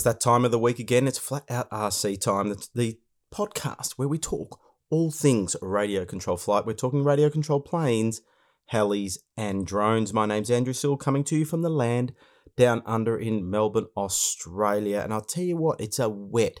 it's 0.00 0.04
that 0.06 0.18
time 0.18 0.46
of 0.46 0.50
the 0.50 0.58
week 0.58 0.78
again. 0.78 1.06
It's 1.06 1.18
Flat 1.18 1.44
Out 1.50 1.68
RC 1.68 2.22
time. 2.22 2.50
It's 2.50 2.68
the 2.68 2.98
podcast 3.30 3.92
where 3.96 4.08
we 4.08 4.16
talk 4.16 4.58
all 4.88 5.10
things 5.10 5.56
radio 5.60 6.06
control 6.06 6.38
flight. 6.38 6.64
We're 6.64 6.72
talking 6.72 7.04
radio 7.04 7.28
control 7.28 7.60
planes, 7.60 8.22
helis, 8.72 9.18
and 9.36 9.66
drones. 9.66 10.14
My 10.14 10.24
name's 10.24 10.50
Andrew 10.50 10.72
Sill, 10.72 10.96
coming 10.96 11.22
to 11.24 11.36
you 11.36 11.44
from 11.44 11.60
the 11.60 11.68
land 11.68 12.14
down 12.56 12.82
under 12.86 13.18
in 13.18 13.50
Melbourne, 13.50 13.88
Australia. 13.94 15.00
And 15.04 15.12
I'll 15.12 15.20
tell 15.20 15.44
you 15.44 15.58
what, 15.58 15.78
it's 15.82 15.98
a 15.98 16.08
wet 16.08 16.60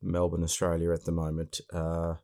Melbourne, 0.00 0.44
Australia 0.44 0.92
at 0.92 1.06
the 1.06 1.10
moment. 1.10 1.60
Uh, 1.72 2.14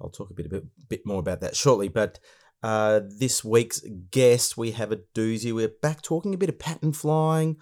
I'll 0.00 0.10
talk 0.10 0.30
a 0.30 0.34
bit, 0.34 0.46
a 0.46 0.48
bit, 0.48 0.64
bit 0.88 1.06
more 1.06 1.20
about 1.20 1.42
that 1.42 1.54
shortly. 1.54 1.86
But 1.86 2.18
uh, 2.60 3.02
this 3.08 3.44
week's 3.44 3.84
guest, 4.10 4.56
we 4.56 4.72
have 4.72 4.90
a 4.90 5.02
doozy. 5.14 5.54
We're 5.54 5.70
back 5.80 6.02
talking 6.02 6.34
a 6.34 6.38
bit 6.38 6.48
of 6.48 6.58
pattern 6.58 6.92
flying 6.92 7.58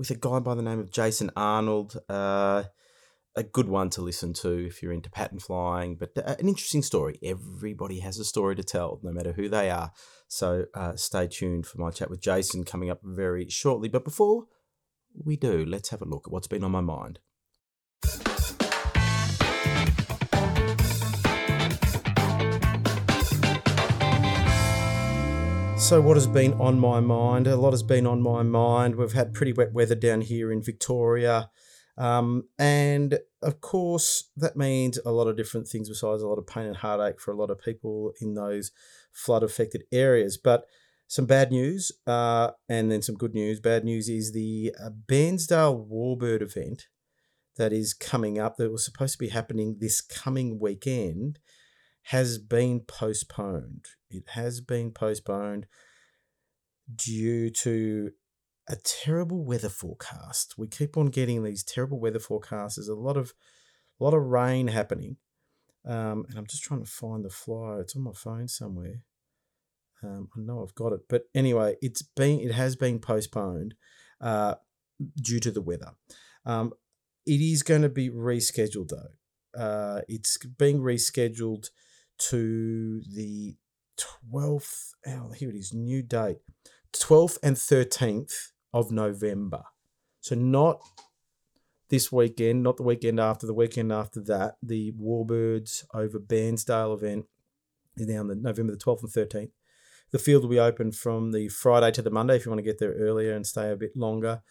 with 0.00 0.10
a 0.10 0.14
guy 0.14 0.38
by 0.38 0.54
the 0.54 0.62
name 0.62 0.78
of 0.78 0.90
Jason 0.90 1.30
Arnold. 1.36 2.00
Uh, 2.08 2.64
a 3.36 3.42
good 3.42 3.68
one 3.68 3.90
to 3.90 4.00
listen 4.00 4.32
to 4.32 4.66
if 4.66 4.82
you're 4.82 4.94
into 4.94 5.10
pattern 5.10 5.38
flying, 5.38 5.94
but 5.94 6.16
uh, 6.16 6.36
an 6.38 6.48
interesting 6.48 6.82
story. 6.82 7.18
Everybody 7.22 8.00
has 8.00 8.18
a 8.18 8.24
story 8.24 8.56
to 8.56 8.64
tell, 8.64 8.98
no 9.02 9.12
matter 9.12 9.32
who 9.32 9.50
they 9.50 9.68
are. 9.68 9.92
So 10.26 10.64
uh, 10.74 10.96
stay 10.96 11.28
tuned 11.28 11.66
for 11.66 11.78
my 11.78 11.90
chat 11.90 12.08
with 12.08 12.22
Jason 12.22 12.64
coming 12.64 12.88
up 12.88 13.00
very 13.04 13.50
shortly. 13.50 13.90
But 13.90 14.04
before 14.06 14.46
we 15.22 15.36
do, 15.36 15.66
let's 15.66 15.90
have 15.90 16.00
a 16.00 16.06
look 16.06 16.22
at 16.26 16.32
what's 16.32 16.48
been 16.48 16.64
on 16.64 16.72
my 16.72 16.80
mind. 16.80 17.18
So, 25.90 26.00
what 26.00 26.16
has 26.16 26.28
been 26.28 26.52
on 26.52 26.78
my 26.78 27.00
mind? 27.00 27.48
A 27.48 27.56
lot 27.56 27.72
has 27.72 27.82
been 27.82 28.06
on 28.06 28.22
my 28.22 28.44
mind. 28.44 28.94
We've 28.94 29.12
had 29.12 29.34
pretty 29.34 29.52
wet 29.52 29.72
weather 29.72 29.96
down 29.96 30.20
here 30.20 30.52
in 30.52 30.62
Victoria. 30.62 31.50
Um, 31.98 32.44
and 32.60 33.18
of 33.42 33.60
course, 33.60 34.30
that 34.36 34.56
means 34.56 35.00
a 35.04 35.10
lot 35.10 35.26
of 35.26 35.36
different 35.36 35.66
things 35.66 35.88
besides 35.88 36.22
a 36.22 36.28
lot 36.28 36.38
of 36.38 36.46
pain 36.46 36.66
and 36.66 36.76
heartache 36.76 37.20
for 37.20 37.32
a 37.32 37.36
lot 37.36 37.50
of 37.50 37.58
people 37.58 38.12
in 38.20 38.34
those 38.34 38.70
flood 39.10 39.42
affected 39.42 39.82
areas. 39.90 40.36
But 40.36 40.64
some 41.08 41.26
bad 41.26 41.50
news 41.50 41.90
uh, 42.06 42.52
and 42.68 42.92
then 42.92 43.02
some 43.02 43.16
good 43.16 43.34
news. 43.34 43.58
Bad 43.58 43.82
news 43.82 44.08
is 44.08 44.30
the 44.30 44.72
uh, 44.80 44.90
Bairnsdale 45.08 45.88
Warbird 45.88 46.40
event 46.40 46.86
that 47.56 47.72
is 47.72 47.94
coming 47.94 48.38
up, 48.38 48.58
that 48.58 48.70
was 48.70 48.84
supposed 48.84 49.14
to 49.14 49.18
be 49.18 49.30
happening 49.30 49.78
this 49.80 50.00
coming 50.00 50.60
weekend, 50.60 51.40
has 52.02 52.38
been 52.38 52.78
postponed. 52.78 53.86
It 54.10 54.28
has 54.30 54.60
been 54.60 54.90
postponed 54.90 55.66
due 56.94 57.50
to 57.50 58.10
a 58.68 58.76
terrible 58.76 59.44
weather 59.44 59.68
forecast. 59.68 60.54
We 60.56 60.68
keep 60.68 60.96
on 60.96 61.06
getting 61.06 61.42
these 61.42 61.62
terrible 61.62 61.98
weather 61.98 62.18
forecasts. 62.18 62.76
There's 62.76 62.88
a 62.88 62.94
lot 62.94 63.16
of 63.16 63.34
a 64.00 64.04
lot 64.04 64.14
of 64.14 64.22
rain 64.22 64.68
happening. 64.68 65.16
Um, 65.84 66.26
and 66.28 66.38
I'm 66.38 66.46
just 66.46 66.62
trying 66.62 66.84
to 66.84 66.90
find 66.90 67.24
the 67.24 67.30
flyer. 67.30 67.80
It's 67.80 67.96
on 67.96 68.02
my 68.02 68.12
phone 68.12 68.48
somewhere. 68.48 69.02
Um, 70.02 70.28
I 70.36 70.40
know 70.40 70.62
I've 70.62 70.74
got 70.74 70.92
it, 70.92 71.00
but 71.08 71.24
anyway, 71.34 71.76
it's 71.82 72.02
been 72.02 72.40
it 72.40 72.52
has 72.52 72.76
been 72.76 72.98
postponed 73.00 73.74
uh, 74.20 74.54
due 75.20 75.40
to 75.40 75.50
the 75.50 75.60
weather. 75.60 75.92
Um, 76.46 76.72
it 77.26 77.40
is 77.40 77.62
going 77.62 77.82
to 77.82 77.88
be 77.88 78.08
rescheduled 78.08 78.88
though. 78.88 79.60
Uh, 79.60 80.00
it's 80.08 80.38
being 80.58 80.80
rescheduled 80.80 81.70
to 82.18 83.02
the 83.14 83.56
12th. 84.32 84.92
Oh, 85.06 85.32
here 85.32 85.50
it 85.50 85.56
is, 85.56 85.72
new 85.72 86.02
date 86.02 86.38
12th 86.92 87.38
and 87.42 87.56
13th 87.56 88.52
of 88.72 88.90
November. 88.90 89.62
So, 90.20 90.34
not 90.34 90.80
this 91.88 92.12
weekend, 92.12 92.62
not 92.62 92.76
the 92.76 92.82
weekend 92.82 93.18
after, 93.18 93.46
the 93.46 93.54
weekend 93.54 93.92
after 93.92 94.20
that. 94.22 94.56
The 94.62 94.92
Warbirds 94.92 95.84
over 95.94 96.18
Bairnsdale 96.18 96.94
event 96.94 97.26
is 97.96 98.06
now 98.06 98.20
on 98.20 98.28
the 98.28 98.34
November 98.34 98.72
the 98.72 98.78
12th 98.78 99.02
and 99.02 99.12
13th. 99.12 99.50
The 100.12 100.18
field 100.18 100.42
will 100.42 100.50
be 100.50 100.58
open 100.58 100.92
from 100.92 101.32
the 101.32 101.48
Friday 101.48 101.92
to 101.92 102.02
the 102.02 102.10
Monday 102.10 102.36
if 102.36 102.44
you 102.44 102.50
want 102.50 102.58
to 102.58 102.64
get 102.64 102.78
there 102.78 102.94
earlier 102.94 103.34
and 103.34 103.46
stay 103.46 103.70
a 103.70 103.76
bit 103.76 103.96
longer. 103.96 104.42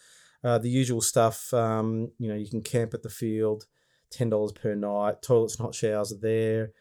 Uh, 0.44 0.58
the 0.58 0.70
usual 0.70 1.02
stuff, 1.02 1.54
um, 1.54 2.12
you 2.18 2.30
know, 2.30 2.36
you 2.36 2.50
can 2.50 2.62
camp 2.62 2.94
at 2.94 3.04
the 3.04 3.10
field, 3.10 3.66
$10 4.14 4.56
per 4.56 4.74
night, 4.74 5.22
toilets 5.22 5.56
and 5.56 5.66
hot 5.66 5.76
showers 5.76 6.14
are 6.14 6.20
there 6.20 6.72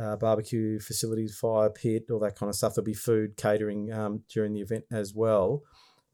uh, 0.00 0.16
barbecue 0.16 0.78
facilities, 0.78 1.36
fire 1.36 1.70
pit, 1.70 2.06
all 2.10 2.20
that 2.20 2.36
kind 2.36 2.48
of 2.48 2.56
stuff. 2.56 2.74
There'll 2.74 2.84
be 2.84 2.94
food 2.94 3.36
catering 3.36 3.92
um, 3.92 4.22
during 4.28 4.52
the 4.52 4.60
event 4.60 4.84
as 4.90 5.14
well. 5.14 5.62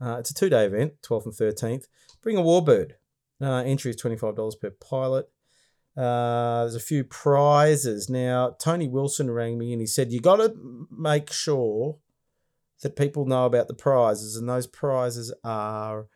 Uh, 0.01 0.17
it's 0.19 0.31
a 0.31 0.35
two 0.35 0.49
day 0.49 0.65
event, 0.65 0.95
12th 1.03 1.27
and 1.27 1.35
13th. 1.35 1.85
Bring 2.23 2.37
a 2.37 2.43
warbird. 2.43 2.93
Uh, 3.41 3.63
entry 3.65 3.91
is 3.91 4.01
$25 4.01 4.61
per 4.61 4.71
pilot. 4.71 5.29
Uh, 5.97 6.63
there's 6.63 6.75
a 6.75 6.81
few 6.81 7.05
prizes. 7.05 8.09
Now, 8.09 8.57
Tony 8.59 8.89
Wilson 8.89 9.31
rang 9.31 9.59
me 9.59 9.73
and 9.73 9.81
he 9.81 9.87
said, 9.87 10.13
You 10.13 10.21
got 10.21 10.37
to 10.37 10.55
make 10.91 11.33
sure 11.33 11.99
that 12.83 12.97
people 12.97 13.27
know 13.27 13.47
about 13.47 13.69
the 13.69 13.75
prizes, 13.75 14.37
and 14.37 14.49
those 14.49 14.67
prizes 14.67 15.33
are. 15.43 16.07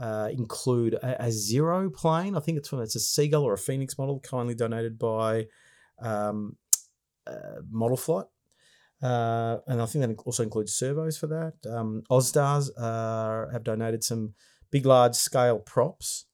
Uh, 0.00 0.30
include 0.32 0.94
a, 0.94 1.26
a, 1.26 1.30
zero 1.30 1.90
plane. 1.90 2.34
I 2.34 2.40
think 2.40 2.56
it's 2.56 2.72
it's 2.72 2.96
a 2.96 2.98
Seagull 2.98 3.44
or 3.44 3.52
a 3.52 3.58
Phoenix 3.58 3.98
model, 3.98 4.20
kindly 4.20 4.54
donated 4.54 4.98
by 4.98 5.48
um, 6.00 6.56
model 7.70 7.96
flight. 7.96 8.26
Uh, 9.02 9.58
and 9.66 9.82
I 9.82 9.86
think 9.86 10.06
that 10.06 10.22
also 10.24 10.44
includes 10.44 10.74
servos 10.74 11.18
for 11.18 11.26
that. 11.26 11.54
Um, 11.68 12.04
Ozstars 12.08 12.70
uh, 12.78 13.50
have 13.52 13.64
donated 13.64 14.04
some 14.04 14.34
big, 14.70 14.86
large 14.86 15.16
scale 15.16 15.58
props 15.58 16.26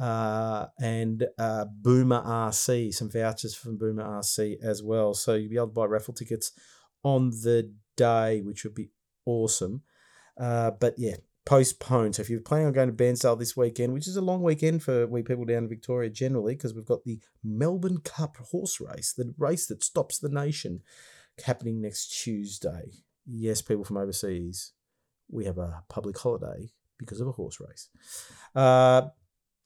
uh, 0.00 0.66
and 0.80 1.26
uh, 1.38 1.66
Boomer 1.66 2.22
RC, 2.22 2.94
some 2.94 3.10
vouchers 3.10 3.54
from 3.54 3.76
Boomer 3.76 4.04
RC 4.04 4.56
as 4.62 4.82
well. 4.82 5.12
So 5.12 5.34
you'll 5.34 5.50
be 5.50 5.56
able 5.56 5.66
to 5.66 5.72
buy 5.72 5.84
raffle 5.84 6.14
tickets 6.14 6.52
on 7.02 7.30
the 7.30 7.72
day, 7.96 8.40
which 8.40 8.64
would 8.64 8.74
be 8.74 8.90
awesome. 9.26 9.82
Uh, 10.40 10.70
but 10.70 10.94
yeah, 10.96 11.16
postponed. 11.44 12.14
So 12.14 12.22
if 12.22 12.30
you're 12.30 12.40
planning 12.40 12.66
on 12.66 12.72
going 12.72 12.88
to 12.88 12.94
Bairnsdale 12.94 13.38
this 13.38 13.56
weekend, 13.56 13.92
which 13.92 14.06
is 14.06 14.16
a 14.16 14.22
long 14.22 14.42
weekend 14.42 14.82
for 14.82 15.06
we 15.06 15.22
people 15.22 15.44
down 15.44 15.64
in 15.64 15.68
Victoria 15.68 16.10
generally, 16.10 16.54
because 16.54 16.74
we've 16.74 16.84
got 16.84 17.04
the 17.04 17.20
Melbourne 17.42 17.98
Cup 17.98 18.36
horse 18.36 18.80
race, 18.80 19.12
the 19.12 19.34
race 19.38 19.66
that 19.66 19.82
stops 19.82 20.18
the 20.18 20.28
nation, 20.28 20.82
happening 21.44 21.80
next 21.80 22.08
Tuesday. 22.08 22.92
Yes, 23.26 23.62
people 23.62 23.84
from 23.84 23.96
overseas, 23.96 24.72
we 25.30 25.44
have 25.44 25.58
a 25.58 25.82
public 25.88 26.18
holiday 26.18 26.70
because 26.98 27.20
of 27.20 27.28
a 27.28 27.32
horse 27.32 27.58
race. 27.60 27.88
Uh, 28.54 29.08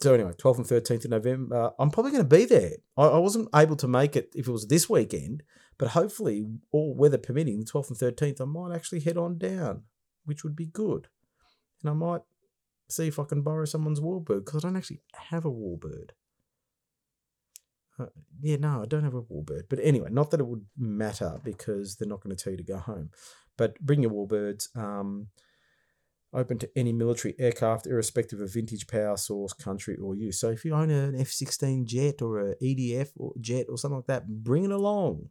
so 0.00 0.14
anyway, 0.14 0.32
12th 0.32 0.58
and 0.58 0.66
13th 0.66 1.04
of 1.06 1.10
November, 1.10 1.56
uh, 1.56 1.70
I'm 1.78 1.90
probably 1.90 2.12
going 2.12 2.22
to 2.22 2.36
be 2.36 2.44
there. 2.44 2.72
I, 2.96 3.04
I, 3.06 3.18
wasn't 3.18 3.48
able 3.54 3.76
to 3.76 3.88
make 3.88 4.14
it 4.14 4.30
if 4.34 4.46
it 4.46 4.52
was 4.52 4.66
this 4.68 4.90
weekend, 4.90 5.42
but 5.78 5.88
hopefully, 5.88 6.46
all 6.70 6.94
weather 6.94 7.18
permitting, 7.18 7.60
the 7.60 7.64
12th 7.64 7.88
and 7.88 8.16
13th, 8.16 8.40
I 8.40 8.44
might 8.44 8.74
actually 8.74 9.00
head 9.00 9.16
on 9.16 9.38
down, 9.38 9.84
which 10.26 10.44
would 10.44 10.54
be 10.54 10.66
good 10.66 11.08
and 11.82 11.90
I 11.90 11.92
might 11.92 12.22
see 12.88 13.08
if 13.08 13.18
I 13.18 13.24
can 13.24 13.42
borrow 13.42 13.64
someone's 13.64 14.00
warbird 14.00 14.44
because 14.44 14.64
I 14.64 14.68
don't 14.68 14.76
actually 14.76 15.00
have 15.14 15.44
a 15.44 15.50
warbird. 15.50 16.10
Uh, 17.98 18.06
yeah, 18.40 18.56
no, 18.56 18.82
I 18.82 18.86
don't 18.86 19.04
have 19.04 19.14
a 19.14 19.22
warbird. 19.22 19.64
But 19.68 19.80
anyway, 19.82 20.08
not 20.10 20.30
that 20.30 20.40
it 20.40 20.46
would 20.46 20.66
matter 20.76 21.40
because 21.42 21.96
they're 21.96 22.08
not 22.08 22.22
going 22.22 22.36
to 22.36 22.42
tell 22.42 22.52
you 22.52 22.58
to 22.58 22.62
go 22.62 22.78
home. 22.78 23.10
But 23.56 23.80
bring 23.80 24.02
your 24.02 24.12
warbirds. 24.12 24.74
Um, 24.76 25.28
open 26.36 26.58
to 26.58 26.70
any 26.76 26.92
military 26.92 27.34
aircraft, 27.38 27.86
irrespective 27.86 28.40
of 28.40 28.52
vintage 28.52 28.86
power 28.86 29.16
source, 29.16 29.52
country, 29.52 29.96
or 29.96 30.14
use. 30.14 30.38
So 30.38 30.50
if 30.50 30.64
you 30.64 30.74
own 30.74 30.90
an 30.90 31.18
F 31.18 31.28
16 31.28 31.86
jet 31.86 32.20
or 32.20 32.50
a 32.50 32.56
EDF 32.56 33.10
or 33.16 33.32
jet 33.40 33.66
or 33.68 33.78
something 33.78 33.96
like 33.96 34.06
that, 34.06 34.28
bring 34.28 34.64
it 34.64 34.70
along. 34.70 35.30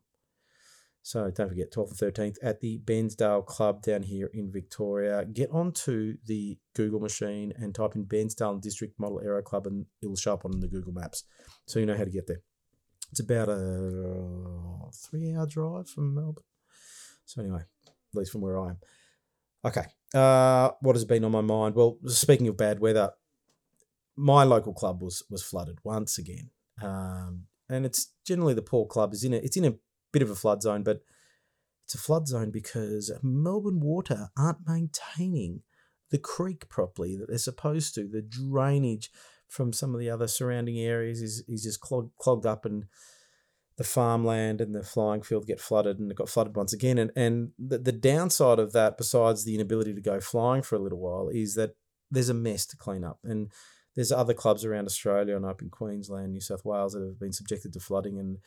So 1.06 1.30
don't 1.30 1.50
forget, 1.50 1.72
12th 1.72 2.02
and 2.02 2.14
13th 2.16 2.38
at 2.42 2.62
the 2.62 2.80
Bairnsdale 2.80 3.46
Club 3.46 3.84
down 3.84 4.02
here 4.02 4.32
in 4.34 4.52
Victoria. 4.52 5.24
Get 5.24 5.52
onto 5.52 6.18
the 6.26 6.58
Google 6.74 7.00
machine 7.00 7.54
and 7.58 7.76
type 7.76 7.96
in 7.96 8.06
Bairnsdale 8.06 8.60
District 8.60 9.00
Model 9.00 9.22
Aero 9.24 9.44
Club 9.44 9.68
and 9.68 9.86
it'll 10.02 10.16
show 10.16 10.34
up 10.34 10.46
on 10.46 10.62
the 10.62 10.68
Google 10.68 10.94
Maps. 10.94 11.24
So 11.68 11.78
you 11.78 11.86
know 11.86 11.96
how 11.96 12.06
to 12.06 12.10
get 12.10 12.26
there. 12.26 12.42
It's 13.12 13.20
about 13.20 13.50
a 13.50 14.90
three 14.96 15.36
hour 15.36 15.46
drive 15.46 15.88
from 15.88 16.16
Melbourne. 16.16 16.44
So 17.26 17.44
anyway, 17.44 17.62
at 17.88 18.16
least 18.16 18.32
from 18.32 18.42
where 18.42 18.60
I 18.60 18.70
am. 18.70 18.78
Okay. 19.64 19.86
Uh, 20.12 20.72
what 20.82 20.96
has 20.96 21.06
been 21.06 21.24
on 21.24 21.32
my 21.32 21.42
mind? 21.42 21.76
Well, 21.76 22.00
speaking 22.08 22.48
of 22.48 22.58
bad 22.58 22.80
weather, 22.80 23.12
my 24.16 24.44
local 24.44 24.74
club 24.74 25.04
was 25.04 25.22
was 25.30 25.44
flooded 25.44 25.78
once 25.84 26.18
again. 26.18 26.50
Um, 26.82 27.44
and 27.70 27.86
it's 27.86 28.12
generally 28.26 28.56
the 28.56 28.64
poor 28.64 28.88
club 28.88 29.14
is 29.14 29.24
in 29.24 29.36
it. 29.36 29.44
It's 29.44 29.58
in 29.58 29.66
a 29.66 29.76
bit 30.16 30.22
of 30.22 30.32
a 30.32 30.36
flood 30.36 30.62
zone, 30.62 30.82
but 30.82 31.02
it's 31.84 31.94
a 31.94 31.98
flood 31.98 32.26
zone 32.26 32.50
because 32.50 33.12
Melbourne 33.22 33.82
Water 33.82 34.30
aren't 34.38 34.66
maintaining 34.66 35.64
the 36.10 36.18
creek 36.18 36.70
properly 36.70 37.18
that 37.18 37.28
they're 37.28 37.38
supposed 37.38 37.94
to. 37.96 38.08
The 38.08 38.22
drainage 38.22 39.12
from 39.50 39.74
some 39.74 39.94
of 39.94 40.00
the 40.00 40.10
other 40.10 40.30
surrounding 40.30 40.80
areas 40.80 41.22
is, 41.22 41.44
is 41.50 41.64
just 41.64 41.82
clog, 41.82 42.12
clogged 42.18 42.46
up 42.46 42.64
and 42.64 42.86
the 43.76 43.84
farmland 43.84 44.62
and 44.62 44.74
the 44.74 44.84
flying 44.84 45.22
field 45.22 45.48
get 45.48 45.60
flooded 45.60 46.00
and 46.00 46.10
it 46.10 46.16
got 46.16 46.30
flooded 46.30 46.56
once 46.56 46.72
again. 46.72 46.98
And, 46.98 47.12
and 47.18 47.52
the, 47.60 47.78
the 47.78 47.92
downside 47.92 48.58
of 48.58 48.72
that, 48.72 48.98
besides 48.98 49.44
the 49.44 49.54
inability 49.54 49.94
to 49.94 50.02
go 50.02 50.22
flying 50.22 50.62
for 50.62 50.78
a 50.78 50.82
little 50.82 51.00
while, 51.00 51.28
is 51.28 51.56
that 51.56 51.76
there's 52.10 52.30
a 52.30 52.34
mess 52.34 52.66
to 52.68 52.78
clean 52.78 53.04
up. 53.04 53.20
And 53.26 53.52
there's 53.96 54.14
other 54.14 54.34
clubs 54.34 54.64
around 54.64 54.86
Australia 54.86 55.36
and 55.36 55.46
up 55.46 55.62
in 55.62 55.70
Queensland, 55.70 56.32
New 56.32 56.40
South 56.40 56.64
Wales 56.64 56.94
that 56.94 57.06
have 57.06 57.20
been 57.20 57.34
subjected 57.34 57.74
to 57.74 57.82
flooding, 57.82 58.18
and 58.18 58.38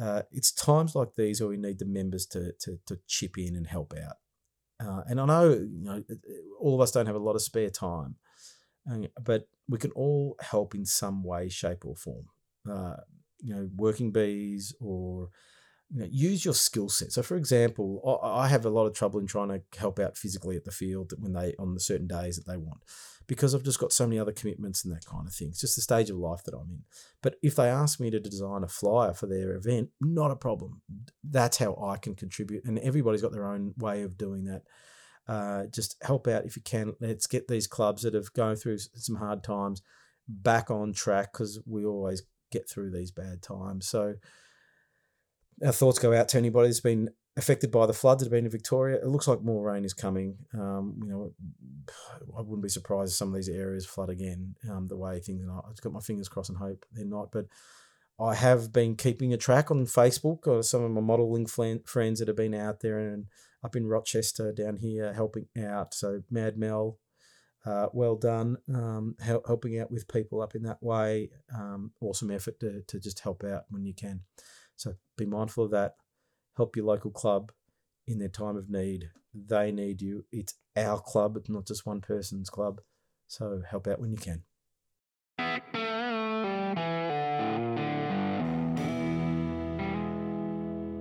uh, 0.00 0.22
it's 0.32 0.52
times 0.52 0.94
like 0.94 1.14
these 1.16 1.40
where 1.40 1.50
we 1.50 1.56
need 1.56 1.78
the 1.78 1.84
members 1.84 2.26
to 2.26 2.52
to, 2.60 2.78
to 2.86 2.98
chip 3.06 3.38
in 3.38 3.56
and 3.56 3.66
help 3.66 3.94
out. 3.94 4.16
Uh, 4.84 5.02
and 5.06 5.20
I 5.20 5.26
know 5.26 5.50
you 5.50 5.84
know 5.84 6.02
all 6.60 6.74
of 6.74 6.80
us 6.80 6.90
don't 6.90 7.06
have 7.06 7.14
a 7.14 7.20
lot 7.20 7.36
of 7.36 7.42
spare 7.42 7.70
time, 7.70 8.16
but 9.22 9.48
we 9.68 9.78
can 9.78 9.92
all 9.92 10.36
help 10.40 10.74
in 10.74 10.84
some 10.84 11.22
way, 11.22 11.48
shape, 11.48 11.84
or 11.84 11.96
form. 11.96 12.26
Uh, 12.68 12.96
you 13.40 13.54
know, 13.54 13.68
working 13.76 14.10
bees 14.10 14.74
or 14.80 15.28
you 15.90 16.00
know, 16.00 16.08
use 16.10 16.44
your 16.44 16.54
skill 16.54 16.88
set. 16.88 17.12
So, 17.12 17.22
for 17.22 17.36
example, 17.36 18.20
I 18.22 18.48
have 18.48 18.64
a 18.64 18.70
lot 18.70 18.86
of 18.86 18.94
trouble 18.94 19.20
in 19.20 19.26
trying 19.26 19.48
to 19.48 19.62
help 19.78 19.98
out 19.98 20.16
physically 20.16 20.56
at 20.56 20.64
the 20.64 20.70
field 20.70 21.12
when 21.18 21.34
they 21.34 21.54
on 21.58 21.74
the 21.74 21.80
certain 21.80 22.06
days 22.06 22.36
that 22.36 22.50
they 22.50 22.56
want, 22.56 22.80
because 23.26 23.54
I've 23.54 23.62
just 23.62 23.78
got 23.78 23.92
so 23.92 24.06
many 24.06 24.18
other 24.18 24.32
commitments 24.32 24.84
and 24.84 24.94
that 24.94 25.06
kind 25.06 25.26
of 25.26 25.34
thing. 25.34 25.48
It's 25.48 25.60
just 25.60 25.76
the 25.76 25.82
stage 25.82 26.10
of 26.10 26.16
life 26.16 26.44
that 26.44 26.54
I'm 26.54 26.70
in. 26.70 26.82
But 27.22 27.36
if 27.42 27.56
they 27.56 27.68
ask 27.68 28.00
me 28.00 28.10
to 28.10 28.20
design 28.20 28.62
a 28.62 28.68
flyer 28.68 29.14
for 29.14 29.26
their 29.26 29.54
event, 29.54 29.90
not 30.00 30.30
a 30.30 30.36
problem. 30.36 30.82
That's 31.22 31.58
how 31.58 31.76
I 31.82 31.96
can 31.96 32.14
contribute, 32.14 32.64
and 32.64 32.78
everybody's 32.78 33.22
got 33.22 33.32
their 33.32 33.46
own 33.46 33.74
way 33.78 34.02
of 34.02 34.18
doing 34.18 34.44
that. 34.44 34.62
Uh, 35.26 35.66
just 35.66 35.96
help 36.02 36.28
out 36.28 36.44
if 36.44 36.56
you 36.56 36.62
can. 36.62 36.94
Let's 37.00 37.26
get 37.26 37.48
these 37.48 37.66
clubs 37.66 38.02
that 38.02 38.14
have 38.14 38.32
gone 38.34 38.56
through 38.56 38.78
some 38.78 39.16
hard 39.16 39.42
times 39.42 39.82
back 40.28 40.70
on 40.70 40.92
track 40.92 41.32
because 41.32 41.60
we 41.66 41.84
always 41.84 42.22
get 42.50 42.68
through 42.68 42.90
these 42.90 43.10
bad 43.10 43.42
times. 43.42 43.86
So 43.86 44.14
our 45.64 45.72
thoughts 45.72 45.98
go 45.98 46.12
out 46.12 46.28
to 46.30 46.38
anybody 46.38 46.68
that's 46.68 46.80
been 46.80 47.10
affected 47.36 47.70
by 47.70 47.86
the 47.86 47.92
floods 47.92 48.20
that 48.20 48.26
have 48.26 48.32
been 48.32 48.44
in 48.44 48.50
Victoria. 48.50 48.96
It 48.96 49.08
looks 49.08 49.26
like 49.26 49.42
more 49.42 49.64
rain 49.64 49.84
is 49.84 49.94
coming. 49.94 50.36
Um, 50.52 51.00
you 51.02 51.10
know, 51.10 51.32
I 52.36 52.40
wouldn't 52.40 52.62
be 52.62 52.68
surprised 52.68 53.10
if 53.10 53.16
some 53.16 53.28
of 53.28 53.34
these 53.34 53.48
areas 53.48 53.86
flood 53.86 54.08
again. 54.08 54.54
Um, 54.70 54.86
the 54.86 54.96
way 54.96 55.20
things 55.20 55.44
are, 55.48 55.64
I've 55.68 55.80
got 55.80 55.92
my 55.92 56.00
fingers 56.00 56.28
crossed 56.28 56.50
and 56.50 56.58
hope 56.58 56.84
they're 56.92 57.04
not. 57.04 57.32
But 57.32 57.46
I 58.20 58.34
have 58.36 58.72
been 58.72 58.94
keeping 58.94 59.32
a 59.32 59.36
track 59.36 59.70
on 59.70 59.86
Facebook 59.86 60.46
or 60.46 60.62
some 60.62 60.82
of 60.82 60.92
my 60.92 61.00
modelling 61.00 61.46
friends 61.46 62.20
that 62.20 62.28
have 62.28 62.36
been 62.36 62.54
out 62.54 62.80
there 62.80 62.98
and 62.98 63.26
up 63.64 63.74
in 63.74 63.86
Rochester 63.86 64.52
down 64.52 64.76
here 64.76 65.12
helping 65.12 65.46
out. 65.60 65.92
So 65.94 66.22
Mad 66.30 66.56
Mel, 66.56 66.98
uh, 67.66 67.88
well 67.92 68.14
done, 68.14 68.58
um, 68.72 69.16
help, 69.20 69.46
helping 69.48 69.80
out 69.80 69.90
with 69.90 70.06
people 70.06 70.40
up 70.40 70.54
in 70.54 70.62
that 70.62 70.82
way. 70.82 71.30
Um, 71.52 71.92
awesome 72.00 72.30
effort 72.30 72.60
to, 72.60 72.82
to 72.82 73.00
just 73.00 73.20
help 73.20 73.42
out 73.42 73.64
when 73.70 73.84
you 73.84 73.94
can. 73.94 74.20
So 74.76 74.94
be 75.16 75.26
mindful 75.26 75.64
of 75.64 75.70
that. 75.72 75.94
Help 76.56 76.76
your 76.76 76.84
local 76.84 77.10
club 77.10 77.50
in 78.06 78.20
their 78.20 78.28
time 78.28 78.56
of 78.56 78.70
need. 78.70 79.10
They 79.34 79.72
need 79.72 80.00
you. 80.00 80.24
It's 80.30 80.54
our 80.76 81.00
club, 81.00 81.36
it's 81.36 81.48
not 81.48 81.66
just 81.66 81.84
one 81.84 82.00
person's 82.00 82.48
club. 82.48 82.80
So 83.26 83.62
help 83.68 83.88
out 83.88 83.98
when 83.98 84.12
you 84.12 84.18
can. 84.18 84.44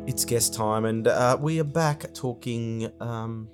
It's 0.08 0.26
guest 0.26 0.56
time, 0.56 0.86
and 0.86 1.08
uh, 1.08 1.38
we 1.40 1.60
are 1.60 1.64
back 1.64 2.14
talking 2.16 2.92
um, 3.00 3.48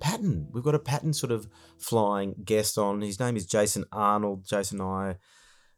pattern. 0.00 0.48
We've 0.52 0.64
got 0.64 0.74
a 0.74 0.80
pattern 0.80 1.12
sort 1.12 1.30
of 1.30 1.46
flying 1.78 2.34
guest 2.44 2.78
on. 2.78 3.00
His 3.00 3.20
name 3.20 3.36
is 3.36 3.46
Jason 3.46 3.84
Arnold. 3.92 4.44
Jason 4.44 4.80
and 4.80 5.16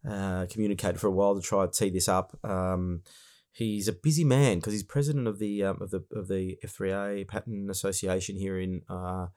I 0.06 0.10
uh, 0.10 0.46
communicated 0.46 0.98
for 0.98 1.08
a 1.08 1.12
while 1.12 1.34
to 1.34 1.42
try 1.42 1.66
to 1.66 1.70
tee 1.70 1.90
this 1.90 2.08
up. 2.08 2.34
Um, 2.42 3.02
he's 3.56 3.88
a 3.88 3.92
busy 3.92 4.22
man 4.22 4.58
because 4.58 4.74
he's 4.74 4.82
president 4.82 5.26
of 5.26 5.38
the 5.38 5.64
um, 5.64 5.78
of 5.80 5.90
the 5.90 6.04
of 6.14 6.28
the 6.28 6.58
F3A 6.64 7.26
Pattern 7.26 7.68
Association 7.70 8.36
here 8.36 8.58
in 8.60 8.82
uh, 8.88 9.28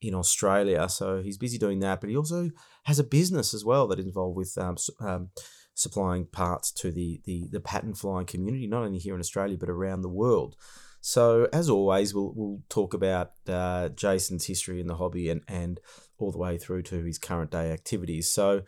in 0.00 0.14
Australia. 0.14 0.88
So 0.88 1.20
he's 1.22 1.36
busy 1.36 1.58
doing 1.58 1.80
that, 1.80 2.00
but 2.00 2.08
he 2.08 2.16
also 2.16 2.50
has 2.84 2.98
a 2.98 3.04
business 3.04 3.52
as 3.52 3.64
well 3.64 3.86
that 3.88 3.98
involved 3.98 4.36
with 4.36 4.56
um, 4.56 4.76
um, 5.00 5.30
supplying 5.74 6.26
parts 6.26 6.72
to 6.72 6.90
the, 6.90 7.20
the 7.24 7.48
the 7.52 7.60
pattern 7.60 7.94
flying 7.94 8.26
community, 8.26 8.66
not 8.66 8.82
only 8.82 8.98
here 8.98 9.14
in 9.14 9.20
Australia 9.20 9.58
but 9.58 9.70
around 9.70 10.00
the 10.00 10.08
world. 10.08 10.56
So 11.02 11.48
as 11.52 11.68
always, 11.68 12.14
we'll 12.14 12.32
we'll 12.34 12.62
talk 12.70 12.94
about 12.94 13.32
uh, 13.46 13.90
Jason's 13.90 14.46
history 14.46 14.80
in 14.80 14.86
the 14.86 14.96
hobby 14.96 15.28
and 15.28 15.42
and 15.48 15.80
all 16.18 16.32
the 16.32 16.38
way 16.38 16.56
through 16.56 16.82
to 16.84 17.04
his 17.04 17.18
current 17.18 17.50
day 17.50 17.72
activities. 17.72 18.30
So 18.30 18.62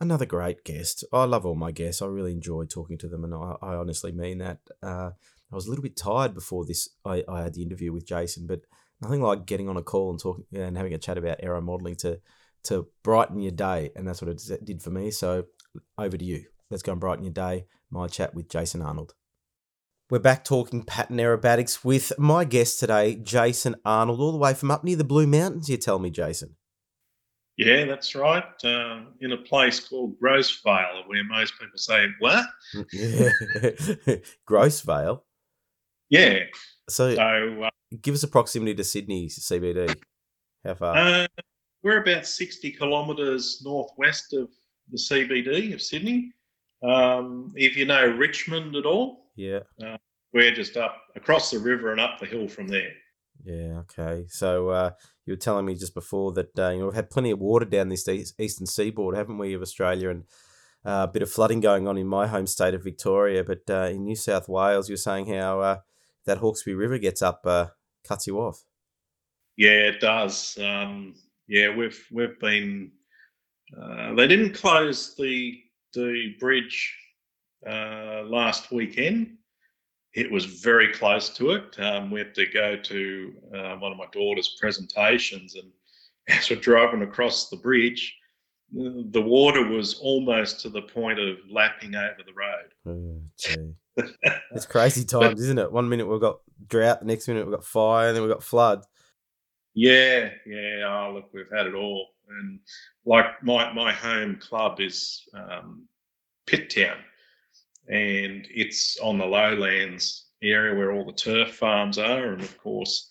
another 0.00 0.26
great 0.26 0.64
guest. 0.64 1.04
I 1.12 1.24
love 1.24 1.46
all 1.46 1.54
my 1.54 1.72
guests. 1.72 2.02
I 2.02 2.06
really 2.06 2.32
enjoy 2.32 2.64
talking 2.64 2.98
to 2.98 3.08
them, 3.08 3.24
and 3.24 3.34
I, 3.34 3.56
I 3.62 3.74
honestly 3.74 4.12
mean 4.12 4.38
that. 4.38 4.58
Uh, 4.82 5.10
I 5.50 5.54
was 5.54 5.66
a 5.66 5.70
little 5.70 5.82
bit 5.82 5.96
tired 5.96 6.34
before 6.34 6.64
this. 6.64 6.88
I, 7.04 7.24
I 7.28 7.42
had 7.42 7.54
the 7.54 7.62
interview 7.62 7.92
with 7.92 8.06
Jason, 8.06 8.46
but 8.46 8.60
nothing 9.00 9.22
like 9.22 9.46
getting 9.46 9.68
on 9.68 9.76
a 9.76 9.82
call 9.82 10.10
and 10.10 10.18
talking 10.18 10.44
and 10.52 10.76
having 10.76 10.94
a 10.94 10.98
chat 10.98 11.18
about 11.18 11.40
aero 11.42 11.60
modeling 11.60 11.96
to 11.96 12.20
to 12.64 12.88
brighten 13.04 13.40
your 13.40 13.52
day, 13.52 13.90
and 13.94 14.06
that's 14.06 14.20
what 14.20 14.28
it 14.28 14.64
did 14.64 14.82
for 14.82 14.90
me. 14.90 15.10
So 15.10 15.44
over 15.98 16.16
to 16.16 16.24
you. 16.24 16.46
Let's 16.68 16.82
go 16.82 16.92
and 16.92 17.00
brighten 17.00 17.24
your 17.24 17.32
day. 17.32 17.66
My 17.90 18.08
chat 18.08 18.34
with 18.34 18.48
Jason 18.48 18.82
Arnold. 18.82 19.14
We're 20.10 20.18
back 20.18 20.44
talking 20.44 20.82
pattern 20.82 21.18
aerobatics 21.18 21.84
with 21.84 22.12
my 22.18 22.44
guest 22.44 22.80
today, 22.80 23.14
Jason 23.16 23.76
Arnold, 23.84 24.20
all 24.20 24.32
the 24.32 24.38
way 24.38 24.54
from 24.54 24.70
up 24.70 24.84
near 24.84 24.96
the 24.96 25.04
Blue 25.04 25.26
Mountains. 25.26 25.68
You 25.68 25.76
tell 25.76 25.98
me, 25.98 26.10
Jason. 26.10 26.56
Yeah, 27.56 27.86
that's 27.86 28.14
right. 28.14 28.44
Uh, 28.62 29.04
in 29.20 29.32
a 29.32 29.36
place 29.38 29.80
called 29.80 30.18
Grose 30.20 30.60
Vale, 30.62 31.04
where 31.06 31.24
most 31.24 31.54
people 31.58 31.78
say, 31.78 32.06
"What?" 32.18 32.44
Grose 34.46 34.82
Vale. 34.82 35.24
Yeah. 36.10 36.40
So, 36.88 37.14
so 37.14 37.62
uh, 37.64 37.70
give 38.02 38.14
us 38.14 38.22
a 38.22 38.28
proximity 38.28 38.74
to 38.74 38.84
Sydney 38.84 39.28
CBD. 39.28 39.96
How 40.64 40.74
far? 40.74 40.96
Uh, 40.96 41.26
we're 41.82 42.02
about 42.02 42.26
sixty 42.26 42.70
kilometres 42.70 43.62
northwest 43.64 44.34
of 44.34 44.50
the 44.90 44.98
CBD 44.98 45.72
of 45.72 45.80
Sydney. 45.80 46.32
Um, 46.82 47.52
if 47.56 47.74
you 47.74 47.86
know 47.86 48.06
Richmond 48.06 48.76
at 48.76 48.84
all, 48.84 49.30
yeah, 49.34 49.60
uh, 49.82 49.96
we're 50.34 50.54
just 50.54 50.76
up 50.76 50.96
across 51.16 51.50
the 51.50 51.58
river 51.58 51.92
and 51.92 52.00
up 52.00 52.20
the 52.20 52.26
hill 52.26 52.48
from 52.48 52.68
there. 52.68 52.92
Yeah. 53.46 53.82
Okay. 53.82 54.24
So 54.28 54.70
uh, 54.70 54.90
you 55.24 55.32
were 55.32 55.38
telling 55.38 55.66
me 55.66 55.76
just 55.76 55.94
before 55.94 56.32
that 56.32 56.58
uh, 56.58 56.70
you 56.70 56.80
know 56.80 56.86
we've 56.86 56.94
had 56.94 57.10
plenty 57.10 57.30
of 57.30 57.38
water 57.38 57.64
down 57.64 57.88
this 57.88 58.08
eastern 58.08 58.66
seaboard, 58.66 59.16
haven't 59.16 59.38
we, 59.38 59.54
of 59.54 59.62
Australia, 59.62 60.10
and 60.10 60.24
uh, 60.84 61.06
a 61.08 61.12
bit 61.12 61.22
of 61.22 61.30
flooding 61.30 61.60
going 61.60 61.86
on 61.86 61.96
in 61.96 62.08
my 62.08 62.26
home 62.26 62.48
state 62.48 62.74
of 62.74 62.82
Victoria. 62.82 63.44
But 63.44 63.62
uh, 63.70 63.88
in 63.90 64.04
New 64.04 64.16
South 64.16 64.48
Wales, 64.48 64.88
you're 64.88 64.96
saying 64.96 65.32
how 65.32 65.60
uh, 65.60 65.76
that 66.24 66.38
Hawkesbury 66.38 66.74
River 66.74 66.98
gets 66.98 67.22
up, 67.22 67.42
uh, 67.44 67.68
cuts 68.02 68.26
you 68.26 68.40
off. 68.40 68.64
Yeah, 69.56 69.70
it 69.90 70.00
does. 70.00 70.58
Um, 70.60 71.14
yeah, 71.46 71.74
we've 71.74 72.04
we've 72.10 72.38
been. 72.40 72.90
they 74.16 74.26
didn't 74.26 74.54
close 74.54 75.14
the 75.14 75.56
the 75.94 76.34
bridge 76.40 76.96
last 77.64 78.72
weekend 78.72 79.36
it 80.16 80.32
was 80.32 80.46
very 80.46 80.92
close 80.92 81.28
to 81.28 81.50
it. 81.50 81.78
Um, 81.78 82.10
we 82.10 82.20
had 82.20 82.34
to 82.36 82.46
go 82.46 82.74
to 82.74 83.34
uh, 83.54 83.76
one 83.76 83.92
of 83.92 83.98
my 83.98 84.06
daughter's 84.12 84.56
presentations, 84.58 85.54
and 85.54 85.70
as 86.28 86.50
we're 86.50 86.56
driving 86.56 87.02
across 87.02 87.50
the 87.50 87.56
bridge, 87.56 88.16
the 88.72 89.22
water 89.22 89.64
was 89.64 90.00
almost 90.00 90.60
to 90.60 90.70
the 90.70 90.82
point 90.82 91.20
of 91.20 91.36
lapping 91.48 91.94
over 91.94 92.22
the 92.24 92.32
road. 92.32 93.22
Oh, 93.98 94.04
it's 94.50 94.66
crazy 94.68 95.04
times, 95.04 95.40
isn't 95.40 95.58
it? 95.58 95.70
One 95.70 95.88
minute 95.88 96.06
we've 96.06 96.20
got 96.20 96.40
drought, 96.66 97.00
the 97.00 97.06
next 97.06 97.28
minute 97.28 97.46
we've 97.46 97.54
got 97.54 97.64
fire, 97.64 98.08
and 98.08 98.16
then 98.16 98.24
we've 98.24 98.32
got 98.32 98.42
flood. 98.42 98.84
Yeah, 99.74 100.30
yeah. 100.46 100.82
Oh, 100.86 101.12
look, 101.14 101.28
we've 101.34 101.50
had 101.54 101.66
it 101.66 101.74
all. 101.74 102.08
And 102.28 102.58
like 103.04 103.26
my, 103.44 103.72
my 103.72 103.92
home 103.92 104.38
club 104.40 104.80
is 104.80 105.28
um, 105.34 105.86
Pitt 106.46 106.70
Town 106.70 106.96
and 107.88 108.46
it's 108.50 108.98
on 109.00 109.18
the 109.18 109.24
lowlands 109.24 110.26
area 110.42 110.74
where 110.76 110.92
all 110.92 111.04
the 111.04 111.12
turf 111.12 111.54
farms 111.54 111.98
are, 111.98 112.32
and 112.32 112.42
of 112.42 112.58
course, 112.58 113.08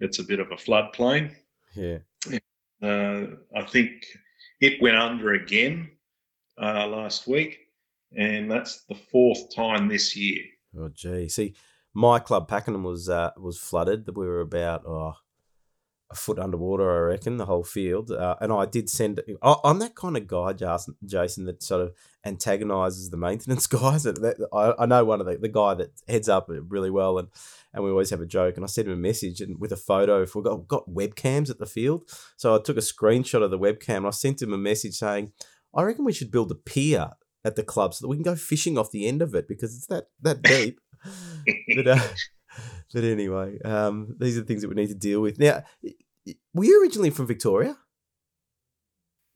it's 0.00 0.18
a 0.18 0.24
bit 0.24 0.40
of 0.40 0.50
a 0.50 0.56
floodplain. 0.56 1.34
Yeah. 1.74 1.98
Uh, 2.82 3.26
I 3.54 3.62
think 3.62 3.90
it 4.60 4.80
went 4.80 4.96
under 4.96 5.34
again 5.34 5.90
uh, 6.60 6.86
last 6.86 7.26
week, 7.26 7.58
and 8.16 8.50
that's 8.50 8.84
the 8.88 8.94
fourth 8.94 9.54
time 9.54 9.88
this 9.88 10.16
year. 10.16 10.42
Oh, 10.78 10.88
gee. 10.88 11.28
See, 11.28 11.54
my 11.94 12.18
club 12.18 12.48
Pakenham 12.48 12.84
was 12.84 13.08
uh, 13.08 13.30
was 13.36 13.58
flooded. 13.58 14.06
That 14.06 14.16
we 14.16 14.26
were 14.26 14.40
about 14.40 14.84
oh, 14.86 15.14
a 16.10 16.14
foot 16.14 16.38
underwater, 16.38 16.90
I 16.90 17.10
reckon, 17.12 17.36
the 17.36 17.46
whole 17.46 17.62
field. 17.62 18.10
Uh, 18.10 18.36
and 18.40 18.52
I 18.52 18.66
did 18.66 18.90
send. 18.90 19.20
I'm 19.42 19.78
that 19.78 19.94
kind 19.94 20.16
of 20.16 20.26
guy, 20.26 20.52
Jason, 20.52 20.96
Jason 21.04 21.44
that 21.44 21.62
sort 21.62 21.82
of 21.82 21.94
antagonizes 22.24 23.10
the 23.10 23.16
maintenance 23.16 23.66
guys. 23.68 24.06
I, 24.06 24.74
I 24.78 24.86
know 24.86 25.04
one 25.04 25.20
of 25.20 25.26
the, 25.26 25.36
the 25.36 25.48
guy 25.48 25.74
that 25.74 25.92
heads 26.08 26.28
up 26.28 26.48
really 26.48 26.90
well, 26.90 27.18
and 27.18 27.28
and 27.72 27.84
we 27.84 27.90
always 27.90 28.10
have 28.10 28.20
a 28.20 28.26
joke. 28.26 28.56
And 28.56 28.64
I 28.64 28.68
sent 28.68 28.88
him 28.88 28.94
a 28.94 28.96
message 28.96 29.40
and 29.40 29.60
with 29.60 29.72
a 29.72 29.76
photo. 29.76 30.22
If 30.22 30.34
we 30.34 30.42
got 30.42 30.66
got 30.66 30.88
webcams 30.88 31.50
at 31.50 31.58
the 31.58 31.66
field, 31.66 32.02
so 32.36 32.54
I 32.54 32.58
took 32.58 32.76
a 32.76 32.80
screenshot 32.80 33.42
of 33.42 33.50
the 33.50 33.58
webcam. 33.58 33.98
and 33.98 34.06
I 34.06 34.10
sent 34.10 34.42
him 34.42 34.52
a 34.52 34.58
message 34.58 34.94
saying, 34.94 35.32
"I 35.74 35.82
reckon 35.82 36.04
we 36.04 36.12
should 36.12 36.32
build 36.32 36.50
a 36.50 36.56
pier 36.56 37.10
at 37.44 37.56
the 37.56 37.62
club 37.62 37.94
so 37.94 38.02
that 38.02 38.08
we 38.08 38.16
can 38.16 38.24
go 38.24 38.34
fishing 38.34 38.76
off 38.76 38.90
the 38.90 39.06
end 39.06 39.22
of 39.22 39.34
it 39.34 39.46
because 39.46 39.76
it's 39.76 39.86
that 39.86 40.08
that 40.22 40.42
deep." 40.42 40.80
but, 41.76 41.86
uh, 41.86 42.08
but 42.92 43.04
anyway, 43.04 43.58
um, 43.62 44.16
these 44.18 44.36
are 44.36 44.40
the 44.40 44.46
things 44.46 44.62
that 44.62 44.68
we 44.68 44.74
need 44.74 44.88
to 44.88 44.94
deal 44.94 45.20
with. 45.20 45.38
Now, 45.38 45.62
were 46.54 46.64
you 46.64 46.82
originally 46.82 47.10
from 47.10 47.26
Victoria? 47.26 47.76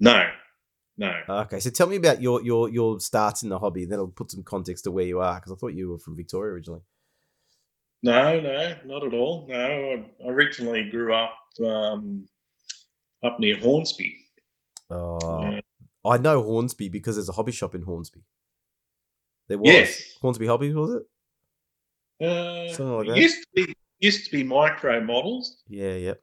No, 0.00 0.24
no. 0.96 1.12
Okay, 1.28 1.60
so 1.60 1.70
tell 1.70 1.86
me 1.86 1.96
about 1.96 2.20
your 2.20 2.42
your 2.42 2.68
your 2.68 3.00
starts 3.00 3.42
in 3.42 3.48
the 3.48 3.58
hobby. 3.58 3.84
Then 3.84 3.98
I'll 3.98 4.08
put 4.08 4.30
some 4.30 4.42
context 4.42 4.84
to 4.84 4.90
where 4.90 5.04
you 5.06 5.20
are 5.20 5.36
because 5.36 5.52
I 5.52 5.56
thought 5.56 5.74
you 5.74 5.90
were 5.90 5.98
from 5.98 6.16
Victoria 6.16 6.52
originally. 6.54 6.82
No, 8.02 8.38
no, 8.40 8.76
not 8.84 9.04
at 9.06 9.14
all. 9.14 9.46
No, 9.48 9.56
I 9.56 10.28
originally 10.28 10.90
grew 10.90 11.14
up 11.14 11.34
um, 11.64 12.26
up 13.22 13.40
near 13.40 13.56
Hornsby. 13.58 14.14
Oh, 14.90 15.40
Yeah. 15.52 15.60
I 16.04 16.18
know 16.18 16.42
Hornsby 16.42 16.90
because 16.90 17.16
there's 17.16 17.30
a 17.30 17.32
hobby 17.32 17.52
shop 17.52 17.74
in 17.74 17.80
Hornsby. 17.82 18.20
There 19.48 19.56
was 19.58 19.72
Yes. 19.72 20.18
Hornsby 20.20 20.46
Hobby, 20.46 20.72
was 20.74 21.00
it? 22.20 22.26
Uh, 22.26 22.68
Something 22.74 22.96
like 22.98 23.06
that. 23.08 23.16
used 23.16 23.38
to 23.42 23.48
be 23.54 23.74
used 24.00 24.24
to 24.26 24.30
be 24.30 24.44
micro 24.44 25.00
models 25.02 25.62
Yeah, 25.66 25.94
yeah. 25.94 26.14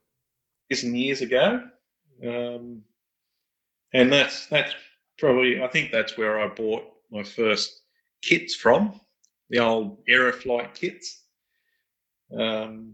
Years 0.71 0.83
and 0.83 0.97
years 0.97 1.21
ago, 1.21 1.61
um, 2.25 2.81
and 3.93 4.11
that's 4.11 4.45
that's 4.47 4.73
probably 5.19 5.61
I 5.61 5.67
think 5.67 5.91
that's 5.91 6.17
where 6.17 6.39
I 6.39 6.47
bought 6.47 6.83
my 7.11 7.23
first 7.23 7.81
kits 8.21 8.55
from, 8.55 8.99
the 9.49 9.59
old 9.59 10.05
Aeroflight 10.07 10.73
kits. 10.73 11.23
Um, 12.37 12.93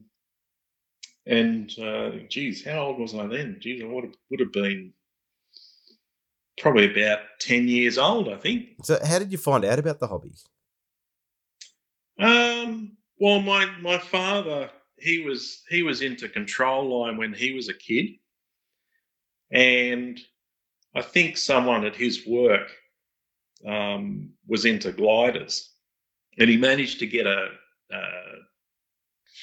and 1.28 1.72
uh, 1.80 2.12
geez, 2.30 2.66
how 2.66 2.88
old 2.88 3.00
was 3.00 3.14
I 3.14 3.28
then? 3.28 3.58
Geez, 3.60 3.84
I 3.84 3.86
would 3.86 4.06
have, 4.06 4.16
would 4.32 4.40
have 4.40 4.52
been 4.54 4.94
probably 6.60 6.90
about 6.90 7.20
ten 7.40 7.68
years 7.68 8.00
old, 8.00 8.28
I 8.30 8.38
think. 8.38 8.70
So, 8.84 8.98
how 9.06 9.20
did 9.20 9.32
you 9.32 9.38
find 9.38 9.64
out 9.66 9.78
about 9.78 10.00
the 10.00 10.08
hobby? 10.08 10.32
Um, 12.20 12.98
well, 13.20 13.40
my 13.40 13.66
my 13.82 14.00
father 14.00 14.72
he 15.00 15.24
was 15.24 15.64
he 15.70 15.84
was 15.84 16.02
into 16.02 16.28
control 16.30 17.02
line 17.02 17.18
when 17.18 17.34
he 17.34 17.54
was 17.54 17.70
a 17.70 17.74
kid, 17.74 18.08
and 19.52 20.20
I 20.96 21.02
think 21.02 21.38
someone 21.38 21.86
at 21.86 21.96
his 21.96 22.26
work 22.28 22.72
um, 23.66 24.32
was 24.48 24.66
into 24.66 24.92
gliders, 24.92 25.70
and 26.40 26.50
he 26.50 26.58
managed 26.58 27.00
to 27.00 27.08
get 27.08 27.28
a, 27.28 27.50
a 27.92 28.02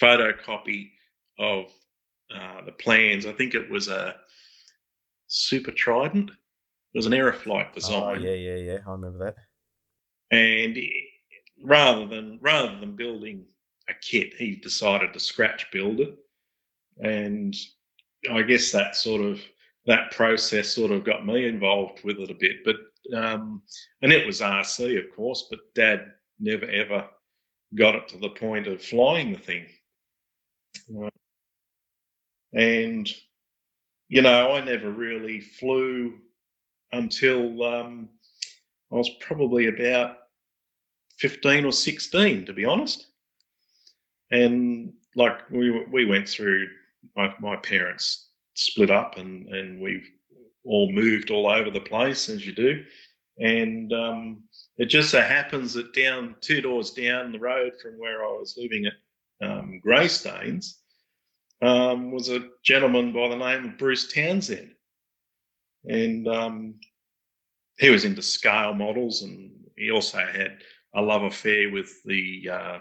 photocopy 0.00 0.90
of 1.38 1.66
uh, 2.34 2.64
the 2.64 2.72
plans. 2.72 3.26
I 3.26 3.32
think 3.32 3.54
it 3.54 3.70
was 3.70 3.88
a 3.88 4.16
Super 5.26 5.70
Trident. 5.72 6.30
It 6.30 6.98
was 6.98 7.06
an 7.06 7.12
Aeroflight 7.12 7.72
design. 7.72 8.02
Oh, 8.02 8.14
design 8.14 8.22
yeah, 8.22 8.34
yeah, 8.34 8.56
yeah. 8.72 8.78
I 8.86 8.90
remember 8.92 9.24
that. 9.24 9.36
and 10.36 10.76
he- 10.76 11.08
rather 11.62 12.06
than 12.06 12.38
rather 12.42 12.78
than 12.80 12.96
building 12.96 13.46
a 13.88 13.94
kit, 14.00 14.34
he 14.34 14.56
decided 14.56 15.12
to 15.12 15.20
scratch 15.20 15.66
build 15.72 16.00
it, 16.00 16.16
and 16.98 17.54
I 18.30 18.42
guess 18.42 18.70
that 18.72 18.96
sort 18.96 19.20
of 19.22 19.40
that 19.86 20.10
process 20.12 20.68
sort 20.68 20.90
of 20.90 21.04
got 21.04 21.26
me 21.26 21.46
involved 21.46 22.02
with 22.04 22.18
it 22.18 22.30
a 22.30 22.34
bit. 22.34 22.64
But 22.64 22.76
um, 23.16 23.62
and 24.02 24.12
it 24.12 24.26
was 24.26 24.40
RC, 24.40 24.98
of 24.98 25.14
course, 25.14 25.46
but 25.50 25.60
Dad 25.74 26.12
never 26.40 26.66
ever 26.66 27.08
got 27.74 27.94
it 27.94 28.08
to 28.08 28.18
the 28.18 28.30
point 28.30 28.66
of 28.66 28.82
flying 28.82 29.32
the 29.32 29.38
thing, 29.38 29.66
Uh, 31.02 31.10
and 32.52 33.12
you 34.08 34.22
know 34.22 34.52
I 34.52 34.64
never 34.64 34.90
really 34.90 35.40
flew 35.40 36.18
until 36.92 37.62
um, 37.64 38.08
I 38.92 38.96
was 38.96 39.10
probably 39.20 39.66
about 39.66 40.18
15 41.18 41.64
or 41.64 41.72
16, 41.72 42.46
to 42.46 42.52
be 42.52 42.64
honest. 42.64 43.08
And 44.30 44.92
like 45.16 45.48
we 45.50 45.84
we 45.86 46.04
went 46.04 46.28
through, 46.28 46.68
my, 47.16 47.34
my 47.40 47.56
parents 47.56 48.30
split 48.54 48.90
up 48.90 49.18
and, 49.18 49.48
and 49.48 49.80
we 49.80 50.02
all 50.64 50.90
moved 50.92 51.30
all 51.30 51.48
over 51.48 51.70
the 51.70 51.80
place, 51.80 52.28
as 52.28 52.46
you 52.46 52.52
do. 52.52 52.84
And 53.38 53.92
um, 53.92 54.44
it 54.78 54.86
just 54.86 55.10
so 55.10 55.20
happens 55.20 55.74
that 55.74 55.92
down 55.92 56.36
two 56.40 56.60
doors 56.60 56.92
down 56.92 57.32
the 57.32 57.38
road 57.38 57.72
from 57.82 57.98
where 57.98 58.24
I 58.24 58.28
was 58.28 58.56
living 58.56 58.86
at 58.86 59.46
um, 59.46 59.80
Greystanes 59.84 60.74
um, 61.62 62.12
was 62.12 62.28
a 62.28 62.48
gentleman 62.64 63.12
by 63.12 63.28
the 63.28 63.36
name 63.36 63.64
of 63.64 63.78
Bruce 63.78 64.12
Townsend. 64.12 64.70
And 65.84 66.28
um, 66.28 66.74
he 67.78 67.90
was 67.90 68.04
into 68.04 68.22
scale 68.22 68.72
models 68.72 69.22
and 69.22 69.50
he 69.76 69.90
also 69.90 70.18
had 70.18 70.58
a 70.94 71.02
love 71.02 71.24
affair 71.24 71.70
with 71.70 72.02
the 72.04 72.48
uh, 72.50 72.78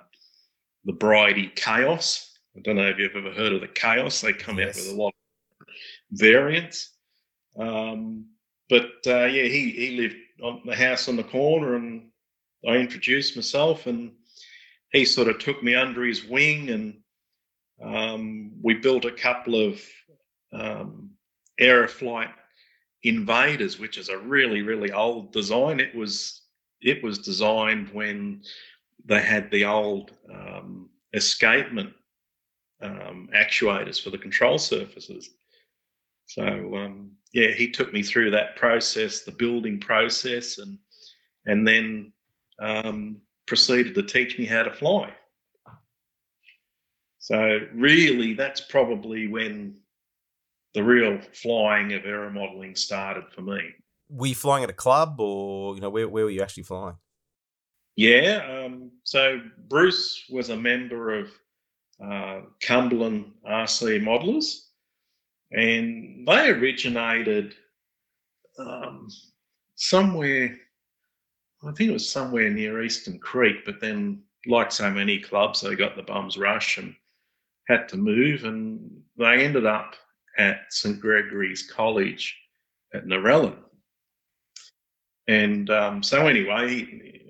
the 0.86 0.94
Bridi 0.94 1.48
Kaos. 1.56 2.38
I 2.56 2.62
don't 2.62 2.76
know 2.76 2.88
if 2.88 2.98
you've 2.98 3.16
ever 3.16 3.32
heard 3.32 3.54
of 3.54 3.62
the 3.62 3.68
Kaos. 3.68 4.22
They 4.22 4.34
come 4.34 4.60
out 4.60 4.76
with 4.76 4.90
a 4.90 4.96
lot 4.96 5.14
of 5.62 5.68
variants. 6.12 6.92
Um, 7.58 8.26
but 8.70 8.92
uh, 9.08 9.26
yeah, 9.26 9.44
he 9.44 9.72
he 9.72 9.98
lived 9.98 10.16
on 10.42 10.62
the 10.66 10.76
house 10.76 11.08
on 11.08 11.16
the 11.16 11.24
corner, 11.24 11.76
and 11.76 12.10
I 12.68 12.78
introduced 12.78 13.36
myself, 13.36 13.88
and 13.88 14.14
he 14.92 15.06
sort 15.06 15.28
of 15.28 15.40
took 15.40 15.62
me 15.64 15.76
under 15.76 16.04
his 16.04 16.26
wing, 16.26 16.70
and 16.70 17.00
um, 17.82 18.54
we 18.62 18.76
built 18.76 19.06
a 19.06 19.12
couple 19.12 19.56
of 19.56 19.82
um, 20.54 21.12
Aeroflight 21.60 22.32
Invaders, 23.04 23.80
which 23.80 23.98
is 23.98 24.10
a 24.10 24.18
really 24.18 24.62
really 24.62 24.92
old 24.92 25.34
design. 25.34 25.80
It 25.80 25.94
was 25.94 26.42
it 26.82 27.04
was 27.04 27.20
designed 27.20 27.90
when 27.90 28.44
they 29.06 29.22
had 29.22 29.52
the 29.52 29.66
old 29.66 30.12
um, 30.34 30.90
escapement 31.14 31.94
um, 32.82 33.30
actuators 33.36 34.02
for 34.02 34.10
the 34.10 34.18
control 34.18 34.58
surfaces. 34.58 35.30
So 36.26 36.44
um, 36.44 37.12
yeah, 37.34 37.52
he 37.52 37.70
took 37.72 37.94
me 37.94 38.04
through 38.04 38.32
that 38.32 38.56
process, 38.56 39.22
the 39.22 39.32
building 39.32 39.80
process, 39.80 40.58
and 40.58 40.78
and 41.46 41.68
then 41.68 42.14
um, 42.60 43.18
proceeded 43.46 43.96
to 43.96 44.04
teach 44.04 44.38
me 44.40 44.46
how 44.46 44.64
to 44.64 44.72
fly. 44.72 45.12
So 47.20 47.60
really, 47.74 48.34
that's 48.34 48.62
probably 48.62 49.28
when 49.28 49.76
the 50.74 50.84
real 50.84 51.20
flying 51.34 51.94
of 51.94 52.04
aeromodeling 52.04 52.78
started 52.78 53.26
for 53.34 53.42
me. 53.42 53.62
Were 54.10 54.28
you 54.28 54.36
flying 54.36 54.64
at 54.64 54.70
a 54.70 54.74
club, 54.74 55.20
or 55.20 55.76
you 55.76 55.82
know, 55.82 55.90
where 55.90 56.08
where 56.08 56.26
were 56.26 56.32
you 56.32 56.42
actually 56.42 56.64
flying? 56.64 56.96
Yeah. 57.96 58.66
Um, 58.66 58.92
so 59.04 59.42
Bruce 59.70 60.26
was 60.30 60.50
a 60.50 60.58
member 60.58 61.14
of 61.18 61.32
uh, 62.04 62.42
Cumberland 62.62 63.32
RC 63.48 64.02
Modelers, 64.02 64.68
and 65.52 66.28
they 66.28 66.50
originated 66.50 67.56
um, 68.60 69.08
somewhere. 69.76 70.58
I 71.64 71.72
think 71.72 71.92
it 71.92 71.94
was 71.94 72.10
somewhere 72.10 72.50
near 72.50 72.84
Eastern 72.84 73.20
Creek, 73.20 73.64
but 73.66 73.80
then, 73.80 74.24
like 74.48 74.72
so 74.72 74.90
many 74.90 75.20
clubs, 75.20 75.62
they 75.62 75.76
got 75.76 75.96
the 75.96 76.04
bums 76.04 76.38
rush 76.38 76.78
and 76.78 76.94
had 77.70 77.88
to 77.90 77.98
move, 77.98 78.44
and 78.44 78.92
they 79.18 79.46
ended 79.46 79.66
up 79.66 79.96
at 80.38 80.62
St 80.70 81.00
Gregory's 81.00 81.70
College 81.72 82.36
at 82.94 83.06
Narellan. 83.06 83.56
And 85.30 85.70
um, 85.70 86.04
so, 86.04 86.28
anyway, 86.28 87.23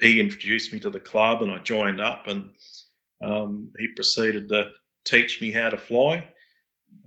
he, 0.00 0.20
introduced 0.20 0.72
me 0.72 0.80
to 0.80 0.90
the 0.90 1.00
club, 1.00 1.42
and 1.42 1.50
I 1.50 1.58
joined 1.58 2.00
up, 2.00 2.26
and 2.26 2.50
um, 3.22 3.70
he 3.78 3.88
proceeded 3.88 4.48
to 4.50 4.70
teach 5.04 5.40
me 5.40 5.50
how 5.50 5.70
to 5.70 5.76
fly. 5.78 6.28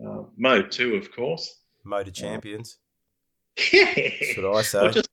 Uh, 0.05 0.23
mode 0.37 0.71
two, 0.71 0.95
of 0.95 1.11
course. 1.11 1.61
Motor 1.83 2.11
champions, 2.11 2.77
Yeah. 3.73 3.93
should 4.33 4.45
I 4.51 4.61
say? 4.61 4.81
Well 4.81 4.91
just, 4.91 5.09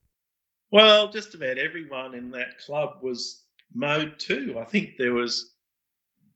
well, 0.71 1.09
just 1.12 1.35
about 1.35 1.57
everyone 1.59 2.14
in 2.14 2.31
that 2.33 2.59
club 2.59 2.99
was 3.00 3.45
mode 3.73 4.14
two. 4.19 4.57
I 4.59 4.64
think 4.64 4.97
there 4.99 5.12
was 5.14 5.54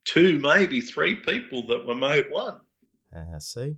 two, 0.05 0.39
maybe 0.39 0.79
three 0.81 1.15
people 1.15 1.67
that 1.67 1.85
were 1.85 1.95
mode 1.95 2.27
one. 2.29 2.59
Uh, 3.15 3.37
see, 3.39 3.75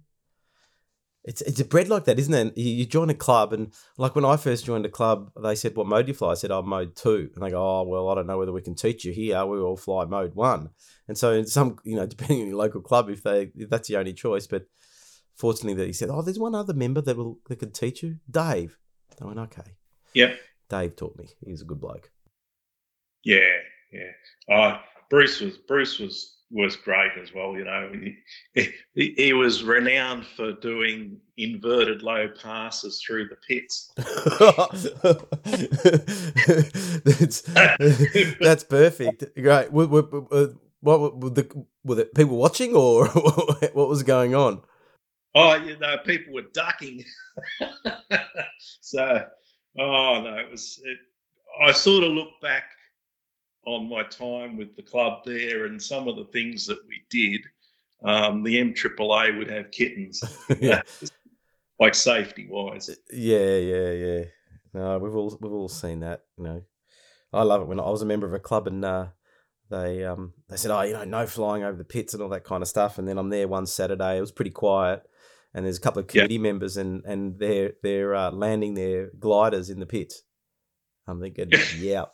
it's 1.24 1.42
it's 1.42 1.60
a 1.60 1.66
bread 1.66 1.88
like 1.88 2.06
that, 2.06 2.18
isn't 2.18 2.34
it? 2.34 2.58
You, 2.58 2.72
you 2.72 2.86
join 2.86 3.10
a 3.10 3.16
club, 3.16 3.54
and 3.54 3.72
like 3.98 4.16
when 4.16 4.26
I 4.26 4.38
first 4.38 4.66
joined 4.66 4.86
a 4.86 4.90
club, 4.90 5.32
they 5.42 5.56
said, 5.56 5.76
"What 5.76 5.88
mode 5.88 6.08
do 6.08 6.12
you 6.12 6.16
fly?" 6.16 6.32
I 6.32 6.34
said, 6.36 6.52
"I'm 6.52 6.68
mode 6.68 6.96
two. 6.96 7.30
and 7.36 7.44
they 7.44 7.52
go, 7.52 7.62
"Oh, 7.62 7.84
well, 7.84 8.10
I 8.10 8.16
don't 8.16 8.28
know 8.28 8.38
whether 8.38 8.52
we 8.52 8.62
can 8.62 8.76
teach 8.76 9.06
you 9.06 9.12
here. 9.12 9.46
We 9.46 9.60
all 9.60 9.78
fly 9.78 10.06
mode 10.06 10.34
one." 10.34 10.70
And 11.08 11.18
so, 11.18 11.32
in 11.32 11.46
some, 11.46 11.78
you 11.84 11.96
know, 11.96 12.06
depending 12.08 12.42
on 12.42 12.48
your 12.48 12.58
local 12.58 12.82
club, 12.82 13.10
if 13.10 13.22
they 13.22 13.52
if 13.56 13.70
that's 13.70 13.88
the 13.88 13.98
only 13.98 14.14
choice, 14.14 14.48
but 14.48 14.66
fortunately, 15.36 15.76
that 15.76 15.88
he 15.88 15.94
said, 15.94 16.10
"Oh, 16.10 16.22
there's 16.24 16.40
one 16.40 16.56
other 16.56 16.74
member 16.74 17.02
that 17.02 17.18
will 17.18 17.40
that 17.48 17.58
could 17.58 17.76
teach 17.76 18.02
you, 18.02 18.18
Dave." 18.30 18.78
I 19.22 19.26
went, 19.26 19.40
"Okay." 19.40 19.76
Yep. 20.14 20.40
Dave 20.70 20.96
taught 20.96 21.18
me. 21.18 21.28
He's 21.46 21.62
a 21.62 21.66
good 21.66 21.82
bloke. 21.82 22.10
Yeah, 23.24 23.40
yeah. 23.92 24.56
Uh, 24.56 24.80
Bruce 25.10 25.40
was 25.40 25.58
Bruce 25.58 26.00
was 26.00 26.38
was 26.52 26.76
great 26.76 27.12
as 27.22 27.34
well. 27.34 27.56
You 27.56 27.64
know, 27.64 27.92
he, 28.54 28.70
he, 28.94 29.14
he 29.18 29.34
was 29.34 29.64
renowned 29.64 30.26
for 30.26 30.54
doing 30.54 31.18
inverted 31.38 32.04
low 32.04 32.28
passes 32.42 33.02
through 33.06 33.30
the 33.30 33.38
pits. 33.48 33.92
that's, 37.06 37.42
that's 38.40 38.64
perfect. 38.64 39.36
Great. 39.36 39.72
Were, 39.72 39.88
were, 39.88 40.02
were, 40.04 40.26
uh, 40.32 40.48
what 40.82 41.18
were 41.20 41.30
the 41.30 41.66
were 41.84 41.96
the 41.96 42.06
people 42.06 42.38
watching 42.38 42.76
or 42.76 43.08
what 43.74 43.88
was 43.88 44.04
going 44.04 44.36
on? 44.36 44.62
Oh, 45.34 45.56
you 45.56 45.78
know, 45.80 45.98
people 46.06 46.34
were 46.34 46.46
ducking. 46.54 47.06
so, 48.82 49.26
oh 49.80 50.22
no, 50.22 50.38
it 50.38 50.52
was. 50.52 50.82
It, 50.84 50.98
I 51.66 51.72
sort 51.72 52.04
of 52.04 52.12
look 52.12 52.30
back 52.42 52.64
on 53.66 53.90
my 53.90 54.04
time 54.04 54.58
with 54.58 54.76
the 54.76 54.82
club 54.82 55.24
there 55.26 55.66
and 55.66 55.82
some 55.82 56.08
of 56.08 56.16
the 56.16 56.26
things 56.26 56.66
that 56.66 56.80
we 56.88 57.02
did. 57.10 57.42
Um, 58.04 58.42
the 58.44 58.58
MAAA 58.58 59.38
would 59.38 59.50
have 59.52 59.70
kittens, 59.70 60.24
yeah. 60.60 60.82
like 61.80 61.94
safety 61.94 62.48
wise. 62.50 62.90
Yeah, 63.12 63.58
yeah, 63.58 63.92
yeah. 63.92 64.24
No, 64.74 64.98
we've 64.98 65.16
all 65.16 65.38
we've 65.40 65.52
all 65.52 65.70
seen 65.70 66.00
that. 66.00 66.22
You 66.38 66.44
know, 66.44 66.64
I 67.32 67.44
love 67.44 67.62
it 67.62 67.68
when 67.68 67.80
I 67.80 67.90
was 67.90 68.02
a 68.02 68.08
member 68.08 68.26
of 68.26 68.34
a 68.34 68.40
club 68.40 68.66
and 68.66 68.84
uh, 68.84 69.08
they 69.70 70.04
um 70.04 70.34
they 70.50 70.58
said, 70.58 70.72
oh, 70.72 70.82
you 70.82 70.94
know, 70.94 71.04
no 71.04 71.26
flying 71.26 71.64
over 71.64 71.78
the 71.78 71.84
pits 71.84 72.14
and 72.14 72.22
all 72.22 72.30
that 72.30 72.44
kind 72.44 72.62
of 72.62 72.68
stuff. 72.68 72.98
And 72.98 73.08
then 73.08 73.18
I'm 73.18 73.30
there 73.30 73.48
one 73.48 73.66
Saturday. 73.66 74.18
It 74.18 74.22
was 74.22 74.32
pretty 74.32 74.52
quiet, 74.52 75.04
and 75.54 75.66
there's 75.66 75.78
a 75.78 75.82
couple 75.82 76.02
of 76.02 76.08
committee 76.08 76.36
yeah. 76.36 76.42
members 76.42 76.78
and 76.78 77.04
and 77.06 77.40
they're 77.40 77.74
they're 77.84 78.14
uh, 78.14 78.32
landing 78.32 78.74
their 78.74 79.10
gliders 79.20 79.70
in 79.70 79.80
the 79.80 79.86
pits. 79.86 80.24
I'm 81.08 81.20
thinking, 81.20 81.52
yeah, 81.78 82.06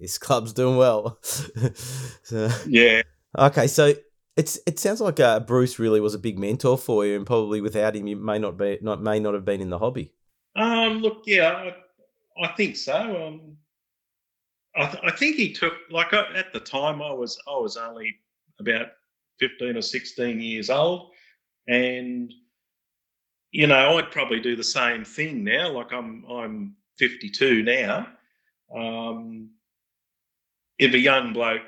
this 0.00 0.18
club's 0.18 0.52
doing 0.52 0.76
well. 0.76 1.18
so, 2.22 2.50
yeah. 2.66 3.02
Okay, 3.38 3.66
so 3.66 3.94
it's 4.36 4.58
it 4.66 4.78
sounds 4.78 5.00
like 5.00 5.18
uh, 5.18 5.40
Bruce 5.40 5.78
really 5.78 6.00
was 6.00 6.14
a 6.14 6.18
big 6.18 6.38
mentor 6.38 6.76
for 6.76 7.06
you, 7.06 7.16
and 7.16 7.26
probably 7.26 7.60
without 7.60 7.96
him, 7.96 8.06
you 8.06 8.16
may 8.16 8.38
not 8.38 8.56
be 8.58 8.78
not 8.82 9.02
may 9.02 9.18
not 9.18 9.34
have 9.34 9.44
been 9.44 9.60
in 9.60 9.70
the 9.70 9.78
hobby. 9.78 10.12
Um, 10.54 10.98
look, 10.98 11.22
yeah, 11.26 11.70
I, 12.38 12.44
I 12.44 12.48
think 12.52 12.76
so. 12.76 12.94
Um, 12.94 13.56
I, 14.76 14.86
th- 14.86 15.04
I 15.04 15.10
think 15.10 15.36
he 15.36 15.52
took 15.52 15.72
like 15.90 16.12
uh, 16.12 16.24
at 16.34 16.52
the 16.52 16.60
time 16.60 17.00
I 17.00 17.12
was 17.12 17.38
I 17.48 17.56
was 17.58 17.76
only 17.78 18.14
about 18.60 18.88
fifteen 19.38 19.76
or 19.76 19.82
sixteen 19.82 20.40
years 20.40 20.68
old, 20.68 21.12
and 21.66 22.32
you 23.52 23.66
know 23.66 23.96
I'd 23.96 24.10
probably 24.10 24.40
do 24.40 24.54
the 24.54 24.64
same 24.64 25.02
thing 25.04 25.44
now. 25.44 25.70
Like 25.70 25.92
I'm 25.92 26.24
I'm 26.30 26.76
fifty 26.98 27.30
two 27.30 27.62
now. 27.62 28.06
Um, 28.74 29.50
if 30.78 30.94
a 30.94 30.98
young 30.98 31.32
bloke 31.32 31.62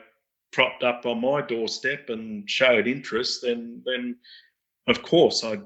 propped 0.52 0.82
up 0.82 1.06
on 1.06 1.20
my 1.20 1.42
doorstep 1.42 2.08
and 2.08 2.48
showed 2.48 2.86
interest, 2.86 3.42
then 3.42 3.82
then 3.84 4.16
of 4.86 5.02
course 5.02 5.44
I'd 5.44 5.62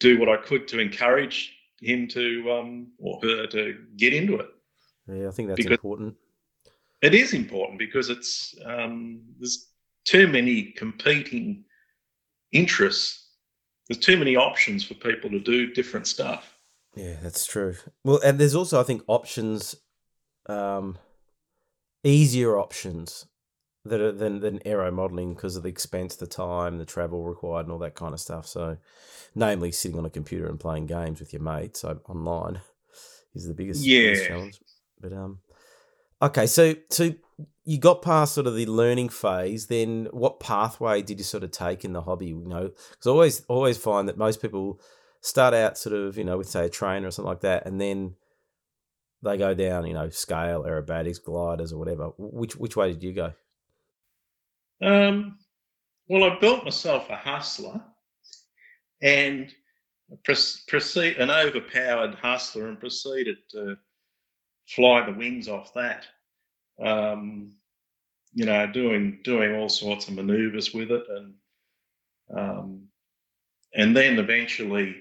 do 0.00 0.18
what 0.18 0.28
I 0.28 0.36
could 0.36 0.66
to 0.68 0.80
encourage 0.80 1.56
him 1.80 2.08
to 2.08 2.52
um, 2.52 2.88
or 2.98 3.20
her 3.22 3.46
to 3.46 3.76
get 3.96 4.12
into 4.12 4.36
it. 4.36 4.48
Yeah, 5.06 5.28
I 5.28 5.30
think 5.30 5.48
that's 5.48 5.56
because 5.56 5.72
important. 5.72 6.16
It 7.02 7.14
is 7.14 7.32
important 7.32 7.78
because 7.78 8.10
it's 8.10 8.54
um, 8.64 9.20
there's 9.38 9.68
too 10.04 10.26
many 10.28 10.72
competing 10.72 11.64
interests. 12.52 13.28
There's 13.88 13.98
too 13.98 14.16
many 14.16 14.36
options 14.36 14.84
for 14.84 14.94
people 14.94 15.30
to 15.30 15.40
do 15.40 15.72
different 15.72 16.06
stuff. 16.06 16.56
Yeah, 16.94 17.16
that's 17.22 17.46
true. 17.46 17.74
Well, 18.04 18.20
and 18.24 18.38
there's 18.38 18.54
also 18.54 18.80
I 18.80 18.84
think 18.84 19.02
options, 19.06 19.74
um, 20.46 20.98
easier 22.04 22.58
options 22.58 23.26
that 23.84 24.00
are 24.00 24.12
than 24.12 24.40
than 24.40 24.60
aero 24.66 24.90
modeling 24.90 25.34
because 25.34 25.56
of 25.56 25.62
the 25.62 25.68
expense, 25.68 26.16
the 26.16 26.26
time, 26.26 26.78
the 26.78 26.84
travel 26.84 27.24
required, 27.24 27.66
and 27.66 27.72
all 27.72 27.78
that 27.78 27.94
kind 27.94 28.12
of 28.12 28.20
stuff. 28.20 28.46
So, 28.46 28.76
namely, 29.34 29.72
sitting 29.72 29.98
on 29.98 30.04
a 30.04 30.10
computer 30.10 30.46
and 30.46 30.60
playing 30.60 30.86
games 30.86 31.20
with 31.20 31.32
your 31.32 31.42
mates 31.42 31.84
online 31.84 32.60
is 33.34 33.46
the 33.46 33.54
biggest, 33.54 33.84
yeah. 33.84 34.00
biggest 34.00 34.26
challenge. 34.26 34.60
But 35.00 35.12
um, 35.12 35.38
okay, 36.20 36.46
so 36.46 36.74
so 36.90 37.14
you 37.64 37.78
got 37.78 38.02
past 38.02 38.34
sort 38.34 38.46
of 38.46 38.54
the 38.54 38.66
learning 38.66 39.08
phase. 39.08 39.66
Then, 39.66 40.08
what 40.10 40.40
pathway 40.40 41.02
did 41.02 41.18
you 41.18 41.24
sort 41.24 41.44
of 41.44 41.50
take 41.50 41.84
in 41.84 41.92
the 41.92 42.02
hobby? 42.02 42.26
You 42.26 42.46
know, 42.46 42.70
because 42.90 43.06
I 43.06 43.10
always 43.10 43.40
always 43.48 43.78
find 43.78 44.08
that 44.08 44.18
most 44.18 44.42
people 44.42 44.80
start 45.22 45.54
out 45.54 45.78
sort 45.78 45.94
of 45.94 46.18
you 46.18 46.24
know 46.24 46.38
with 46.38 46.48
say 46.48 46.66
a 46.66 46.70
trainer 46.70 47.08
or 47.08 47.10
something 47.10 47.30
like 47.30 47.40
that, 47.40 47.66
and 47.66 47.80
then 47.80 48.16
they 49.22 49.36
go 49.36 49.54
down 49.54 49.86
you 49.86 49.94
know 49.94 50.08
scale 50.08 50.64
aerobatics 50.64 51.22
gliders 51.22 51.72
or 51.72 51.78
whatever 51.78 52.10
which 52.18 52.56
which 52.56 52.76
way 52.76 52.92
did 52.92 53.02
you 53.02 53.12
go 53.12 53.32
um, 54.82 55.38
well, 56.08 56.24
I 56.24 56.38
built 56.38 56.64
myself 56.64 57.08
a 57.10 57.16
hustler 57.16 57.80
and 59.02 59.52
proceed 60.24 61.18
an 61.18 61.30
overpowered 61.30 62.14
hustler 62.14 62.68
and 62.68 62.80
proceeded 62.80 63.36
to 63.50 63.76
fly 64.66 65.04
the 65.06 65.12
wings 65.12 65.48
off 65.48 65.72
that. 65.74 66.06
Um, 66.82 67.52
you 68.32 68.46
know, 68.46 68.66
doing 68.66 69.20
doing 69.22 69.54
all 69.54 69.68
sorts 69.68 70.08
of 70.08 70.14
manoeuvres 70.14 70.72
with 70.72 70.90
it, 70.90 71.04
and 71.08 71.34
um, 72.36 72.88
and 73.74 73.96
then 73.96 74.18
eventually 74.18 74.96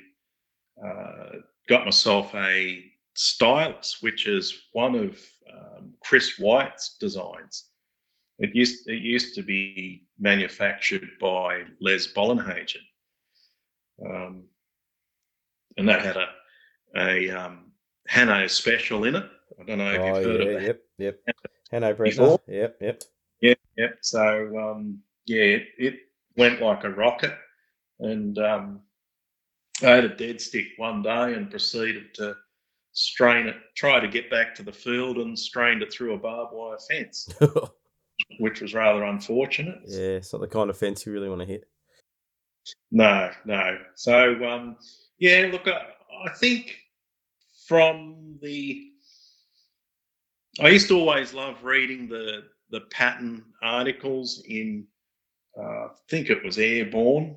uh, 0.83 1.37
got 1.67 1.85
myself 1.85 2.33
a 2.35 2.83
stylus, 3.19 3.97
which 3.99 4.27
is 4.27 4.61
one 4.71 4.95
of 4.95 5.19
um, 5.53 5.93
Chris 6.01 6.39
White's 6.39 6.95
designs. 7.01 7.65
It 8.39 8.55
used 8.55 8.87
it 8.87 9.01
used 9.01 9.35
to 9.35 9.41
be 9.43 10.07
manufactured 10.17 11.09
by 11.19 11.63
Les 11.81 12.07
Bollenhagen, 12.07 12.85
um, 14.05 14.45
and 15.75 15.89
that 15.89 16.01
had 16.01 16.15
a 16.15 16.27
a 16.95 17.29
um, 17.29 17.73
Hanno 18.07 18.47
special 18.47 19.03
in 19.03 19.15
it. 19.15 19.29
I 19.59 19.63
don't 19.65 19.77
know 19.79 19.91
if 19.91 19.99
oh, 19.99 20.05
you've 20.05 20.25
heard 20.25 20.39
yeah, 20.39 20.47
of 20.47 20.53
that. 20.53 20.63
Yep, 20.63 20.81
yep. 20.97 21.19
Hanno 21.71 21.93
Prettner. 21.93 22.39
Yep, 22.47 22.77
yep. 22.79 23.03
Yep, 23.41 23.59
yep. 23.77 23.97
So 23.99 24.57
um, 24.57 24.99
yeah, 25.25 25.43
it, 25.43 25.67
it, 25.77 25.95
went 26.37 26.61
like 26.61 26.85
a 26.85 26.89
rocket, 26.89 27.35
and 27.99 28.37
um, 28.37 28.79
I 29.81 29.87
had 29.87 30.05
a 30.05 30.15
dead 30.15 30.39
stick 30.39 30.67
one 30.77 31.01
day 31.01 31.33
and 31.33 31.49
proceeded 31.49 32.13
to 32.13 32.37
strain 32.99 33.47
it, 33.47 33.55
try 33.75 33.99
to 33.99 34.07
get 34.07 34.29
back 34.29 34.53
to 34.55 34.63
the 34.63 34.71
field, 34.71 35.17
and 35.17 35.37
strained 35.37 35.81
it 35.81 35.91
through 35.91 36.13
a 36.13 36.17
barbed 36.17 36.53
wire 36.53 36.77
fence. 36.89 37.29
which 38.39 38.61
was 38.61 38.73
rather 38.73 39.03
unfortunate. 39.05 39.79
Yeah, 39.85 40.17
it's 40.17 40.33
not 40.33 40.41
the 40.41 40.47
kind 40.47 40.69
of 40.69 40.77
fence 40.77 41.05
you 41.05 41.11
really 41.11 41.29
want 41.29 41.41
to 41.41 41.47
hit. 41.47 41.67
No, 42.91 43.31
no. 43.45 43.77
So, 43.95 44.43
um, 44.45 44.77
yeah, 45.17 45.49
look, 45.51 45.67
I, 45.67 45.87
I 46.25 46.33
think 46.33 46.75
from 47.67 48.37
the, 48.41 48.89
I 50.61 50.69
used 50.69 50.87
to 50.89 50.97
always 50.97 51.33
love 51.33 51.63
reading 51.63 52.07
the 52.07 52.43
the 52.71 52.81
pattern 52.91 53.43
articles 53.63 54.43
in, 54.47 54.85
uh, 55.57 55.85
I 55.85 55.87
think 56.07 56.29
it 56.29 56.43
was 56.43 56.59
Airborne. 56.59 57.35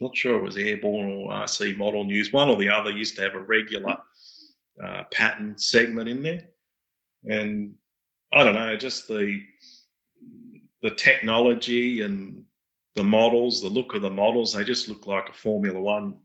Not 0.00 0.16
sure 0.16 0.38
it 0.38 0.42
was 0.42 0.56
Airborne 0.56 1.10
or 1.10 1.32
RC 1.32 1.76
Model 1.76 2.04
News. 2.04 2.32
One 2.32 2.48
or 2.48 2.56
the 2.56 2.68
other 2.68 2.90
used 2.90 3.16
to 3.16 3.22
have 3.22 3.34
a 3.34 3.40
regular 3.40 3.96
uh, 4.82 5.04
pattern 5.12 5.58
segment 5.58 6.08
in 6.08 6.22
there, 6.22 6.44
and 7.28 7.74
I 8.32 8.44
don't 8.44 8.54
know, 8.54 8.76
just 8.76 9.08
the 9.08 9.40
the 10.82 10.90
technology 10.90 12.02
and 12.02 12.44
the 12.94 13.02
models, 13.02 13.60
the 13.60 13.68
look 13.68 13.94
of 13.94 14.02
the 14.02 14.10
models, 14.10 14.52
they 14.52 14.64
just 14.64 14.88
look 14.88 15.06
like 15.06 15.28
a 15.28 15.32
Formula 15.32 15.80
One 15.80 16.18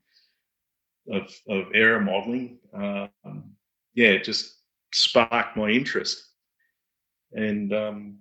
of 1.12 1.36
of 1.50 1.66
aero 1.74 2.00
modeling. 2.00 2.60
Um, 2.74 3.10
yeah, 3.96 4.10
it 4.10 4.24
just 4.24 4.56
sparked 4.94 5.58
my 5.58 5.70
interest. 5.70 6.24
And 7.34 7.74
um, 7.74 8.18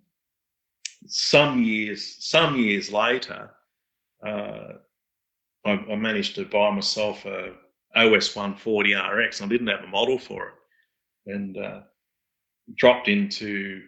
some 1.07 1.63
years, 1.63 2.17
some 2.21 2.57
years 2.57 2.91
later, 2.91 3.51
uh, 4.27 4.75
I, 5.65 5.73
I, 5.73 5.97
managed 5.97 6.35
to 6.37 6.45
buy 6.45 6.71
myself 6.71 7.25
a 7.25 7.55
OS 7.95 8.35
140 8.35 8.95
RX. 8.95 9.43
I 9.43 9.47
didn't 9.47 9.69
have 9.69 9.85
a 9.85 9.89
model 9.89 10.19
for 10.19 10.49
it, 10.49 11.33
and 11.33 11.57
uh, 11.57 11.81
dropped 12.77 13.09
into 13.09 13.83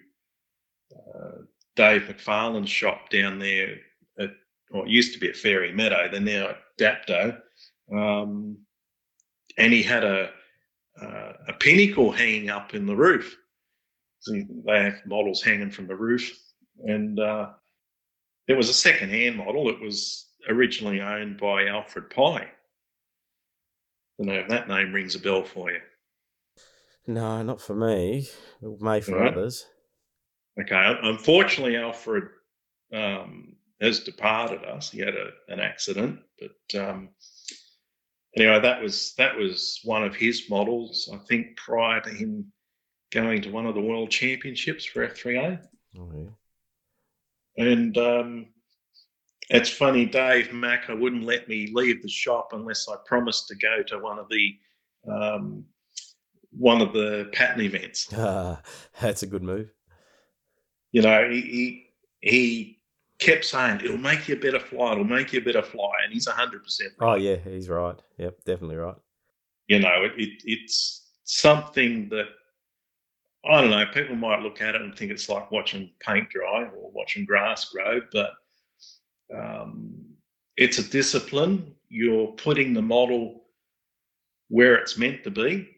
uh, 0.93 1.43
Dave 1.77 2.03
McFarlane's 2.03 2.71
shop 2.71 3.11
down 3.11 3.39
there 3.39 3.77
at, 4.19 4.31
or 4.71 4.87
it 4.87 4.91
used 4.91 5.15
to 5.15 5.21
be 5.21 5.29
at 5.29 5.37
Fairy 5.37 5.73
Meadow, 5.73 6.09
they're 6.11 6.21
now 6.21 6.51
at 6.51 6.59
Dapto. 6.79 7.41
Um, 7.93 8.59
and 9.59 9.73
he 9.73 9.83
had 9.83 10.05
a, 10.05 10.31
uh, 11.01 11.33
a 11.49 11.53
pinnacle 11.59 12.13
hanging 12.13 12.51
up 12.51 12.75
in 12.75 12.87
the 12.87 12.97
roof. 12.97 13.37
So 14.21 14.33
they 14.67 14.83
have 14.83 15.07
models 15.07 15.43
hanging 15.43 15.71
from 15.71 15.87
the 15.87 15.97
roof. 15.97 16.37
And 16.85 17.21
uh, 17.21 17.51
it 18.49 18.55
was 18.55 18.69
a 18.69 18.75
second 18.75 19.11
hand 19.11 19.37
model. 19.37 19.69
It 19.69 19.81
was 19.81 20.31
originally 20.49 21.01
owned 21.01 21.39
by 21.39 21.67
Alfred 21.67 22.11
Pye. 22.11 22.49
I 24.19 24.23
don't 24.23 24.27
know 24.27 24.41
if 24.41 24.49
that 24.49 24.69
name 24.69 24.93
rings 24.93 25.15
a 25.15 25.19
bell 25.19 25.43
for 25.43 25.71
you. 25.71 25.81
No, 27.07 27.43
not 27.43 27.61
for 27.61 27.75
me. 27.75 28.29
It 28.63 28.81
may 28.81 29.01
for 29.01 29.19
right. 29.19 29.33
others. 29.33 29.67
Okay. 30.61 30.99
Unfortunately, 31.03 31.77
Alfred 31.77 32.25
um, 32.93 33.57
has 33.81 34.01
departed 34.01 34.65
us. 34.65 34.91
He 34.91 35.01
had 35.01 35.15
a, 35.15 35.31
an 35.49 35.61
accident, 35.61 36.21
but 36.39 36.81
um, 36.81 37.11
anyway, 38.37 38.61
that 38.61 38.81
was 38.81 39.15
that 39.19 39.37
was 39.37 39.81
one 39.85 40.05
of 40.05 40.15
his 40.15 40.49
models. 40.49 41.11
I 41.13 41.17
think 41.27 41.57
prior 41.57 42.01
to 42.01 42.11
him 42.11 42.53
going 43.13 43.43
to 43.43 43.51
one 43.51 43.67
of 43.67 43.75
the 43.75 43.81
world 43.81 44.11
championships 44.11 44.85
for 44.85 45.07
F3A. 45.07 45.61
Oh, 45.99 46.11
yeah. 46.15 47.65
And 47.65 47.97
um, 47.99 48.47
it's 49.51 49.71
funny, 49.71 50.07
Dave 50.07 50.49
Macca 50.49 50.99
wouldn't 50.99 51.25
let 51.25 51.49
me 51.49 51.71
leave 51.73 52.03
the 52.03 52.09
shop 52.09 52.51
unless 52.53 52.89
I 52.89 52.97
promised 53.05 53.49
to 53.49 53.57
go 53.57 53.83
to 53.89 53.99
one 53.99 54.19
of 54.19 54.29
the 54.29 54.59
um, 55.11 55.65
one 56.51 56.81
of 56.81 56.93
the 56.93 57.29
pattern 57.33 57.61
events. 57.61 58.09
Ah, 58.17 58.63
that's 59.01 59.23
a 59.23 59.27
good 59.27 59.43
move. 59.43 59.71
You 60.93 61.03
know, 61.03 61.29
he, 61.29 61.41
he 61.41 61.87
he 62.21 62.79
kept 63.19 63.45
saying 63.45 63.81
it'll 63.85 63.99
make 63.99 64.29
you 64.29 64.37
a 64.37 64.39
better 64.39 64.61
fly, 64.61 64.93
it'll 64.93 65.05
make 65.05 65.33
you 65.33 65.41
a 65.41 65.45
better 65.45 65.63
fly, 65.63 65.93
and 66.05 66.13
he's 66.13 66.27
hundred 66.27 66.63
percent. 66.63 66.93
Right. 66.99 67.13
Oh 67.13 67.17
yeah, 67.17 67.37
he's 67.37 67.69
right. 67.69 68.01
Yep, 68.19 68.45
definitely 68.45 68.77
right. 68.77 68.97
You 69.67 69.81
know, 69.81 70.05
it, 70.05 70.13
it, 70.17 70.43
it's 70.45 71.11
something 71.25 72.09
that 72.11 72.27
I 73.45 73.61
don't 73.61 73.71
know. 73.71 73.85
People 73.93 74.17
might 74.17 74.41
look 74.41 74.63
at 74.63 74.75
it 74.75 74.81
and 74.81 74.97
think 74.97 75.11
it's 75.11 75.29
like 75.29 75.51
watching 75.51 75.91
paint 76.01 76.31
dry 76.31 76.65
or 76.65 76.91
watching 76.93 77.25
grass 77.25 77.67
grow, 77.67 78.01
but 78.13 78.31
um, 79.33 80.05
it's 80.57 80.79
a 80.79 80.89
discipline. 80.91 81.75
You're 81.89 82.29
putting 82.33 82.75
the 82.75 82.83
model 82.83 83.45
where 84.49 84.77
it's 84.77 84.99
meant 84.99 85.25
to 85.25 85.31
be, 85.31 85.69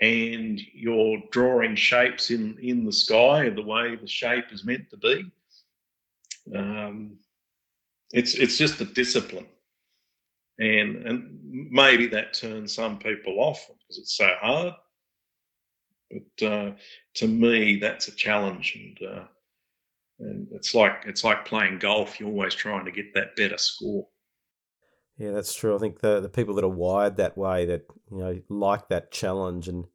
and 0.00 0.60
you're 0.72 1.22
drawing 1.30 1.76
shapes 1.76 2.30
in 2.30 2.58
in 2.60 2.84
the 2.84 2.92
sky 2.92 3.48
the 3.48 3.62
way 3.62 3.96
the 3.96 4.06
shape 4.06 4.52
is 4.52 4.64
meant 4.64 4.90
to 4.90 4.96
be. 4.96 5.30
Um, 6.54 7.18
it's 8.12 8.34
it's 8.34 8.58
just 8.58 8.80
a 8.80 8.84
discipline, 8.84 9.46
and 10.58 10.96
and 11.06 11.40
maybe 11.70 12.06
that 12.08 12.34
turns 12.34 12.74
some 12.74 12.98
people 12.98 13.40
off 13.40 13.66
because 13.66 13.98
it's 13.98 14.16
so 14.16 14.30
hard. 14.40 14.74
But 16.10 16.46
uh, 16.46 16.72
to 17.14 17.26
me, 17.26 17.76
that's 17.76 18.08
a 18.08 18.14
challenge, 18.14 18.76
and 18.76 19.08
uh, 19.10 19.24
and 20.18 20.48
it's 20.52 20.74
like 20.74 21.04
it's 21.06 21.24
like 21.24 21.44
playing 21.44 21.78
golf. 21.78 22.18
You're 22.18 22.28
always 22.28 22.54
trying 22.54 22.84
to 22.84 22.92
get 22.92 23.14
that 23.14 23.36
better 23.36 23.58
score. 23.58 24.08
Yeah, 25.18 25.30
that's 25.30 25.54
true. 25.54 25.74
I 25.74 25.78
think 25.78 26.00
the 26.00 26.20
the 26.20 26.28
people 26.28 26.54
that 26.54 26.64
are 26.64 26.68
wired 26.68 27.16
that 27.16 27.36
way, 27.36 27.64
that 27.66 27.86
you 28.10 28.18
know, 28.18 28.40
like 28.48 28.88
that 28.88 29.10
challenge, 29.10 29.68
and 29.68 29.86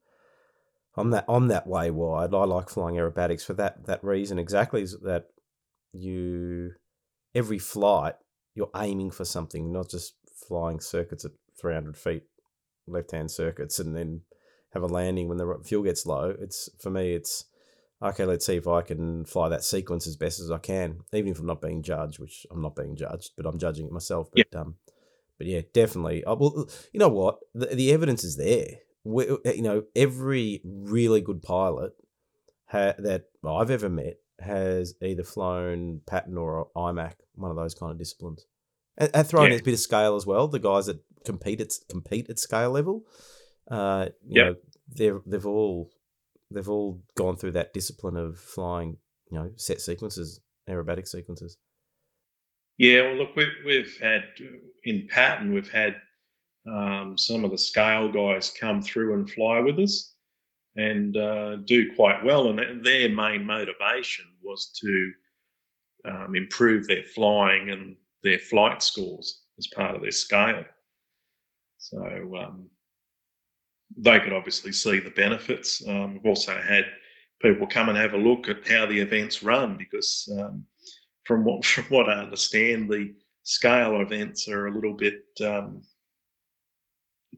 I'm 0.96 1.12
that 1.12 1.26
I'm 1.28 1.48
that 1.48 1.68
way 1.68 1.92
wired. 1.92 2.34
I 2.34 2.46
like 2.46 2.70
flying 2.70 2.96
aerobatics 2.96 3.46
for 3.46 3.54
that 3.54 3.86
that 3.86 4.04
reason 4.04 4.40
exactly. 4.40 4.82
Is 4.82 4.98
that 5.04 5.28
you 5.94 6.72
every 7.36 7.60
flight 7.60 8.16
you're 8.56 8.72
aiming 8.76 9.12
for 9.12 9.26
something, 9.26 9.72
not 9.72 9.90
just 9.90 10.16
flying 10.48 10.80
circuits 10.80 11.24
at 11.24 11.32
300 11.60 11.98
feet, 11.98 12.24
left 12.88 13.12
hand 13.12 13.32
circuits, 13.32 13.80
and 13.80 13.96
then 13.96 14.22
have 14.74 14.84
a 14.84 14.88
landing 14.88 15.28
when 15.28 15.38
the 15.38 15.62
fuel 15.64 15.84
gets 15.84 16.06
low. 16.06 16.36
It's 16.40 16.70
for 16.80 16.90
me, 16.90 17.14
it's 17.14 17.46
okay. 18.02 18.26
Let's 18.26 18.46
see 18.46 18.56
if 18.56 18.68
I 18.68 18.82
can 18.82 19.26
fly 19.26 19.50
that 19.50 19.64
sequence 19.64 20.08
as 20.08 20.16
best 20.16 20.40
as 20.40 20.52
I 20.52 20.58
can, 20.58 21.00
even 21.14 21.32
if 21.32 21.40
I'm 21.40 21.46
not 21.46 21.62
being 21.62 21.84
judged, 21.84 22.20
which 22.20 22.46
I'm 22.52 22.62
not 22.62 22.76
being 22.76 22.96
judged, 22.96 23.32
but 23.38 23.46
I'm 23.46 23.60
judging 23.60 23.86
it 23.86 23.92
myself. 23.92 24.30
But 24.34 24.48
yeah. 24.52 24.60
um, 24.60 24.76
but 25.38 25.48
yeah, 25.48 25.62
definitely. 25.74 26.24
I, 26.26 26.34
well, 26.34 26.70
you 26.94 27.00
know 27.00 27.10
what? 27.10 27.40
The, 27.54 27.68
the 27.68 27.92
evidence 27.92 28.24
is 28.24 28.38
there. 28.38 28.68
We, 29.04 29.26
you 29.46 29.64
know, 29.64 29.84
every 29.96 30.62
really 30.64 31.22
good 31.22 31.42
pilot 31.42 31.94
ha- 32.68 32.94
that 33.00 33.24
I've 33.44 33.72
ever 33.72 33.90
met 33.90 34.18
has 34.40 34.94
either 35.02 35.24
flown 35.24 36.02
pattern 36.06 36.38
or 36.38 36.70
IMAC, 36.76 37.14
one 37.36 37.52
of 37.52 37.58
those 37.58 37.74
kind 37.74 37.92
of 37.92 37.98
disciplines. 37.98 38.46
And, 38.98 39.10
and 39.14 39.28
throwing 39.28 39.52
yeah. 39.52 39.58
a 39.58 39.64
bit 39.64 39.74
of 39.74 39.80
scale 39.80 40.16
as 40.16 40.26
well. 40.26 40.48
The 40.48 40.60
guys 40.60 40.86
that 40.86 41.00
compete 41.26 41.62
at 41.62 41.72
compete 41.90 42.30
at 42.30 42.40
scale 42.40 42.72
level, 42.72 43.04
uh, 43.70 44.10
you 44.28 44.44
yep. 44.44 44.46
know, 44.46 44.56
they've 44.96 45.22
they've 45.26 45.46
all 45.46 45.90
they've 46.52 46.70
all 46.70 47.02
gone 47.16 47.36
through 47.36 47.52
that 47.52 47.74
discipline 47.74 48.18
of 48.18 48.38
flying, 48.38 48.98
you 49.32 49.38
know, 49.38 49.52
set 49.56 49.82
sequences, 49.82 50.42
aerobatic 50.70 51.08
sequences. 51.08 51.58
Yeah, 52.78 53.04
well, 53.04 53.16
look, 53.16 53.36
we've, 53.36 53.48
we've 53.66 53.98
had 54.02 54.24
in 54.84 55.08
pattern, 55.08 55.54
we've 55.54 55.72
had 55.72 55.96
um, 56.68 57.18
some 57.18 57.44
of 57.44 57.52
the 57.52 57.58
scale 57.58 58.12
guys 58.12 58.54
come 58.60 58.82
through 58.82 59.14
and 59.14 59.30
fly 59.30 59.60
with 59.60 59.80
us 59.80 60.14
and 60.76 61.18
uh, 61.18 61.58
do 61.58 61.94
quite 61.96 62.24
well. 62.24 62.50
And 62.50 62.84
their 62.84 63.10
main 63.10 63.46
motivation 63.46 64.26
was 64.42 64.72
to 64.82 65.12
um, 66.06 66.36
improve 66.36 66.88
their 66.88 67.04
flying 67.04 67.70
and 67.70 67.96
their 68.24 68.40
flight 68.40 68.82
scores 68.82 69.42
as 69.58 69.68
part 69.68 69.96
of 69.96 70.02
their 70.02 70.12
scale. 70.12 70.64
So 71.78 72.00
um, 72.38 72.70
they 73.98 74.20
could 74.20 74.34
obviously 74.34 74.72
see 74.72 75.00
the 75.00 75.10
benefits. 75.12 75.86
Um, 75.88 76.14
we've 76.14 76.26
also 76.26 76.60
had 76.60 76.86
people 77.42 77.68
come 77.68 77.90
and 77.90 77.98
have 77.98 78.14
a 78.14 78.18
look 78.18 78.48
at 78.48 78.68
how 78.68 78.86
the 78.86 79.00
events 79.00 79.44
run 79.44 79.78
because, 79.78 80.30
um, 80.40 80.66
from 81.26 81.44
what 81.44 81.66
from 81.66 81.86
what 81.86 82.10
I 82.10 82.20
understand, 82.20 82.90
the 82.90 83.14
scale 83.44 84.02
events 84.02 84.48
are 84.48 84.68
a 84.68 84.74
little 84.74 84.94
bit 84.94 85.24
um, 85.44 85.82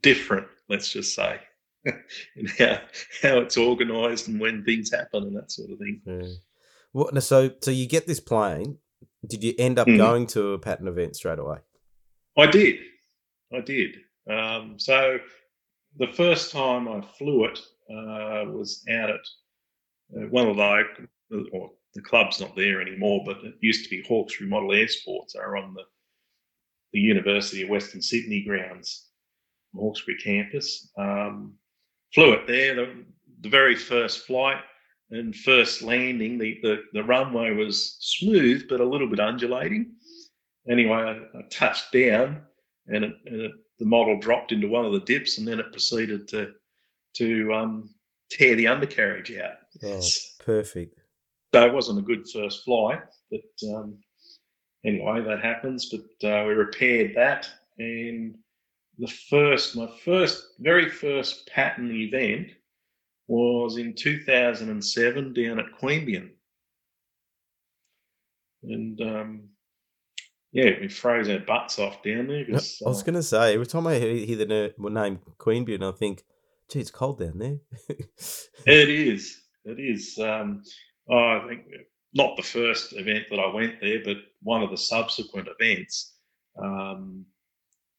different. 0.02 0.48
Let's 0.70 0.92
just 0.92 1.16
say. 1.16 1.40
and 1.86 2.50
how 2.58 2.80
how 3.22 3.40
it's 3.40 3.58
organised 3.58 4.30
and 4.30 4.40
when 4.40 4.64
things 4.64 4.90
happen 4.90 5.24
and 5.24 5.36
that 5.36 5.52
sort 5.52 5.72
of 5.72 5.80
thing. 5.80 6.02
Yeah. 6.06 6.30
Well, 6.94 7.22
so 7.22 7.52
so 7.62 7.72
you 7.72 7.88
get 7.88 8.08
this 8.08 8.22
plane. 8.22 8.78
Did 9.28 9.44
you 9.44 9.54
end 9.58 9.80
up 9.80 9.88
mm. 9.88 9.98
going 9.98 10.28
to 10.28 10.54
a 10.54 10.60
pattern 10.60 10.88
event 10.88 11.16
straight 11.16 11.40
away? 11.40 11.58
I 12.38 12.46
did. 12.46 12.80
I 13.54 13.62
did. 13.62 13.96
Um, 14.30 14.76
so 14.78 15.20
the 15.98 16.12
first 16.14 16.52
time 16.52 16.88
I 16.88 17.02
flew 17.18 17.46
it 17.46 17.60
uh, 17.90 18.50
was 18.52 18.84
out 18.90 19.10
at 19.10 20.32
one 20.32 20.48
of 20.48 20.58
the 20.58 20.84
or 21.52 21.72
the 21.96 22.02
club's 22.02 22.40
not 22.40 22.56
there 22.56 22.82
anymore, 22.82 23.24
but 23.26 23.38
it 23.44 23.56
used 23.62 23.84
to 23.84 23.90
be 23.90 24.04
Hawkesbury 24.08 24.50
Model 24.50 24.74
Air 24.74 24.88
Sports. 24.88 25.36
On 25.36 25.74
the 25.74 25.84
the 26.94 27.00
University 27.00 27.64
of 27.64 27.70
Western 27.70 28.02
Sydney 28.02 28.44
grounds, 28.44 29.08
Hawkesbury 29.76 30.18
campus. 30.24 30.92
Um, 30.98 31.56
flew 32.14 32.34
it 32.34 32.48
there. 32.48 32.76
The, 32.76 33.06
the 33.42 33.50
very 33.50 33.76
first 33.76 34.26
flight 34.26 34.62
and 35.10 35.36
first 35.36 35.82
landing, 35.82 36.38
the, 36.38 36.60
the, 36.62 36.84
the 36.94 37.04
runway 37.04 37.52
was 37.52 37.98
smooth 38.00 38.68
but 38.70 38.80
a 38.80 38.86
little 38.86 39.10
bit 39.10 39.20
undulating. 39.20 39.92
Anyway, 40.70 40.96
I, 40.96 41.38
I 41.38 41.42
touched 41.50 41.92
down 41.92 42.42
and, 42.88 43.06
it, 43.06 43.14
and 43.26 43.42
it, 43.42 43.52
the 43.84 43.90
model 43.90 44.18
dropped 44.18 44.54
into 44.54 44.70
one 44.70 44.86
of 44.86 44.94
the 44.94 45.02
dips 45.02 45.38
and 45.38 45.46
then 45.46 45.60
it 45.60 45.74
proceeded 45.74 46.26
to 46.30 46.54
to 47.16 47.54
um, 47.54 47.90
tear 48.32 48.56
the 48.56 48.66
undercarriage 48.66 49.36
out. 49.36 49.58
Oh, 49.84 50.02
perfect. 50.40 50.98
So 51.54 51.66
it 51.66 51.74
wasn't 51.74 52.00
a 52.00 52.02
good 52.02 52.26
first 52.30 52.64
flight, 52.64 53.02
but 53.30 53.68
um, 53.76 53.98
anyway, 54.86 55.22
that 55.22 55.44
happens. 55.44 55.92
But 55.92 56.28
uh, 56.28 56.46
we 56.48 56.54
repaired 56.54 57.14
that 57.16 57.50
and 57.78 58.38
the 58.98 59.08
first, 59.30 59.76
my 59.76 59.90
first, 60.06 60.46
very 60.60 60.90
first 60.90 61.46
pattern 61.48 61.92
event 61.92 62.52
was 63.28 63.76
in 63.76 63.96
2007 63.96 65.34
down 65.34 65.60
at 65.60 65.66
Queanbeyan. 65.82 66.30
And 68.64 69.02
um, 69.02 69.50
yeah, 70.54 70.72
we 70.80 70.88
froze 70.88 71.28
our 71.30 71.40
butts 71.40 71.80
off 71.80 72.04
down 72.04 72.28
there. 72.28 72.46
I 72.48 72.54
was 72.54 72.82
uh, 72.86 73.02
going 73.04 73.16
to 73.16 73.24
say, 73.24 73.56
every 73.56 73.66
time 73.66 73.88
I 73.88 73.96
hear 73.96 74.38
the 74.38 74.74
name 74.78 75.20
Queanbeyan, 75.40 75.84
I 75.84 75.98
think, 75.98 76.24
gee, 76.70 76.80
it's 76.80 76.92
cold 76.92 77.20
down 77.20 77.40
there. 77.40 77.58
it 78.68 78.90
is. 78.90 79.42
It 79.66 79.80
is. 79.80 80.20
Um, 80.20 80.62
oh, 81.10 81.16
I 81.18 81.48
think 81.48 81.64
not 82.14 82.38
the 82.38 82.44
first 82.44 82.94
event 82.94 83.26
that 83.32 83.40
I 83.40 83.52
went 83.52 83.82
there, 83.82 84.00
but 84.06 84.18
one 84.44 84.62
of 84.62 84.70
the 84.70 84.78
subsequent 84.78 85.50
events. 85.60 86.14
Um, 86.62 87.26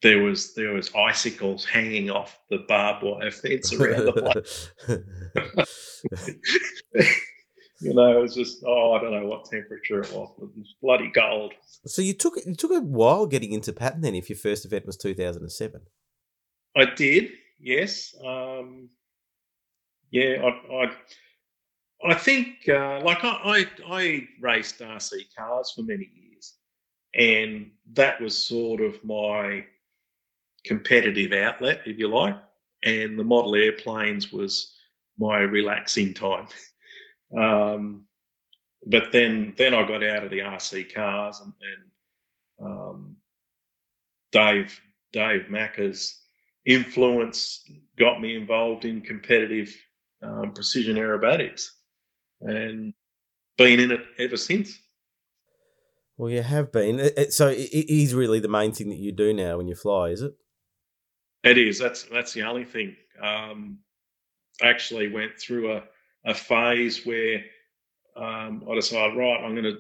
there 0.03 0.23
was 0.23 0.55
there 0.55 0.75
was 0.75 0.95
icicles 0.95 1.65
hanging 1.65 2.11
off 2.11 2.39
the 2.51 2.59
barbed 2.69 3.03
wire 3.03 3.31
fence 3.31 3.73
around 3.73 4.05
the 4.05 4.13
place. 4.13 4.71
you 7.85 7.95
know, 7.95 8.19
it 8.19 8.21
was 8.21 8.35
just 8.35 8.65
oh, 8.67 8.93
I 8.93 9.01
don't 9.01 9.13
know 9.13 9.27
what 9.27 9.45
temperature 9.45 10.01
it 10.01 10.13
was, 10.13 10.33
but 10.39 10.47
it 10.47 10.57
was 10.57 10.75
bloody 10.83 11.11
cold. 11.11 11.53
So 11.87 12.03
you 12.03 12.15
took 12.15 12.37
it 12.37 12.59
took 12.59 12.73
a 12.73 12.81
while 12.81 13.27
getting 13.27 13.53
into 13.53 13.73
pattern 13.73 14.01
then. 14.01 14.15
If 14.15 14.29
your 14.29 14.39
first 14.39 14.65
event 14.65 14.87
was 14.87 14.97
two 14.97 15.15
thousand 15.15 15.43
and 15.43 15.53
seven, 15.53 15.83
I 16.77 16.87
did. 16.87 17.31
Yes. 17.61 18.15
Um, 18.25 18.89
yeah, 20.11 20.43
I, 20.43 20.85
I 20.85 20.93
I 22.11 22.15
think 22.15 22.69
uh, 22.69 23.01
like 23.03 23.25
I, 23.25 23.39
I 23.45 23.67
I 23.91 24.29
raced 24.41 24.81
RC 24.81 25.13
cars 25.37 25.73
for 25.75 25.83
many 25.83 26.11
years, 26.15 26.55
and 27.15 27.71
that 27.93 28.21
was 28.21 28.37
sort 28.37 28.81
of 28.81 29.03
my 29.05 29.65
competitive 30.65 31.33
outlet, 31.33 31.81
if 31.87 31.99
you 31.99 32.09
like, 32.09 32.37
and 32.85 33.19
the 33.19 33.25
model 33.25 33.55
airplanes 33.55 34.33
was 34.33 34.75
my 35.19 35.39
relaxing 35.39 36.15
time. 36.15 36.47
um, 37.37 38.05
but 38.87 39.13
then 39.13 39.55
then 39.57 39.75
I 39.75 39.87
got 39.87 40.05
out 40.05 40.25
of 40.25 40.31
the 40.31 40.41
RC 40.41 40.95
cars 40.95 41.41
and, 41.41 41.53
and 41.61 42.71
um, 42.71 43.17
Dave 44.33 44.81
Dave 45.13 45.47
Macca's 45.51 46.21
influence 46.67 47.65
got 47.99 48.21
me 48.21 48.37
involved 48.37 48.85
in 48.85 49.01
competitive 49.01 49.75
um, 50.23 50.53
precision 50.53 50.97
aerobatics 50.97 51.67
and 52.41 52.93
been 53.57 53.81
in 53.81 53.93
it 53.93 54.01
ever 54.19 54.37
since. 54.37 54.79
Well, 56.17 56.31
you 56.31 56.43
have 56.43 56.71
been. 56.73 56.99
So 57.31 57.49
it, 57.49 57.59
it 57.59 57.93
is 57.93 58.15
really 58.15 58.41
the 58.41 58.49
main 58.49 58.73
thing 58.73 58.89
that 58.91 58.99
you 58.99 59.13
do 59.13 59.33
now 59.33 59.57
when 59.57 59.67
you 59.67 59.75
fly, 59.75 60.11
is 60.11 60.23
it? 60.23 60.35
It 61.43 61.59
is. 61.59 61.79
That's 61.79 62.05
that's 62.05 62.33
the 62.33 62.43
only 62.43 62.65
thing. 62.65 62.97
Um, 63.21 63.79
I 64.63 64.69
actually 64.69 65.09
went 65.09 65.33
through 65.39 65.73
a, 65.73 65.83
a 66.27 66.35
phase 66.35 67.05
where 67.05 67.45
um, 68.17 68.65
I 68.71 68.75
decided, 68.75 69.17
right, 69.17 69.43
I'm 69.43 69.55
going 69.55 69.65
to 69.65 69.79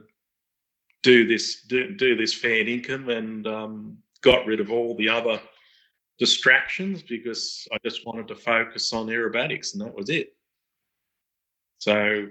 do 1.03 1.27
this 1.27 1.63
do, 1.63 1.95
do 1.95 2.17
this 2.17 2.33
fair 2.35 2.67
income 2.67 3.09
and 3.11 3.47
um, 3.47 3.99
got 4.23 4.47
rid 4.47 4.61
of 4.61 4.71
all 4.71 4.97
the 4.97 5.09
other 5.09 5.41
distractions 6.19 7.03
because 7.03 7.69
I 7.73 7.77
just 7.85 8.07
wanted 8.07 8.29
to 8.29 8.35
focus 8.35 8.93
on 8.93 9.07
aerobatics 9.07 9.75
and 9.75 9.83
that 9.83 9.95
was 9.95 10.09
it. 10.09 10.35
So 11.79 12.29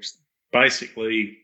basically, 0.51 1.37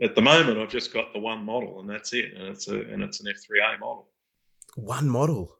at 0.00 0.14
the 0.14 0.22
moment, 0.22 0.58
I've 0.58 0.70
just 0.70 0.94
got 0.94 1.12
the 1.12 1.18
one 1.18 1.44
model 1.44 1.80
and 1.80 1.90
that's 1.90 2.12
it, 2.12 2.32
and 2.36 2.48
it's 2.48 2.68
a 2.68 2.80
and 2.80 3.02
it's 3.02 3.20
an 3.20 3.26
F3A 3.26 3.80
model. 3.80 4.08
One 4.76 5.08
model. 5.08 5.56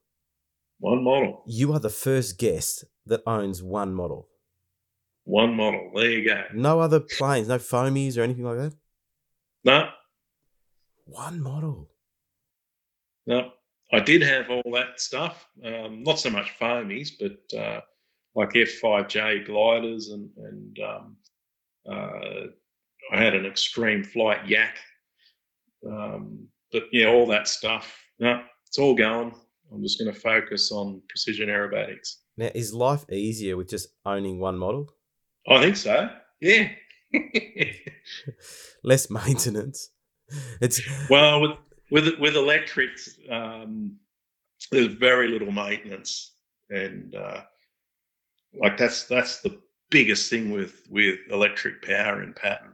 One 0.79 1.03
model. 1.03 1.43
You 1.47 1.73
are 1.73 1.81
the 1.81 1.91
first 1.91 2.39
guest 2.39 2.85
that 3.07 3.23
owns 3.27 3.63
one 3.63 3.93
model. 3.93 4.29
One 5.31 5.55
model. 5.55 5.93
There 5.95 6.11
you 6.11 6.29
go. 6.29 6.43
No 6.53 6.81
other 6.81 6.99
planes, 6.99 7.47
no 7.47 7.59
foamies 7.59 8.19
or 8.19 8.23
anything 8.23 8.43
like 8.43 8.59
that. 8.59 8.75
No. 9.65 9.89
One 11.05 11.41
model. 11.41 11.89
No. 13.29 13.53
I 13.93 14.01
did 14.01 14.23
have 14.23 14.51
all 14.51 14.73
that 14.73 15.01
stuff. 15.01 15.47
Um, 15.65 16.03
not 16.03 16.19
so 16.19 16.31
much 16.31 16.59
foamies, 16.59 17.11
but 17.21 17.57
uh, 17.57 17.81
like 18.35 18.51
F5J 18.51 19.47
gliders 19.47 20.09
and 20.09 20.31
and 20.37 20.79
um, 20.81 21.17
uh, 21.89 22.47
I 23.13 23.17
had 23.17 23.37
an 23.37 23.47
extreme 23.47 24.03
flight 24.03 24.49
yak. 24.49 24.79
Um, 25.89 26.49
but 26.73 26.87
yeah, 26.91 27.07
all 27.07 27.27
that 27.29 27.47
stuff. 27.47 27.97
No, 28.19 28.43
it's 28.67 28.79
all 28.79 28.97
going. 28.97 29.33
I'm 29.73 29.83
just 29.83 30.01
going 30.01 30.13
to 30.13 30.21
focus 30.21 30.73
on 30.73 31.01
precision 31.09 31.49
aerobatics. 31.49 32.17
Now, 32.37 32.51
is 32.53 32.75
life 32.75 33.05
easier 33.13 33.57
with 33.57 33.69
just 33.69 33.91
owning 34.05 34.41
one 34.41 34.59
model? 34.59 34.93
I 35.49 35.61
think 35.61 35.77
so. 35.77 36.11
Yeah. 36.41 36.69
Less 38.85 39.11
maintenance. 39.11 39.91
It's 40.61 40.81
well 41.09 41.41
with 41.41 41.57
with 41.91 42.19
with 42.19 42.37
electrics. 42.37 43.19
Um, 43.31 43.97
there's 44.71 44.87
very 44.87 45.29
little 45.29 45.51
maintenance, 45.51 46.35
and 46.69 47.15
uh, 47.15 47.43
like 48.55 48.77
that's 48.77 49.05
that's 49.05 49.41
the 49.41 49.59
biggest 49.91 50.31
thing 50.31 50.51
with 50.51 50.87
with 50.89 51.19
electric 51.31 51.83
power 51.83 52.23
and 52.23 52.35
pattern. 52.37 52.73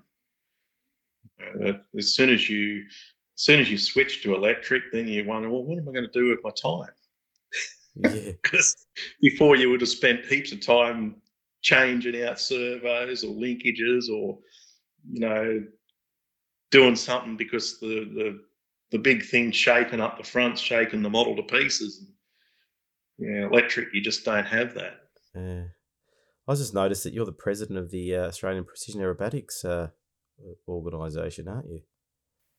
Uh, 1.41 1.73
as 1.97 2.15
soon 2.15 2.31
as 2.31 2.49
you 2.49 2.85
as 3.37 3.43
soon 3.43 3.61
as 3.61 3.71
you 3.71 3.79
switch 3.79 4.23
to 4.23 4.35
electric, 4.35 4.85
then 4.93 5.07
you 5.07 5.25
wonder, 5.25 5.51
well, 5.51 5.63
what 5.63 5.79
am 5.79 5.89
I 5.89 5.93
going 5.93 6.09
to 6.11 6.19
do 6.21 6.31
with 6.31 6.41
my 6.43 6.51
time? 6.51 6.93
yeah. 7.97 8.33
Because 8.43 8.77
before 9.21 9.57
you 9.57 9.71
would 9.71 9.81
have 9.81 9.91
spent 9.91 10.25
heaps 10.27 10.53
of 10.53 10.61
time 10.61 11.17
changing 11.67 12.23
out 12.23 12.39
servos 12.39 13.25
or 13.25 13.35
linkages 13.35 14.09
or 14.09 14.39
you 15.11 15.21
know 15.21 15.65
doing 16.71 16.95
something 16.95 17.37
because 17.37 17.81
the 17.81 18.09
the 18.15 18.41
the 18.93 18.99
big 18.99 19.25
thing 19.25 19.51
shaking 19.51 20.01
up 20.01 20.17
the 20.17 20.23
front, 20.23 20.57
shaking 20.57 21.03
the 21.03 21.11
model 21.11 21.35
to 21.35 21.43
pieces. 21.43 22.07
Yeah, 23.19 23.47
electric, 23.47 23.89
you 23.93 24.01
just 24.01 24.25
don't 24.25 24.45
have 24.45 24.75
that. 24.75 24.95
Yeah. 25.35 25.65
I 26.47 26.55
just 26.55 26.73
noticed 26.73 27.03
that 27.03 27.13
you're 27.13 27.27
the 27.27 27.33
president 27.33 27.81
of 27.81 27.91
the 27.91 28.15
uh, 28.15 28.27
Australian 28.29 28.65
Precision 28.65 29.01
Aerobatics 29.01 29.65
uh, 29.65 29.89
organisation, 30.69 31.49
aren't 31.49 31.69
you? 31.69 31.81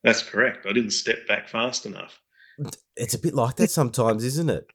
That's 0.04 0.22
correct. 0.22 0.66
I 0.66 0.74
didn't 0.74 0.92
step 0.92 1.26
back 1.28 1.48
fast 1.48 1.86
enough. 1.86 2.20
It's 3.00 3.14
a 3.14 3.20
bit 3.20 3.36
like 3.36 3.58
that 3.58 3.70
sometimes, 3.70 4.24
isn't 4.24 4.50
it? 4.50 4.66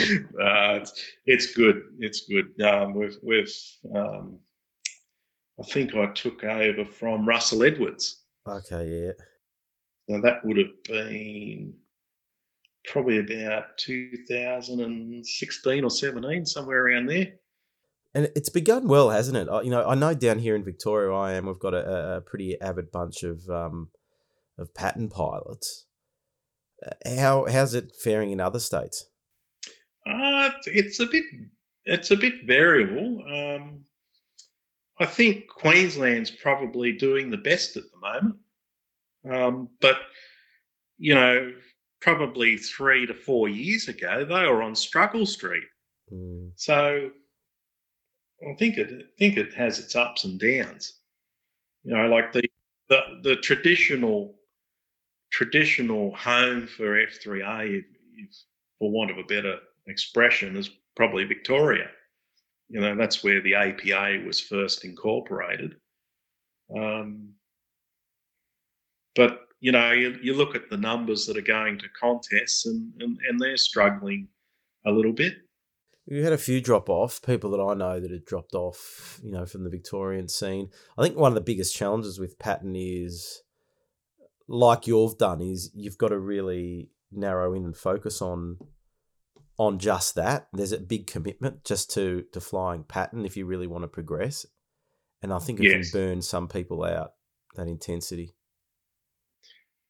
Uh, 0.00 0.80
it's, 0.80 1.04
it's 1.26 1.54
good. 1.54 1.82
It's 1.98 2.26
good. 2.26 2.60
Um, 2.62 2.94
we've, 2.94 3.16
we've 3.22 3.52
um, 3.94 4.38
I 5.60 5.64
think 5.64 5.94
I 5.94 6.06
took 6.06 6.42
over 6.44 6.84
from 6.84 7.26
Russell 7.26 7.62
Edwards. 7.62 8.22
Okay, 8.48 9.04
yeah. 9.04 9.12
So 10.08 10.20
that 10.20 10.44
would 10.44 10.56
have 10.56 10.82
been 10.84 11.74
probably 12.86 13.18
about 13.18 13.76
2016 13.78 15.84
or 15.84 15.90
17, 15.90 16.46
somewhere 16.46 16.86
around 16.86 17.06
there. 17.06 17.34
And 18.14 18.30
it's 18.36 18.50
begun 18.50 18.88
well, 18.88 19.10
hasn't 19.10 19.36
it? 19.36 19.48
You 19.64 19.70
know, 19.70 19.86
I 19.86 19.94
know 19.94 20.14
down 20.14 20.38
here 20.38 20.54
in 20.54 20.64
Victoria, 20.64 21.14
I 21.14 21.32
am. 21.32 21.46
We've 21.46 21.58
got 21.58 21.72
a, 21.72 22.16
a 22.16 22.20
pretty 22.20 22.60
avid 22.60 22.90
bunch 22.90 23.22
of 23.22 23.48
um, 23.48 23.88
of 24.58 24.74
pattern 24.74 25.08
pilots. 25.08 25.86
Uh, 26.84 27.16
how 27.16 27.46
how's 27.46 27.72
it 27.72 27.92
faring 28.02 28.30
in 28.30 28.40
other 28.40 28.58
states? 28.58 29.06
Uh, 30.06 30.50
it's 30.66 31.00
a 31.00 31.06
bit 31.06 31.24
it's 31.84 32.10
a 32.10 32.16
bit 32.16 32.44
variable. 32.44 33.22
Um, 33.26 33.84
I 34.98 35.06
think 35.06 35.48
Queensland's 35.48 36.30
probably 36.30 36.92
doing 36.92 37.30
the 37.30 37.36
best 37.36 37.76
at 37.76 37.84
the 37.90 37.98
moment, 37.98 38.36
um, 39.30 39.68
but 39.80 39.96
you 40.98 41.14
know, 41.14 41.52
probably 42.00 42.56
three 42.56 43.06
to 43.06 43.14
four 43.14 43.48
years 43.48 43.88
ago, 43.88 44.24
they 44.24 44.46
were 44.46 44.62
on 44.62 44.74
struggle 44.74 45.26
street. 45.26 45.64
Mm. 46.12 46.50
So 46.56 47.10
I 48.48 48.54
think 48.54 48.78
it 48.78 48.92
I 48.92 49.18
think 49.18 49.36
it 49.36 49.54
has 49.54 49.78
its 49.78 49.96
ups 49.96 50.24
and 50.24 50.38
downs. 50.38 51.00
You 51.84 51.96
know, 51.96 52.08
like 52.08 52.32
the 52.32 52.42
the, 52.88 53.00
the 53.22 53.36
traditional 53.36 54.34
traditional 55.32 56.14
home 56.14 56.66
for 56.66 56.94
F3A, 57.06 57.78
if, 57.78 57.84
if, 58.16 58.36
for 58.78 58.90
want 58.90 59.10
of 59.10 59.18
a 59.18 59.24
better 59.24 59.58
expression, 59.86 60.56
is 60.56 60.70
probably 60.96 61.24
Victoria. 61.24 61.88
You 62.68 62.80
know, 62.80 62.96
that's 62.96 63.22
where 63.22 63.42
the 63.42 63.54
APA 63.54 64.24
was 64.26 64.40
first 64.40 64.84
incorporated. 64.84 65.74
Um, 66.74 67.34
but 69.14 69.40
you 69.60 69.70
know, 69.70 69.92
you, 69.92 70.18
you 70.20 70.34
look 70.34 70.56
at 70.56 70.68
the 70.70 70.76
numbers 70.76 71.24
that 71.26 71.36
are 71.36 71.42
going 71.42 71.78
to 71.78 71.86
contests, 71.98 72.66
and, 72.66 72.92
and, 73.00 73.16
and 73.28 73.38
they're 73.38 73.56
struggling 73.56 74.28
a 74.84 74.90
little 74.90 75.12
bit. 75.12 75.34
We 76.08 76.22
had 76.22 76.32
a 76.32 76.38
few 76.38 76.60
drop 76.60 76.88
off, 76.88 77.22
people 77.22 77.50
that 77.52 77.62
I 77.62 77.74
know 77.74 78.00
that 78.00 78.10
had 78.10 78.24
dropped 78.24 78.54
off, 78.54 79.20
you 79.22 79.30
know, 79.30 79.46
from 79.46 79.62
the 79.62 79.70
Victorian 79.70 80.28
scene. 80.28 80.70
I 80.98 81.02
think 81.02 81.16
one 81.16 81.30
of 81.30 81.36
the 81.36 81.40
biggest 81.40 81.76
challenges 81.76 82.18
with 82.18 82.40
pattern 82.40 82.74
is, 82.74 83.42
like 84.48 84.88
you've 84.88 85.16
done, 85.16 85.40
is 85.40 85.70
you've 85.74 85.98
got 85.98 86.08
to 86.08 86.18
really 86.18 86.90
narrow 87.12 87.54
in 87.54 87.64
and 87.64 87.76
focus 87.76 88.20
on 88.20 88.56
on 89.66 89.78
just 89.78 90.14
that. 90.16 90.48
There's 90.52 90.72
a 90.72 90.80
big 90.80 91.06
commitment 91.06 91.64
just 91.64 91.90
to 91.92 92.24
to 92.32 92.40
flying 92.40 92.84
pattern 92.84 93.24
if 93.24 93.36
you 93.36 93.46
really 93.46 93.66
want 93.66 93.84
to 93.84 93.88
progress, 93.88 94.46
and 95.22 95.32
I 95.32 95.38
think 95.38 95.60
it 95.60 95.66
Yes. 95.66 95.90
can 95.90 96.00
burn 96.00 96.22
some 96.22 96.48
people 96.48 96.84
out 96.84 97.12
that 97.56 97.68
intensity. 97.68 98.34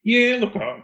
Yeah, 0.03 0.37
look, 0.39 0.55
I, 0.55 0.83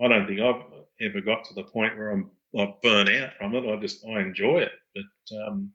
I 0.00 0.08
don't 0.08 0.26
think 0.26 0.40
I've 0.40 0.62
ever 1.00 1.20
got 1.20 1.44
to 1.44 1.54
the 1.54 1.64
point 1.64 1.96
where 1.96 2.10
I'm 2.10 2.30
like 2.52 2.80
burn 2.82 3.08
out 3.08 3.34
from 3.38 3.54
it. 3.54 3.64
I 3.68 3.76
just 3.80 4.04
I 4.06 4.20
enjoy 4.20 4.58
it, 4.60 4.72
but 4.94 5.36
um, 5.46 5.72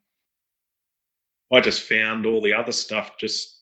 I 1.52 1.62
just 1.62 1.84
found 1.88 2.26
all 2.26 2.42
the 2.42 2.54
other 2.54 2.72
stuff 2.72 3.18
just 3.18 3.62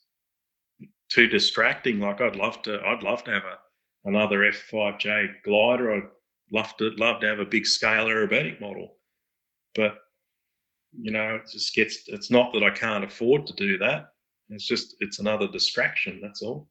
too 1.09 1.27
distracting. 1.27 1.99
Like 1.99 2.21
I'd 2.21 2.35
love 2.35 2.61
to, 2.63 2.79
I'd 2.85 3.03
love 3.03 3.23
to 3.25 3.31
have 3.31 3.43
a 3.43 3.57
another 4.05 4.39
F5J 4.39 5.43
glider. 5.43 5.93
I'd 5.93 6.09
love 6.51 6.75
to 6.77 6.91
love 6.97 7.21
to 7.21 7.27
have 7.27 7.39
a 7.39 7.45
big 7.45 7.65
scale 7.65 8.05
aerobatic 8.05 8.59
model, 8.61 8.95
but 9.75 9.95
you 10.99 11.11
know, 11.11 11.35
it 11.35 11.49
just 11.51 11.73
gets. 11.73 12.03
It's 12.07 12.29
not 12.29 12.51
that 12.53 12.63
I 12.63 12.69
can't 12.69 13.03
afford 13.05 13.47
to 13.47 13.53
do 13.53 13.77
that. 13.77 14.07
It's 14.49 14.67
just 14.67 14.95
it's 14.99 15.19
another 15.19 15.47
distraction. 15.47 16.19
That's 16.21 16.41
all. 16.41 16.67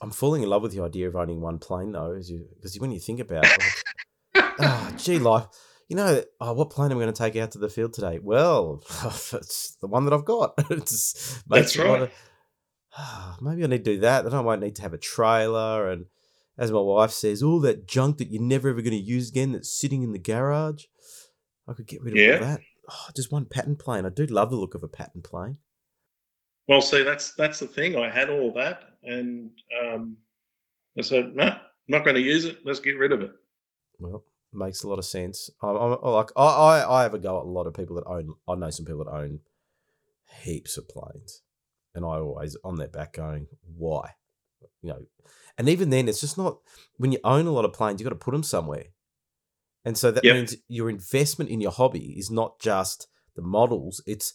I'm 0.00 0.10
falling 0.10 0.42
in 0.42 0.48
love 0.48 0.62
with 0.62 0.72
the 0.72 0.82
idea 0.84 1.08
of 1.08 1.16
owning 1.16 1.40
one 1.40 1.58
plane 1.58 1.92
though, 1.92 2.14
because 2.14 2.78
when 2.78 2.92
you 2.92 3.00
think 3.00 3.18
about 3.20 3.44
it, 3.44 3.62
like, 4.34 4.54
oh, 4.60 4.92
gee, 4.96 5.18
life. 5.18 5.46
You 5.88 5.96
know, 5.96 6.22
oh, 6.40 6.52
what 6.54 6.70
plane 6.70 6.90
am 6.92 6.98
I 6.98 7.02
going 7.02 7.12
to 7.12 7.18
take 7.18 7.36
out 7.36 7.50
to 7.52 7.58
the 7.58 7.68
field 7.68 7.92
today? 7.92 8.18
Well, 8.22 8.82
it's 9.04 9.76
the 9.80 9.86
one 9.86 10.04
that 10.04 10.14
I've 10.14 10.24
got. 10.24 10.54
it's 10.70 11.42
That's 11.46 11.76
right. 11.76 12.02
of- 12.02 12.12
"Ah, 12.96 13.36
maybe 13.42 13.64
I 13.64 13.66
need 13.66 13.84
to 13.84 13.94
do 13.94 14.00
that. 14.00 14.24
Then 14.24 14.34
I 14.34 14.40
won't 14.40 14.62
need 14.62 14.76
to 14.76 14.82
have 14.82 14.94
a 14.94 14.98
trailer. 14.98 15.90
And 15.90 16.06
as 16.56 16.70
my 16.72 16.80
wife 16.80 17.10
says, 17.10 17.42
all 17.42 17.60
that 17.60 17.86
junk 17.86 18.18
that 18.18 18.30
you're 18.30 18.42
never 18.42 18.68
ever 18.68 18.82
going 18.82 18.92
to 18.92 18.96
use 18.96 19.30
again 19.30 19.52
that's 19.52 19.78
sitting 19.78 20.02
in 20.02 20.12
the 20.12 20.18
garage, 20.18 20.84
I 21.68 21.72
could 21.72 21.86
get 21.86 22.02
rid 22.02 22.14
of 22.14 22.20
Yeah. 22.20 22.34
all 22.34 22.40
that. 22.40 22.60
Oh, 22.90 23.06
just 23.16 23.32
one 23.32 23.46
pattern 23.46 23.76
plane. 23.76 24.04
I 24.04 24.10
do 24.10 24.26
love 24.26 24.50
the 24.50 24.56
look 24.56 24.74
of 24.74 24.82
a 24.82 24.88
pattern 24.88 25.22
plane. 25.22 25.58
Well, 26.68 26.80
see, 26.82 27.02
that's 27.02 27.34
that's 27.34 27.58
the 27.58 27.66
thing. 27.66 27.96
I 27.96 28.08
had 28.10 28.30
all 28.30 28.52
that, 28.54 28.80
and 29.02 29.50
um, 29.82 30.16
I 30.98 31.02
said, 31.02 31.34
"No, 31.34 31.44
I'm 31.44 31.60
not 31.88 32.04
going 32.04 32.16
to 32.16 32.22
use 32.22 32.44
it. 32.46 32.58
Let's 32.64 32.80
get 32.80 32.98
rid 32.98 33.12
of 33.12 33.20
it." 33.22 33.32
Well, 33.98 34.24
makes 34.52 34.82
a 34.82 34.88
lot 34.88 34.98
of 34.98 35.04
sense. 35.04 35.50
I, 35.62 35.66
I, 35.68 35.94
I 35.94 36.10
like 36.10 36.30
I, 36.36 36.44
I 36.46 37.00
I 37.00 37.02
have 37.02 37.14
a 37.14 37.18
go 37.18 37.38
at 37.38 37.44
a 37.46 37.48
lot 37.48 37.66
of 37.66 37.74
people 37.74 37.96
that 37.96 38.06
own. 38.06 38.34
I 38.48 38.54
know 38.54 38.70
some 38.70 38.86
people 38.86 39.04
that 39.04 39.10
own 39.10 39.40
heaps 40.42 40.76
of 40.78 40.88
planes, 40.88 41.42
and 41.94 42.04
I 42.04 42.18
always 42.18 42.56
on 42.64 42.76
their 42.76 42.88
back 42.88 43.14
going, 43.14 43.46
why, 43.76 44.12
you 44.82 44.90
know, 44.90 45.00
and 45.58 45.68
even 45.68 45.90
then, 45.90 46.08
it's 46.08 46.20
just 46.20 46.38
not 46.38 46.58
when 46.96 47.12
you 47.12 47.18
own 47.24 47.46
a 47.46 47.52
lot 47.52 47.64
of 47.64 47.72
planes, 47.72 48.00
you've 48.00 48.08
got 48.08 48.18
to 48.18 48.24
put 48.24 48.32
them 48.32 48.42
somewhere. 48.42 48.86
And 49.84 49.98
so 49.98 50.10
that 50.10 50.24
yep. 50.24 50.34
means 50.34 50.56
your 50.68 50.88
investment 50.88 51.50
in 51.50 51.60
your 51.60 51.70
hobby 51.70 52.14
is 52.18 52.30
not 52.30 52.58
just 52.58 53.06
the 53.36 53.42
models, 53.42 54.02
it's 54.06 54.34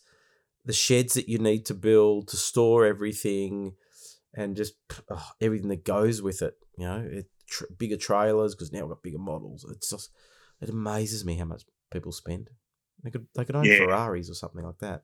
the 0.66 0.74
sheds 0.74 1.14
that 1.16 1.28
you 1.28 1.40
need 1.40 1.66
to 1.66 1.74
build 1.74 2.28
to 2.28 2.38
store 2.38 2.86
everything 2.86 3.74
and 4.36 4.56
just 4.56 4.74
oh, 5.10 5.30
everything 5.42 5.70
that 5.70 5.84
goes 5.84 6.22
with 6.22 6.42
it. 6.42 6.54
You 6.78 6.86
know, 6.86 7.08
it, 7.12 7.26
tr- 7.48 7.66
bigger 7.78 7.98
trailers 7.98 8.56
because 8.56 8.72
now 8.72 8.82
we've 8.82 8.90
got 8.90 9.04
bigger 9.04 9.18
models. 9.18 9.66
It's 9.72 9.90
just, 9.90 10.12
it 10.62 10.70
amazes 10.70 11.26
me 11.26 11.36
how 11.36 11.46
much 11.46 11.64
people 11.92 12.12
spend. 12.12 12.50
They 13.04 13.10
could, 13.10 13.28
they 13.34 13.46
could 13.46 13.56
own 13.56 13.66
yeah. 13.66 13.78
Ferraris 13.78 14.30
or 14.30 14.36
something 14.36 14.64
like 14.64 14.80
that. 14.80 15.04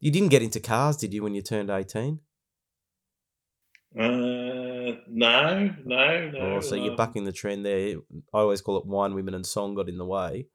You 0.00 0.10
didn't 0.10 0.28
get 0.28 0.42
into 0.42 0.60
cars, 0.60 0.96
did 0.96 1.12
you, 1.12 1.22
when 1.22 1.34
you 1.34 1.42
turned 1.42 1.70
18? 1.70 2.20
Uh, 3.96 4.96
no, 5.08 5.70
no, 5.84 6.30
no. 6.30 6.38
Oh, 6.40 6.60
so 6.60 6.74
you're 6.74 6.90
um 6.90 6.96
bucking 6.96 7.24
the 7.24 7.32
trend 7.32 7.64
there. 7.64 7.96
I 8.32 8.38
always 8.38 8.60
call 8.60 8.76
it 8.78 8.86
wine, 8.86 9.14
women, 9.14 9.34
and 9.34 9.46
song 9.46 9.74
got 9.74 9.88
in 9.88 9.98
the 9.98 10.04
way, 10.04 10.48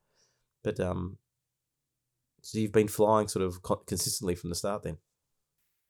but 0.64 0.80
um, 0.80 1.18
so 2.42 2.58
you've 2.58 2.74
been 2.74 2.88
flying 2.88 3.28
sort 3.28 3.46
of 3.46 3.62
consistently 3.86 4.36
from 4.36 4.50
the 4.50 4.56
start, 4.56 4.84
then. 4.84 4.98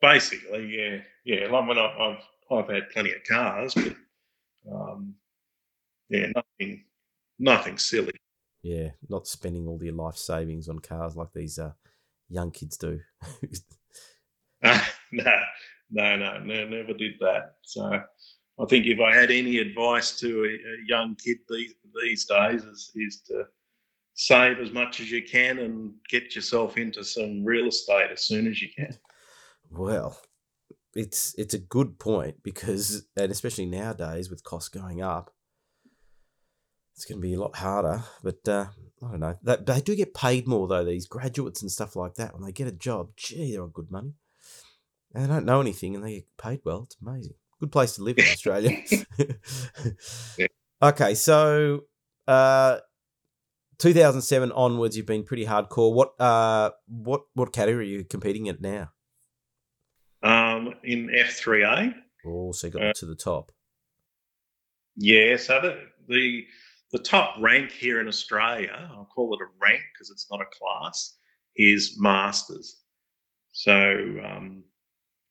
Basically, 0.02 0.78
yeah, 0.78 1.02
yeah. 1.26 1.48
Like 1.48 1.68
when 1.68 1.78
I, 1.78 1.94
have 1.98 2.24
I've 2.52 2.70
had 2.70 2.90
plenty 2.92 3.12
of 3.12 3.24
cars, 3.28 3.74
but 3.74 3.96
um, 4.72 5.16
yeah, 6.10 6.28
nothing, 6.36 6.84
nothing 7.38 7.78
silly. 7.78 8.14
Yeah, 8.62 8.90
not 9.08 9.28
spending 9.28 9.68
all 9.68 9.84
your 9.84 9.94
life 9.94 10.18
savings 10.18 10.70
on 10.70 10.80
cars 10.80 11.16
like 11.16 11.34
these 11.34 11.58
uh, 11.60 11.72
young 12.30 12.52
kids 12.52 12.78
do. 12.78 13.00
uh, 14.64 14.82
no, 15.12 15.36
no, 15.92 16.16
no, 16.16 16.40
no, 16.40 16.68
never 16.68 16.94
did 16.94 17.14
that. 17.20 17.56
So 17.64 17.84
I 18.60 18.66
think 18.66 18.86
if 18.86 19.00
I 19.00 19.16
had 19.16 19.32
any 19.32 19.58
advice 19.58 20.20
to 20.20 20.44
a, 20.44 20.48
a 20.48 20.78
young 20.88 21.16
kid 21.16 21.38
these, 21.50 21.74
these 22.02 22.26
days 22.26 22.64
is, 22.64 22.92
is 22.96 23.22
to 23.28 23.46
save 24.14 24.60
as 24.60 24.72
much 24.72 25.00
as 25.00 25.10
you 25.10 25.24
can 25.24 25.60
and 25.60 25.94
get 26.10 26.36
yourself 26.36 26.78
into 26.78 27.04
some 27.04 27.44
real 27.44 27.68
estate 27.68 28.12
as 28.12 28.24
soon 28.24 28.48
as 28.48 28.62
you 28.62 28.68
can. 28.76 28.96
Well, 29.72 30.20
it's 30.96 31.36
it's 31.38 31.54
a 31.54 31.60
good 31.60 32.00
point 32.00 32.38
because 32.44 33.06
and 33.16 33.32
especially 33.32 33.66
nowadays 33.66 34.30
with 34.30 34.44
costs 34.44 34.70
going 34.70 35.02
up, 35.02 35.32
it's 36.96 37.06
going 37.06 37.22
to 37.22 37.28
be 37.28 37.36
a 37.36 37.40
lot 37.40 37.56
harder. 37.56 38.04
But 38.24 38.48
uh, 38.48 38.66
I 39.02 39.12
don't 39.12 39.20
know. 39.20 39.38
They, 39.42 39.56
they 39.56 39.82
do 39.82 39.96
get 39.96 40.14
paid 40.14 40.48
more 40.48 40.68
though. 40.68 40.84
These 40.84 41.08
graduates 41.08 41.62
and 41.62 41.72
stuff 41.72 41.96
like 41.96 42.16
that 42.16 42.34
when 42.34 42.44
they 42.44 42.52
get 42.52 42.68
a 42.68 42.72
job, 42.72 43.12
gee, 43.16 43.54
they're 43.54 43.64
on 43.64 43.70
good 43.70 43.92
money 43.92 44.16
they 45.14 45.28
don't 45.28 45.46
know 45.46 45.62
anything 45.62 45.96
and 45.96 46.04
they 46.04 46.16
get 46.16 46.38
paid 46.38 46.62
well. 46.64 46.84
It's 46.84 46.98
amazing. 47.02 47.34
Good 47.60 47.72
place 47.72 47.96
to 47.96 48.04
live 48.04 48.18
in 48.18 48.26
Australia. 48.26 48.78
Okay, 50.82 51.14
so 51.14 51.82
uh, 52.26 52.78
2007 53.80 54.52
onwards, 54.54 54.96
you've 54.96 55.06
been 55.06 55.26
pretty 55.26 55.46
hardcore. 55.46 55.94
What 55.94 56.20
uh, 56.20 56.72
what 56.88 57.24
what 57.34 57.52
category 57.52 57.86
are 57.86 57.98
you 57.98 58.06
competing 58.06 58.48
at 58.48 58.62
now? 58.62 58.92
Um, 60.24 60.76
in 60.84 61.10
F3A. 61.10 61.94
Oh, 62.26 62.54
so 62.54 62.68
you 62.68 62.74
got 62.74 62.84
uh, 62.84 62.94
to 62.94 63.06
the 63.06 63.16
top. 63.16 63.52
Yeah, 64.96 65.36
so 65.36 65.60
the, 65.62 65.80
the 66.08 66.46
the 66.94 67.00
top 67.00 67.36
rank 67.42 67.72
here 67.72 68.00
in 68.00 68.08
Australia, 68.08 68.90
I'll 68.92 69.10
call 69.14 69.34
it 69.34 69.44
a 69.44 69.48
rank 69.62 69.82
because 69.94 70.12
it's 70.12 70.28
not 70.32 70.40
a 70.40 70.46
class, 70.46 71.18
is 71.58 71.98
masters. 72.00 72.78
So 73.52 74.16
um, 74.24 74.64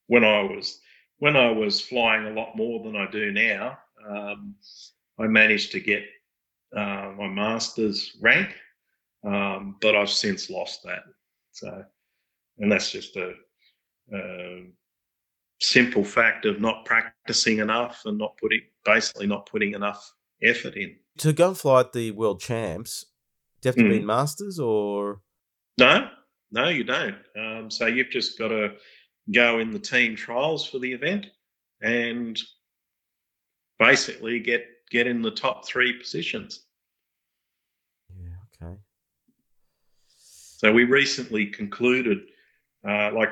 when 0.08 0.24
I 0.24 0.42
was 0.42 0.80
when 1.18 1.36
I 1.36 1.50
was 1.50 1.80
flying 1.80 2.26
a 2.26 2.30
lot 2.30 2.56
more 2.56 2.82
than 2.82 2.96
I 2.96 3.10
do 3.10 3.32
now, 3.32 3.78
um, 4.08 4.54
I 5.18 5.26
managed 5.26 5.72
to 5.72 5.80
get 5.80 6.04
uh, 6.76 7.12
my 7.16 7.28
master's 7.28 8.16
rank, 8.20 8.54
um, 9.24 9.76
but 9.80 9.96
I've 9.96 10.10
since 10.10 10.50
lost 10.50 10.82
that. 10.84 11.02
So, 11.52 11.84
and 12.58 12.70
that's 12.70 12.90
just 12.90 13.16
a, 13.16 13.32
a, 14.14 14.66
simple 15.60 16.04
fact 16.04 16.44
of 16.44 16.60
not 16.60 16.84
practicing 16.84 17.58
enough 17.58 18.02
and 18.04 18.16
not 18.16 18.36
putting 18.40 18.60
basically 18.84 19.26
not 19.26 19.44
putting 19.46 19.74
enough 19.74 20.12
effort 20.40 20.76
in. 20.76 20.94
To 21.18 21.32
go 21.32 21.52
fly 21.52 21.80
at 21.80 21.92
the 21.92 22.12
world 22.12 22.40
champs, 22.40 23.04
do 23.60 23.66
you 23.66 23.70
have 23.70 23.76
to 23.76 23.82
mm. 23.82 23.90
be 23.90 23.96
in 23.96 24.06
masters 24.06 24.60
or? 24.60 25.20
No, 25.78 26.10
no, 26.52 26.68
you 26.68 26.84
don't. 26.84 27.16
Um, 27.36 27.70
so 27.72 27.86
you've 27.86 28.10
just 28.10 28.38
got 28.38 28.48
to 28.48 28.74
go 29.32 29.58
in 29.58 29.70
the 29.70 29.78
team 29.78 30.16
trials 30.16 30.66
for 30.66 30.78
the 30.78 30.92
event 30.92 31.26
and 31.80 32.38
basically 33.78 34.40
get 34.40 34.64
get 34.90 35.06
in 35.06 35.22
the 35.22 35.30
top 35.30 35.66
three 35.66 35.92
positions. 35.98 36.64
Yeah, 38.18 38.36
okay. 38.62 38.74
So 40.08 40.72
we 40.72 40.84
recently 40.84 41.46
concluded, 41.46 42.18
uh, 42.88 43.10
like 43.12 43.30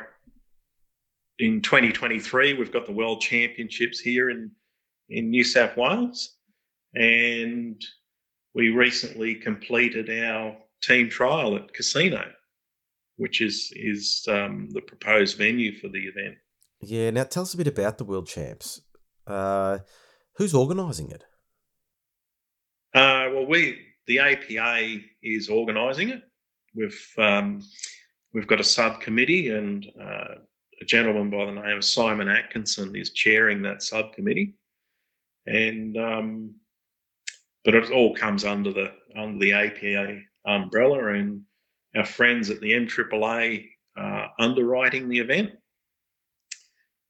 in 1.38 1.60
2023, 1.62 2.54
we've 2.54 2.72
got 2.72 2.86
the 2.86 2.92
World 2.92 3.20
Championships 3.20 3.98
here 3.98 4.30
in 4.30 4.50
in 5.08 5.30
New 5.30 5.44
South 5.44 5.76
Wales, 5.76 6.36
and 6.94 7.80
we 8.54 8.70
recently 8.70 9.34
completed 9.34 10.10
our 10.24 10.56
team 10.82 11.08
trial 11.08 11.56
at 11.56 11.72
Casino 11.72 12.24
which 13.16 13.40
is 13.40 13.72
is 13.74 14.26
um, 14.28 14.68
the 14.70 14.80
proposed 14.80 15.38
venue 15.38 15.78
for 15.78 15.88
the 15.88 16.06
event. 16.06 16.36
Yeah. 16.80 17.10
Now, 17.10 17.24
tell 17.24 17.42
us 17.42 17.54
a 17.54 17.56
bit 17.56 17.66
about 17.66 17.98
the 17.98 18.04
World 18.04 18.28
Champs. 18.28 18.82
Uh, 19.26 19.78
who's 20.36 20.54
organising 20.54 21.10
it? 21.10 21.24
Uh, 22.94 23.28
well, 23.32 23.46
we 23.46 23.78
the 24.06 24.20
APA 24.20 24.98
is 25.22 25.48
organising 25.48 26.10
it. 26.10 26.22
We've 26.74 27.06
um, 27.18 27.62
we've 28.32 28.46
got 28.46 28.60
a 28.60 28.64
subcommittee, 28.64 29.50
and 29.50 29.86
uh, 30.00 30.34
a 30.80 30.84
gentleman 30.84 31.30
by 31.30 31.46
the 31.46 31.52
name 31.52 31.78
of 31.78 31.84
Simon 31.84 32.28
Atkinson 32.28 32.94
is 32.94 33.10
chairing 33.10 33.62
that 33.62 33.82
subcommittee. 33.82 34.54
And 35.46 35.96
um, 35.96 36.54
but 37.64 37.74
it 37.74 37.90
all 37.90 38.14
comes 38.14 38.44
under 38.44 38.72
the 38.72 38.92
under 39.16 39.38
the 39.38 39.52
APA 39.52 40.20
umbrella, 40.46 41.12
and 41.14 41.42
our 41.96 42.04
friends 42.04 42.50
at 42.50 42.60
the 42.60 42.72
MAAA 42.72 43.68
uh, 43.98 44.26
underwriting 44.38 45.08
the 45.08 45.18
event. 45.18 45.52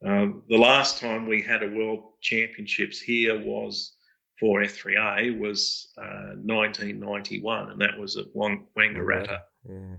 Um, 0.05 0.43
the 0.49 0.59
last 0.59 1.01
time 1.01 1.27
we 1.27 1.43
had 1.43 1.63
a 1.63 1.69
World 1.69 2.13
Championships 2.21 3.01
here 3.01 3.43
was 3.45 3.95
for 4.39 4.61
F3A 4.61 5.39
was 5.39 5.89
uh, 5.99 6.37
1991, 6.45 7.71
and 7.71 7.81
that 7.81 7.99
was 7.99 8.17
at 8.17 8.27
Wang- 8.35 8.67
Wangaratta. 8.77 9.41
Yeah. 9.69 9.97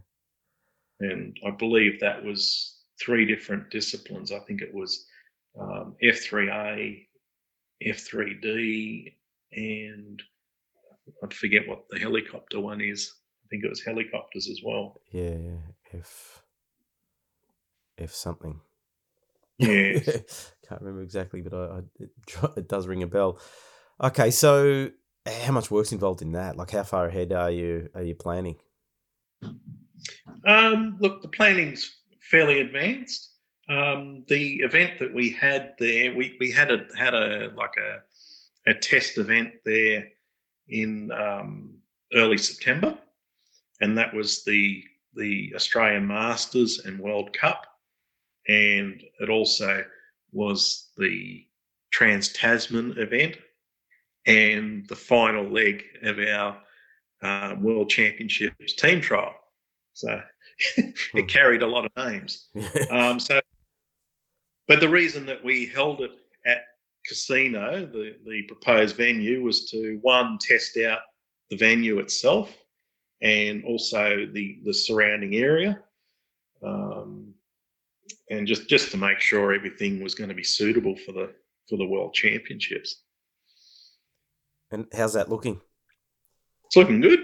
And 1.00 1.38
I 1.45 1.52
believe 1.52 2.00
that 2.00 2.23
was 2.23 2.78
three 3.00 3.26
different 3.26 3.69
disciplines. 3.69 4.32
I 4.32 4.39
think 4.39 4.62
it 4.62 4.73
was 4.73 5.06
um, 5.60 5.95
F3A, 6.04 7.08
F3D, 7.86 9.13
and 9.52 10.21
I 11.23 11.34
forget 11.34 11.67
what 11.67 11.86
the 11.89 12.00
helicopter 12.00 12.60
one 12.60 12.82
is. 12.82 13.13
I 13.47 13.49
think 13.49 13.63
it 13.63 13.69
was 13.69 13.81
helicopters 13.81 14.49
as 14.49 14.60
well. 14.62 14.99
Yeah, 15.12 15.38
if 15.93 16.43
if 17.97 18.13
something. 18.13 18.60
Yeah, 19.57 19.99
can't 20.67 20.81
remember 20.81 21.01
exactly, 21.01 21.41
but 21.41 21.53
I, 21.53 21.57
I 21.57 21.79
it, 21.99 22.10
it, 22.57 22.67
does 22.67 22.88
ring 22.88 23.03
a 23.03 23.07
bell. 23.07 23.39
Okay, 24.03 24.31
so 24.31 24.89
how 25.25 25.53
much 25.53 25.71
work's 25.71 25.93
involved 25.93 26.21
in 26.21 26.33
that? 26.33 26.57
Like, 26.57 26.71
how 26.71 26.83
far 26.83 27.05
ahead 27.05 27.31
are 27.31 27.49
you 27.49 27.89
are 27.95 28.03
you 28.03 28.15
planning? 28.15 28.57
Um, 30.45 30.97
look, 30.99 31.22
the 31.22 31.30
planning's 31.30 31.89
fairly 32.30 32.59
advanced. 32.59 33.32
Um, 33.69 34.26
the 34.28 34.55
event 34.57 34.99
that 34.99 35.13
we 35.13 35.30
had 35.30 35.74
there, 35.80 36.13
we, 36.13 36.36
we 36.41 36.51
had 36.51 36.69
a 36.69 36.86
had 36.97 37.13
a 37.13 37.53
like 37.55 37.76
a 37.78 38.72
a 38.72 38.74
test 38.74 39.17
event 39.17 39.53
there 39.63 40.09
in 40.67 41.11
um, 41.13 41.78
early 42.13 42.38
September 42.38 42.97
and 43.82 43.97
that 43.97 44.13
was 44.13 44.43
the 44.43 44.84
the 45.13 45.51
Australian 45.55 46.07
Masters 46.07 46.80
and 46.86 46.99
World 46.99 47.34
Cup, 47.34 47.65
and 48.47 49.01
it 49.19 49.30
also 49.30 49.84
was 50.32 50.91
the 50.97 51.45
Trans 51.91 52.30
Tasman 52.34 52.95
event 52.97 53.38
and 54.28 54.86
the 54.88 54.95
final 54.95 55.45
leg 55.45 55.84
of 56.03 56.19
our 56.19 56.61
uh, 57.23 57.55
World 57.59 57.89
Championships 57.89 58.73
team 58.73 59.01
trial. 59.01 59.34
So 59.93 60.21
it 60.78 60.95
hmm. 61.13 61.25
carried 61.25 61.63
a 61.63 61.67
lot 61.67 61.86
of 61.86 61.91
names. 61.97 62.49
um, 62.91 63.19
so, 63.19 63.39
but 64.67 64.80
the 64.80 64.89
reason 64.89 65.25
that 65.25 65.43
we 65.43 65.65
held 65.65 66.01
it 66.01 66.11
at 66.45 66.65
Casino, 67.07 67.86
the, 67.86 68.17
the 68.25 68.43
proposed 68.43 68.95
venue, 68.97 69.41
was 69.41 69.69
to 69.71 69.97
one 70.01 70.38
test 70.39 70.78
out 70.78 70.99
the 71.49 71.55
venue 71.55 71.99
itself 71.99 72.53
and 73.22 73.63
also 73.65 74.28
the 74.32 74.59
the 74.63 74.74
surrounding 74.74 75.36
area, 75.36 75.80
um, 76.63 77.34
and 78.30 78.47
just 78.47 78.68
just 78.70 78.91
to 78.91 78.97
make 78.97 79.20
sure 79.20 79.53
everything 79.53 80.03
was 80.03 80.15
going 80.15 80.30
to 80.30 80.36
be 80.36 80.43
suitable 80.43 80.95
for 80.95 81.11
the 81.11 81.34
for 81.70 81.78
the 81.78 81.86
World 81.86 82.13
Championships. 82.13 83.03
And 84.72 84.86
how's 84.93 85.13
that 85.13 85.30
looking? 85.30 85.61
It's 86.65 86.76
looking 86.76 87.01
good. 87.01 87.20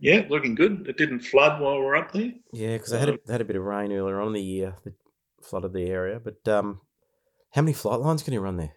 Yeah, 0.00 0.26
looking 0.28 0.54
good. 0.54 0.86
It 0.86 0.98
didn't 0.98 1.20
flood 1.20 1.60
while 1.60 1.78
we 1.78 1.86
are 1.86 1.96
up 1.96 2.12
there. 2.12 2.32
Yeah, 2.52 2.74
because 2.74 2.90
they 2.90 2.98
had 2.98 3.08
a, 3.08 3.18
had 3.26 3.40
a 3.40 3.44
bit 3.44 3.56
of 3.56 3.62
rain 3.62 3.92
earlier 3.92 4.20
on 4.20 4.28
in 4.28 4.32
the 4.34 4.42
year 4.42 4.74
that 4.84 4.92
flooded 5.42 5.72
the 5.72 5.86
area. 5.86 6.20
But 6.20 6.46
um, 6.52 6.80
how 7.52 7.62
many 7.62 7.72
flight 7.72 8.00
lines 8.00 8.22
can 8.22 8.34
you 8.34 8.40
run 8.40 8.58
there? 8.58 8.74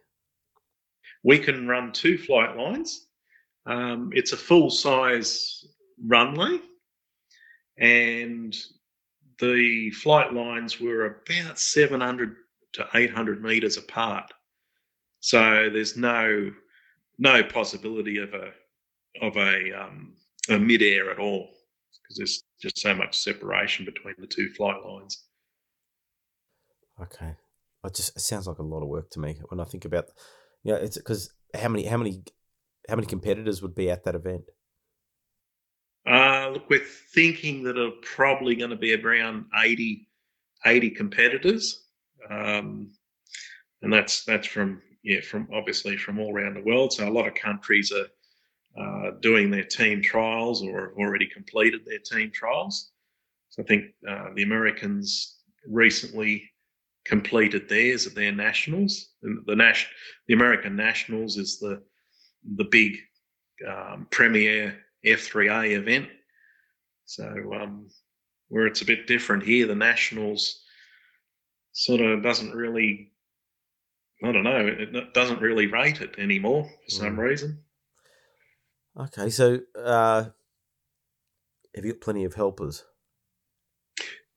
We 1.24 1.40
can 1.40 1.68
run 1.68 1.92
two 1.92 2.18
flight 2.18 2.56
lines. 2.56 3.08
Um, 3.66 4.12
it's 4.14 4.32
a 4.32 4.38
full 4.38 4.70
size 4.70 5.66
runway, 6.04 6.60
and 7.78 8.56
the 9.40 9.92
flight 9.92 10.34
lines 10.34 10.80
were 10.80 11.06
about 11.06 11.60
700 11.60 12.36
to 12.74 12.88
800 12.94 13.44
meters 13.44 13.78
apart. 13.78 14.32
So 15.20 15.70
there's 15.72 15.98
no 15.98 16.52
no 17.20 17.44
possibility 17.44 18.20
of 18.20 18.34
a 18.34 18.52
of 19.22 19.36
a 19.38 19.74
um, 19.74 20.14
a 20.50 20.58
mid-air 20.58 21.12
at 21.12 21.20
all 21.20 21.50
because 21.92 22.18
there's 22.18 22.44
just 22.62 22.80
so 22.80 22.94
much 22.94 23.18
separation 23.18 23.86
between 23.86 24.16
the 24.20 24.28
two 24.28 24.50
flight 24.56 24.84
lines. 24.86 25.24
Okay, 27.02 27.36
it 27.84 27.96
just 27.96 28.16
it 28.16 28.22
sounds 28.22 28.48
like 28.48 28.60
a 28.60 28.64
lot 28.64 28.82
of 28.82 28.88
work 28.88 29.10
to 29.12 29.20
me 29.20 29.40
when 29.50 29.60
I 29.60 29.66
think 29.66 29.86
about. 29.86 30.06
Yeah, 30.64 30.74
you 30.74 30.80
know, 30.80 30.86
it's 30.86 30.98
because 30.98 31.34
how 31.56 31.70
many 31.70 31.86
how 31.86 31.98
many 31.98 32.24
how 32.90 32.96
many 32.96 33.08
competitors 33.08 33.62
would 33.62 33.76
be 33.76 33.90
at 33.90 34.04
that 34.06 34.16
event? 34.16 34.44
Uh, 36.08 36.52
look, 36.54 36.70
we're 36.70 36.86
thinking 37.14 37.64
that 37.64 37.78
are 37.78 37.92
probably 38.02 38.56
going 38.56 38.70
to 38.70 38.78
be 38.78 38.96
around 38.96 39.46
80, 39.62 40.08
80 40.66 40.90
competitors, 40.92 41.84
um, 42.30 42.92
and 43.82 43.92
that's 43.92 44.24
that's 44.24 44.48
from 44.48 44.82
yeah 45.04 45.20
from 45.22 45.50
obviously 45.54 45.98
from 45.98 46.20
all 46.20 46.34
around 46.34 46.54
the 46.54 46.64
world. 46.64 46.94
So 46.94 47.08
a 47.08 47.12
lot 47.12 47.28
of 47.28 47.34
countries 47.36 47.92
are 47.92 48.08
uh, 48.82 49.12
doing 49.22 49.52
their 49.52 49.66
team 49.66 50.02
trials 50.02 50.64
or 50.64 50.90
have 50.90 50.98
already 50.98 51.28
completed 51.28 51.82
their 51.86 52.00
team 52.00 52.32
trials. 52.32 52.92
So 53.50 53.64
I 53.64 53.66
think 53.66 53.86
uh, 54.08 54.30
the 54.34 54.44
Americans 54.44 55.40
recently 55.68 56.50
completed 57.06 57.68
theirs 57.68 58.08
at 58.08 58.16
their 58.16 58.32
nationals. 58.32 59.10
And 59.24 59.44
the 59.46 59.56
Nash, 59.56 59.90
the 60.28 60.36
American 60.36 60.76
Nationals 60.78 61.38
is 61.38 61.60
the 61.60 61.82
the 62.56 62.66
big 62.66 62.98
um, 63.68 64.08
premier 64.10 64.78
F3A 65.08 65.72
event. 65.78 66.08
So 67.06 67.26
um, 67.54 67.88
where 68.50 68.68
it's 68.68 68.82
a 68.82 68.86
bit 68.86 69.08
different 69.08 69.44
here, 69.44 69.68
the 69.68 69.76
Nationals 69.76 70.64
sort 71.72 72.02
of 72.02 72.24
doesn't 72.24 72.54
really, 72.54 73.12
I 74.24 74.32
don't 74.32 74.44
know, 74.44 74.68
it 74.68 75.14
doesn't 75.14 75.42
really 75.42 75.68
rate 75.68 76.02
it 76.02 76.16
anymore 76.18 76.64
for 76.64 76.90
some 76.90 77.16
mm. 77.18 77.20
reason. 77.20 77.60
Okay, 79.00 79.30
so 79.30 79.60
uh, 79.78 80.26
have 81.76 81.86
you 81.86 81.94
got 81.94 82.02
plenty 82.02 82.24
of 82.24 82.34
helpers? 82.34 82.84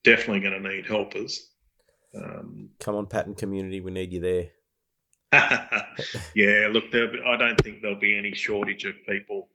Definitely 0.05 0.41
going 0.41 0.62
to 0.62 0.68
need 0.68 0.87
helpers. 0.87 1.49
Um, 2.14 2.71
Come 2.79 2.97
on, 2.97 3.07
Pattern 3.07 3.35
community, 3.35 3.81
we 3.81 3.91
need 3.91 4.12
you 4.12 4.21
there. 4.21 4.49
yeah, 6.35 6.68
look, 6.71 6.85
I 6.93 7.37
don't 7.37 7.61
think 7.62 7.81
there'll 7.81 7.99
be 7.99 8.18
any 8.18 8.35
shortage 8.35 8.85
of 8.85 8.95
people 9.09 9.49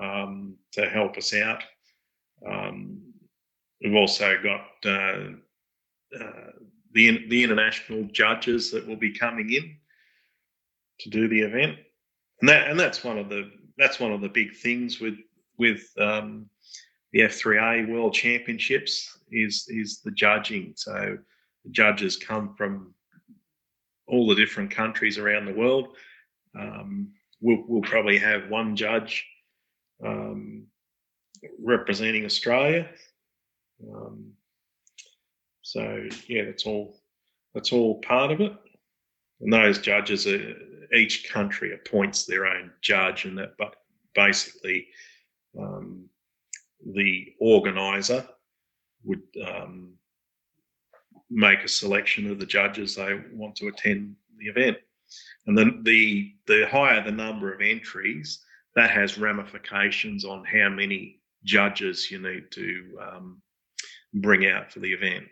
um, 0.00 0.56
to 0.72 0.88
help 0.88 1.16
us 1.16 1.34
out. 1.34 1.62
Um, 2.46 3.00
we've 3.82 3.94
also 3.94 4.36
got 4.42 4.66
uh, 4.84 5.30
uh, 6.20 6.50
the 6.92 7.26
the 7.28 7.42
international 7.42 8.04
judges 8.12 8.70
that 8.70 8.86
will 8.86 8.96
be 8.96 9.12
coming 9.12 9.52
in 9.52 9.76
to 11.00 11.10
do 11.10 11.28
the 11.28 11.40
event, 11.40 11.78
and 12.40 12.48
that 12.48 12.68
and 12.68 12.78
that's 12.78 13.04
one 13.04 13.18
of 13.18 13.28
the 13.28 13.50
that's 13.78 14.00
one 14.00 14.12
of 14.12 14.20
the 14.20 14.28
big 14.28 14.54
things 14.56 15.00
with 15.00 15.16
with 15.58 15.90
um, 15.98 16.46
the 17.12 17.20
F3A 17.20 17.88
World 17.88 18.14
Championships 18.14 19.18
is 19.30 19.66
is 19.68 20.00
the 20.00 20.10
judging. 20.10 20.72
So 20.76 21.18
the 21.64 21.70
judges 21.70 22.16
come 22.16 22.54
from 22.54 22.94
all 24.06 24.26
the 24.26 24.34
different 24.34 24.70
countries 24.70 25.18
around 25.18 25.46
the 25.46 25.54
world. 25.54 25.96
Um, 26.58 27.12
we'll, 27.40 27.64
we'll, 27.66 27.82
probably 27.82 28.18
have 28.18 28.50
one 28.50 28.76
judge 28.76 29.26
um, 30.04 30.66
representing 31.58 32.24
Australia. 32.24 32.88
Um, 33.92 34.32
so 35.62 36.08
yeah, 36.26 36.44
that's 36.44 36.66
all. 36.66 36.98
That's 37.54 37.72
all 37.72 38.00
part 38.00 38.32
of 38.32 38.40
it. 38.40 38.52
And 39.40 39.52
those 39.52 39.78
judges 39.78 40.26
are 40.26 40.54
each 40.94 41.30
country 41.30 41.74
appoints 41.74 42.24
their 42.24 42.46
own 42.46 42.70
judge, 42.80 43.24
and 43.24 43.36
that 43.38 43.54
but 43.58 43.76
basically 44.14 44.88
um, 45.58 46.08
the 46.94 47.34
organizer 47.40 48.26
would 49.04 49.22
um, 49.46 49.94
make 51.30 51.64
a 51.64 51.68
selection 51.68 52.30
of 52.30 52.38
the 52.38 52.46
judges 52.46 52.94
they 52.94 53.20
want 53.32 53.56
to 53.56 53.68
attend 53.68 54.14
the 54.38 54.46
event. 54.46 54.76
And 55.46 55.56
then 55.56 55.82
the 55.82 56.34
the 56.46 56.66
higher 56.70 57.02
the 57.02 57.10
number 57.10 57.52
of 57.52 57.60
entries, 57.60 58.44
that 58.76 58.90
has 58.90 59.18
ramifications 59.18 60.24
on 60.24 60.44
how 60.44 60.68
many 60.68 61.20
judges 61.44 62.10
you 62.10 62.18
need 62.18 62.50
to 62.52 62.98
um, 63.00 63.42
bring 64.14 64.46
out 64.46 64.72
for 64.72 64.80
the 64.80 64.92
event. 64.92 65.24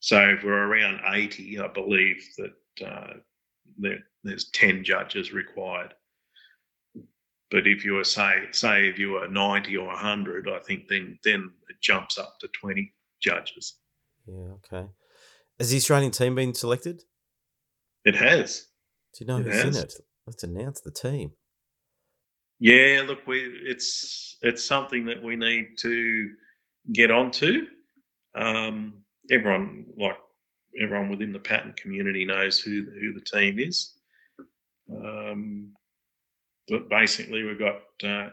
So 0.00 0.20
if 0.36 0.44
we're 0.44 0.52
around 0.52 1.00
80, 1.06 1.60
I 1.60 1.68
believe 1.68 2.22
that 2.36 2.86
uh, 2.86 3.14
there, 3.78 3.98
there's 4.22 4.50
10 4.50 4.84
judges 4.84 5.32
required. 5.32 5.94
But 7.50 7.66
if 7.66 7.84
you 7.84 7.92
were 7.94 8.04
say 8.04 8.48
say 8.50 8.88
if 8.88 8.98
you 8.98 9.12
were 9.12 9.28
90 9.28 9.76
or 9.76 9.86
100, 9.86 10.48
I 10.48 10.58
think 10.60 10.88
then 10.88 11.18
then 11.22 11.52
it 11.68 11.76
jumps 11.80 12.18
up 12.18 12.36
to 12.40 12.48
20 12.60 12.92
judges. 13.22 13.76
Yeah, 14.26 14.56
okay. 14.72 14.88
Has 15.58 15.70
the 15.70 15.76
Australian 15.76 16.10
team 16.10 16.34
been 16.34 16.54
selected? 16.54 17.02
It 18.04 18.16
has. 18.16 18.66
Do 19.14 19.24
you 19.24 19.26
know 19.26 19.38
it 19.38 19.44
who's 19.44 19.62
has. 19.62 19.76
in 19.76 19.82
it? 19.84 19.94
Let's 20.26 20.42
announce 20.42 20.80
the 20.80 20.90
team. 20.90 21.32
Yeah, 22.64 23.02
look, 23.06 23.26
we 23.26 23.40
it's 23.66 24.38
it's 24.40 24.64
something 24.64 25.04
that 25.04 25.22
we 25.22 25.36
need 25.36 25.76
to 25.80 26.30
get 26.94 27.10
onto. 27.10 27.66
Um, 28.34 29.02
everyone 29.30 29.84
like 29.98 30.16
everyone 30.82 31.10
within 31.10 31.30
the 31.30 31.40
Pattern 31.40 31.74
community 31.76 32.24
knows 32.24 32.58
who 32.58 32.86
who 32.98 33.12
the 33.12 33.20
team 33.20 33.58
is. 33.58 33.92
Um, 34.90 35.74
but 36.66 36.88
basically, 36.88 37.42
we've 37.42 37.58
got 37.58 37.82
uh, 38.02 38.30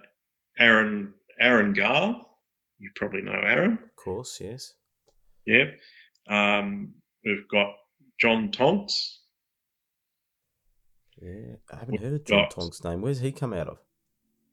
Aaron 0.58 1.14
Aaron 1.38 1.74
Gall. 1.74 2.40
You 2.80 2.90
probably 2.96 3.24
know 3.24 3.34
Aaron. 3.34 3.74
Of 3.84 3.96
course, 4.02 4.40
yes. 4.40 4.76
Yeah. 5.46 5.66
Um, 6.30 6.94
we've 7.26 7.50
got 7.50 7.74
John 8.18 8.50
Tonks. 8.50 9.24
Yeah, 11.22 11.56
I 11.70 11.80
haven't 11.80 11.92
we've 11.92 12.02
heard 12.02 12.14
of 12.14 12.26
John 12.26 12.44
got, 12.44 12.52
Tonks' 12.52 12.82
name. 12.82 13.02
Where's 13.02 13.20
he 13.20 13.34
come 13.34 13.52
out 13.52 13.68
of? 13.68 13.80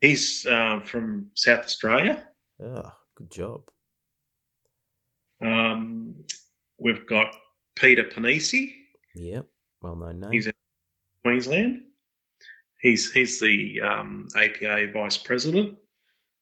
He's 0.01 0.47
uh, 0.47 0.81
from 0.85 1.31
South 1.35 1.65
Australia. 1.65 2.29
Oh, 2.63 2.93
good 3.17 3.31
job. 3.31 3.63
Um, 5.45 6.15
we've 6.79 7.07
got 7.07 7.35
Peter 7.77 8.05
Panisi. 8.05 8.75
Yep, 9.15 9.47
well 9.83 9.97
known 9.97 10.21
name. 10.21 10.33
He's 10.33 10.47
in 10.47 10.53
Queensland. 11.25 11.83
He's 12.81 13.11
he's 13.13 13.41
the 13.41 13.81
um, 13.81 14.29
APA 14.37 14.93
vice 14.93 15.17
president 15.17 15.77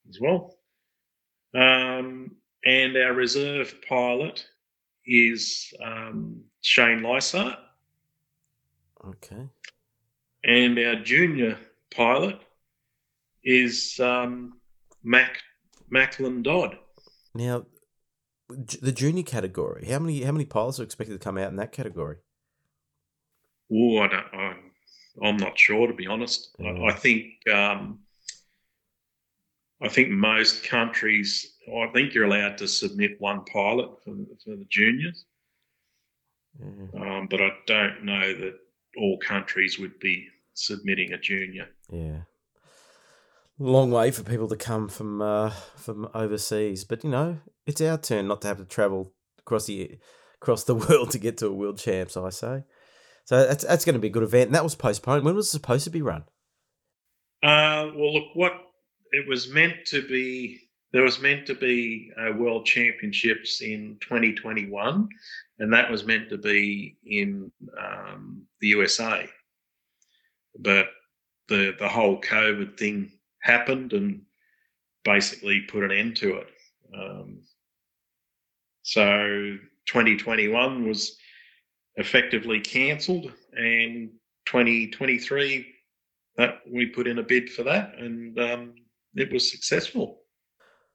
as 0.08 0.20
well. 0.20 0.58
Um, 1.54 2.32
and 2.64 2.96
our 2.96 3.14
reserve 3.14 3.74
pilot 3.88 4.46
is 5.06 5.72
um, 5.82 6.42
Shane 6.60 7.02
Lysart. 7.02 7.58
Okay. 9.06 9.48
And 10.44 10.78
our 10.78 10.96
junior 10.96 11.58
pilot 11.94 12.40
is 13.46 13.98
um, 14.00 14.58
Mac 15.02 15.38
Macklin 15.88 16.42
Dodd. 16.42 16.76
Now, 17.34 17.64
the 18.48 18.92
junior 18.92 19.22
category. 19.22 19.86
How 19.86 20.00
many 20.00 20.22
how 20.22 20.32
many 20.32 20.44
pilots 20.44 20.80
are 20.80 20.82
expected 20.82 21.14
to 21.14 21.24
come 21.24 21.38
out 21.38 21.48
in 21.48 21.56
that 21.56 21.72
category? 21.72 22.16
Oh, 23.72 23.98
I 23.98 24.08
don't. 24.08 24.34
I'm, 24.34 24.56
I'm 25.22 25.36
not 25.38 25.58
sure 25.58 25.86
to 25.86 25.94
be 25.94 26.06
honest. 26.06 26.54
I, 26.60 26.88
I, 26.88 26.92
think 26.92 27.26
um, 27.52 28.00
I 29.80 29.88
think 29.88 30.10
most 30.10 30.64
countries. 30.64 31.54
I 31.68 31.88
think 31.92 32.14
you're 32.14 32.24
allowed 32.24 32.58
to 32.58 32.68
submit 32.68 33.20
one 33.20 33.44
pilot 33.44 33.90
for, 34.04 34.14
for 34.44 34.56
the 34.56 34.66
juniors, 34.68 35.24
um, 36.62 37.26
but 37.28 37.40
I 37.40 37.50
don't 37.66 38.04
know 38.04 38.34
that 38.34 38.54
all 38.98 39.18
countries 39.18 39.78
would 39.78 39.98
be 39.98 40.28
submitting 40.54 41.12
a 41.12 41.18
junior. 41.18 41.68
Yeah 41.90 42.20
long 43.58 43.90
way 43.90 44.10
for 44.10 44.22
people 44.22 44.48
to 44.48 44.56
come 44.56 44.88
from 44.88 45.22
uh, 45.22 45.50
from 45.76 46.08
overseas. 46.14 46.84
But 46.84 47.04
you 47.04 47.10
know, 47.10 47.38
it's 47.66 47.80
our 47.80 47.98
turn 47.98 48.28
not 48.28 48.42
to 48.42 48.48
have 48.48 48.58
to 48.58 48.64
travel 48.64 49.12
across 49.38 49.66
the 49.66 49.98
across 50.40 50.64
the 50.64 50.74
world 50.88 51.10
to 51.12 51.18
get 51.18 51.38
to 51.38 51.48
a 51.48 51.52
world 51.52 51.78
champs. 51.78 52.16
I 52.16 52.30
say. 52.30 52.64
So 53.24 53.44
that's 53.44 53.64
that's 53.64 53.84
going 53.84 53.94
to 53.94 54.00
be 54.00 54.08
a 54.08 54.12
good 54.12 54.22
event. 54.22 54.48
And 54.48 54.54
that 54.54 54.64
was 54.64 54.74
postponed. 54.74 55.24
When 55.24 55.34
was 55.34 55.48
it 55.48 55.50
supposed 55.50 55.84
to 55.84 55.90
be 55.90 56.02
run? 56.02 56.24
Uh, 57.42 57.90
well, 57.94 58.14
look, 58.14 58.34
what 58.34 58.52
it 59.12 59.28
was 59.28 59.50
meant 59.50 59.86
to 59.86 60.06
be. 60.06 60.60
There 60.92 61.02
was 61.02 61.20
meant 61.20 61.46
to 61.48 61.54
be 61.54 62.10
a 62.16 62.32
World 62.32 62.64
Championships 62.64 63.60
in 63.60 63.98
2021, 64.00 65.08
and 65.58 65.72
that 65.72 65.90
was 65.90 66.06
meant 66.06 66.30
to 66.30 66.38
be 66.38 66.96
in 67.04 67.50
um, 67.78 68.46
the 68.60 68.68
USA. 68.68 69.28
But 70.58 70.86
the 71.48 71.74
the 71.78 71.88
whole 71.88 72.20
COVID 72.20 72.78
thing 72.78 73.10
happened 73.46 73.92
and 73.92 74.22
basically 75.04 75.60
put 75.62 75.84
an 75.84 75.92
end 75.92 76.16
to 76.16 76.36
it. 76.36 76.48
Um, 76.94 77.42
so 78.82 79.56
2021 79.86 80.86
was 80.86 81.16
effectively 81.96 82.60
cancelled, 82.60 83.32
and 83.54 84.10
2023 84.46 85.66
that 86.36 86.60
we 86.70 86.86
put 86.86 87.06
in 87.06 87.18
a 87.18 87.22
bid 87.22 87.50
for 87.50 87.62
that, 87.62 87.94
and 87.98 88.38
um, 88.38 88.74
it 89.14 89.32
was 89.32 89.50
successful. 89.50 90.20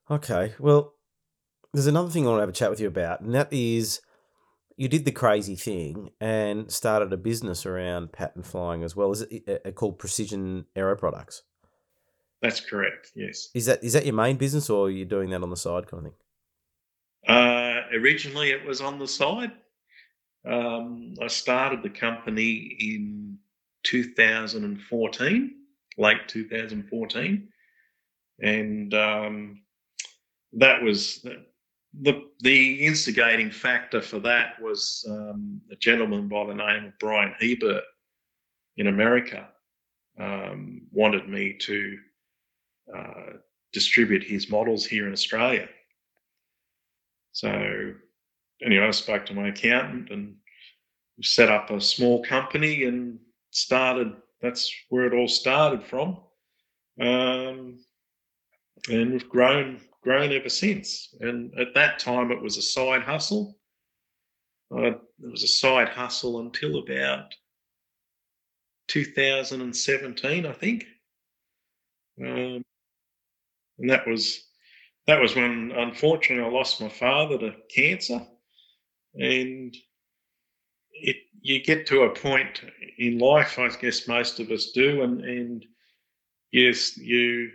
Okay, 0.09 0.53
well, 0.59 0.93
there's 1.73 1.87
another 1.87 2.09
thing 2.09 2.25
I 2.25 2.29
want 2.29 2.37
to 2.37 2.41
have 2.41 2.49
a 2.49 2.53
chat 2.53 2.69
with 2.69 2.79
you 2.79 2.87
about, 2.87 3.21
and 3.21 3.33
that 3.33 3.51
is 3.51 4.01
you 4.77 4.87
did 4.87 5.05
the 5.05 5.11
crazy 5.11 5.55
thing 5.55 6.11
and 6.19 6.71
started 6.71 7.11
a 7.13 7.17
business 7.17 7.65
around 7.65 8.11
pattern 8.11 8.43
flying 8.43 8.83
as 8.83 8.95
well. 8.95 9.11
Is 9.11 9.21
it 9.21 9.43
uh, 9.47 9.67
uh, 9.67 9.71
called 9.71 9.99
Precision 9.99 10.65
Aero 10.75 10.95
Products? 10.95 11.43
That's 12.41 12.59
correct. 12.59 13.11
Yes. 13.15 13.49
Is 13.53 13.67
that 13.67 13.83
is 13.83 13.93
that 13.93 14.05
your 14.05 14.15
main 14.15 14.37
business, 14.37 14.69
or 14.69 14.87
are 14.87 14.89
you 14.89 15.05
doing 15.05 15.29
that 15.29 15.43
on 15.43 15.49
the 15.49 15.57
side, 15.57 15.87
kind 15.87 16.07
of 16.07 16.11
thing? 16.11 17.35
Uh, 17.35 17.81
originally, 17.93 18.51
it 18.51 18.65
was 18.65 18.81
on 18.81 18.97
the 18.97 19.07
side. 19.07 19.51
Um, 20.49 21.13
I 21.21 21.27
started 21.27 21.83
the 21.83 21.89
company 21.89 22.75
in 22.79 23.37
2014, 23.83 25.55
late 25.99 26.27
2014, 26.27 27.47
and 28.41 28.93
um, 28.95 29.61
that 30.53 30.81
was 30.81 31.25
the 32.01 32.23
the 32.39 32.85
instigating 32.85 33.51
factor 33.51 34.01
for 34.01 34.19
that 34.19 34.59
was 34.61 35.05
um, 35.09 35.61
a 35.71 35.75
gentleman 35.75 36.27
by 36.27 36.45
the 36.45 36.55
name 36.55 36.85
of 36.85 36.99
Brian 36.99 37.35
Hebert 37.39 37.83
in 38.77 38.87
America 38.87 39.49
um, 40.19 40.81
wanted 40.91 41.27
me 41.27 41.53
to 41.59 41.97
uh, 42.95 43.37
distribute 43.73 44.23
his 44.23 44.49
models 44.49 44.85
here 44.85 45.07
in 45.07 45.13
Australia. 45.13 45.67
So, 47.33 47.93
anyway, 48.63 48.85
I 48.85 48.91
spoke 48.91 49.25
to 49.27 49.33
my 49.33 49.49
accountant 49.49 50.09
and 50.09 50.35
set 51.21 51.49
up 51.49 51.69
a 51.69 51.79
small 51.79 52.23
company 52.23 52.83
and 52.83 53.19
started. 53.51 54.13
That's 54.41 54.73
where 54.89 55.05
it 55.05 55.13
all 55.13 55.27
started 55.27 55.83
from, 55.83 56.17
um, 56.99 57.79
and 58.89 59.11
we've 59.11 59.29
grown 59.29 59.79
grown 60.01 60.31
ever 60.31 60.49
since. 60.49 61.13
And 61.19 61.53
at 61.59 61.75
that 61.75 61.99
time, 61.99 62.31
it 62.31 62.41
was 62.41 62.57
a 62.57 62.61
side 62.61 63.03
hustle. 63.03 63.57
Uh, 64.75 64.91
it 64.91 65.01
was 65.19 65.43
a 65.43 65.47
side 65.47 65.89
hustle 65.89 66.39
until 66.39 66.79
about 66.79 67.33
2017, 68.87 70.45
I 70.45 70.51
think. 70.53 70.85
Um, 72.19 72.63
and 73.81 73.89
that 73.89 74.07
was 74.07 74.43
that 75.07 75.19
was 75.19 75.35
when, 75.35 75.71
unfortunately, 75.75 76.45
I 76.45 76.55
lost 76.55 76.79
my 76.79 76.87
father 76.87 77.37
to 77.39 77.55
cancer, 77.75 78.21
and 79.15 79.75
it 80.91 81.17
you 81.41 81.63
get 81.63 81.87
to 81.87 82.03
a 82.03 82.13
point 82.13 82.61
in 82.99 83.17
life, 83.17 83.57
I 83.57 83.67
guess 83.69 84.07
most 84.07 84.39
of 84.39 84.51
us 84.51 84.71
do, 84.71 85.01
and 85.01 85.21
and 85.21 85.65
yes, 86.51 86.95
you 86.97 87.49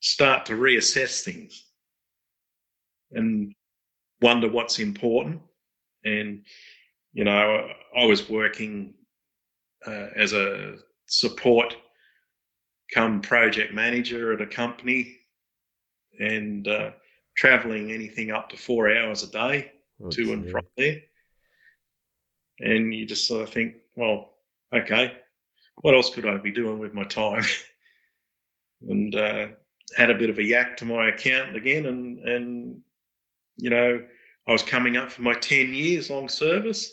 start 0.00 0.46
to 0.46 0.52
reassess 0.52 1.22
things 1.22 1.64
and 3.10 3.52
wonder 4.22 4.48
what's 4.48 4.78
important. 4.78 5.40
And 6.04 6.44
you 7.12 7.24
know, 7.24 7.68
I 7.96 8.04
was 8.04 8.30
working 8.30 8.94
uh, 9.84 10.08
as 10.14 10.32
a 10.32 10.76
support 11.06 11.76
come 12.94 13.20
project 13.20 13.74
manager 13.74 14.32
at 14.32 14.40
a 14.40 14.46
company 14.46 15.18
and 16.18 16.66
uh, 16.68 16.90
traveling 17.36 17.92
anything 17.92 18.30
up 18.30 18.48
to 18.50 18.56
four 18.56 18.94
hours 18.94 19.22
a 19.22 19.28
day 19.28 19.72
okay. 20.02 20.24
to 20.24 20.32
and 20.32 20.50
from 20.50 20.64
there. 20.76 21.00
And 22.60 22.94
you 22.94 23.06
just 23.06 23.28
sort 23.28 23.42
of 23.42 23.50
think, 23.50 23.74
well, 23.96 24.30
okay, 24.74 25.12
what 25.76 25.94
else 25.94 26.10
could 26.10 26.26
I 26.26 26.38
be 26.38 26.50
doing 26.50 26.78
with 26.78 26.94
my 26.94 27.04
time? 27.04 27.44
and 28.88 29.14
uh, 29.14 29.48
had 29.96 30.10
a 30.10 30.14
bit 30.14 30.30
of 30.30 30.38
a 30.38 30.42
yak 30.42 30.76
to 30.78 30.84
my 30.84 31.08
accountant 31.08 31.56
again, 31.56 31.86
and 31.86 32.18
and 32.20 32.80
you 33.56 33.70
know, 33.70 34.02
I 34.48 34.52
was 34.52 34.62
coming 34.62 34.96
up 34.96 35.12
for 35.12 35.22
my 35.22 35.34
ten 35.34 35.74
years 35.74 36.08
long 36.08 36.28
service, 36.28 36.92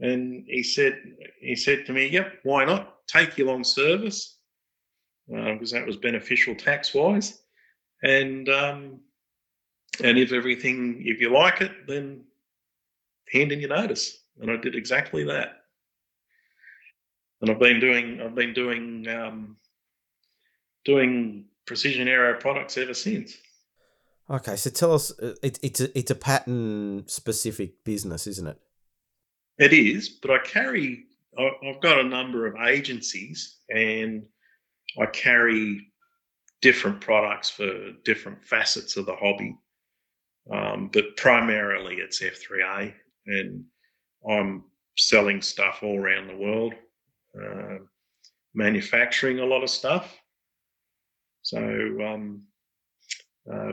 and 0.00 0.44
he 0.46 0.62
said 0.62 0.98
he 1.40 1.54
said 1.54 1.84
to 1.86 1.92
me, 1.92 2.06
"Yep, 2.08 2.40
why 2.44 2.64
not 2.64 3.06
take 3.06 3.36
your 3.36 3.48
long 3.48 3.64
service?" 3.64 4.38
Because 5.28 5.72
uh, 5.72 5.78
that 5.78 5.86
was 5.86 5.96
beneficial 5.96 6.54
tax 6.54 6.94
wise 6.94 7.42
and 8.02 8.48
um, 8.48 9.00
and 10.02 10.18
if 10.18 10.32
everything, 10.32 11.02
if 11.06 11.20
you 11.20 11.30
like 11.30 11.60
it, 11.60 11.86
then 11.86 12.24
hand 13.32 13.52
in 13.52 13.60
your 13.60 13.70
notice. 13.70 14.24
And 14.40 14.50
I 14.50 14.56
did 14.56 14.74
exactly 14.74 15.24
that. 15.24 15.62
And 17.40 17.50
I've 17.50 17.58
been 17.58 17.80
doing, 17.80 18.20
I've 18.20 18.34
been 18.34 18.52
doing, 18.52 19.06
um, 19.08 19.56
doing 20.84 21.46
precision 21.66 22.08
aero 22.08 22.38
products 22.38 22.76
ever 22.78 22.94
since. 22.94 23.36
Okay, 24.28 24.56
so 24.56 24.70
tell 24.70 24.92
us, 24.92 25.16
uh, 25.20 25.34
it, 25.42 25.58
it's 25.62 25.80
a, 25.80 25.98
it's 25.98 26.10
a 26.10 26.14
pattern 26.14 27.04
specific 27.06 27.84
business, 27.84 28.26
isn't 28.26 28.46
it? 28.46 28.58
It 29.58 29.72
is, 29.72 30.08
but 30.08 30.30
I 30.30 30.38
carry, 30.38 31.04
I've 31.38 31.80
got 31.80 32.00
a 32.00 32.04
number 32.04 32.46
of 32.46 32.56
agencies, 32.56 33.58
and 33.70 34.24
I 35.00 35.06
carry 35.06 35.92
different 36.62 37.00
products 37.00 37.50
for 37.50 37.92
different 38.04 38.44
facets 38.44 38.96
of 38.96 39.06
the 39.06 39.16
hobby. 39.16 39.56
Um, 40.50 40.90
but 40.92 41.16
primarily 41.16 41.96
it's 41.96 42.22
F3A, 42.22 42.92
and 43.26 43.64
I'm 44.28 44.64
selling 44.96 45.42
stuff 45.42 45.80
all 45.82 45.98
around 45.98 46.28
the 46.28 46.36
world, 46.36 46.74
uh, 47.40 47.78
manufacturing 48.54 49.40
a 49.40 49.44
lot 49.44 49.62
of 49.62 49.70
stuff. 49.70 50.16
So 51.42 51.58
um, 51.58 52.42
uh, 53.52 53.72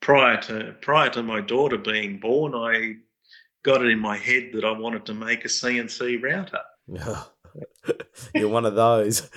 prior 0.00 0.40
to 0.42 0.74
prior 0.80 1.10
to 1.10 1.22
my 1.22 1.40
daughter 1.40 1.78
being 1.78 2.18
born, 2.18 2.54
I 2.54 2.96
got 3.64 3.82
it 3.82 3.90
in 3.90 3.98
my 3.98 4.16
head 4.16 4.50
that 4.54 4.64
I 4.64 4.72
wanted 4.72 5.06
to 5.06 5.14
make 5.14 5.44
a 5.44 5.48
CNC 5.48 6.22
router. 6.22 6.60
You're 8.34 8.48
one 8.48 8.66
of 8.66 8.74
those. 8.74 9.28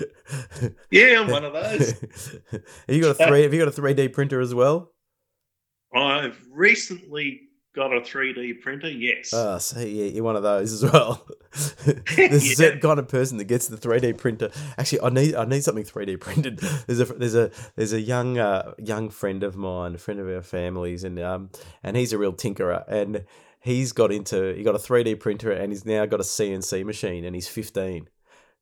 yeah, 0.92 1.22
I'm 1.22 1.30
one 1.30 1.46
of 1.46 1.54
those. 1.54 1.92
have 2.52 2.64
you 2.88 3.02
got 3.02 3.20
a 3.20 3.28
three? 3.28 3.44
Have 3.44 3.54
you 3.54 3.60
got 3.60 3.68
a 3.68 3.72
three 3.72 3.94
D 3.94 4.08
printer 4.08 4.40
as 4.40 4.54
well? 4.54 4.92
I've 5.96 6.40
recently 6.52 7.42
got 7.76 7.92
a 7.92 8.02
3D 8.02 8.62
printer, 8.62 8.90
yes. 8.90 9.32
Oh, 9.34 9.58
so 9.58 9.80
yeah, 9.80 10.06
you're 10.06 10.24
one 10.24 10.36
of 10.36 10.44
those 10.44 10.72
as 10.72 10.92
well. 10.92 11.26
there's 11.86 12.18
yeah. 12.18 12.26
a 12.26 12.40
certain 12.40 12.80
kind 12.80 13.00
of 13.00 13.08
person 13.08 13.38
that 13.38 13.46
gets 13.46 13.68
the 13.68 13.78
3D 13.78 14.18
printer. 14.18 14.52
Actually, 14.78 15.02
I 15.02 15.10
need 15.10 15.36
I 15.36 15.46
need 15.46 15.64
something 15.64 15.84
3D 15.84 16.20
printed. 16.20 16.60
There's 16.60 17.00
a 17.00 17.06
there's 17.06 17.36
a 17.36 17.52
there's 17.76 17.94
a 17.94 18.02
young 18.02 18.38
uh, 18.38 18.74
young 18.78 19.10
friend 19.10 19.44
of 19.44 19.56
mine, 19.56 19.96
a 19.96 19.98
friend 19.98 20.20
of 20.20 20.28
our 20.28 20.42
families, 20.42 21.04
and 21.04 21.20
um 21.20 21.50
and 21.84 21.98
he's 21.98 22.14
a 22.14 22.18
real 22.18 22.34
tinkerer, 22.34 22.84
and 22.88 23.26
he's 23.64 23.92
got 23.94 24.12
into 24.12 24.54
he 24.54 24.64
got 24.64 24.76
a 24.76 24.80
3D 24.80 25.20
printer 25.20 25.52
and 25.52 25.72
he's 25.72 25.86
now 25.86 26.06
got 26.06 26.20
a 26.20 26.24
CNC 26.24 26.86
machine 26.86 27.26
and 27.26 27.34
he's 27.34 27.48
15. 27.48 28.10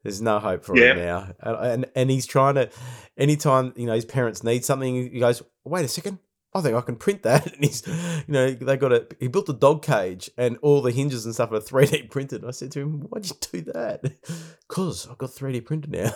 There's 0.03 0.21
no 0.21 0.39
hope 0.39 0.65
for 0.65 0.75
yeah. 0.75 0.93
him 0.93 0.97
now, 0.97 1.33
and, 1.41 1.85
and 1.95 2.09
he's 2.09 2.25
trying 2.25 2.55
to. 2.55 2.71
Anytime 3.17 3.71
you 3.75 3.85
know 3.85 3.93
his 3.93 4.05
parents 4.05 4.43
need 4.43 4.65
something, 4.65 5.11
he 5.11 5.19
goes, 5.19 5.43
"Wait 5.63 5.85
a 5.85 5.87
second, 5.87 6.17
I 6.55 6.61
think 6.61 6.75
I 6.75 6.81
can 6.81 6.95
print 6.95 7.21
that." 7.21 7.45
And 7.53 7.63
he's, 7.63 7.85
you 7.85 8.33
know, 8.33 8.49
they 8.49 8.77
got 8.77 8.91
a 8.91 9.05
he 9.19 9.27
built 9.27 9.49
a 9.49 9.53
dog 9.53 9.83
cage 9.83 10.27
and 10.37 10.57
all 10.63 10.81
the 10.81 10.91
hinges 10.91 11.25
and 11.25 11.35
stuff 11.35 11.51
are 11.51 11.59
3D 11.59 12.09
printed. 12.09 12.41
And 12.41 12.49
I 12.49 12.51
said 12.51 12.71
to 12.71 12.79
him, 12.79 13.01
"Why'd 13.01 13.27
you 13.27 13.35
do 13.51 13.71
that?" 13.73 14.01
Because 14.67 15.07
I've 15.07 15.19
got 15.19 15.29
3D 15.29 15.65
printed 15.65 15.91
now. 15.91 16.13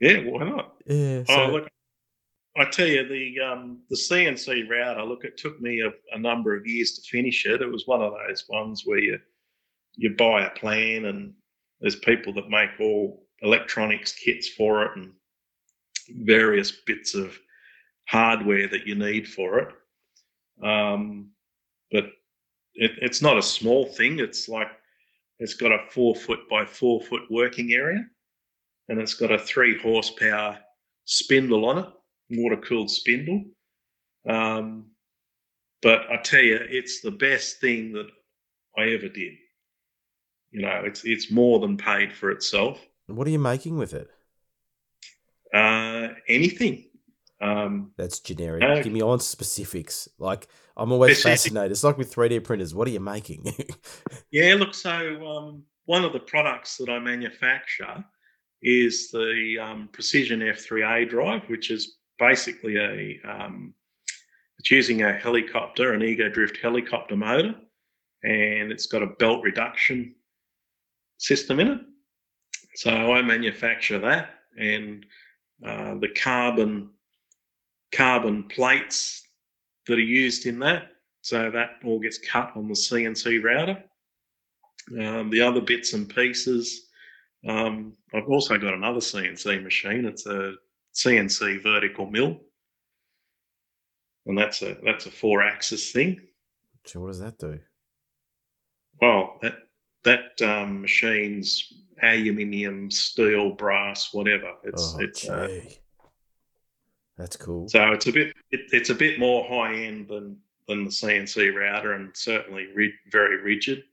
Yeah, 0.00 0.18
why 0.18 0.44
not? 0.44 0.74
Yeah. 0.86 1.24
Oh, 1.28 1.34
so, 1.34 1.42
oh, 1.42 1.50
look, 1.50 1.68
I 2.60 2.64
tell 2.70 2.86
you, 2.86 3.06
the 3.06 3.40
um, 3.40 3.82
the 3.90 3.96
CNC 3.96 4.68
router. 4.68 5.04
Look, 5.04 5.24
it 5.24 5.36
took 5.36 5.60
me 5.60 5.80
a, 5.80 5.90
a, 6.14 6.18
number 6.18 6.56
of 6.56 6.66
years 6.66 6.92
to 6.92 7.02
finish 7.02 7.46
it. 7.46 7.62
It 7.62 7.70
was 7.70 7.86
one 7.86 8.02
of 8.02 8.12
those 8.12 8.44
ones 8.48 8.82
where 8.84 8.98
you 8.98 9.18
you 9.96 10.14
buy 10.16 10.46
a 10.46 10.50
plan, 10.50 11.06
and 11.06 11.34
there's 11.80 11.96
people 11.96 12.32
that 12.34 12.50
make 12.50 12.70
all 12.80 13.26
electronics 13.42 14.12
kits 14.12 14.48
for 14.48 14.84
it, 14.84 14.92
and 14.96 15.12
various 16.24 16.72
bits 16.86 17.14
of 17.14 17.38
hardware 18.08 18.68
that 18.68 18.86
you 18.86 18.94
need 18.94 19.28
for 19.28 19.58
it. 19.60 19.68
Um, 20.64 21.30
but 21.92 22.04
it, 22.74 22.92
it's 23.02 23.22
not 23.22 23.38
a 23.38 23.42
small 23.42 23.86
thing. 23.86 24.18
It's 24.18 24.48
like 24.48 24.68
It's 25.38 25.54
got 25.54 25.72
a 25.72 25.86
four 25.90 26.14
foot 26.14 26.48
by 26.48 26.64
four 26.64 27.00
foot 27.02 27.22
working 27.30 27.72
area, 27.72 28.04
and 28.88 29.00
it's 29.00 29.14
got 29.14 29.30
a 29.32 29.38
three 29.38 29.78
horsepower 29.80 30.58
spindle 31.04 31.64
on 31.66 31.78
it, 31.78 31.86
water 32.30 32.56
cooled 32.56 32.90
spindle. 32.90 33.44
Um, 34.28 34.86
but 35.82 36.10
I 36.10 36.16
tell 36.22 36.42
you, 36.42 36.58
it's 36.68 37.00
the 37.00 37.10
best 37.10 37.60
thing 37.60 37.92
that 37.92 38.08
I 38.76 38.90
ever 38.90 39.08
did. 39.08 39.34
You 40.50 40.62
know, 40.62 40.82
it's 40.84 41.04
it's 41.04 41.30
more 41.30 41.60
than 41.60 41.76
paid 41.76 42.12
for 42.12 42.30
itself. 42.30 42.80
What 43.06 43.26
are 43.26 43.30
you 43.30 43.38
making 43.38 43.76
with 43.76 43.94
it? 43.94 44.10
Uh, 45.54 46.14
anything. 46.28 46.84
Um, 47.40 47.92
That's 47.96 48.18
generic. 48.20 48.64
Uh, 48.64 48.82
Give 48.82 48.92
me 48.92 49.02
on 49.02 49.20
specifics. 49.20 50.08
Like 50.18 50.48
I'm 50.76 50.90
always 50.92 51.18
specific. 51.18 51.32
fascinated. 51.32 51.72
It's 51.72 51.84
like 51.84 51.98
with 51.98 52.14
3D 52.14 52.42
printers. 52.44 52.74
What 52.74 52.88
are 52.88 52.90
you 52.90 53.00
making? 53.00 53.46
yeah, 54.30 54.54
look. 54.54 54.74
So 54.74 54.90
um, 55.26 55.62
one 55.86 56.04
of 56.04 56.12
the 56.12 56.20
products 56.20 56.76
that 56.78 56.88
I 56.88 56.98
manufacture 56.98 58.04
is 58.62 59.10
the 59.10 59.56
um, 59.62 59.88
Precision 59.92 60.40
F3A 60.40 61.08
drive, 61.08 61.42
which 61.48 61.70
is 61.70 61.97
basically 62.18 62.76
a 62.76 63.20
um, 63.28 63.74
it's 64.58 64.70
using 64.70 65.02
a 65.02 65.12
helicopter, 65.12 65.92
an 65.92 66.02
ego 66.02 66.28
drift 66.28 66.58
helicopter 66.60 67.16
motor, 67.16 67.54
and 68.24 68.72
it's 68.72 68.86
got 68.86 69.02
a 69.02 69.14
belt 69.18 69.42
reduction 69.44 70.14
system 71.18 71.60
in 71.60 71.68
it. 71.68 71.80
So 72.74 72.90
I 72.90 73.22
manufacture 73.22 73.98
that, 74.00 74.30
and 74.58 75.06
uh, 75.64 75.94
the 75.96 76.08
carbon 76.08 76.90
carbon 77.92 78.44
plates 78.44 79.26
that 79.86 79.94
are 79.94 80.00
used 80.00 80.46
in 80.46 80.58
that. 80.60 80.88
So 81.22 81.50
that 81.50 81.70
all 81.84 81.98
gets 81.98 82.18
cut 82.18 82.52
on 82.54 82.68
the 82.68 82.74
CNC 82.74 83.42
router. 83.42 83.82
Um, 85.00 85.30
the 85.30 85.40
other 85.40 85.60
bits 85.60 85.92
and 85.92 86.08
pieces, 86.08 86.88
um, 87.46 87.94
I've 88.14 88.28
also 88.28 88.56
got 88.56 88.74
another 88.74 89.00
CNC 89.00 89.62
machine. 89.62 90.04
It's 90.04 90.26
a 90.26 90.54
CNC 90.98 91.62
vertical 91.62 92.10
mill, 92.10 92.40
and 94.26 94.36
that's 94.36 94.62
a 94.62 94.76
that's 94.84 95.06
a 95.06 95.10
four 95.10 95.44
axis 95.44 95.92
thing. 95.92 96.20
So 96.86 97.00
what 97.00 97.08
does 97.08 97.20
that 97.20 97.38
do? 97.38 97.60
Well, 99.00 99.38
that 99.42 99.54
that 100.02 100.42
um, 100.42 100.80
machine's 100.80 101.72
aluminium, 102.02 102.90
steel, 102.90 103.52
brass, 103.52 104.12
whatever. 104.12 104.54
It's 104.64 104.94
oh, 104.96 105.00
it's 105.00 105.28
uh, 105.28 105.60
that's 107.16 107.36
cool. 107.36 107.68
So 107.68 107.92
it's 107.92 108.08
a 108.08 108.12
bit 108.12 108.34
it, 108.50 108.62
it's 108.72 108.90
a 108.90 108.94
bit 108.94 109.20
more 109.20 109.46
high 109.48 109.74
end 109.74 110.08
than 110.08 110.38
than 110.66 110.84
the 110.84 110.90
CNC 110.90 111.54
router, 111.54 111.92
and 111.92 112.10
certainly 112.16 112.66
ri- 112.74 112.98
very 113.12 113.40
rigid. 113.40 113.84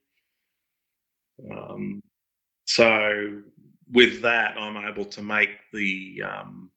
Um, 1.51 2.01
so 2.65 3.41
with 3.91 4.21
that, 4.23 4.57
I'm 4.57 4.77
able 4.77 5.05
to 5.05 5.21
make 5.21 5.51
the 5.71 6.23
um, 6.23 6.71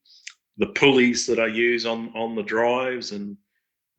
the 0.58 0.66
pulleys 0.66 1.26
that 1.26 1.38
I 1.38 1.46
use 1.46 1.86
on 1.86 2.12
on 2.14 2.34
the 2.34 2.42
drives 2.42 3.12
and 3.12 3.36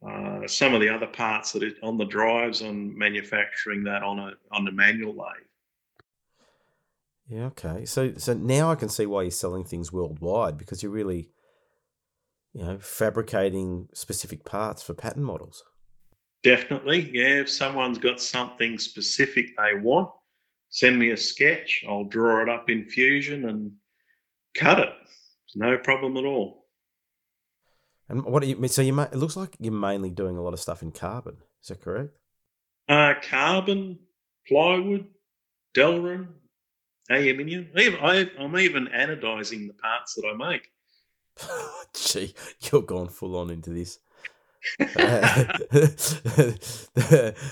uh, 0.07 0.47
some 0.47 0.74
of 0.74 0.82
the 0.82 0.89
other 0.89 1.07
parts 1.07 1.51
that 1.53 1.64
are 1.64 1.72
on 1.84 1.97
the 1.97 2.05
drives 2.05 2.62
on 2.62 2.97
manufacturing 2.97 3.84
that 3.84 4.03
on 4.03 4.20
a 4.20 4.34
on 4.51 4.68
a 4.68 4.72
manual 4.72 5.14
lathe. 5.14 5.47
Yeah. 7.28 7.45
Okay. 7.45 7.86
So 7.86 8.14
so 8.18 8.34
now 8.34 8.72
I 8.72 8.76
can 8.76 8.89
see 8.89 9.05
why 9.05 9.24
you're 9.24 9.32
selling 9.32 9.64
things 9.64 9.91
worldwide 9.91 10.57
because 10.57 10.84
you're 10.84 10.91
really, 10.91 11.30
you 12.53 12.64
know, 12.64 12.78
fabricating 12.80 13.88
specific 13.93 14.43
parts 14.45 14.82
for 14.82 14.93
pattern 14.93 15.24
models. 15.24 15.64
Definitely. 16.43 17.10
Yeah. 17.14 17.41
If 17.41 17.49
someone's 17.49 17.97
got 17.97 18.22
something 18.22 18.78
specific 18.80 19.55
they 19.57 19.80
want, 19.80 20.10
send 20.70 20.97
me 20.97 21.12
a 21.12 21.18
sketch. 21.18 21.84
I'll 21.88 22.05
draw 22.05 22.41
it 22.41 22.49
up 22.49 22.70
in 22.70 22.86
Fusion 22.86 23.47
and 23.49 23.72
cut 24.55 24.80
it. 24.80 24.93
No 25.55 25.77
problem 25.77 26.17
at 26.17 26.25
all. 26.25 26.65
And 28.07 28.25
what 28.25 28.41
do 28.41 28.49
you 28.49 28.67
so 28.67 28.81
you 28.81 28.99
it 28.99 29.15
looks 29.15 29.37
like 29.37 29.55
you're 29.59 29.71
mainly 29.71 30.09
doing 30.09 30.37
a 30.37 30.41
lot 30.41 30.53
of 30.53 30.59
stuff 30.59 30.81
in 30.81 30.91
carbon. 30.91 31.37
Is 31.61 31.69
that 31.69 31.81
correct? 31.81 32.17
Uh, 32.87 33.13
carbon, 33.21 33.99
plywood, 34.47 35.05
Delrin, 35.75 36.27
aluminium. 37.09 37.67
Even, 37.77 37.99
I, 38.01 38.29
I'm 38.39 38.57
even 38.57 38.87
anodizing 38.87 39.67
the 39.67 39.73
parts 39.73 40.15
that 40.15 40.25
I 40.27 40.35
make. 40.35 40.71
Gee, 41.93 42.33
you're 42.61 42.81
going 42.81 43.09
full 43.09 43.37
on 43.37 43.51
into 43.51 43.69
this. 43.69 43.99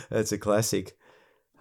That's 0.10 0.32
a 0.32 0.38
classic. 0.38 0.98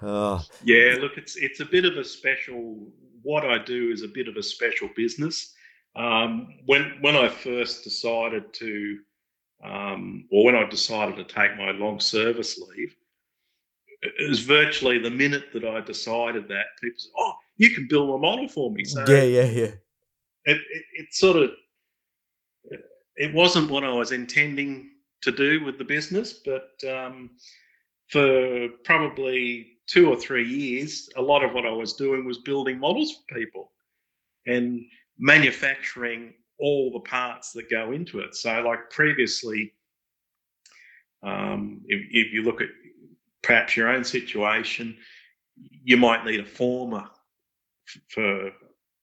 Oh. 0.03 0.43
Yeah, 0.65 0.97
look, 1.01 1.17
it's 1.17 1.37
it's 1.37 1.61
a 1.61 1.65
bit 1.65 1.85
of 1.85 1.97
a 1.97 2.05
special. 2.05 2.89
What 3.23 3.45
I 3.45 3.59
do 3.59 3.91
is 3.91 4.03
a 4.03 4.09
bit 4.09 4.29
of 4.29 4.37
a 4.37 4.43
special 4.43 4.89
business. 4.97 5.53
Um, 5.97 6.55
when 6.67 6.99
when 7.01 7.17
I 7.17 7.29
first 7.29 7.85
decided 7.85 8.53
to, 8.55 8.99
um, 9.65 10.27
or 10.31 10.45
when 10.45 10.55
I 10.55 10.69
decided 10.69 11.17
to 11.17 11.25
take 11.25 11.57
my 11.57 11.71
long 11.71 12.01
service 12.01 12.59
leave, 12.59 12.95
it 14.03 14.29
was 14.29 14.41
virtually 14.41 14.99
the 14.99 15.11
minute 15.11 15.47
that 15.55 15.65
I 15.65 15.81
decided 15.81 16.49
that 16.49 16.67
people 16.83 16.99
said, 16.99 17.13
"Oh, 17.17 17.35
you 17.57 17.71
can 17.71 17.87
build 17.89 18.15
a 18.15 18.19
model 18.19 18.49
for 18.49 18.71
me." 18.71 18.85
So 18.85 19.05
yeah, 19.09 19.23
yeah, 19.23 19.45
yeah. 19.45 19.73
It, 20.45 20.59
it, 20.59 20.85
it 20.93 21.15
sort 21.15 21.37
of 21.37 21.51
it 23.17 23.33
wasn't 23.33 23.71
what 23.71 23.85
I 23.85 23.93
was 23.93 24.13
intending 24.13 24.91
to 25.23 25.33
do 25.33 25.65
with 25.65 25.79
the 25.79 25.85
business, 25.85 26.35
but 26.45 26.71
um, 26.89 27.31
for 28.09 28.69
probably 28.85 29.79
two 29.87 30.09
or 30.11 30.17
three 30.17 30.47
years, 30.47 31.09
a 31.17 31.23
lot 31.23 31.45
of 31.45 31.55
what 31.55 31.67
I 31.67 31.71
was 31.71 31.95
doing 31.95 32.25
was 32.25 32.39
building 32.39 32.79
models 32.79 33.13
for 33.13 33.39
people. 33.39 33.73
And 34.47 34.85
manufacturing 35.19 36.35
all 36.59 36.91
the 36.91 37.01
parts 37.01 37.53
that 37.53 37.71
go 37.71 37.93
into 37.93 38.21
it. 38.21 38.35
So, 38.35 38.61
like 38.63 38.91
previously, 38.91 39.73
um, 41.23 41.83
if, 41.87 42.01
if, 42.11 42.33
you 42.33 42.43
look 42.43 42.61
at 42.61 42.69
perhaps 43.43 43.77
your 43.77 43.89
own 43.89 44.05
situation, 44.05 44.97
you 45.57 45.97
might 45.97 46.25
need 46.25 46.41
a 46.41 46.45
former 46.45 47.05
for 48.09 48.51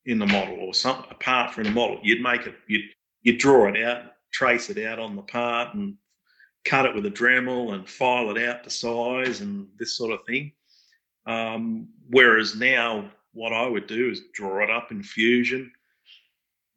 in 0.05 0.19
the 0.19 0.25
model 0.25 0.57
or 0.59 0.73
some 0.73 1.05
a 1.09 1.15
part 1.15 1.53
for 1.53 1.63
the 1.63 1.71
model. 1.71 1.99
You'd 2.03 2.21
make 2.21 2.45
it, 2.45 2.55
you'd 2.67 2.89
you 3.21 3.37
draw 3.37 3.67
it 3.67 3.81
out, 3.81 4.03
trace 4.33 4.69
it 4.69 4.85
out 4.85 4.99
on 4.99 5.15
the 5.15 5.21
part, 5.21 5.73
and 5.73 5.95
cut 6.65 6.85
it 6.85 6.93
with 6.93 7.05
a 7.05 7.11
Dremel 7.11 7.73
and 7.73 7.87
file 7.87 8.35
it 8.35 8.43
out 8.43 8.63
to 8.63 8.69
size 8.69 9.41
and 9.41 9.67
this 9.77 9.97
sort 9.97 10.11
of 10.11 10.25
thing. 10.25 10.51
Um, 11.25 11.87
whereas 12.09 12.55
now, 12.55 13.09
what 13.31 13.53
I 13.53 13.65
would 13.65 13.87
do 13.87 14.09
is 14.09 14.23
draw 14.33 14.61
it 14.63 14.69
up 14.69 14.91
in 14.91 15.01
Fusion 15.01 15.71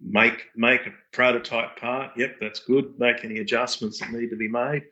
make 0.00 0.46
make 0.54 0.86
a 0.86 0.94
prototype 1.12 1.76
part. 1.76 2.12
Yep, 2.16 2.36
that's 2.40 2.60
good. 2.60 2.98
Make 2.98 3.24
any 3.24 3.38
adjustments 3.38 4.00
that 4.00 4.12
need 4.12 4.30
to 4.30 4.36
be 4.36 4.48
made, 4.48 4.84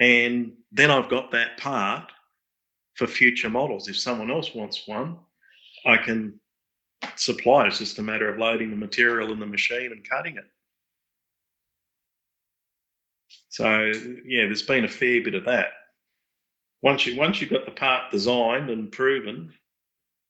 and 0.00 0.52
then 0.72 0.90
I've 0.90 1.08
got 1.08 1.30
that 1.32 1.58
part 1.58 2.10
for 2.94 3.06
future 3.06 3.50
models. 3.50 3.88
If 3.88 3.98
someone 3.98 4.30
else 4.30 4.54
wants 4.54 4.86
one, 4.86 5.18
I 5.86 5.96
can 5.96 6.40
supply. 7.16 7.66
It's 7.66 7.78
just 7.78 7.98
a 7.98 8.02
matter 8.02 8.28
of 8.28 8.38
loading 8.38 8.70
the 8.70 8.76
material 8.76 9.32
in 9.32 9.40
the 9.40 9.46
machine 9.46 9.92
and 9.92 10.08
cutting 10.08 10.36
it. 10.36 10.44
So 13.48 13.92
yeah, 14.26 14.46
there's 14.46 14.62
been 14.62 14.84
a 14.84 14.88
fair 14.88 15.22
bit 15.22 15.34
of 15.34 15.44
that. 15.44 15.68
Once 16.82 17.06
you 17.06 17.16
once 17.16 17.40
you've 17.40 17.50
got 17.50 17.64
the 17.64 17.70
part 17.70 18.10
designed 18.10 18.68
and 18.68 18.90
proven, 18.90 19.52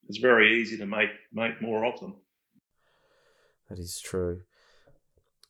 it's 0.09 0.19
very 0.19 0.61
easy 0.61 0.77
to 0.77 0.87
make 0.87 1.11
make 1.33 1.61
more 1.63 1.85
of 1.85 1.99
them. 2.01 2.17
That 3.69 3.79
is 3.79 4.01
true. 4.01 4.41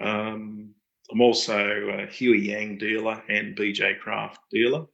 Um, 0.00 0.74
I'm 1.10 1.20
also 1.22 1.58
a 1.58 2.06
Huey 2.06 2.50
Yang 2.50 2.78
dealer 2.78 3.22
and 3.30 3.56
BJ 3.56 3.98
Craft 3.98 4.38
dealer. 4.50 4.84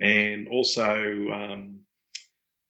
And 0.00 0.48
also 0.48 0.94
um, 1.32 1.80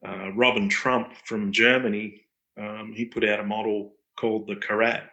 uh, 0.06 0.32
Robin 0.32 0.68
Trump 0.68 1.12
from 1.24 1.52
Germany, 1.52 2.22
um, 2.58 2.92
he 2.96 3.04
put 3.04 3.24
out 3.24 3.40
a 3.40 3.44
model 3.44 3.94
called 4.18 4.48
the 4.48 4.56
Karat. 4.56 5.04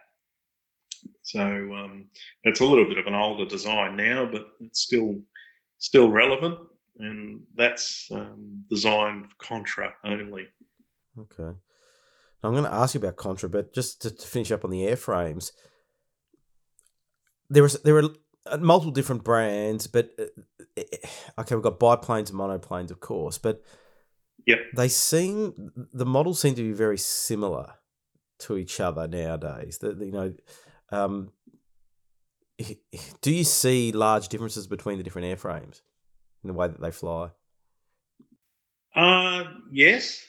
So 1.22 1.40
um, 1.40 2.06
it's 2.42 2.60
a 2.60 2.64
little 2.64 2.86
bit 2.86 2.98
of 2.98 3.06
an 3.06 3.14
older 3.14 3.44
design 3.44 3.96
now, 3.96 4.28
but 4.30 4.48
it's 4.60 4.80
still 4.80 5.20
still 5.78 6.08
relevant, 6.08 6.58
and 6.98 7.42
that's 7.54 8.08
um, 8.12 8.64
designed 8.70 9.26
for 9.30 9.36
contra 9.38 9.94
only. 10.04 10.46
Okay. 11.18 11.56
I'm 12.42 12.52
going 12.52 12.64
to 12.64 12.72
ask 12.72 12.94
you 12.94 13.00
about 13.00 13.16
contra, 13.16 13.48
but 13.48 13.72
just 13.72 14.02
to, 14.02 14.10
to 14.10 14.26
finish 14.26 14.52
up 14.52 14.64
on 14.64 14.70
the 14.70 14.82
airframes, 14.82 15.52
there 17.48 17.62
was 17.62 17.80
there 17.82 17.96
are 17.96 18.10
uh, 18.46 18.58
multiple 18.58 18.92
different 18.92 19.24
brands, 19.24 19.86
but 19.86 20.10
uh, 20.18 20.82
okay, 21.38 21.54
we've 21.54 21.64
got 21.64 21.78
biplanes 21.78 22.30
and 22.30 22.38
monoplanes, 22.38 22.90
of 22.90 23.00
course, 23.00 23.38
but 23.38 23.62
yeah, 24.46 24.56
they 24.76 24.88
seem 24.88 25.72
the 25.92 26.04
models 26.04 26.40
seem 26.40 26.54
to 26.54 26.62
be 26.62 26.72
very 26.72 26.98
similar 26.98 27.74
to 28.40 28.58
each 28.58 28.78
other 28.80 29.08
nowadays. 29.08 29.78
That 29.78 29.98
you 30.00 30.12
know, 30.12 30.34
um, 30.90 31.32
do 33.22 33.32
you 33.32 33.44
see 33.44 33.92
large 33.92 34.28
differences 34.28 34.66
between 34.66 34.98
the 34.98 35.04
different 35.04 35.28
airframes 35.28 35.80
in 36.44 36.48
the 36.48 36.54
way 36.54 36.68
that 36.68 36.80
they 36.80 36.90
fly? 36.90 37.30
Uh, 38.94 39.44
yes, 39.72 40.24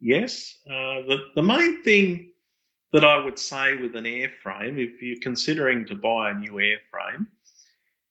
yes. 0.00 0.58
Uh, 0.66 1.06
the 1.06 1.18
the 1.36 1.42
main 1.42 1.82
thing 1.82 2.32
that 2.92 3.04
I 3.04 3.24
would 3.24 3.38
say 3.38 3.76
with 3.76 3.94
an 3.94 4.04
airframe, 4.04 4.78
if 4.78 5.00
you're 5.00 5.20
considering 5.22 5.86
to 5.86 5.94
buy 5.94 6.30
a 6.30 6.34
new 6.34 6.54
airframe, 6.54 7.26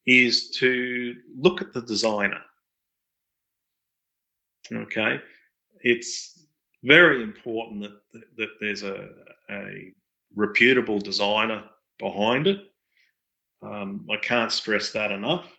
is 0.07 0.51
to 0.51 1.15
look 1.37 1.61
at 1.61 1.73
the 1.73 1.81
designer. 1.81 2.41
Okay, 4.71 5.19
it's 5.81 6.45
very 6.83 7.21
important 7.21 7.81
that 7.81 8.21
that 8.37 8.49
there's 8.59 8.83
a, 8.83 9.09
a 9.51 9.93
reputable 10.35 10.99
designer 10.99 11.63
behind 11.99 12.47
it. 12.47 12.61
Um, 13.61 14.07
I 14.09 14.15
can't 14.17 14.51
stress 14.51 14.91
that 14.91 15.11
enough 15.11 15.58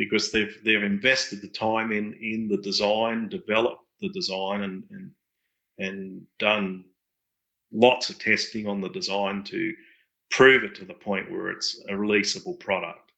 because 0.00 0.32
they've 0.32 0.58
they've 0.64 0.82
invested 0.82 1.42
the 1.42 1.48
time 1.48 1.92
in 1.92 2.14
in 2.14 2.48
the 2.48 2.56
design, 2.56 3.28
developed 3.28 3.84
the 4.00 4.08
design, 4.08 4.62
and 4.62 4.82
and 4.90 5.10
and 5.78 6.22
done 6.38 6.86
lots 7.70 8.08
of 8.08 8.18
testing 8.18 8.66
on 8.66 8.80
the 8.80 8.88
design 8.88 9.44
to 9.44 9.74
prove 10.30 10.64
it 10.64 10.74
to 10.74 10.86
the 10.86 10.94
point 10.94 11.30
where 11.30 11.50
it's 11.50 11.84
a 11.90 11.92
releasable 11.92 12.58
product. 12.58 13.12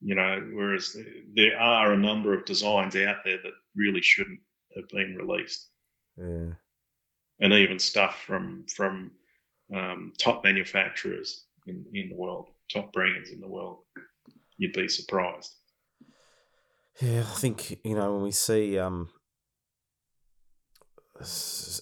You 0.00 0.14
know, 0.14 0.48
whereas 0.52 0.96
there 1.34 1.58
are 1.58 1.92
a 1.92 1.98
number 1.98 2.32
of 2.34 2.44
designs 2.44 2.94
out 2.94 3.16
there 3.24 3.38
that 3.42 3.52
really 3.74 4.00
shouldn't 4.00 4.38
have 4.76 4.88
been 4.90 5.16
released. 5.16 5.70
Yeah. 6.16 6.52
And 7.40 7.52
even 7.52 7.80
stuff 7.80 8.22
from 8.24 8.64
from 8.76 9.10
um, 9.74 10.12
top 10.18 10.44
manufacturers 10.44 11.46
in, 11.66 11.84
in 11.92 12.10
the 12.10 12.14
world, 12.14 12.46
top 12.72 12.92
brands 12.92 13.30
in 13.30 13.40
the 13.40 13.48
world. 13.48 13.78
You'd 14.58 14.72
be 14.72 14.88
surprised. 14.88 15.54
Yeah, 17.00 17.20
I 17.20 17.38
think 17.38 17.78
you 17.84 17.94
know 17.94 18.12
when 18.14 18.22
we 18.24 18.32
see 18.32 18.78
um, 18.78 19.08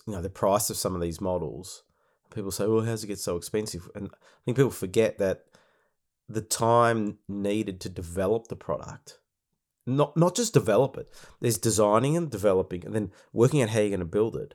you 0.07 0.13
know 0.13 0.23
the 0.23 0.31
price 0.31 0.71
of 0.71 0.77
some 0.77 0.95
of 0.95 1.01
these 1.01 1.21
models, 1.21 1.83
people 2.35 2.51
say, 2.51 2.67
"Well, 2.67 2.85
how's 2.85 3.05
it 3.05 3.09
get 3.09 3.19
so 3.19 3.37
expensive?" 3.37 3.89
And 3.95 4.11
I 4.13 4.17
think 4.45 4.57
people 4.57 4.71
forget 4.71 5.19
that 5.19 5.45
the 6.29 6.43
time 6.43 7.19
needed 7.29 7.81
to 7.83 7.89
develop 7.89 8.49
the 8.49 8.57
product, 8.57 9.19
not 9.87 10.17
not 10.17 10.35
just 10.37 10.53
develop 10.55 10.97
it. 10.97 11.09
There's 11.41 11.59
designing 11.59 12.17
and 12.17 12.31
developing, 12.31 12.85
and 12.85 12.95
then 12.95 13.11
working 13.33 13.63
out 13.63 13.71
how 13.71 13.81
you're 13.81 13.89
going 13.91 14.01
to 14.01 14.07
build 14.07 14.37
it. 14.37 14.55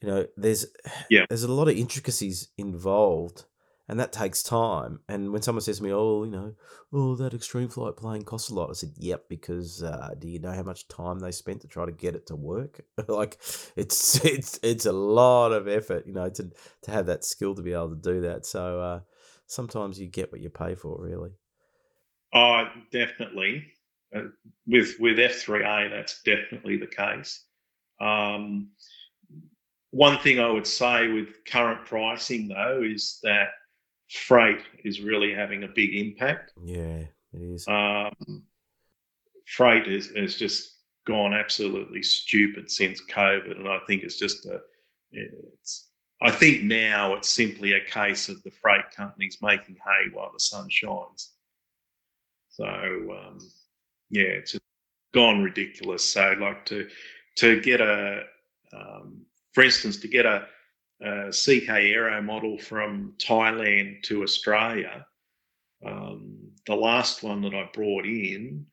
You 0.00 0.08
know, 0.08 0.26
there's 0.36 0.66
Yeah. 1.10 1.26
there's 1.28 1.44
a 1.44 1.52
lot 1.52 1.68
of 1.68 1.76
intricacies 1.76 2.48
involved, 2.58 3.44
and 3.88 4.00
that 4.00 4.12
takes 4.12 4.42
time. 4.42 5.00
And 5.08 5.32
when 5.32 5.42
someone 5.42 5.62
says 5.62 5.78
to 5.78 5.84
me, 5.84 5.92
"Oh, 5.92 6.24
you 6.24 6.30
know, 6.30 6.54
oh 6.92 7.14
that 7.16 7.34
extreme 7.34 7.68
flight 7.68 7.96
plane 7.96 8.22
costs 8.22 8.50
a 8.50 8.54
lot," 8.54 8.70
I 8.70 8.72
said, 8.72 8.92
"Yep," 8.96 9.28
because 9.28 9.82
uh, 9.82 10.14
do 10.18 10.28
you 10.28 10.38
know 10.38 10.52
how 10.52 10.62
much 10.62 10.88
time 10.88 11.18
they 11.18 11.30
spent 11.32 11.60
to 11.62 11.68
try 11.68 11.84
to 11.84 11.92
get 11.92 12.14
it 12.14 12.26
to 12.28 12.36
work? 12.36 12.80
like, 13.08 13.38
it's 13.76 14.24
it's 14.24 14.58
it's 14.62 14.86
a 14.86 14.92
lot 14.92 15.52
of 15.52 15.68
effort, 15.68 16.06
you 16.06 16.14
know, 16.14 16.30
to 16.30 16.50
to 16.82 16.90
have 16.90 17.06
that 17.06 17.24
skill 17.24 17.54
to 17.54 17.62
be 17.62 17.72
able 17.72 17.90
to 17.90 17.96
do 17.96 18.22
that. 18.22 18.46
So 18.46 18.80
uh, 18.80 19.00
sometimes 19.46 20.00
you 20.00 20.08
get 20.08 20.32
what 20.32 20.40
you 20.40 20.50
pay 20.50 20.74
for, 20.74 21.00
really. 21.00 21.30
Oh, 22.32 22.68
definitely. 22.90 23.66
Uh, 24.14 24.22
with 24.66 24.96
with 24.98 25.18
F3A, 25.18 25.90
that's 25.90 26.22
definitely 26.22 26.78
the 26.78 26.86
case. 26.86 27.44
Um, 28.00 28.70
one 29.90 30.18
thing 30.18 30.40
I 30.40 30.50
would 30.50 30.66
say 30.66 31.08
with 31.08 31.44
current 31.46 31.84
pricing, 31.84 32.48
though, 32.48 32.82
is 32.82 33.20
that 33.22 33.50
freight 34.10 34.60
is 34.84 35.00
really 35.00 35.34
having 35.34 35.64
a 35.64 35.68
big 35.68 35.94
impact. 35.94 36.52
Yeah, 36.62 37.04
it 37.32 37.40
is. 37.40 37.66
Um, 37.68 38.44
freight 39.46 39.86
is, 39.86 40.10
has 40.16 40.36
just 40.36 40.78
gone 41.06 41.34
absolutely 41.34 42.02
stupid 42.02 42.70
since 42.70 43.00
COVID, 43.10 43.58
and 43.58 43.68
I 43.68 43.78
think 43.86 44.02
it's 44.02 44.18
just 44.18 44.46
a. 44.46 44.60
It's. 45.12 45.88
I 46.22 46.30
think 46.30 46.62
now 46.62 47.14
it's 47.14 47.28
simply 47.28 47.72
a 47.72 47.84
case 47.84 48.28
of 48.28 48.42
the 48.44 48.50
freight 48.50 48.90
companies 48.96 49.38
making 49.42 49.74
hay 49.74 50.10
while 50.12 50.30
the 50.32 50.40
sun 50.40 50.68
shines. 50.70 51.32
So 52.48 52.64
um, 52.64 53.38
yeah, 54.10 54.22
it's 54.22 54.56
gone 55.12 55.42
ridiculous. 55.42 56.12
So 56.12 56.34
like 56.40 56.64
to 56.66 56.88
to 57.38 57.60
get 57.60 57.80
a, 57.80 58.22
um, 58.72 59.26
for 59.52 59.64
instance, 59.64 59.98
to 59.98 60.08
get 60.08 60.24
a, 60.24 60.46
a 61.04 61.30
CK 61.30 61.68
Aero 61.68 62.20
model 62.22 62.58
from 62.58 63.14
Thailand 63.18 64.02
to 64.04 64.22
Australia, 64.22 65.06
um, 65.84 66.38
the 66.66 66.74
last 66.74 67.22
one 67.22 67.42
that 67.42 67.54
I 67.54 67.68
brought 67.72 68.06
in, 68.06 68.66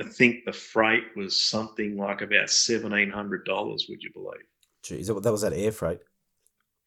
I 0.00 0.04
think 0.04 0.44
the 0.44 0.52
freight 0.52 1.04
was 1.16 1.40
something 1.40 1.96
like 1.96 2.22
about 2.22 2.50
seventeen 2.50 3.10
hundred 3.10 3.44
dollars. 3.44 3.86
Would 3.88 4.02
you 4.02 4.10
believe? 4.12 4.46
Geez, 4.82 5.08
that 5.08 5.22
that 5.22 5.32
was 5.32 5.42
that 5.42 5.52
air 5.52 5.72
freight. 5.72 6.00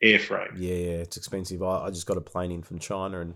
Air 0.01 0.19
freight. 0.19 0.51
Yeah, 0.57 0.73
yeah, 0.73 0.97
it's 0.97 1.17
expensive. 1.17 1.61
I, 1.61 1.86
I 1.86 1.89
just 1.89 2.07
got 2.07 2.17
a 2.17 2.21
plane 2.21 2.51
in 2.51 2.63
from 2.63 2.79
China 2.79 3.21
and 3.21 3.36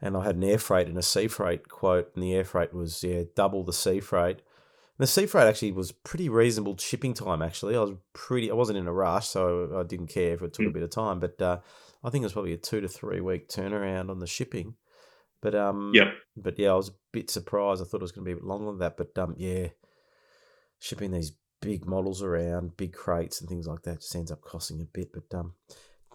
and 0.00 0.16
I 0.16 0.24
had 0.24 0.36
an 0.36 0.44
air 0.44 0.58
freight 0.58 0.88
and 0.88 0.98
a 0.98 1.02
sea 1.02 1.28
freight 1.28 1.68
quote, 1.68 2.10
and 2.14 2.22
the 2.22 2.34
air 2.34 2.44
freight 2.44 2.74
was 2.74 3.02
yeah 3.02 3.22
double 3.34 3.62
the 3.62 3.72
sea 3.72 4.00
freight. 4.00 4.40
The 4.98 5.06
sea 5.06 5.26
freight 5.26 5.46
actually 5.46 5.72
was 5.72 5.92
pretty 5.92 6.28
reasonable 6.28 6.76
shipping 6.78 7.12
time. 7.12 7.42
Actually, 7.42 7.76
I 7.76 7.80
was 7.80 7.92
pretty. 8.14 8.50
I 8.50 8.54
wasn't 8.54 8.78
in 8.78 8.86
a 8.88 8.92
rush, 8.92 9.28
so 9.28 9.78
I 9.78 9.82
didn't 9.82 10.06
care 10.06 10.32
if 10.34 10.42
it 10.42 10.54
took 10.54 10.66
a 10.66 10.68
Mm. 10.70 10.72
bit 10.72 10.82
of 10.84 10.90
time. 10.90 11.20
But 11.20 11.40
uh, 11.42 11.58
I 12.02 12.08
think 12.10 12.22
it 12.22 12.26
was 12.26 12.32
probably 12.32 12.54
a 12.54 12.56
two 12.56 12.80
to 12.80 12.88
three 12.88 13.20
week 13.20 13.48
turnaround 13.48 14.08
on 14.10 14.20
the 14.20 14.26
shipping. 14.26 14.74
But 15.42 15.54
um, 15.54 15.92
Yep. 15.94 16.08
But 16.38 16.58
yeah, 16.58 16.70
I 16.72 16.74
was 16.76 16.88
a 16.88 16.94
bit 17.12 17.30
surprised. 17.30 17.82
I 17.82 17.84
thought 17.84 18.00
it 18.00 18.02
was 18.02 18.12
going 18.12 18.24
to 18.24 18.28
be 18.28 18.32
a 18.32 18.36
bit 18.36 18.44
longer 18.44 18.66
than 18.70 18.78
that. 18.78 18.96
But 18.96 19.16
um, 19.18 19.34
yeah, 19.36 19.68
shipping 20.78 21.10
these 21.10 21.32
big 21.60 21.86
models 21.86 22.22
around, 22.22 22.76
big 22.76 22.92
crates 22.92 23.40
and 23.40 23.48
things 23.48 23.66
like 23.66 23.82
that 23.82 24.00
just 24.00 24.14
ends 24.14 24.30
up 24.30 24.40
costing 24.40 24.80
a 24.80 24.84
bit. 24.84 25.12
But 25.12 25.36
um, 25.38 25.52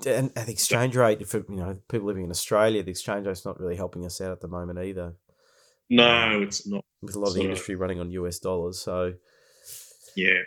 and, 0.05 0.31
and 0.35 0.47
the 0.47 0.51
exchange 0.51 0.95
rate 0.95 1.27
for 1.27 1.45
you 1.49 1.55
know 1.55 1.77
people 1.87 2.07
living 2.07 2.23
in 2.23 2.31
Australia, 2.31 2.81
the 2.81 2.91
exchange 2.91 3.27
rate's 3.27 3.45
not 3.45 3.59
really 3.59 3.75
helping 3.75 4.05
us 4.05 4.19
out 4.21 4.31
at 4.31 4.41
the 4.41 4.47
moment 4.47 4.79
either. 4.79 5.13
No, 5.89 6.41
it's 6.41 6.65
not. 6.65 6.83
With 7.01 7.15
a 7.15 7.19
lot 7.19 7.29
of 7.29 7.33
the 7.33 7.39
Sort 7.39 7.45
of. 7.45 7.51
industry 7.51 7.75
running 7.75 7.99
on 7.99 8.11
US 8.11 8.39
dollars, 8.39 8.79
so 8.79 9.15
Yeah. 10.15 10.41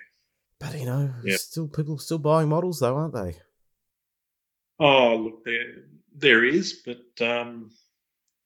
but 0.60 0.78
you 0.78 0.86
know, 0.86 1.12
still 1.36 1.68
people 1.68 1.98
still 1.98 2.18
buying 2.18 2.48
models 2.48 2.78
though, 2.80 2.96
aren't 2.96 3.14
they? 3.14 3.36
Oh, 4.78 5.16
look, 5.16 5.44
there 5.44 5.84
there 6.16 6.44
is, 6.44 6.82
but 6.84 7.26
um, 7.26 7.70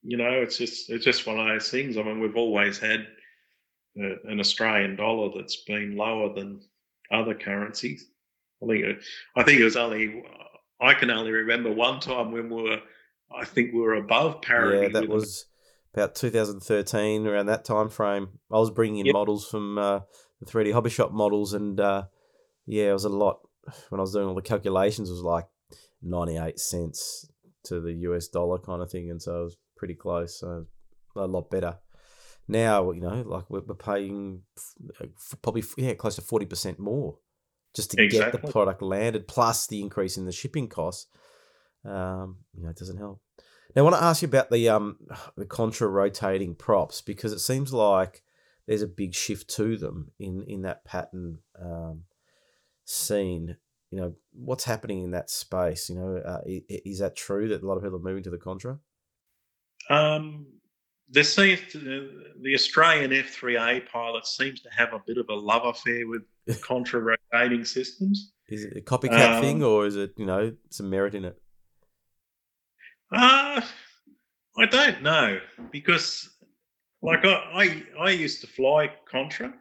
you 0.03 0.17
know, 0.17 0.31
it's 0.43 0.59
just 0.59 0.91
it's 0.91 1.05
just 1.05 1.27
one 1.27 1.39
of 1.39 1.47
those 1.47 1.71
things. 1.71 1.97
I 1.97 2.03
mean, 2.03 2.21
we've 2.21 2.37
always 2.37 2.79
had 2.79 3.07
uh, 4.01 4.17
an 4.25 4.41
Australian 4.41 4.97
dollar 4.97 5.31
that's 5.35 5.65
been 5.65 5.97
lower 5.97 6.33
than 6.35 6.61
other 7.11 7.35
currencies. 7.35 8.07
I 8.63 8.67
think 8.67 8.85
it, 8.85 8.99
I 9.37 9.43
think 9.43 9.61
it 9.61 9.65
was 9.65 9.77
only 9.77 10.23
I 10.81 10.95
can 10.95 11.11
only 11.11 11.31
remember 11.33 11.73
one 11.73 12.01
time 12.01 12.33
when 12.33 12.49
we 12.51 12.63
were 12.63 12.81
I 13.35 13.45
think 13.45 13.73
we 13.73 13.81
were 13.81 13.95
above 13.95 14.41
parity. 14.43 14.87
yeah, 14.93 15.01
that 15.01 15.09
was 15.09 15.47
about 15.95 16.15
2013 16.15 17.27
around 17.27 17.47
that 17.47 17.65
time 17.65 17.89
frame. 17.89 18.29
I 18.51 18.59
was 18.59 18.71
bringing 18.71 19.01
in 19.01 19.07
Yep. 19.07 19.13
models 19.15 19.49
from 19.49 19.79
uh, 19.79 20.01
the 20.41 20.47
3D 20.47 20.73
hobby 20.73 20.91
shop 20.91 21.13
models, 21.13 21.53
and 21.53 21.79
uh, 21.81 22.05
yeah, 22.67 22.91
it 22.91 22.93
was 22.93 23.05
a 23.05 23.09
lot. 23.09 23.41
When 23.91 24.01
I 24.01 24.03
was 24.03 24.13
doing 24.13 24.27
all 24.29 24.35
the 24.35 24.43
calculations, 24.43 25.09
it 25.11 25.13
was 25.13 25.23
like 25.23 25.47
98 26.03 26.59
cents 26.59 27.31
to 27.65 27.81
the 27.81 27.93
US 27.93 28.29
dollar 28.29 28.59
kind 28.59 28.83
of 28.83 28.91
thing, 28.91 29.11
and 29.11 29.21
so 29.21 29.41
it 29.41 29.45
was 29.45 29.57
pretty 29.77 29.95
close. 29.95 30.39
So 30.41 30.67
a 31.17 31.27
lot 31.27 31.51
better. 31.51 31.79
Now, 32.47 32.93
you 32.93 33.01
know, 33.03 33.23
like 33.27 33.51
we're, 33.51 33.61
we're 33.61 33.75
paying 33.75 34.43
f- 34.57 34.75
f- 35.03 35.35
probably 35.43 35.63
yeah 35.77 35.93
close 35.95 36.17
to 36.17 36.23
40 36.23 36.47
percent 36.47 36.79
more 36.79 37.19
just 37.75 37.91
to 37.91 37.97
get 38.09 38.33
the 38.33 38.39
product 38.53 38.81
landed, 38.81 39.29
plus 39.29 39.67
the 39.67 39.83
increase 39.83 40.17
in 40.17 40.25
the 40.25 40.33
shipping 40.33 40.69
costs. 40.69 41.07
Um, 41.85 42.39
you 42.55 42.63
know, 42.63 42.71
it 42.71 42.77
doesn't 42.77 42.97
help. 42.97 43.21
Now, 43.75 43.83
I 43.83 43.85
want 43.85 43.97
to 43.97 44.03
ask 44.03 44.23
you 44.23 44.29
about 44.29 44.51
the 44.51 44.69
um 44.69 44.99
the 45.37 45.47
contra 45.47 45.89
rotating 45.89 46.55
props 46.55 47.01
because 47.01 47.33
it 47.33 47.41
seems 47.41 47.73
like 47.73 48.23
there's 48.67 48.83
a 48.83 48.87
big 48.87 49.15
shift 49.15 49.49
to 49.57 49.77
them 49.77 50.13
in 50.19 50.45
in 50.45 50.63
that 50.63 50.85
pattern 50.85 51.39
um, 51.61 52.05
scene. 52.85 53.57
you 53.91 53.99
know, 53.99 54.15
what's 54.33 54.65
happening 54.65 55.03
in 55.03 55.11
that 55.13 55.31
space? 55.31 55.89
You 55.89 55.97
know, 55.97 56.17
uh, 56.17 56.41
is 56.47 56.99
that 56.99 57.17
true 57.17 57.49
that 57.49 57.63
a 57.63 57.67
lot 57.67 57.77
of 57.77 57.83
people 57.83 57.99
are 57.99 58.03
moving 58.03 58.23
to 58.25 58.31
the 58.31 58.39
Contra? 58.39 58.79
Um, 59.91 60.47
there 61.09 61.25
seems 61.25 61.61
to, 61.73 62.11
the 62.43 62.55
Australian 62.55 63.11
F3A 63.11 63.89
pilot 63.91 64.27
seems 64.27 64.61
to 64.61 64.69
have 64.71 64.93
a 64.93 65.01
bit 65.07 65.17
of 65.17 65.27
a 65.31 65.35
love 65.35 65.65
affair 65.65 66.07
with 66.07 66.23
Contra 66.61 67.01
rotating 67.01 67.65
systems. 67.65 68.33
Is 68.49 68.65
it 68.65 68.77
a 68.77 68.81
copycat 68.81 69.37
um, 69.37 69.43
thing, 69.43 69.63
or 69.63 69.87
is 69.87 69.97
it 69.97 70.13
you 70.17 70.27
know 70.27 70.55
some 70.71 70.91
merit 70.91 71.15
in 71.15 71.25
it? 71.25 71.41
Uh 73.11 73.63
I 74.59 74.67
don't 74.67 75.03
know 75.03 75.39
because, 75.71 76.31
like, 77.01 77.25
I 77.25 77.85
I, 77.99 78.07
I 78.07 78.11
used 78.11 78.41
to 78.41 78.47
fly 78.49 78.91
Contra. 79.09 79.55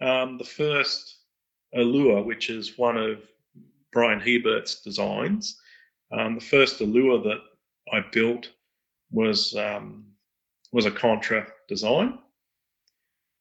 Um, 0.00 0.38
the 0.38 0.44
first 0.44 1.18
Allure, 1.74 2.22
which 2.22 2.48
is 2.48 2.78
one 2.78 2.96
of 2.96 3.18
Brian 3.92 4.20
Hebert's 4.20 4.80
designs, 4.80 5.60
um, 6.10 6.36
the 6.36 6.44
first 6.44 6.80
Allure 6.80 7.22
that 7.22 7.40
I 7.92 8.00
built 8.12 8.50
was 9.10 9.54
um, 9.56 10.06
was 10.72 10.86
a 10.86 10.90
Contra 10.90 11.46
design, 11.68 12.18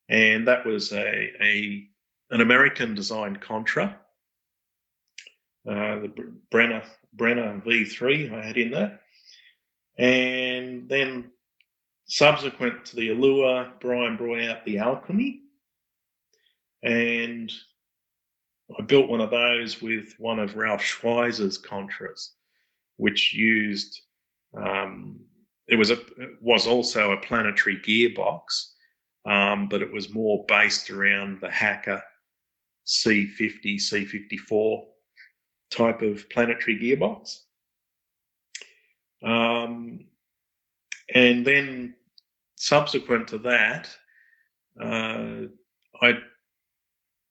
and 0.10 0.48
that 0.48 0.66
was 0.66 0.92
a, 0.92 1.32
a 1.42 1.88
an 2.32 2.42
American 2.42 2.94
designed 2.94 3.40
Contra. 3.40 3.98
Uh, 5.66 6.00
the 6.00 6.34
Brenner 6.52 6.84
Brenner 7.14 7.62
V3 7.66 8.34
I 8.34 8.46
had 8.46 8.58
in 8.58 8.72
that, 8.72 9.02
and 9.98 10.88
then 10.88 11.32
subsequent 12.06 12.86
to 12.86 12.96
the 12.96 13.10
Allure, 13.10 13.72
Brian 13.80 14.18
brought 14.18 14.42
out 14.42 14.66
the 14.66 14.78
Alchemy, 14.78 15.42
and 16.84 17.52
I 18.78 18.82
built 18.84 19.10
one 19.10 19.22
of 19.22 19.32
those 19.32 19.82
with 19.82 20.14
one 20.20 20.40
of 20.40 20.56
Ralph 20.56 20.82
Schweizer's 20.82 21.58
Contras, 21.58 22.30
which 22.98 23.34
used 23.34 24.02
um, 24.56 25.20
it 25.68 25.76
was 25.76 25.90
a 25.90 26.00
it 26.18 26.42
was 26.42 26.68
also 26.68 27.12
a 27.12 27.22
planetary 27.22 27.78
gearbox, 27.78 28.42
um, 29.26 29.68
but 29.68 29.82
it 29.82 29.92
was 29.92 30.14
more 30.14 30.46
based 30.48 30.90
around 30.90 31.40
the 31.42 31.52
Hacker 31.52 32.02
C50, 32.86 33.76
C54 33.76 34.86
type 35.70 36.02
of 36.02 36.30
planetary 36.30 36.80
gearbox. 36.80 37.40
Um, 39.28 40.06
and 41.14 41.46
then 41.46 41.96
subsequent 42.56 43.28
to 43.30 43.38
that, 43.40 43.90
uh, 44.82 45.48
I 46.02 46.14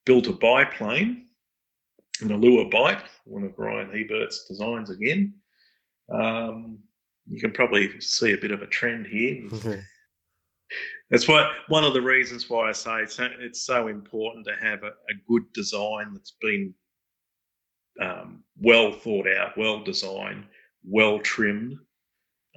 built 0.05 0.26
a 0.26 0.32
biplane, 0.32 1.26
an 2.20 2.32
Allure 2.32 2.68
bike, 2.68 3.05
one 3.24 3.44
of 3.44 3.57
Brian 3.57 3.90
Hebert's 3.90 4.47
designs 4.47 4.90
again. 4.90 5.34
Um, 6.12 6.78
you 7.28 7.40
can 7.40 7.53
probably 7.53 8.01
see 8.01 8.32
a 8.32 8.38
bit 8.38 8.51
of 8.51 8.62
a 8.62 8.66
trend 8.66 9.07
here. 9.07 9.42
Mm-hmm. 9.49 9.80
That's 11.11 11.28
what 11.28 11.51
one 11.68 11.84
of 11.84 11.94
the 11.94 12.03
reasons 12.03 12.51
why 12.51 12.68
I 12.68 12.72
say 12.72 13.03
it's, 13.03 13.18
it's 13.20 13.64
so 13.64 13.86
important 13.86 14.44
to 14.47 14.57
have 14.61 14.82
a, 14.82 14.88
a 14.88 15.14
good 15.28 15.53
design 15.53 16.12
that's 16.12 16.34
been 16.40 16.74
um, 18.03 18.42
well 18.61 18.92
thought 18.92 19.28
out, 19.28 19.57
well 19.57 19.82
designed, 19.82 20.44
well 20.84 21.20
trimmed, 21.20 21.78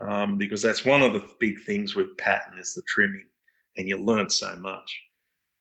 um, 0.01 0.37
because 0.37 0.61
that's 0.61 0.85
one 0.85 1.01
of 1.01 1.13
the 1.13 1.27
big 1.39 1.61
things 1.63 1.95
with 1.95 2.17
pattern 2.17 2.57
is 2.59 2.73
the 2.73 2.81
trimming, 2.87 3.25
and 3.77 3.87
you 3.87 3.97
learn 3.97 4.29
so 4.29 4.55
much. 4.57 4.99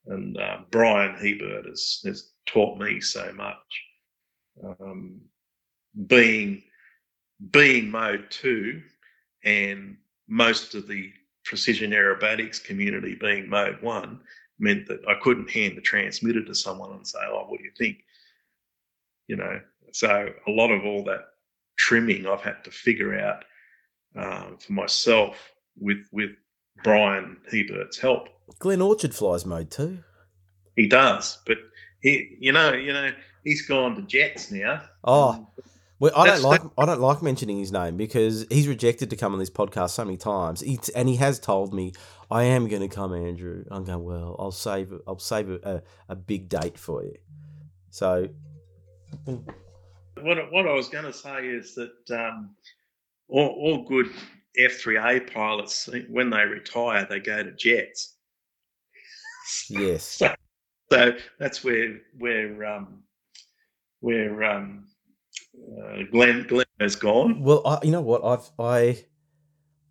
And 0.07 0.37
uh, 0.37 0.59
Brian 0.71 1.15
Hebert 1.15 1.65
has, 1.65 2.01
has 2.05 2.31
taught 2.45 2.79
me 2.79 2.99
so 3.01 3.31
much. 3.33 3.83
Um, 4.79 5.21
being 6.07 6.63
being 7.51 7.89
mode 7.89 8.29
two 8.29 8.81
and 9.45 9.95
most 10.27 10.75
of 10.75 10.87
the 10.87 11.11
precision 11.45 11.91
aerobatics 11.91 12.61
community 12.63 13.15
being 13.15 13.49
mode 13.49 13.81
one 13.81 14.19
meant 14.59 14.85
that 14.87 14.99
I 15.07 15.15
couldn't 15.21 15.49
hand 15.49 15.77
the 15.77 15.81
transmitter 15.81 16.43
to 16.43 16.53
someone 16.53 16.91
and 16.91 17.07
say, 17.07 17.19
"Oh, 17.23 17.45
what 17.47 17.59
do 17.59 17.63
you 17.63 17.71
think?" 17.77 18.03
You 19.27 19.37
know, 19.37 19.61
so 19.93 20.29
a 20.47 20.51
lot 20.51 20.71
of 20.71 20.85
all 20.85 21.03
that 21.05 21.29
trimming 21.77 22.27
I've 22.27 22.41
had 22.41 22.63
to 22.65 22.71
figure 22.71 23.17
out 23.17 23.45
uh, 24.15 24.51
for 24.59 24.73
myself 24.73 25.51
with 25.77 26.05
with 26.11 26.31
Brian 26.83 27.37
Hebert's 27.51 27.97
help. 27.97 28.29
Glenn 28.59 28.81
Orchard 28.81 29.13
flies 29.13 29.45
mode 29.45 29.71
too. 29.71 29.99
He 30.75 30.87
does, 30.87 31.39
but 31.45 31.57
he, 32.01 32.37
you 32.39 32.51
know, 32.51 32.73
you 32.73 32.93
know, 32.93 33.11
he's 33.43 33.67
gone 33.67 33.95
to 33.95 34.01
jets 34.03 34.51
now. 34.51 34.81
Oh, 35.03 35.47
well, 35.99 36.13
I 36.15 36.27
don't 36.27 36.41
like 36.41 36.61
I 36.77 36.85
don't 36.85 37.01
like 37.01 37.21
mentioning 37.21 37.59
his 37.59 37.73
name 37.73 37.97
because 37.97 38.45
he's 38.49 38.67
rejected 38.67 39.09
to 39.09 39.17
come 39.17 39.33
on 39.33 39.39
this 39.39 39.49
podcast 39.49 39.89
so 39.91 40.05
many 40.05 40.17
times. 40.17 40.61
He, 40.61 40.79
and 40.95 41.09
he 41.09 41.17
has 41.17 41.39
told 41.39 41.73
me, 41.73 41.91
"I 42.31 42.43
am 42.43 42.69
going 42.69 42.81
to 42.81 42.87
come, 42.87 43.13
Andrew." 43.13 43.65
I'm 43.69 43.83
going, 43.83 44.03
"Well, 44.03 44.37
I'll 44.39 44.53
save 44.53 44.93
I'll 45.05 45.19
save 45.19 45.49
a, 45.49 45.83
a 46.07 46.15
big 46.15 46.47
date 46.47 46.79
for 46.79 47.03
you." 47.03 47.15
So, 47.89 48.29
what 49.25 50.51
what 50.53 50.67
I 50.67 50.73
was 50.73 50.87
going 50.87 51.05
to 51.05 51.13
say 51.13 51.47
is 51.47 51.75
that 51.75 52.17
um, 52.17 52.55
all, 53.29 53.47
all 53.47 53.83
good 53.83 54.09
F3A 54.59 55.31
pilots, 55.31 55.89
when 56.09 56.29
they 56.29 56.43
retire, 56.43 57.05
they 57.09 57.19
go 57.19 57.43
to 57.43 57.51
jets. 57.51 58.15
Yes. 59.69 60.03
so, 60.03 60.33
so 60.91 61.13
that's 61.39 61.63
where 61.63 61.99
where 62.17 62.65
um, 62.65 63.03
where 63.99 64.43
um, 64.43 64.87
uh, 65.55 66.03
Glenn 66.11 66.45
Glenn 66.47 66.65
has 66.79 66.95
gone. 66.95 67.41
Well, 67.41 67.61
I, 67.65 67.79
you 67.83 67.91
know 67.91 68.01
what 68.01 68.23
I've 68.23 68.49
I 68.59 69.05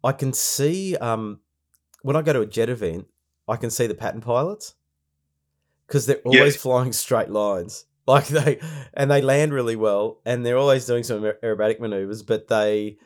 I 0.02 0.12
can 0.12 0.32
see 0.32 0.96
um, 0.96 1.40
when 2.02 2.16
I 2.16 2.22
go 2.22 2.32
to 2.32 2.40
a 2.40 2.46
jet 2.46 2.68
event, 2.68 3.06
I 3.46 3.56
can 3.56 3.70
see 3.70 3.86
the 3.86 3.94
pattern 3.94 4.20
pilots 4.20 4.74
because 5.86 6.06
they're 6.06 6.16
always 6.24 6.56
flying 6.60 6.92
straight 6.92 7.30
lines. 7.30 7.84
Like 8.06 8.26
they 8.28 8.58
and 8.94 9.10
they 9.10 9.20
land 9.20 9.52
really 9.52 9.76
well, 9.76 10.20
and 10.24 10.44
they're 10.44 10.56
always 10.56 10.86
doing 10.86 11.02
some 11.02 11.22
aerobatic 11.22 11.78
maneuvers, 11.78 12.22
but 12.22 12.48
they 12.48 12.96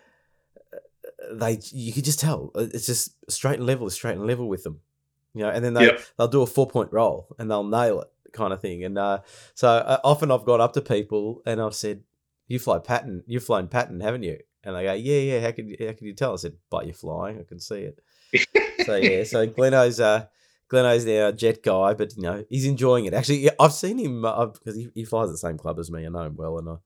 they 1.30 1.58
you 1.72 1.92
could 1.92 2.04
just 2.04 2.20
tell 2.20 2.50
uh, 2.54 2.66
it's 2.72 2.86
just 2.86 3.12
straight 3.30 3.58
and 3.58 3.66
level, 3.66 3.88
straight 3.90 4.16
and 4.16 4.26
level 4.26 4.48
with 4.48 4.64
them, 4.64 4.80
you 5.34 5.42
know. 5.42 5.50
And 5.50 5.64
then 5.64 5.74
they 5.74 5.86
yep. 5.86 6.00
they'll 6.16 6.28
do 6.28 6.42
a 6.42 6.46
four 6.46 6.66
point 6.66 6.92
roll 6.92 7.28
and 7.38 7.50
they'll 7.50 7.64
nail 7.64 8.00
it, 8.00 8.08
kind 8.32 8.52
of 8.52 8.60
thing. 8.60 8.84
And 8.84 8.98
uh, 8.98 9.20
so 9.54 9.68
uh, 9.68 10.00
often 10.04 10.30
I've 10.30 10.44
gone 10.44 10.60
up 10.60 10.72
to 10.74 10.80
people 10.80 11.42
and 11.46 11.60
I've 11.60 11.74
said, 11.74 12.02
"You 12.48 12.58
fly 12.58 12.78
pattern, 12.78 13.22
you've 13.26 13.44
flown 13.44 13.68
pattern, 13.68 14.00
haven't 14.00 14.22
you?" 14.22 14.38
And 14.64 14.76
they 14.76 14.84
go, 14.84 14.92
"Yeah, 14.94 15.18
yeah. 15.18 15.40
How 15.40 15.52
can 15.52 15.68
how 15.68 15.92
can 15.92 16.06
you 16.06 16.14
tell?" 16.14 16.32
I 16.32 16.36
said, 16.36 16.56
"But 16.70 16.86
you're 16.86 16.94
flying. 16.94 17.38
I 17.38 17.44
can 17.44 17.60
see 17.60 17.90
it." 17.90 17.98
so 18.86 18.96
yeah, 18.96 19.24
so 19.24 19.46
Gleno's 19.46 20.00
uh. 20.00 20.26
Gleno's 20.68 21.04
now 21.04 21.28
a 21.28 21.32
jet 21.34 21.62
guy, 21.62 21.92
but 21.92 22.16
you 22.16 22.22
know 22.22 22.46
he's 22.48 22.64
enjoying 22.64 23.04
it. 23.04 23.12
Actually, 23.12 23.40
yeah, 23.40 23.50
I've 23.60 23.74
seen 23.74 23.98
him 23.98 24.22
because 24.22 24.58
uh, 24.68 24.72
he, 24.72 24.88
he 24.94 25.04
flies 25.04 25.30
the 25.30 25.36
same 25.36 25.58
club 25.58 25.78
as 25.78 25.90
me. 25.90 26.06
I 26.06 26.08
know 26.08 26.22
him 26.22 26.34
well, 26.34 26.56
and 26.56 26.66
I, 26.66 26.76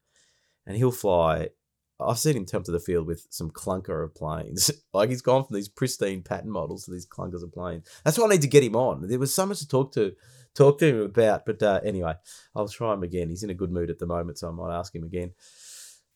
and 0.66 0.76
he'll 0.76 0.90
fly 0.90 1.50
I've 1.98 2.18
seen 2.18 2.36
him 2.36 2.46
come 2.46 2.62
to 2.64 2.72
the 2.72 2.80
field 2.80 3.06
with 3.06 3.26
some 3.30 3.50
clunker 3.50 4.04
of 4.04 4.14
planes. 4.14 4.70
like 4.92 5.08
he's 5.08 5.22
gone 5.22 5.44
from 5.44 5.56
these 5.56 5.68
pristine 5.68 6.22
pattern 6.22 6.50
models 6.50 6.84
to 6.84 6.90
these 6.90 7.06
clunkers 7.06 7.42
of 7.42 7.52
planes. 7.52 7.88
That's 8.04 8.18
why 8.18 8.26
I 8.26 8.30
need 8.30 8.42
to 8.42 8.48
get 8.48 8.64
him 8.64 8.76
on. 8.76 9.06
There 9.08 9.18
was 9.18 9.34
so 9.34 9.46
much 9.46 9.60
to 9.60 9.68
talk 9.68 9.92
to 9.92 10.12
talk 10.54 10.78
to 10.78 10.86
him 10.86 11.00
about. 11.02 11.46
But 11.46 11.62
uh, 11.62 11.80
anyway, 11.84 12.14
I'll 12.54 12.68
try 12.68 12.94
him 12.94 13.02
again. 13.02 13.28
He's 13.28 13.42
in 13.42 13.50
a 13.50 13.54
good 13.54 13.70
mood 13.70 13.90
at 13.90 13.98
the 13.98 14.06
moment, 14.06 14.38
so 14.38 14.48
I 14.48 14.52
might 14.52 14.76
ask 14.76 14.94
him 14.94 15.04
again. 15.04 15.32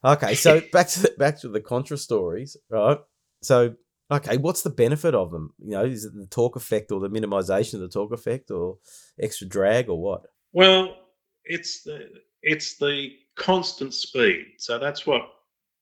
Okay, 0.05 0.35
so 0.35 0.61
back 0.73 0.89
to 0.89 1.03
the, 1.03 1.15
back 1.19 1.41
to 1.41 1.49
the 1.49 1.61
contra 1.61 1.97
stories, 1.97 2.57
right? 2.69 2.99
So 3.43 3.75
okay, 4.11 4.37
what's 4.37 4.63
the 4.63 4.71
benefit 4.71 5.15
of 5.15 5.31
them? 5.31 5.55
You 5.59 5.71
know, 5.71 5.85
is 5.85 6.05
it 6.05 6.15
the 6.15 6.27
torque 6.27 6.57
effect 6.57 6.91
or 6.91 7.01
the 7.01 7.11
minimization 7.11 7.75
of 7.75 7.81
the 7.81 7.89
torque 7.89 8.13
effect 8.13 8.51
or 8.51 8.79
extra 9.21 9.47
drag 9.47 9.89
or 9.89 10.01
what? 10.01 10.27
Well, 10.53 10.97
it's 11.45 11.83
the 11.83 12.09
it's 12.43 12.77
the 12.79 13.11
constant 13.37 13.95
speed. 13.95 14.47
So 14.59 14.79
that's 14.79 15.07
what 15.07 15.23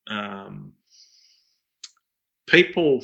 um, 0.08 0.72
people 2.46 3.02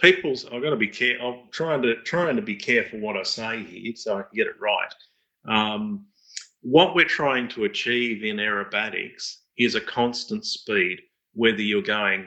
people's 0.00 0.46
I've 0.46 0.62
got 0.62 0.70
to 0.70 0.76
be 0.76 0.88
careful. 0.88 1.28
I'm 1.28 1.50
trying 1.50 1.82
to 1.82 1.96
trying 2.02 2.36
to 2.36 2.42
be 2.42 2.56
careful 2.56 3.00
what 3.00 3.16
I 3.16 3.22
say 3.22 3.62
here 3.62 3.94
so 3.94 4.18
I 4.18 4.22
can 4.22 4.30
get 4.34 4.46
it 4.46 4.60
right. 4.60 4.92
Um, 5.46 6.06
what 6.62 6.94
we're 6.94 7.04
trying 7.04 7.48
to 7.50 7.64
achieve 7.64 8.24
in 8.24 8.36
aerobatics 8.36 9.36
is 9.56 9.74
a 9.74 9.80
constant 9.80 10.44
speed, 10.44 11.00
whether 11.34 11.62
you're 11.62 11.82
going 11.82 12.26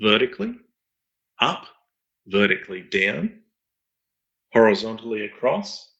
vertically 0.00 0.54
up, 1.40 1.66
vertically 2.26 2.82
down, 2.82 3.40
horizontally 4.52 5.26
across, 5.26 5.92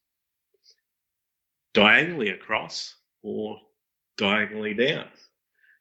diagonally 1.74 2.30
across, 2.30 2.95
or 3.22 3.59
diagonally 4.16 4.72
down. 4.72 5.07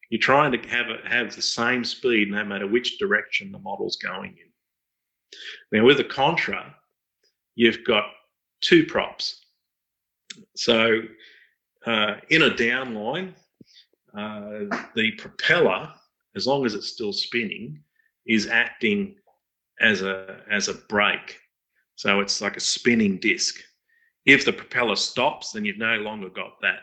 You're 0.10 0.22
trying 0.22 0.52
to 0.52 0.70
have 0.70 0.88
have 1.06 1.36
the 1.36 1.42
same 1.42 1.84
speed 1.84 2.30
no 2.30 2.44
matter 2.44 2.68
which 2.68 3.00
direction 3.00 3.52
the 3.52 3.60
model's 3.60 3.98
going 3.98 4.38
in. 4.38 5.80
Now 5.80 5.86
with 5.86 6.00
a 6.00 6.04
contra, 6.04 6.76
you've 7.56 7.84
got 7.86 8.06
two 8.62 8.86
props. 8.86 9.46
So 10.56 11.02
uh, 11.86 12.16
in 12.30 12.44
a 12.44 12.56
down 12.56 12.94
line, 12.96 13.36
uh, 14.18 14.78
the 14.96 15.12
propeller, 15.18 15.92
as 16.36 16.48
long 16.48 16.66
as 16.66 16.74
it's 16.74 16.88
still 16.88 17.14
spinning, 17.14 17.82
is 18.26 18.48
acting 18.48 19.16
as 19.82 20.02
a 20.02 20.42
as 20.52 20.68
a 20.68 20.74
brake. 20.74 21.40
So 21.96 22.20
it's 22.20 22.42
like 22.42 22.58
a 22.58 22.62
spinning 22.62 23.18
disc. 23.18 23.56
If 24.26 24.46
the 24.46 24.54
propeller 24.54 24.96
stops, 24.96 25.52
then 25.52 25.66
you've 25.66 25.78
no 25.78 25.98
longer 25.98 26.30
got 26.30 26.60
that 26.62 26.80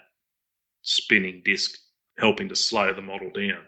spinning 0.83 1.43
disc 1.45 1.79
helping 2.19 2.49
to 2.49 2.57
slow 2.57 2.93
the 2.93 3.03
model 3.03 3.31
down. 3.31 3.63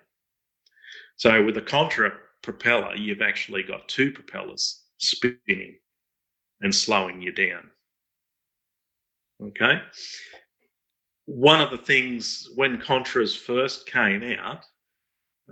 So 1.16 1.44
with 1.44 1.56
a 1.56 1.62
contra 1.62 2.12
propeller, 2.42 2.94
you've 2.94 3.22
actually 3.22 3.62
got 3.62 3.88
two 3.88 4.12
propellers 4.12 4.82
spinning 4.98 5.76
and 6.60 6.74
slowing 6.74 7.20
you 7.20 7.32
down. 7.32 7.70
Okay. 9.42 9.80
One 11.26 11.60
of 11.60 11.70
the 11.70 11.78
things 11.78 12.48
when 12.54 12.80
Contras 12.80 13.36
first 13.36 13.86
came 13.86 14.22
out, 14.38 14.64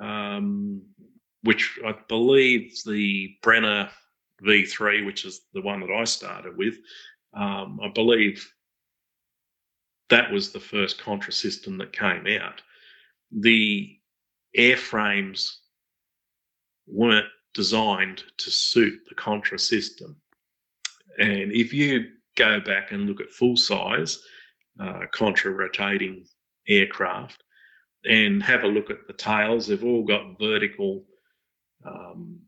um, 0.00 0.82
which 1.42 1.78
I 1.86 1.94
believe 2.08 2.74
the 2.84 3.36
Brenner 3.42 3.90
V3, 4.42 5.06
which 5.06 5.24
is 5.24 5.42
the 5.54 5.62
one 5.62 5.80
that 5.80 5.90
I 5.90 6.04
started 6.04 6.56
with, 6.56 6.76
um, 7.34 7.80
I 7.82 7.88
believe 7.88 8.46
that 10.10 10.30
was 10.30 10.52
the 10.52 10.60
first 10.60 11.00
Contra 11.00 11.32
system 11.32 11.78
that 11.78 11.92
came 11.92 12.26
out. 12.40 12.60
The 13.40 13.98
airframes 14.56 15.48
weren't 16.86 17.26
designed 17.54 18.24
to 18.38 18.50
suit 18.50 19.00
the 19.08 19.14
Contra 19.14 19.58
system. 19.58 20.16
And 21.18 21.52
if 21.52 21.72
you 21.72 22.08
go 22.36 22.60
back 22.60 22.92
and 22.92 23.06
look 23.06 23.20
at 23.20 23.30
full 23.30 23.56
size 23.56 24.18
uh, 24.80 25.00
Contra 25.12 25.52
rotating 25.52 26.24
aircraft 26.68 27.42
and 28.04 28.42
have 28.42 28.64
a 28.64 28.68
look 28.68 28.90
at 28.90 29.06
the 29.06 29.12
tails, 29.12 29.66
they've 29.66 29.84
all 29.84 30.04
got 30.04 30.38
vertical 30.38 31.04
um, 31.84 32.40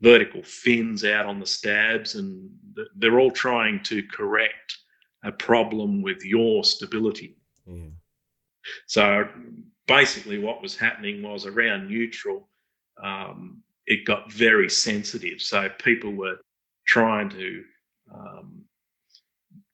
vertical 0.00 0.42
fins 0.42 1.04
out 1.04 1.26
on 1.26 1.40
the 1.40 1.46
stabs, 1.46 2.14
and 2.14 2.50
they're 2.96 3.20
all 3.20 3.30
trying 3.30 3.82
to 3.82 4.02
correct 4.04 4.78
a 5.24 5.32
problem 5.32 6.02
with 6.02 6.24
your 6.24 6.64
stability. 6.64 7.36
Yeah. 7.66 7.88
So 8.86 9.28
basically, 9.90 10.38
what 10.38 10.62
was 10.62 10.76
happening 10.76 11.20
was 11.20 11.46
around 11.46 11.88
neutral, 11.88 12.48
um, 13.02 13.60
it 13.86 14.06
got 14.06 14.30
very 14.32 14.70
sensitive. 14.70 15.42
So 15.42 15.68
people 15.82 16.12
were 16.12 16.36
trying 16.86 17.28
to 17.30 17.64
um, 18.14 18.62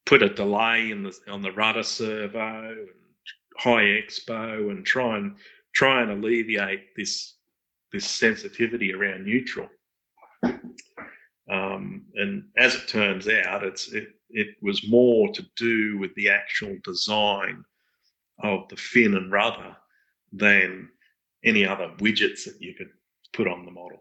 put 0.07 0.23
a 0.23 0.31
delay 0.31 0.91
in 0.91 1.03
the 1.03 1.15
on 1.29 1.43
the 1.43 1.53
rudder 1.53 1.83
servo 1.83 2.71
and 2.71 2.89
high 3.59 3.85
expo 3.85 4.71
and 4.71 4.87
try 4.87 5.19
and 5.19 5.37
try 5.75 6.03
and 6.03 6.11
alleviate 6.11 6.97
this 6.97 7.35
this 7.93 8.07
sensitivity 8.07 8.95
around 8.95 9.27
neutral. 9.27 9.69
Um, 11.49 12.07
and 12.15 12.45
as 12.57 12.75
it 12.75 12.89
turns 12.89 13.29
out, 13.29 13.65
it's 13.65 13.93
it, 13.93 14.09
it 14.31 14.57
was 14.63 14.89
more 14.89 15.31
to 15.33 15.45
do 15.57 15.99
with 15.99 16.15
the 16.15 16.31
actual 16.31 16.77
design 16.85 17.63
of 18.43 18.67
the 18.69 18.77
fin 18.77 19.15
and 19.15 19.31
rudder 19.31 19.77
than 20.37 20.89
any 21.45 21.67
other 21.67 21.93
widgets 21.99 22.45
that 22.45 22.57
you 22.61 22.75
could 22.75 22.91
put 23.33 23.49
on 23.49 23.65
the 23.65 23.71
model. 23.71 23.99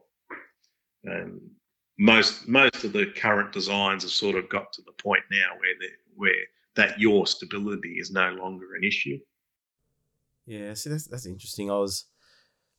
And 1.03 1.39
most 1.97 2.47
most 2.47 2.83
of 2.83 2.93
the 2.93 3.05
current 3.15 3.51
designs 3.51 4.03
have 4.03 4.11
sort 4.11 4.35
of 4.35 4.49
got 4.49 4.73
to 4.73 4.81
the 4.85 4.91
point 5.03 5.23
now 5.31 5.51
where 5.59 5.89
where 6.15 6.43
that 6.75 6.99
yaw 6.99 7.25
stability 7.25 7.95
is 7.99 8.11
no 8.11 8.31
longer 8.31 8.75
an 8.75 8.83
issue. 8.83 9.17
Yeah, 10.45 10.73
see 10.73 10.89
that's 10.89 11.07
that's 11.07 11.25
interesting. 11.25 11.71
I 11.71 11.77
was 11.77 12.05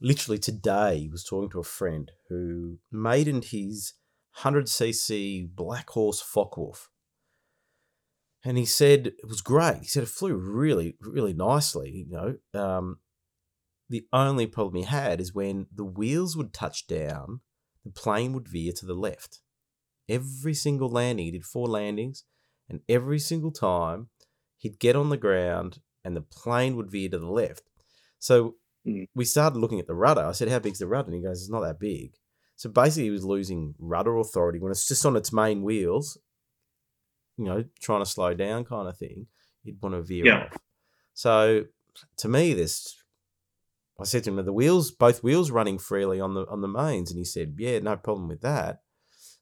literally 0.01 0.39
today 0.39 1.09
was 1.11 1.25
talking 1.25 1.51
to 1.51 1.61
a 1.61 1.65
friend 1.65 2.11
who 2.29 2.79
maidened 2.93 3.47
his 3.47 3.95
100cc 4.41 5.49
Black 5.55 5.89
Horse 5.91 6.21
Focke-Wulf. 6.21 6.91
And 8.45 8.59
he 8.59 8.67
said 8.67 9.07
it 9.07 9.27
was 9.27 9.41
great. 9.41 9.79
He 9.79 9.87
said 9.87 10.03
it 10.03 10.09
flew 10.09 10.35
really, 10.35 10.97
really 11.01 11.33
nicely. 11.33 12.07
You 12.07 12.39
know, 12.55 12.61
um, 12.61 12.99
the 13.89 14.07
only 14.13 14.47
problem 14.47 14.83
he 14.83 14.89
had 14.89 15.21
is 15.21 15.35
when 15.35 15.67
the 15.73 15.85
wheels 15.85 16.37
would 16.37 16.53
touch 16.53 16.87
down, 16.87 17.41
the 17.85 17.91
plane 17.91 18.33
would 18.33 18.49
veer 18.49 18.73
to 18.73 18.87
the 18.87 18.95
left. 18.95 19.41
Every 20.09 20.55
single 20.55 20.89
landing, 20.89 21.27
he 21.27 21.31
did 21.33 21.45
four 21.45 21.69
landings, 21.69 22.25
and 22.69 22.81
every 22.89 23.19
single 23.19 23.53
time 23.53 24.09
he'd 24.59 24.79
get 24.79 24.97
on 24.97 25.11
the 25.11 25.17
ground 25.17 25.81
and 26.05 26.17
the 26.17 26.21
plane 26.21 26.77
would 26.77 26.91
veer 26.91 27.09
to 27.09 27.19
the 27.19 27.27
left. 27.27 27.63
So 28.19 28.57
mm. 28.87 29.09
we 29.15 29.25
started 29.25 29.59
looking 29.59 29.81
at 29.81 29.87
the 29.87 29.95
rudder. 29.95 30.23
I 30.23 30.33
said, 30.33 30.49
How 30.49 30.59
big's 30.59 30.79
the 30.79 30.87
rudder? 30.87 31.07
And 31.07 31.17
he 31.17 31.23
goes, 31.23 31.43
It's 31.43 31.51
not 31.51 31.61
that 31.61 31.81
big. 31.81 32.15
So 32.57 32.71
basically, 32.71 33.05
he 33.05 33.11
was 33.11 33.25
losing 33.25 33.75
rudder 33.79 34.17
authority 34.17 34.59
when 34.59 34.73
it's 34.73 34.89
just 34.89 35.05
on 35.05 35.17
its 35.17 35.33
main 35.33 35.63
wheels, 35.63 36.19
you 37.37 37.45
know, 37.45 37.65
trying 37.81 38.01
to 38.01 38.11
slow 38.11 38.35
down 38.35 38.65
kind 38.65 38.89
of 38.89 38.97
thing. 38.97 39.27
He'd 39.63 39.83
want 39.83 39.95
to 39.95 40.03
veer 40.03 40.27
yeah. 40.27 40.45
off. 40.45 40.57
So 41.13 41.65
to 42.19 42.29
me, 42.29 42.55
this, 42.55 42.97
I 43.99 44.05
said 44.05 44.25
to 44.25 44.31
him, 44.31 44.39
"Are 44.39 44.43
the 44.43 44.53
wheels, 44.53 44.91
both 44.91 45.23
wheels 45.23 45.51
running 45.51 45.79
freely 45.79 46.21
on 46.21 46.35
the 46.35 46.47
on 46.49 46.61
the 46.61 46.69
mains, 46.69 47.11
and 47.11 47.19
he 47.19 47.25
said, 47.25 47.55
yeah, 47.59 47.79
no 47.79 47.97
problem 47.97 48.29
with 48.29 48.43
that. 48.43 48.83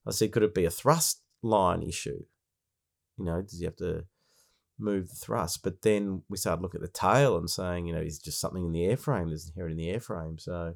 I 0.06 0.10
said, 0.10 0.32
could 0.32 0.42
it 0.42 0.54
be 0.54 0.64
a 0.64 0.70
thrust 0.70 1.22
line 1.42 1.82
issue? 1.82 2.24
You 3.18 3.24
know, 3.24 3.42
does 3.42 3.58
he 3.58 3.64
have 3.64 3.76
to 3.76 4.04
move 4.78 5.08
the 5.08 5.14
thrust? 5.14 5.62
But 5.62 5.82
then 5.82 6.22
we 6.28 6.36
started 6.36 6.62
looking 6.62 6.82
at 6.82 6.92
the 6.92 6.98
tail 6.98 7.36
and 7.36 7.48
saying, 7.48 7.86
you 7.86 7.94
know, 7.94 8.00
is 8.00 8.18
just 8.18 8.40
something 8.40 8.64
in 8.64 8.72
the 8.72 8.82
airframe 8.82 9.30
that's 9.30 9.48
inherent 9.48 9.72
in 9.72 9.78
the 9.78 9.92
airframe. 9.92 10.40
So 10.40 10.74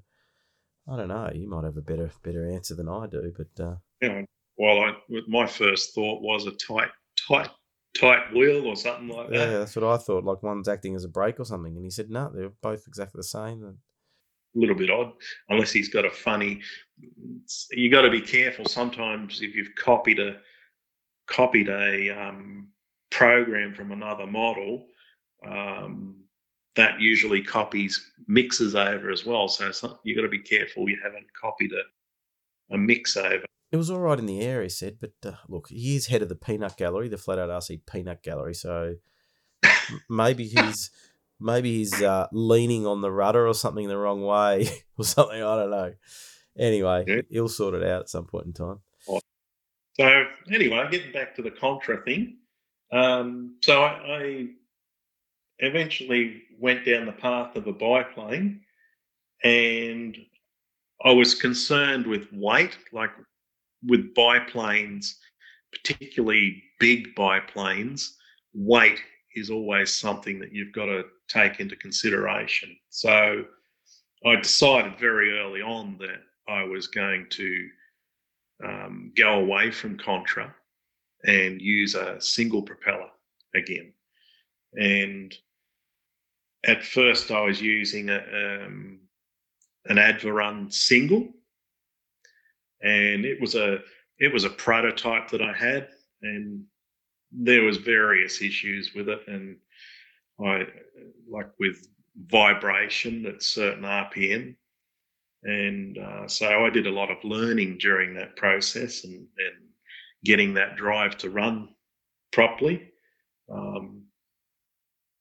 I 0.91 0.97
don't 0.97 1.09
know. 1.09 1.31
You 1.35 1.49
might 1.49 1.65
have 1.65 1.77
a 1.77 1.83
better 1.83 2.11
better 2.23 2.51
answer 2.51 2.75
than 2.75 2.89
I 2.89 3.07
do, 3.07 3.33
but 3.37 3.65
uh... 3.65 3.77
yeah. 4.01 4.23
Well, 4.57 4.81
I, 4.81 4.93
my 5.29 5.47
first 5.47 5.95
thought 5.95 6.21
was 6.21 6.47
a 6.47 6.51
tight, 6.51 6.91
tight, 7.29 7.51
tight 7.95 8.33
wheel 8.33 8.67
or 8.67 8.77
something 8.77 9.09
like 9.09 9.29
that. 9.31 9.35
Yeah, 9.35 9.59
that's 9.59 9.77
what 9.77 9.85
I 9.85 9.97
thought. 9.97 10.25
Like 10.25 10.43
one's 10.43 10.69
acting 10.69 10.95
as 10.95 11.05
a 11.05 11.09
brake 11.09 11.41
or 11.41 11.45
something, 11.45 11.75
and 11.77 11.85
he 11.85 11.91
said 11.91 12.11
no, 12.11 12.31
they're 12.33 12.53
both 12.63 12.87
exactly 12.87 13.19
the 13.19 13.25
same. 13.25 13.65
A 13.65 13.75
little 14.59 14.75
bit 14.75 14.91
odd, 14.91 15.13
unless 15.49 15.73
he's 15.73 15.89
got 15.89 16.05
a 16.05 16.11
funny. 16.11 16.61
You 17.71 17.91
got 17.91 18.03
to 18.03 18.11
be 18.11 18.21
careful 18.21 18.65
sometimes 18.65 19.41
if 19.43 19.55
you've 19.55 19.75
copied 19.77 20.19
a 20.19 20.37
copied 21.27 21.69
a 21.69 22.11
um, 22.11 22.69
program 23.11 23.75
from 23.75 23.93
another 23.93 24.27
model. 24.27 24.87
Um, 25.47 26.19
that 26.79 27.01
usually 27.01 27.43
copies 27.43 28.13
mixes 28.29 28.77
over 28.77 29.11
as 29.11 29.27
well. 29.27 29.49
So 29.49 29.69
you've 30.05 30.17
got 30.17 30.23
to 30.23 30.29
be 30.29 30.39
careful 30.39 30.89
you 30.89 30.97
haven't 31.03 31.27
copied 31.39 31.73
a, 31.73 32.75
a 32.75 32.79
mix 32.79 33.17
over. 33.17 33.45
It 33.71 33.77
was 33.77 33.91
all 33.91 34.01
right 34.01 34.19
in 34.19 34.27
the 34.27 34.41
air, 34.41 34.63
he 34.63 34.69
said, 34.69 34.97
but 35.01 35.13
uh, 35.25 35.37
look, 35.47 35.69
he 35.69 35.95
is 35.95 36.07
head 36.07 36.23
of 36.23 36.31
the 36.31 36.35
Peanut 36.35 36.77
Gallery, 36.77 37.09
the 37.09 37.19
Flat 37.19 37.39
Out 37.39 37.51
RC 37.51 37.81
Peanut 37.91 38.23
Gallery. 38.23 38.55
So 38.55 38.95
maybe 40.09 40.45
he's 40.45 40.91
maybe 41.39 41.77
he's 41.77 42.01
uh, 42.03 42.29
leaning 42.33 42.87
on 42.87 43.03
the 43.03 43.13
rudder 43.13 43.47
or 43.47 43.55
something 43.55 43.87
the 43.89 43.99
wrong 43.99 44.23
way 44.23 44.69
or 44.99 45.05
something. 45.05 45.37
I 45.37 45.57
don't 45.57 45.71
know. 45.71 45.93
Anyway, 46.59 47.05
yeah. 47.07 47.21
he'll 47.31 47.49
sort 47.49 47.75
it 47.75 47.83
out 47.83 48.01
at 48.03 48.09
some 48.09 48.25
point 48.25 48.47
in 48.47 48.53
time. 48.53 48.81
So 49.99 50.25
anyway, 50.53 50.87
getting 50.91 51.13
back 51.13 51.35
to 51.37 51.43
the 51.43 51.51
contra 51.51 52.03
thing. 52.03 52.39
Um, 52.93 53.57
so 53.63 53.83
I, 53.83 53.91
I 53.91 54.47
eventually 55.59 56.43
went 56.59 56.87
down 56.87 57.07
the 57.07 57.13
path 57.13 57.57
of 57.57 57.67
a 57.67 57.73
biplane 57.73 58.61
and 59.43 60.17
I 61.05 61.13
was 61.13 61.35
concerned 61.35 62.07
with 62.07 62.27
weight, 62.33 62.77
like 62.93 63.11
with 63.87 64.15
biplanes, 64.15 65.19
particularly 65.73 66.63
big 66.81 67.15
biplanes, 67.15 68.17
weight 68.55 69.01
is 69.35 69.51
always 69.51 69.93
something 69.95 70.39
that 70.41 70.53
you've 70.53 70.73
got 70.73 70.87
to 70.87 71.05
take 71.29 71.61
into 71.61 71.77
consideration. 71.77 72.77
So 72.89 73.45
I 74.25 74.37
decided 74.37 74.99
very 74.99 75.39
early 75.39 75.63
on 75.63 75.97
that 75.99 76.23
I 76.49 76.65
was 76.65 76.89
going 76.89 77.27
to 77.31 77.69
um, 78.65 79.13
go 79.17 79.35
away 79.35 79.71
from 79.71 79.99
Contra 79.99 80.55
and 81.25 81.61
use 81.61 81.95
a 81.95 82.21
single 82.21 82.63
propeller 82.63 83.11
again. 83.55 83.93
And 84.75 85.35
at 86.67 86.85
first 86.85 87.31
I 87.31 87.41
was 87.41 87.61
using 87.61 88.09
a, 88.09 88.17
um, 88.17 89.01
an 89.87 89.97
Advarun 89.97 90.73
single, 90.73 91.29
and 92.83 93.25
it 93.25 93.41
was 93.41 93.55
a 93.55 93.79
it 94.19 94.33
was 94.33 94.45
a 94.45 94.51
prototype 94.51 95.31
that 95.31 95.43
I 95.43 95.53
had, 95.53 95.89
and 96.23 96.65
there 97.31 97.63
was 97.63 97.77
various 97.77 98.43
issues 98.43 98.93
with 98.95 99.09
it, 99.09 99.21
and 99.29 99.57
I 100.45 100.67
like 101.31 101.51
with 101.59 101.87
vibration 102.27 103.27
at 103.27 103.43
certain 103.43 103.85
RPM, 103.85 104.57
and 105.45 105.99
uh, 105.99 106.27
so 106.27 106.65
I 106.65 106.71
did 106.71 106.87
a 106.87 106.93
lot 106.93 107.11
of 107.11 107.23
learning 107.23 107.79
during 107.79 108.15
that 108.15 108.37
process 108.37 109.05
and, 109.05 109.15
and 109.15 109.69
getting 110.25 110.55
that 110.55 110.77
drive 110.77 111.17
to 111.19 111.31
run 111.31 111.69
properly, 112.33 112.91
um, 113.51 114.03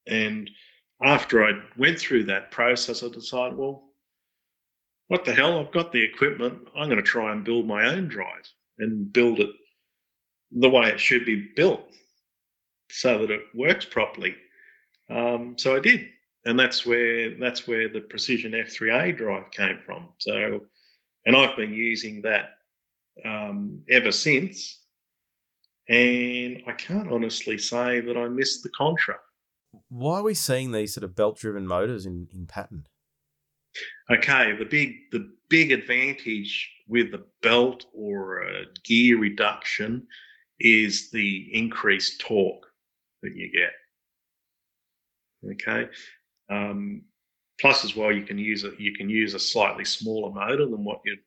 and 0.07 0.49
after 1.03 1.45
I 1.45 1.51
went 1.77 1.99
through 1.99 2.23
that 2.25 2.51
process, 2.51 3.03
I 3.03 3.09
decided, 3.09 3.57
well, 3.57 3.86
what 5.07 5.25
the 5.25 5.33
hell? 5.33 5.59
I've 5.59 5.71
got 5.71 5.91
the 5.91 6.03
equipment. 6.03 6.67
I'm 6.75 6.89
going 6.89 6.97
to 6.97 7.03
try 7.03 7.31
and 7.31 7.43
build 7.43 7.65
my 7.65 7.87
own 7.87 8.07
drive 8.07 8.47
and 8.79 9.11
build 9.11 9.39
it 9.39 9.49
the 10.51 10.69
way 10.69 10.89
it 10.89 10.99
should 10.99 11.25
be 11.25 11.49
built 11.55 11.81
so 12.89 13.19
that 13.19 13.31
it 13.31 13.41
works 13.53 13.85
properly. 13.85 14.35
Um, 15.09 15.55
so 15.57 15.75
I 15.75 15.79
did, 15.79 16.07
and 16.45 16.59
that's 16.59 16.85
where 16.85 17.37
that's 17.37 17.67
where 17.67 17.89
the 17.89 18.01
Precision 18.01 18.51
F3A 18.51 19.17
drive 19.17 19.51
came 19.51 19.79
from. 19.85 20.09
So, 20.17 20.61
and 21.25 21.35
I've 21.35 21.55
been 21.55 21.73
using 21.73 22.21
that 22.23 22.57
um, 23.25 23.81
ever 23.89 24.11
since. 24.11 24.81
And 25.89 26.63
I 26.67 26.73
can't 26.73 27.09
honestly 27.09 27.57
say 27.57 28.01
that 28.01 28.17
I 28.17 28.27
missed 28.27 28.61
the 28.61 28.69
Contra. 28.69 29.15
Why 29.87 30.19
are 30.19 30.23
we 30.23 30.33
seeing 30.33 30.73
these 30.73 30.93
sort 30.93 31.05
of 31.05 31.15
belt-driven 31.15 31.65
motors 31.65 32.05
in 32.05 32.27
in 32.33 32.45
pattern? 32.45 32.87
Okay, 34.09 34.55
the 34.57 34.65
big 34.65 35.11
the 35.11 35.31
big 35.49 35.71
advantage 35.71 36.69
with 36.87 37.11
the 37.11 37.25
belt 37.41 37.85
or 37.93 38.41
a 38.43 38.65
gear 38.83 39.17
reduction 39.19 40.07
is 40.59 41.11
the 41.11 41.49
increased 41.53 42.21
torque 42.21 42.65
that 43.21 43.35
you 43.35 43.51
get. 43.51 43.73
Okay. 45.53 45.89
Um, 46.49 47.03
plus, 47.59 47.83
as 47.83 47.95
well, 47.95 48.11
you 48.11 48.23
can 48.23 48.37
use 48.37 48.63
a 48.63 48.71
you 48.77 48.93
can 48.93 49.09
use 49.09 49.33
a 49.33 49.39
slightly 49.39 49.85
smaller 49.85 50.33
motor 50.33 50.65
than 50.65 50.83
what 50.83 51.01
you 51.05 51.17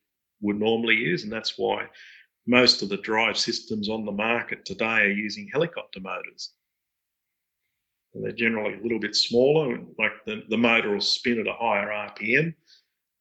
would 0.41 0.59
normally 0.59 0.95
use, 0.95 1.23
and 1.23 1.31
that's 1.31 1.57
why 1.57 1.85
most 2.47 2.81
of 2.81 2.89
the 2.89 2.97
drive 2.97 3.37
systems 3.37 3.89
on 3.89 4.05
the 4.05 4.11
market 4.11 4.65
today 4.65 4.85
are 4.85 5.11
using 5.11 5.47
helicopter 5.51 5.99
motors. 5.99 6.53
And 8.13 8.23
they're 8.25 8.31
generally 8.31 8.73
a 8.73 8.81
little 8.81 8.99
bit 8.99 9.15
smaller, 9.15 9.79
like 9.97 10.11
the, 10.25 10.43
the 10.49 10.57
motor 10.57 10.91
will 10.91 11.01
spin 11.01 11.39
at 11.39 11.47
a 11.47 11.53
higher 11.53 11.87
RPM, 11.87 12.53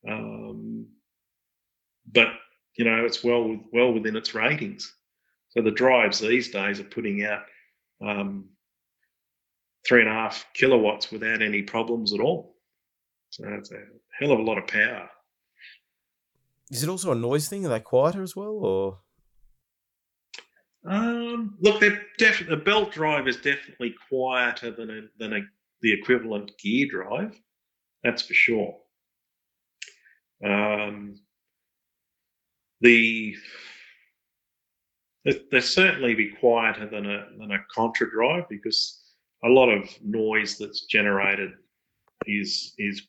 um, 0.09 0.87
but 2.13 2.29
you 2.77 2.85
know 2.85 3.05
it's 3.05 3.23
well 3.25 3.59
well 3.73 3.93
within 3.93 4.17
its 4.17 4.35
ratings. 4.35 4.95
So 5.51 5.63
the 5.63 5.71
drives 5.71 6.21
these 6.21 6.51
days 6.51 6.79
are 6.81 6.85
putting 6.85 7.25
out 7.25 7.43
um, 8.01 8.49
three 9.87 10.01
and 10.01 10.09
a 10.09 10.13
half 10.13 10.47
kilowatts 10.55 11.11
without 11.11 11.43
any 11.43 11.63
problems 11.63 12.13
at 12.13 12.21
all. 12.21 12.57
So 13.31 13.45
that's 13.49 13.73
a 13.73 13.83
hell 14.19 14.33
of 14.33 14.39
a 14.39 14.43
lot 14.43 14.59
of 14.59 14.67
power. 14.67 15.09
Is 16.71 16.83
it 16.85 16.89
also 16.89 17.13
a 17.13 17.17
noise 17.17 17.49
thing? 17.49 17.67
Are 17.67 17.69
they 17.69 17.81
quieter 17.81 18.23
as 18.23 18.37
well, 18.37 18.61
or? 18.63 18.99
Um, 20.87 21.57
look, 21.61 21.81
they're 21.81 22.01
the 22.19 22.57
belt 22.57 22.93
drive 22.93 23.29
is 23.29 23.37
definitely 23.37 23.95
quieter 24.09 24.71
than 24.71 24.91
a, 24.91 25.01
than 25.19 25.33
a, 25.35 25.41
the 25.83 25.93
equivalent 25.93 26.53
gear 26.59 26.87
drive. 26.91 27.39
That's 28.03 28.23
for 28.23 28.35
sure. 28.35 28.77
Um, 30.45 31.16
the 32.80 33.36
they 35.24 35.61
certainly 35.61 36.14
be 36.14 36.30
quieter 36.41 36.86
than 36.86 37.07
a 37.07 37.26
than 37.38 37.51
a 37.53 37.59
contra 37.74 38.11
drive 38.11 38.49
because 38.49 39.01
a 39.45 39.49
lot 39.49 39.68
of 39.68 39.88
noise 40.03 40.57
that's 40.59 40.86
generated 40.86 41.53
is 42.26 42.74
is 42.78 43.03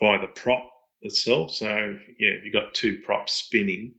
by 0.00 0.18
the 0.18 0.28
prop 0.28 0.70
itself. 1.02 1.52
So 1.52 1.98
yeah, 2.18 2.30
if 2.30 2.44
you've 2.44 2.52
got 2.52 2.74
two 2.74 2.98
props 3.04 3.32
spinning, 3.32 3.94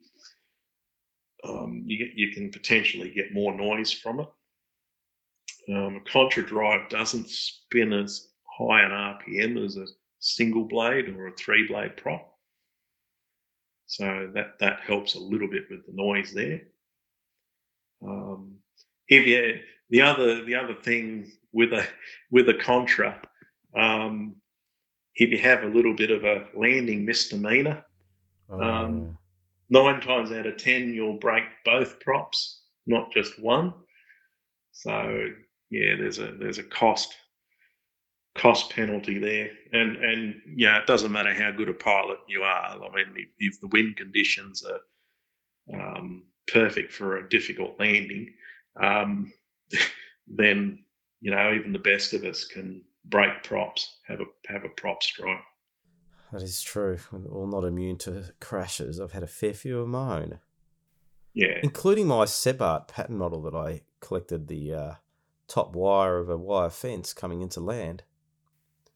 um, 1.44 1.84
you 1.86 2.10
you 2.16 2.32
can 2.32 2.50
potentially 2.50 3.10
get 3.10 3.34
more 3.34 3.54
noise 3.54 3.92
from 3.92 4.22
it. 4.22 4.28
Um, 5.70 5.98
a 5.98 6.10
contra 6.10 6.46
drive 6.46 6.90
doesn't 6.90 7.30
spin 7.30 7.94
as 7.94 8.30
high 8.58 8.84
an 8.84 8.92
RPM 8.92 9.64
as 9.64 9.78
a 9.78 9.86
single 10.20 10.66
blade 10.66 11.10
or 11.10 11.28
a 11.28 11.36
three 11.36 11.68
blade 11.68 11.98
prop. 11.98 12.33
So 13.94 14.32
that 14.34 14.58
that 14.60 14.80
helps 14.80 15.14
a 15.14 15.20
little 15.20 15.48
bit 15.48 15.66
with 15.70 15.86
the 15.86 15.94
noise 15.94 16.34
there. 16.34 16.62
Um, 18.04 18.56
if 19.08 19.28
you 19.28 19.60
the 19.92 20.02
other 20.02 20.44
the 20.44 20.56
other 20.56 20.74
thing 20.74 21.32
with 21.52 21.74
a 21.74 21.86
with 22.32 22.50
a 22.50 22.56
contra, 22.56 23.22
um, 23.78 24.36
if 25.14 25.30
you 25.30 25.38
have 25.38 25.62
a 25.62 25.68
little 25.68 25.96
bit 25.96 26.10
of 26.10 26.24
a 26.24 26.48
landing 26.56 27.06
misdemeanor, 27.06 27.86
um, 28.50 28.60
oh. 28.62 29.18
nine 29.70 30.02
times 30.02 30.32
out 30.32 30.48
of 30.48 30.58
ten 30.58 30.92
you'll 30.92 31.20
break 31.20 31.44
both 31.64 32.00
props, 32.00 32.64
not 32.88 33.12
just 33.12 33.40
one. 33.40 33.76
So 34.72 35.28
yeah, 35.70 35.98
there's 35.98 36.18
a 36.18 36.32
there's 36.40 36.58
a 36.58 36.64
cost 36.64 37.14
cost 38.36 38.72
penalty 38.72 39.20
there, 39.20 39.50
and 39.72 39.98
and 39.98 40.42
yeah, 40.56 40.80
it 40.80 40.88
doesn't 40.88 41.12
matter 41.12 41.34
how 41.34 41.52
good 41.52 41.70
a 41.70 41.74
pilot 41.74 42.20
you 42.28 42.42
are. 42.42 42.76
I 42.76 42.96
mean, 42.96 43.14
if, 43.16 43.30
if 43.40 43.62
the 43.62 43.68
wind 43.68 43.98
conditions 43.98 44.64
are 44.64 44.80
um, 45.80 46.24
perfect 46.48 46.92
for 46.92 47.18
a 47.18 47.30
difficult 47.30 47.80
landing, 47.80 48.34
um, 48.82 49.32
then 50.28 50.84
you 51.22 51.32
know 51.32 51.54
even 51.54 51.74
the 51.74 51.80
best 51.80 52.14
of 52.14 52.24
us 52.24 52.46
can 52.46 52.82
break 53.06 53.44
props, 53.44 53.98
have 54.08 54.22
a 54.22 54.26
have 54.48 54.64
a 54.64 54.70
prop 54.70 55.04
strike. 55.04 55.38
That 56.32 56.42
is 56.42 56.64
true. 56.64 56.98
We're 57.12 57.32
all 57.32 57.48
not 57.48 57.64
immune 57.64 58.00
to 58.00 58.34
crashes. 58.40 59.00
I've 59.00 59.12
had 59.12 59.22
a 59.22 59.28
fair 59.28 59.54
few 59.54 59.80
of 59.80 59.88
my 59.88 60.22
own. 60.22 60.40
Yeah, 61.36 61.60
including 61.62 62.08
my 62.08 62.26
Sebart 62.26 62.88
pattern 62.88 63.18
model 63.18 63.42
that 63.44 63.56
I 63.56 63.82
collected 64.00 64.48
the 64.48 64.74
uh, 64.74 64.94
top 65.48 65.76
wire 65.76 66.18
of 66.18 66.30
a 66.30 66.38
wire 66.38 66.70
fence 66.70 67.14
coming 67.14 67.42
into 67.42 67.60
land. 67.60 68.04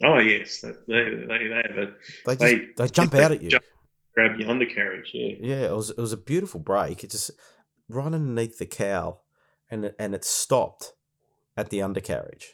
Oh 0.03 0.19
yes, 0.19 0.61
they 0.61 0.71
they 0.87 1.03
they, 1.27 1.47
they 1.47 1.63
have 1.67 1.77
a, 1.77 1.93
they, 2.25 2.35
just, 2.35 2.39
they, 2.39 2.67
they 2.77 2.87
jump 2.89 3.15
out 3.15 3.31
at 3.31 3.41
you. 3.41 3.49
Jump, 3.49 3.63
grab 4.13 4.37
the 4.37 4.45
undercarriage. 4.45 5.11
Yeah. 5.13 5.35
Yeah, 5.39 5.65
it 5.65 5.75
was 5.75 5.89
it 5.89 5.97
was 5.97 6.13
a 6.13 6.17
beautiful 6.17 6.59
break. 6.59 7.03
It 7.03 7.11
just 7.11 7.31
right 7.89 8.05
underneath 8.05 8.59
the 8.59 8.65
cow, 8.65 9.19
and 9.71 9.85
it, 9.85 9.95
and 9.97 10.13
it 10.13 10.23
stopped 10.23 10.93
at 11.55 11.69
the 11.69 11.81
undercarriage. 11.81 12.53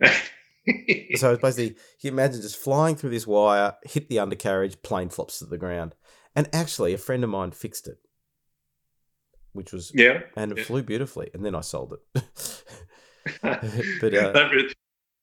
so 0.02 1.32
it's 1.32 1.42
basically 1.42 1.76
you 2.00 2.10
imagine 2.10 2.40
just 2.40 2.56
flying 2.56 2.96
through 2.96 3.10
this 3.10 3.26
wire, 3.26 3.74
hit 3.84 4.08
the 4.08 4.18
undercarriage, 4.18 4.82
plane 4.82 5.10
flops 5.10 5.38
to 5.40 5.46
the 5.46 5.58
ground. 5.58 5.94
And 6.34 6.48
actually, 6.52 6.92
a 6.92 6.98
friend 6.98 7.24
of 7.24 7.30
mine 7.30 7.50
fixed 7.50 7.86
it, 7.86 7.98
which 9.52 9.72
was 9.72 9.92
yeah, 9.94 10.20
and 10.36 10.52
it 10.52 10.58
yeah. 10.58 10.64
flew 10.64 10.82
beautifully. 10.82 11.30
And 11.34 11.44
then 11.44 11.54
I 11.54 11.60
sold 11.60 11.94
it. 11.94 12.62
but 13.42 14.14
uh, 14.14 14.48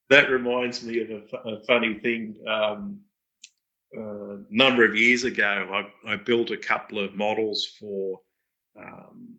that, 0.10 0.30
reminds 0.30 0.84
me 0.84 1.02
of 1.02 1.10
a, 1.10 1.50
a 1.50 1.64
funny 1.66 2.00
thing. 2.00 2.36
Um, 2.48 3.00
a 3.96 4.38
number 4.50 4.84
of 4.86 4.96
years 4.96 5.24
ago, 5.24 5.86
I, 6.06 6.14
I, 6.14 6.16
built 6.16 6.50
a 6.50 6.58
couple 6.58 7.00
of 7.00 7.14
models 7.14 7.66
for 7.80 8.20
um, 8.80 9.36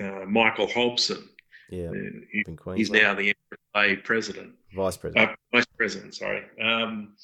uh, 0.00 0.24
Michael 0.26 0.66
Hobson. 0.66 1.28
Yeah, 1.70 1.90
uh, 1.90 1.92
he, 2.32 2.44
he's 2.76 2.90
now 2.90 3.14
the 3.14 3.34
NRA 3.76 4.02
president, 4.02 4.54
vice 4.74 4.96
president, 4.96 5.30
uh, 5.30 5.34
vice 5.52 5.66
president. 5.76 6.14
Sorry. 6.14 6.42
Um, 6.60 7.14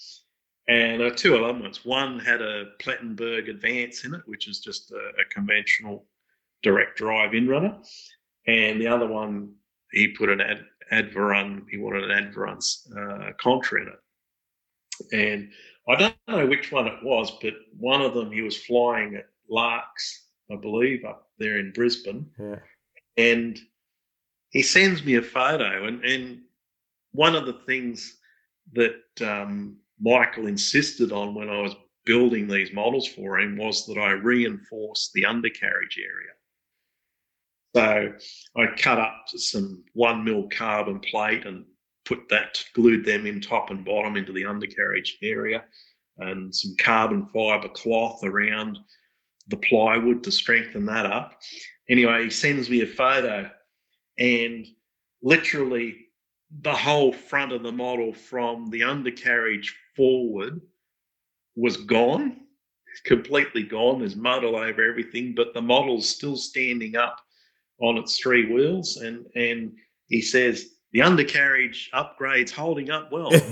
and 0.69 1.03
uh, 1.03 1.11
two 1.11 1.40
ones. 1.40 1.85
One 1.85 2.19
had 2.20 2.40
a 2.40 2.73
Plettenberg 2.81 3.49
Advance 3.49 4.05
in 4.05 4.15
it, 4.15 4.23
which 4.27 4.49
is 4.49 4.61
just 4.61 4.93
a, 4.93 4.97
a 5.20 5.24
conventional 5.32 6.07
direct 6.62 6.97
drive 6.97 7.35
in 7.35 7.49
runner, 7.49 7.78
and 8.47 8.81
the 8.81 8.86
other 8.86 9.07
one 9.07 9.55
he 9.93 10.09
put 10.09 10.31
an 10.31 10.40
ad, 10.40 10.65
Adverum. 10.93 11.64
He 11.70 11.78
wanted 11.78 12.10
an 12.10 12.32
Adverum 12.32 12.59
uh, 12.97 13.32
contra 13.40 13.82
in 13.82 13.89
it, 13.89 14.01
and 15.12 15.51
I 15.89 15.97
don't 15.97 16.14
know 16.28 16.47
which 16.47 16.70
one 16.70 16.86
it 16.86 17.02
was, 17.02 17.31
but 17.43 17.55
one 17.77 18.02
of 18.02 18.14
them 18.14 18.31
he 18.31 18.43
was 18.43 18.56
flying 18.56 19.16
at 19.16 19.27
Larks, 19.51 20.27
I 20.51 20.56
believe, 20.56 21.05
up 21.05 21.31
there 21.39 21.59
in 21.59 21.73
Brisbane. 21.73 22.31
Yeah. 22.39 22.56
And 23.16 23.59
he 24.51 24.62
sends 24.62 25.05
me 25.05 25.16
a 25.16 25.23
photo, 25.23 25.86
and, 25.86 26.05
and 26.05 26.40
one 27.12 27.35
of 27.35 27.47
the 27.47 27.60
things 27.66 28.19
that 28.74 29.02
um, 29.20 29.78
Michael 30.01 30.47
insisted 30.47 31.12
on 31.12 31.35
when 31.35 31.48
I 31.48 31.60
was 31.60 31.74
building 32.05 32.48
these 32.48 32.73
models 32.73 33.06
for 33.06 33.39
him 33.39 33.56
was 33.56 33.86
that 33.86 33.98
I 33.98 34.10
reinforce 34.10 35.10
the 35.14 35.24
undercarriage 35.24 35.98
area. 35.98 36.32
So 37.74 38.12
I 38.57 38.66
cut 38.77 38.99
up 38.99 39.24
some 39.28 39.85
one 39.94 40.24
mil 40.24 40.49
carbon 40.49 41.01
plate 41.01 41.47
and 41.47 41.65
put 42.05 42.28
that, 42.28 42.62
glued 42.74 43.05
them 43.05 43.27
in 43.27 43.40
top 43.40 43.70
and 43.70 43.85
bottom 43.85 44.16
into 44.16 44.32
the 44.32 44.44
undercarriage 44.44 45.19
area, 45.23 45.65
and 46.19 46.55
some 46.55 46.74
carbon 46.78 47.27
fiber 47.32 47.69
cloth 47.69 48.24
around 48.24 48.78
the 49.49 49.57
plywood 49.57 50.23
to 50.24 50.32
strengthen 50.32 50.85
that 50.86 51.07
up. 51.07 51.40
Anyway, 51.89 52.24
he 52.24 52.31
sends 52.31 52.69
me 52.69 52.82
a 52.82 52.86
photo, 52.86 53.51
and 54.19 54.66
literally 55.23 55.97
the 56.61 56.74
whole 56.74 57.12
front 57.12 57.53
of 57.53 57.62
the 57.62 57.73
model 57.73 58.12
from 58.12 58.69
the 58.70 58.82
undercarriage 58.82 59.74
forward 59.97 60.61
was 61.57 61.78
gone, 61.78 62.40
completely 63.07 63.62
gone. 63.62 64.01
There's 64.01 64.16
mud 64.16 64.44
all 64.44 64.57
over 64.57 64.82
everything, 64.82 65.35
but 65.35 65.55
the 65.55 65.62
model's 65.62 66.09
still 66.09 66.36
standing 66.36 66.97
up 66.97 67.19
on 67.83 67.99
its 67.99 68.19
three 68.19 68.51
wheels. 68.53 68.97
And 68.97 69.27
and 69.35 69.73
he 70.07 70.23
says, 70.23 70.73
the 70.93 71.01
undercarriage 71.01 71.91
upgrades 71.95 72.51
holding 72.51 72.91
up 72.91 73.11
well. 73.11 73.33
and 73.33 73.43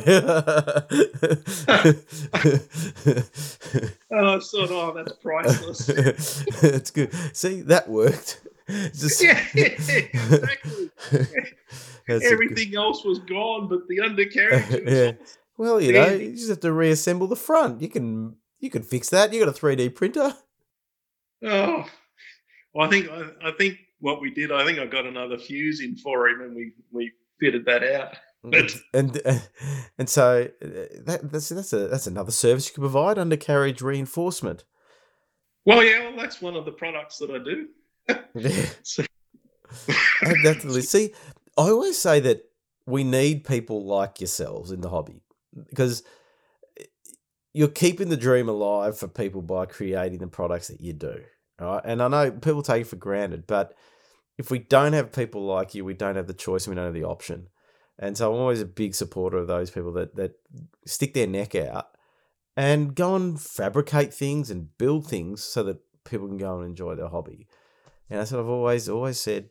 I 4.10 4.38
thought, 4.38 4.70
oh, 4.70 4.92
that's 4.94 5.12
priceless. 5.22 5.88
it's 6.62 6.90
good. 6.90 7.12
See, 7.34 7.62
that 7.62 7.88
worked. 7.88 8.42
Just... 8.68 9.22
Yeah, 9.22 9.42
exactly. 9.54 10.90
Everything 12.08 12.76
else 12.76 13.04
was 13.04 13.20
gone, 13.20 13.68
but 13.68 13.88
the 13.88 14.00
undercarriage. 14.00 14.82
yeah. 14.86 15.12
Well, 15.56 15.80
you 15.80 15.92
know, 15.92 16.08
you 16.08 16.32
just 16.32 16.48
have 16.48 16.60
to 16.60 16.72
reassemble 16.72 17.26
the 17.26 17.36
front. 17.36 17.82
You 17.82 17.88
can 17.88 18.36
you 18.60 18.70
can 18.70 18.82
fix 18.82 19.10
that. 19.10 19.32
You 19.32 19.40
got 19.40 19.48
a 19.48 19.52
three 19.52 19.76
D 19.76 19.90
printer. 19.90 20.34
Oh, 21.44 21.84
well, 22.72 22.86
I 22.86 22.90
think 22.90 23.10
I, 23.10 23.48
I, 23.48 23.52
think 23.52 23.78
what 24.00 24.20
we 24.20 24.30
did. 24.30 24.52
I 24.52 24.64
think 24.64 24.78
I 24.78 24.86
got 24.86 25.06
another 25.06 25.38
fuse 25.38 25.80
in 25.80 25.96
for 25.96 26.28
him, 26.28 26.40
and 26.40 26.54
we 26.54 26.72
we 26.90 27.12
fitted 27.38 27.64
that 27.66 27.82
out. 27.82 28.16
But, 28.42 28.74
and 28.94 29.20
and, 29.24 29.48
and 29.98 30.08
so 30.08 30.48
uh, 30.62 30.66
that, 31.04 31.20
that's 31.30 31.50
that's 31.50 31.72
a 31.72 31.88
that's 31.88 32.06
another 32.06 32.32
service 32.32 32.68
you 32.68 32.74
can 32.74 32.82
provide 32.82 33.18
undercarriage 33.18 33.82
reinforcement. 33.82 34.64
Well, 35.66 35.84
yeah, 35.84 36.08
well, 36.08 36.16
that's 36.16 36.40
one 36.40 36.56
of 36.56 36.64
the 36.64 36.72
products 36.72 37.18
that 37.18 37.30
I 37.30 37.38
do. 37.38 37.68
yeah. 38.34 39.04
definitely. 40.42 40.82
See, 40.82 41.12
I 41.56 41.68
always 41.68 41.98
say 41.98 42.18
that 42.20 42.44
we 42.86 43.04
need 43.04 43.44
people 43.44 43.84
like 43.84 44.20
yourselves 44.20 44.70
in 44.72 44.80
the 44.80 44.88
hobby 44.88 45.20
because 45.68 46.02
you're 47.52 47.68
keeping 47.68 48.08
the 48.08 48.16
dream 48.16 48.48
alive 48.48 48.98
for 48.98 49.06
people 49.06 49.42
by 49.42 49.66
creating 49.66 50.18
the 50.18 50.26
products 50.26 50.68
that 50.68 50.80
you 50.80 50.92
do. 50.92 51.20
Right? 51.60 51.82
And 51.84 52.02
I 52.02 52.08
know 52.08 52.30
people 52.30 52.62
take 52.62 52.82
it 52.82 52.86
for 52.86 52.96
granted, 52.96 53.46
but 53.46 53.74
if 54.40 54.50
we 54.50 54.58
don't 54.58 54.94
have 54.94 55.12
people 55.12 55.44
like 55.44 55.74
you, 55.74 55.84
we 55.84 55.92
don't 55.92 56.16
have 56.16 56.26
the 56.26 56.32
choice 56.32 56.66
and 56.66 56.74
we 56.74 56.76
don't 56.76 56.86
have 56.86 56.94
the 56.94 57.04
option. 57.04 57.48
And 57.98 58.16
so 58.16 58.32
I'm 58.32 58.40
always 58.40 58.62
a 58.62 58.66
big 58.66 58.94
supporter 58.94 59.36
of 59.36 59.46
those 59.46 59.70
people 59.70 59.92
that 59.92 60.16
that 60.16 60.32
stick 60.86 61.12
their 61.12 61.26
neck 61.26 61.54
out 61.54 61.88
and 62.56 62.94
go 62.94 63.14
and 63.14 63.38
fabricate 63.38 64.14
things 64.14 64.50
and 64.50 64.76
build 64.78 65.06
things 65.06 65.44
so 65.44 65.62
that 65.64 65.82
people 66.04 66.26
can 66.26 66.38
go 66.38 66.58
and 66.58 66.70
enjoy 66.70 66.94
their 66.94 67.08
hobby. 67.08 67.46
And 68.08 68.18
that's 68.18 68.32
what 68.32 68.40
I've 68.40 68.48
always 68.48 68.88
always 68.88 69.20
said. 69.20 69.50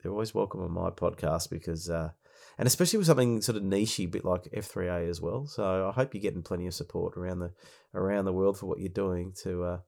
They're 0.00 0.12
always 0.12 0.32
welcome 0.32 0.62
on 0.62 0.70
my 0.70 0.90
podcast 0.90 1.50
because, 1.50 1.90
uh, 1.90 2.10
and 2.56 2.68
especially 2.68 2.98
with 2.98 3.08
something 3.08 3.42
sort 3.42 3.58
of 3.58 3.64
nichey, 3.64 4.08
bit 4.08 4.24
like 4.24 4.44
F3A 4.44 5.10
as 5.10 5.20
well. 5.20 5.46
So 5.46 5.88
I 5.88 5.90
hope 5.90 6.14
you're 6.14 6.22
getting 6.22 6.44
plenty 6.44 6.68
of 6.68 6.74
support 6.74 7.16
around 7.16 7.40
the 7.40 7.50
around 7.92 8.26
the 8.26 8.32
world 8.32 8.56
for 8.56 8.66
what 8.66 8.78
you're 8.78 8.88
doing 8.88 9.32
to 9.42 9.64
uh, 9.64 9.78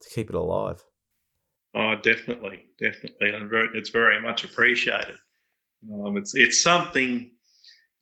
to 0.00 0.08
keep 0.08 0.30
it 0.30 0.34
alive. 0.34 0.82
Oh, 1.74 1.94
definitely, 1.94 2.64
definitely, 2.80 3.30
and 3.30 3.48
very, 3.48 3.68
it's 3.74 3.90
very 3.90 4.20
much 4.20 4.44
appreciated. 4.44 5.16
Um, 5.92 6.16
it's 6.16 6.34
it's 6.34 6.62
something. 6.62 7.30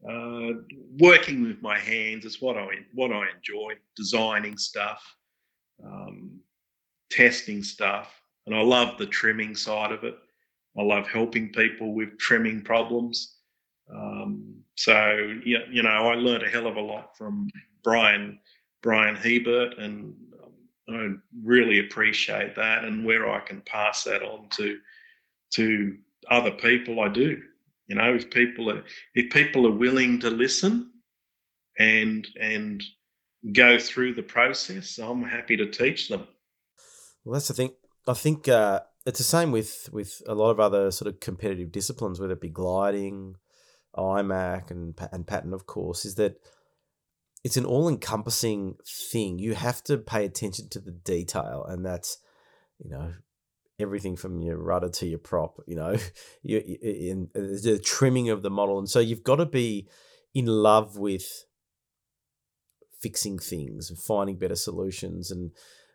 Uh, 0.09 0.53
working 1.01 1.43
with 1.43 1.61
my 1.61 1.77
hands 1.77 2.24
is 2.24 2.40
what 2.40 2.57
I 2.57 2.69
what 2.95 3.12
I 3.12 3.24
enjoy. 3.36 3.74
Designing 3.97 4.57
stuff, 4.57 5.03
um, 5.85 6.39
testing 7.11 7.62
stuff, 7.62 8.15
and 8.47 8.55
I 8.55 8.62
love 8.62 8.97
the 8.97 9.07
trimming 9.07 9.55
side 9.57 9.93
of 9.93 10.05
it. 10.05 10.16
I 10.78 10.82
love 10.82 11.09
helping 11.09 11.51
people 11.51 11.95
with 11.95 12.16
trimming 12.19 12.62
problems. 12.62 13.39
Um, 13.93 14.55
so 14.77 15.36
yeah, 15.45 15.59
you 15.70 15.82
know, 15.82 15.90
I 15.90 16.15
learned 16.15 16.45
a 16.45 16.49
hell 16.49 16.69
of 16.69 16.77
a 16.77 16.81
lot 16.81 17.16
from 17.16 17.49
Brian 17.82 18.39
Brian 18.82 19.16
Hebert 19.16 19.78
and 19.78 20.15
I 20.90 21.09
really 21.44 21.81
appreciate 21.81 22.56
that, 22.56 22.85
and 22.85 23.05
where 23.05 23.31
I 23.31 23.40
can 23.40 23.60
pass 23.62 24.05
that 24.05 24.23
on 24.23 24.48
to 24.51 24.78
to 25.55 25.97
other 26.31 26.51
people, 26.51 27.01
I 27.01 27.09
do. 27.09 27.40
You 27.86 27.97
know, 27.97 28.15
if 28.15 28.31
people 28.31 28.70
are 28.70 28.85
if 29.15 29.31
people 29.31 29.66
are 29.66 29.77
willing 29.77 30.20
to 30.20 30.31
listen 30.31 30.90
and 31.78 32.27
and 32.40 32.82
go 33.52 33.78
through 33.78 34.15
the 34.15 34.23
process, 34.23 34.98
I'm 34.98 35.23
happy 35.23 35.56
to 35.56 35.70
teach 35.70 36.09
them. 36.09 36.27
Well, 37.24 37.35
that's 37.35 37.48
the 37.48 37.55
thing. 37.55 37.73
I 38.06 38.15
think 38.15 38.48
uh, 38.48 38.81
it's 39.06 39.19
the 39.19 39.24
same 39.24 39.52
with 39.52 39.89
with 39.93 40.23
a 40.27 40.35
lot 40.35 40.51
of 40.51 40.60
other 40.60 40.90
sort 40.90 41.12
of 41.12 41.20
competitive 41.20 41.73
disciplines, 41.73 42.20
whether 42.20 42.35
it 42.35 42.40
be 42.40 42.48
gliding, 42.48 43.36
IMAC, 43.97 44.70
and 44.70 44.98
and 45.12 45.27
pattern, 45.27 45.55
of 45.55 45.66
course, 45.66 46.05
is 46.05 46.15
that 46.16 46.36
it's 47.44 47.56
an 47.56 47.65
all 47.65 47.89
encompassing 47.89 48.77
thing. 48.86 49.39
You 49.39 49.55
have 49.55 49.82
to 49.85 49.98
pay 49.98 50.24
attention 50.24 50.69
to 50.70 50.81
the 50.81 50.90
detail, 50.90 51.65
and 51.69 51.85
that's 51.85 52.19
you 52.78 52.90
know 52.90 53.12
everything 53.81 54.16
from 54.16 54.40
your 54.40 54.59
rudder 54.59 54.89
to 54.89 55.06
your 55.06 55.19
prop. 55.19 55.60
You 55.66 55.77
know, 55.77 55.97
you, 56.43 56.59
in 56.59 57.31
uh, 57.35 57.40
the 57.62 57.81
trimming 57.82 58.31
of 58.31 58.43
the 58.43 58.51
model, 58.51 58.78
and 58.78 58.89
so 58.89 59.01
you've 59.01 59.24
got 59.24 59.36
to 59.36 59.47
be 59.47 59.89
in 60.35 60.47
love 60.47 60.98
with 60.98 61.44
fixing 63.01 63.39
things 63.39 63.90
and 63.90 63.98
finding 63.98 64.36
better 64.36 64.56
solutions 64.56 65.31
and 65.31 65.52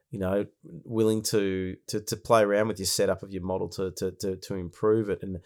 you 0.10 0.20
know 0.20 0.46
willing 0.64 1.22
to 1.22 1.76
to 1.88 2.00
to 2.00 2.16
play 2.16 2.42
around 2.42 2.70
with 2.70 2.80
your 2.80 2.86
setup 2.86 3.24
of 3.24 3.34
your 3.34 3.44
model 3.44 3.68
to 3.68 3.92
to 3.92 4.12
to, 4.12 4.38
to 4.38 4.56
improve 4.56 5.10
it 5.10 5.22
and 5.22 5.40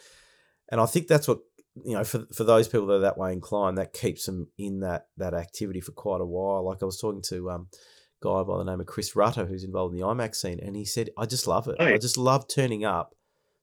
and 0.69 0.81
I 0.81 0.85
think 0.85 1.07
that's 1.07 1.27
what 1.27 1.39
you 1.85 1.93
know, 1.93 2.03
for 2.03 2.25
for 2.33 2.43
those 2.43 2.67
people 2.67 2.87
that 2.87 2.95
are 2.95 2.99
that 2.99 3.17
way 3.17 3.33
inclined, 3.33 3.77
that 3.77 3.93
keeps 3.93 4.25
them 4.25 4.47
in 4.57 4.81
that 4.81 5.07
that 5.17 5.33
activity 5.33 5.81
for 5.81 5.91
quite 5.91 6.21
a 6.21 6.25
while. 6.25 6.65
Like 6.65 6.81
I 6.81 6.85
was 6.85 6.99
talking 6.99 7.23
to 7.29 7.49
um, 7.51 7.67
a 7.71 8.25
guy 8.25 8.43
by 8.43 8.57
the 8.57 8.63
name 8.63 8.79
of 8.79 8.85
Chris 8.87 9.15
Rutter, 9.15 9.45
who's 9.45 9.63
involved 9.63 9.93
in 9.93 9.99
the 10.01 10.07
IMAC 10.07 10.35
scene, 10.35 10.59
and 10.61 10.75
he 10.75 10.85
said, 10.85 11.09
"I 11.17 11.25
just 11.25 11.47
love 11.47 11.67
it. 11.67 11.75
Oh, 11.79 11.87
yeah. 11.87 11.95
I 11.95 11.97
just 11.97 12.17
love 12.17 12.47
turning 12.47 12.85
up 12.85 13.15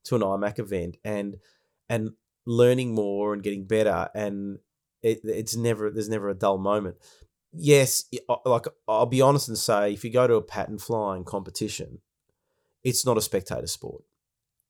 to 0.04 0.14
an 0.14 0.22
IMAC 0.22 0.58
event 0.58 0.96
and 1.04 1.36
and 1.88 2.10
learning 2.46 2.94
more 2.94 3.32
and 3.32 3.42
getting 3.42 3.64
better. 3.64 4.08
And 4.14 4.58
it, 5.02 5.20
it's 5.24 5.56
never 5.56 5.90
there's 5.90 6.08
never 6.08 6.28
a 6.28 6.34
dull 6.34 6.58
moment. 6.58 6.96
Yes, 7.52 8.04
like 8.44 8.66
I'll 8.88 9.06
be 9.06 9.20
honest 9.20 9.48
and 9.48 9.58
say, 9.58 9.92
if 9.92 10.04
you 10.04 10.10
go 10.10 10.26
to 10.26 10.34
a 10.34 10.42
pattern 10.42 10.78
flying 10.78 11.24
competition, 11.24 12.00
it's 12.82 13.06
not 13.06 13.16
a 13.16 13.20
spectator 13.20 13.66
sport. 13.66 14.02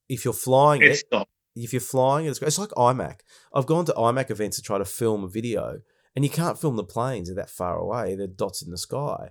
If 0.08 0.24
you're 0.24 0.34
flying 0.34 0.82
it's 0.82 1.00
it, 1.00 1.08
not 1.10 1.28
if 1.54 1.72
you're 1.72 1.80
flying, 1.80 2.26
it's, 2.26 2.42
it's 2.42 2.58
like 2.58 2.70
IMAC. 2.70 3.20
I've 3.54 3.66
gone 3.66 3.84
to 3.86 3.92
IMAC 3.92 4.30
events 4.30 4.56
to 4.56 4.62
try 4.62 4.78
to 4.78 4.84
film 4.84 5.24
a 5.24 5.28
video, 5.28 5.80
and 6.16 6.24
you 6.24 6.30
can't 6.30 6.58
film 6.58 6.76
the 6.76 6.84
planes; 6.84 7.28
they're 7.28 7.36
that 7.36 7.50
far 7.50 7.76
away. 7.76 8.14
They're 8.14 8.26
dots 8.26 8.62
in 8.62 8.70
the 8.70 8.78
sky. 8.78 9.30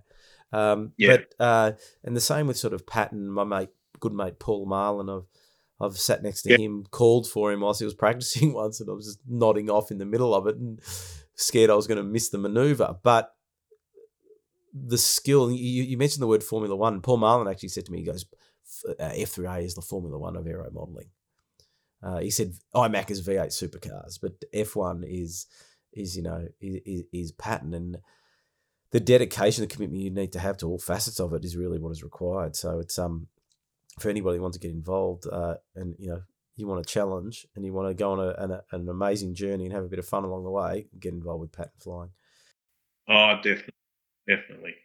Um, 0.52 0.94
yeah. 0.98 1.18
But 1.18 1.44
uh, 1.44 1.72
and 2.04 2.16
the 2.16 2.22
same 2.22 2.48
with 2.48 2.58
sort 2.58 2.74
of 2.74 2.86
pattern, 2.86 3.30
my 3.30 3.44
mate, 3.44 3.70
good 4.00 4.14
mate 4.14 4.40
Paul 4.40 4.66
Marlin. 4.66 5.10
I've 5.10 5.26
I've 5.82 5.98
sat 5.98 6.24
next 6.24 6.44
to 6.44 6.52
yeah. 6.52 6.58
him, 6.58 6.86
called 6.92 7.28
for 7.28 7.52
him 7.52 7.62
whilst 7.62 7.80
he 7.80 7.86
was 7.86 7.94
practicing 8.06 8.54
once, 8.54 8.80
and 8.80 8.90
I 8.90 8.94
was 8.94 9.06
just 9.06 9.20
nodding 9.28 9.70
off 9.70 9.92
in 9.92 9.98
the 9.98 10.06
middle 10.06 10.34
of 10.34 10.48
it 10.48 10.56
and 10.56 10.80
scared 11.36 11.70
I 11.70 11.76
was 11.76 11.88
going 11.88 11.98
to 11.98 12.04
miss 12.04 12.30
the 12.30 12.38
maneuver. 12.38 12.98
But 13.04 13.34
the 14.74 14.98
skill, 14.98 15.52
you, 15.52 15.84
you 15.84 15.98
mentioned 15.98 16.22
the 16.22 16.28
word 16.28 16.44
Formula 16.44 16.76
One. 16.76 17.02
Paul 17.02 17.18
Marlin 17.18 17.48
actually 17.48 17.70
said 17.70 17.86
to 17.86 17.92
me, 17.92 18.00
he 18.00 18.06
goes, 18.06 18.26
F3A 19.00 19.64
is 19.66 19.76
the 19.76 19.82
Formula 19.82 20.18
One 20.18 20.36
of 20.36 20.48
aero 20.48 20.70
modeling. 20.72 21.10
Uh, 22.04 22.20
he 22.20 22.30
said 22.30 22.54
IMAC 22.76 23.12
is 23.12 23.26
V8 23.26 23.48
supercars, 23.48 24.20
but 24.22 24.34
F1 24.54 25.04
is 25.08 25.48
is 25.94 26.18
you 26.18 26.24
know 26.24 26.48
is, 26.60 27.04
is 27.14 27.32
pattern 27.32 27.74
and 27.74 27.98
the 28.92 29.00
dedication, 29.00 29.64
the 29.64 29.68
commitment 29.68 30.04
you 30.04 30.12
need 30.12 30.34
to 30.34 30.40
have 30.40 30.58
to 30.58 30.68
all 30.68 30.78
facets 30.78 31.20
of 31.20 31.34
it 31.34 31.44
is 31.44 31.58
really 31.58 31.80
what 31.80 31.92
is 31.92 32.04
required. 32.04 32.56
So 32.56 32.80
it's 32.80 33.00
um 33.00 33.28
for 34.00 34.10
anybody 34.10 34.38
who 34.38 34.44
wants 34.44 34.58
to 34.58 34.62
get 34.62 34.72
involved 34.72 35.26
uh, 35.32 35.56
and 35.76 35.96
you 36.00 36.10
know 36.10 36.22
you 36.56 36.68
want 36.68 36.82
a 36.82 36.86
challenge 36.86 37.48
and 37.56 37.66
you 37.66 37.74
want 37.74 37.90
to 37.90 37.94
go 37.94 38.12
on 38.12 38.20
a, 38.20 38.30
an, 38.38 38.60
an 38.72 38.90
amazing 38.90 39.34
journey 39.34 39.66
and 39.66 39.74
have 39.74 39.84
a 39.84 39.88
bit 39.88 40.00
of 40.00 40.06
fun 40.06 40.24
along 40.24 40.44
the 40.44 40.52
way, 40.52 40.88
get 41.00 41.14
involved 41.14 41.42
with 41.42 41.52
pattern 41.52 41.72
flying. 41.80 42.12
Oh, 43.08 43.36
definitely, 43.38 43.74
definitely. 44.28 44.76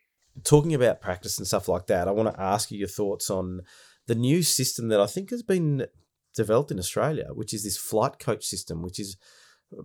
Talking 0.44 0.74
about 0.74 1.00
practice 1.00 1.36
and 1.36 1.46
stuff 1.46 1.68
like 1.68 1.86
that, 1.88 2.08
I 2.08 2.12
want 2.12 2.34
to 2.34 2.40
ask 2.40 2.70
you 2.70 2.78
your 2.78 2.88
thoughts 2.88 3.28
on 3.28 3.60
the 4.06 4.14
new 4.14 4.42
system 4.42 4.88
that 4.88 5.00
I 5.00 5.06
think 5.06 5.30
has 5.30 5.42
been 5.42 5.86
developed 6.34 6.70
in 6.70 6.78
Australia, 6.78 7.26
which 7.32 7.52
is 7.52 7.64
this 7.64 7.76
flight 7.76 8.18
coach 8.18 8.44
system, 8.44 8.82
which 8.82 8.98
is 8.98 9.16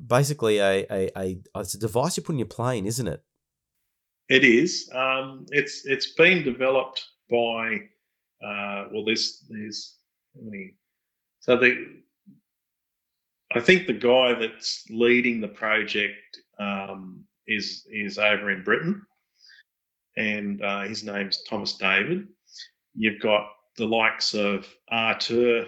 basically 0.06 0.60
a, 0.60 0.86
a, 0.92 1.12
a 1.18 1.38
it's 1.58 1.76
a 1.76 1.80
device 1.80 2.18
you 2.18 2.24
put 2.24 2.34
in 2.34 2.40
your 2.40 2.48
plane, 2.48 2.86
isn't 2.86 3.08
it? 3.08 3.24
It 4.30 4.44
is. 4.44 4.90
Um, 4.94 5.46
it's 5.50 5.86
it's 5.86 6.14
been 6.14 6.44
developed 6.44 7.06
by 7.30 7.78
uh, 8.44 8.88
well, 8.92 9.06
this 9.06 9.46
there's 9.50 9.98
there's. 10.36 10.72
So 11.42 11.58
the 11.58 12.02
I 13.56 13.60
think 13.60 13.86
the 13.86 13.94
guy 13.94 14.34
that's 14.34 14.86
leading 14.90 15.42
the 15.42 15.48
project 15.48 16.40
um, 16.60 17.26
is 17.48 17.86
is 17.92 18.18
over 18.18 18.50
in 18.50 18.64
Britain, 18.64 19.02
and 20.18 20.62
uh, 20.62 20.82
his 20.82 21.04
name's 21.04 21.44
Thomas 21.44 21.74
David. 21.78 22.28
You've 22.96 23.22
got 23.22 23.48
the 23.78 23.86
likes 23.86 24.34
of 24.34 24.68
Artur 24.90 25.66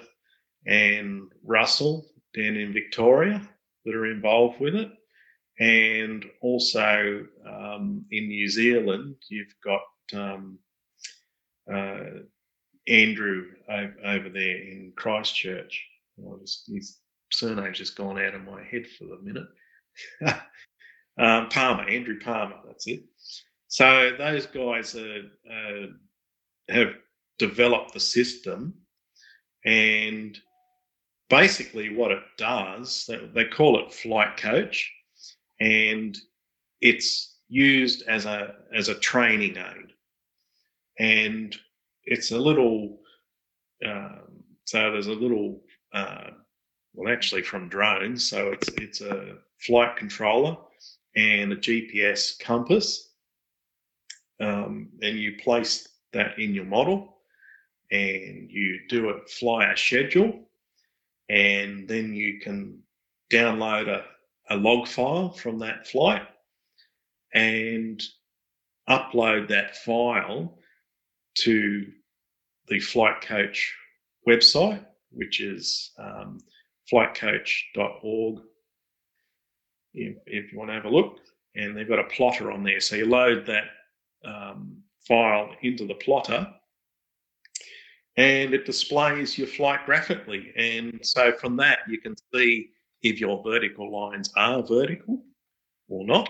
and 0.65 1.31
Russell 1.43 2.07
down 2.35 2.55
in 2.55 2.73
Victoria 2.73 3.47
that 3.85 3.95
are 3.95 4.11
involved 4.11 4.59
with 4.59 4.75
it. 4.75 4.91
And 5.59 6.25
also 6.41 7.25
um, 7.47 8.05
in 8.11 8.27
New 8.27 8.49
Zealand, 8.49 9.15
you've 9.29 9.55
got 9.63 9.81
um, 10.13 10.59
uh, 11.71 12.21
Andrew 12.87 13.45
over, 13.69 14.29
there 14.29 14.57
in 14.57 14.91
Christchurch. 14.95 15.81
Just, 16.41 16.63
he's 16.67 16.99
surname's 17.31 17.77
just 17.77 17.95
gone 17.95 18.19
out 18.19 18.35
of 18.35 18.43
my 18.43 18.63
head 18.63 18.85
for 18.87 19.05
the 19.05 19.19
minute. 19.21 20.41
um, 21.17 21.49
Palmer, 21.49 21.87
Andrew 21.89 22.19
Palmer, 22.19 22.57
that's 22.65 22.87
it. 22.87 23.03
So 23.67 24.11
those 24.17 24.45
guys 24.45 24.95
are, 24.95 25.21
uh, 25.49 25.87
have 26.69 26.93
developed 27.39 27.93
the 27.93 27.99
system, 27.99 28.73
and 29.65 30.37
basically 31.29 31.95
what 31.95 32.11
it 32.11 32.23
does, 32.37 33.05
they, 33.07 33.17
they 33.33 33.45
call 33.45 33.79
it 33.79 33.93
Flight 33.93 34.37
Coach, 34.37 34.91
and 35.59 36.17
it's 36.81 37.39
used 37.47 38.03
as 38.07 38.25
a 38.25 38.55
as 38.73 38.89
a 38.89 38.95
training 38.95 39.57
aid, 39.57 39.93
and 40.99 41.55
it's 42.03 42.31
a 42.31 42.37
little. 42.37 42.99
Um, 43.85 44.43
so 44.65 44.91
there's 44.91 45.07
a 45.07 45.13
little, 45.13 45.61
uh, 45.93 46.31
well, 46.93 47.11
actually 47.11 47.43
from 47.43 47.69
drones. 47.69 48.27
So 48.27 48.51
it's 48.51 48.69
it's 48.77 49.01
a 49.01 49.37
flight 49.59 49.95
controller 49.95 50.57
and 51.15 51.53
a 51.53 51.57
GPS 51.57 52.37
compass, 52.39 53.11
um, 54.39 54.89
and 55.01 55.17
you 55.17 55.37
place 55.37 55.87
that 56.13 56.37
in 56.39 56.53
your 56.53 56.65
model, 56.65 57.17
and 57.91 58.49
you 58.49 58.79
do 58.89 59.09
a 59.09 59.25
flyer 59.27 59.75
schedule, 59.75 60.44
and 61.29 61.87
then 61.87 62.13
you 62.13 62.39
can 62.39 62.79
download 63.31 63.87
a, 63.87 64.03
a 64.49 64.55
log 64.55 64.87
file 64.87 65.29
from 65.29 65.59
that 65.59 65.87
flight 65.87 66.21
and 67.33 68.01
upload 68.89 69.49
that 69.49 69.75
file 69.77 70.57
to 71.35 71.85
the 72.67 72.79
flight 72.79 73.21
coach 73.21 73.73
website, 74.27 74.83
which 75.11 75.41
is 75.41 75.91
um, 75.97 76.39
flightcoach.org. 76.91 78.41
If, 79.93 80.17
if, 80.25 80.51
you 80.51 80.57
want 80.57 80.69
to 80.69 80.75
have 80.75 80.85
a 80.85 80.89
look, 80.89 81.19
and 81.55 81.75
they've 81.75 81.87
got 81.87 81.99
a 81.99 82.05
plotter 82.05 82.51
on 82.51 82.63
there. 82.63 82.79
So 82.79 82.95
you 82.95 83.05
load 83.05 83.45
that 83.45 83.63
um, 84.25 84.83
file 85.07 85.51
into 85.61 85.85
the 85.85 85.93
plotter, 85.95 86.53
and 88.17 88.53
it 88.53 88.65
displays 88.65 89.37
your 89.37 89.47
flight 89.47 89.85
graphically. 89.85 90.53
And 90.55 90.99
so 91.01 91.33
from 91.33 91.57
that, 91.57 91.79
you 91.87 91.99
can 91.99 92.15
see 92.33 92.69
if 93.01 93.19
your 93.19 93.43
vertical 93.43 93.91
lines 93.91 94.31
are 94.37 94.63
vertical 94.63 95.21
or 95.89 96.05
not, 96.05 96.29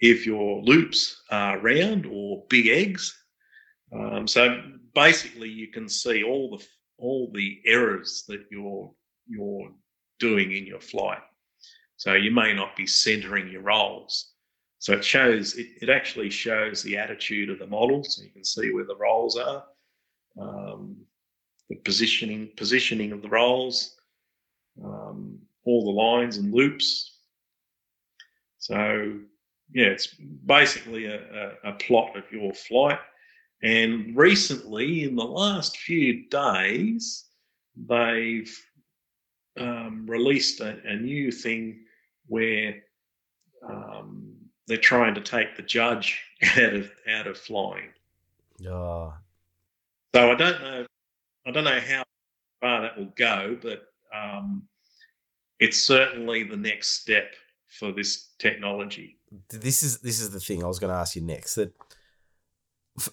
if 0.00 0.26
your 0.26 0.62
loops 0.62 1.22
are 1.30 1.58
round 1.58 2.06
or 2.06 2.44
big 2.48 2.68
eggs. 2.68 3.16
Um, 3.92 4.28
so 4.28 4.60
basically, 4.94 5.48
you 5.48 5.68
can 5.68 5.88
see 5.88 6.22
all 6.22 6.56
the 6.56 6.64
all 6.98 7.30
the 7.32 7.60
errors 7.64 8.24
that 8.28 8.44
you're 8.50 8.92
you're 9.26 9.70
doing 10.18 10.52
in 10.52 10.66
your 10.66 10.80
flight. 10.80 11.22
So 11.96 12.14
you 12.14 12.30
may 12.30 12.54
not 12.54 12.76
be 12.76 12.86
centering 12.86 13.48
your 13.48 13.62
rolls. 13.62 14.32
So 14.78 14.92
it 14.92 15.04
shows 15.04 15.56
it, 15.56 15.66
it 15.82 15.88
actually 15.88 16.30
shows 16.30 16.82
the 16.82 16.96
attitude 16.96 17.50
of 17.50 17.58
the 17.58 17.66
model, 17.66 18.04
so 18.04 18.22
you 18.22 18.30
can 18.30 18.44
see 18.44 18.72
where 18.72 18.84
the 18.84 18.96
rolls 18.96 19.36
are, 19.36 19.64
um, 20.40 20.96
the 21.68 21.76
positioning 21.76 22.50
positioning 22.56 23.12
of 23.12 23.22
the 23.22 23.28
rolls, 23.28 23.96
um, 24.82 25.38
all 25.64 25.84
the 25.84 25.90
lines 25.90 26.36
and 26.36 26.52
loops. 26.52 27.18
So 28.58 29.18
yeah, 29.72 29.86
it's 29.86 30.06
basically 30.06 31.06
a, 31.06 31.20
a, 31.64 31.70
a 31.70 31.72
plot 31.74 32.16
of 32.16 32.24
your 32.32 32.52
flight. 32.54 32.98
And 33.62 34.16
recently, 34.16 35.04
in 35.04 35.16
the 35.16 35.24
last 35.24 35.76
few 35.78 36.28
days, 36.28 37.24
they've 37.76 38.56
um, 39.58 40.06
released 40.06 40.60
a, 40.60 40.78
a, 40.84 40.96
new 40.96 41.32
thing 41.32 41.80
where 42.26 42.76
um, 43.68 44.36
they're 44.66 44.76
trying 44.76 45.14
to 45.14 45.20
take 45.20 45.56
the 45.56 45.62
judge 45.62 46.22
out 46.56 46.74
of 46.74 46.90
out 47.08 47.26
of 47.26 47.36
flying. 47.36 47.90
Oh. 48.66 49.12
So 50.14 50.32
I 50.32 50.34
don't 50.34 50.60
know. 50.60 50.86
I 51.48 51.50
don't 51.50 51.64
know 51.64 51.80
how 51.80 52.04
far 52.60 52.82
that 52.82 52.98
will 52.98 53.12
go, 53.16 53.56
but 53.62 53.84
um, 54.14 54.68
it's 55.58 55.80
certainly 55.80 56.44
the 56.44 56.58
next 56.58 57.00
step 57.00 57.32
for 57.68 57.90
this 57.90 58.32
technology. 58.38 59.18
This 59.48 59.82
is 59.82 59.98
this 60.00 60.20
is 60.20 60.30
the 60.30 60.40
thing 60.40 60.62
I 60.62 60.66
was 60.66 60.78
going 60.78 60.92
to 60.92 60.98
ask 60.98 61.16
you 61.16 61.22
next. 61.22 61.54
That 61.54 61.72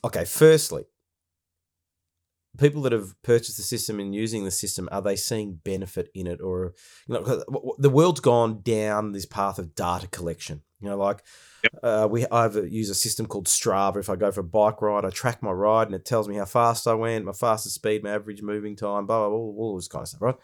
okay, 0.03 0.26
firstly, 0.26 0.84
people 2.57 2.82
that 2.82 2.91
have 2.91 3.22
purchased 3.23 3.57
the 3.57 3.64
system 3.64 3.99
and 3.99 4.14
using 4.14 4.44
the 4.44 4.52
system 4.52 4.90
are 4.91 5.02
they 5.02 5.15
seeing 5.15 5.56
benefit 5.64 6.10
in 6.14 6.27
it 6.27 6.41
or 6.41 6.73
you 7.07 7.14
know 7.14 7.44
the 7.77 7.90
world's 7.90 8.19
gone 8.19 8.61
down 8.61 9.11
this 9.11 9.26
path 9.26 9.60
of 9.60 9.76
data 9.76 10.07
collection 10.07 10.61
you 10.80 10.90
know 10.90 10.98
like 10.98 11.23
yep. 11.64 11.73
uh, 11.84 12.07
we 12.10 12.26
i 12.27 12.48
use 12.48 12.90
a 12.90 12.95
system 12.95 13.26
called 13.26 13.48
strava 13.48 13.98
if 13.98 14.10
i 14.10 14.15
go 14.15 14.32
for 14.32 14.41
a 14.41 14.44
bike 14.44 14.82
ride 14.82 15.06
i 15.06 15.10
track 15.10 15.41
my 15.41 15.52
ride 15.52 15.88
and 15.88 15.95
it 15.95 16.06
tells 16.06 16.27
me 16.27 16.36
how 16.36 16.45
fast 16.45 16.88
i 16.88 16.94
went 16.94 17.26
my 17.26 17.32
fastest 17.32 17.76
speed 17.76 18.03
my 18.03 18.11
average 18.11 18.41
moving 18.41 18.76
time 18.76 19.06
blah 19.06 19.19
blah, 19.19 19.30
blah 19.30 19.38
all, 19.38 19.56
all 19.57 19.76
this 19.76 19.88
kind 19.88 20.03
of 20.03 20.07
stuff 20.07 20.22
right 20.22 20.38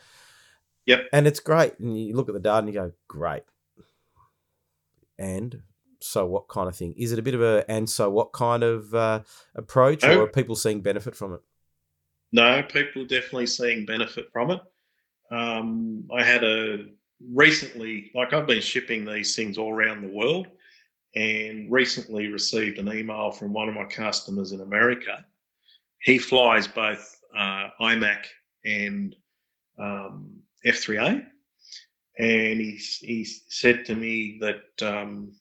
yep 0.86 1.04
and 1.14 1.28
it's 1.28 1.40
great 1.40 1.78
and 1.80 1.98
you 1.98 2.16
look 2.16 2.30
at 2.30 2.34
the 2.34 2.40
data 2.40 2.60
and 2.60 2.68
you 2.68 2.74
go 2.74 2.92
great 3.08 3.44
and 5.18 5.62
so 6.04 6.26
what 6.26 6.48
kind 6.48 6.68
of 6.68 6.76
thing? 6.76 6.94
Is 6.98 7.12
it 7.12 7.20
a 7.20 7.22
bit 7.22 7.36
of 7.36 7.42
a 7.42 7.64
and 7.70 7.90
so 7.90 8.10
what 8.10 8.34
kind 8.34 8.64
of 8.64 8.94
uh, 8.94 9.22
approach, 9.56 10.04
no. 10.04 10.20
or 10.20 10.24
are 10.24 10.28
people 10.28 10.56
seeing 10.56 10.82
benefit 10.82 11.16
from 11.16 11.36
it? 11.36 11.42
No, 12.32 12.64
people 12.64 13.04
are 13.04 13.08
definitely 13.08 13.48
seeing 13.48 13.86
benefit 13.86 14.30
from 14.32 14.52
it. 14.52 14.62
Um, 15.32 16.08
I 16.14 16.24
had 16.24 16.44
a 16.44 16.86
recently, 17.34 18.12
like 18.16 18.34
I've 18.34 18.48
been 18.48 18.62
shipping 18.62 19.06
these 19.06 19.36
things 19.36 19.58
all 19.58 19.74
around 19.74 20.02
the 20.02 20.08
world, 20.08 20.48
and 21.16 21.72
recently 21.72 22.28
received 22.28 22.80
an 22.80 22.92
email 22.92 23.32
from 23.32 23.54
one 23.54 23.68
of 23.68 23.76
my 23.76 23.86
customers 23.86 24.54
in 24.54 24.62
America. 24.62 25.26
He 26.02 26.18
flies 26.18 26.68
both 26.68 27.18
uh, 27.38 27.70
IMAC 27.82 28.26
and 28.66 29.16
um, 29.78 30.42
F3A, 30.66 31.26
and 32.20 32.60
he 32.60 32.80
he 33.02 33.26
said 33.26 33.86
to 33.86 33.96
me 33.96 34.40
that 34.42 34.88
um, 34.88 35.34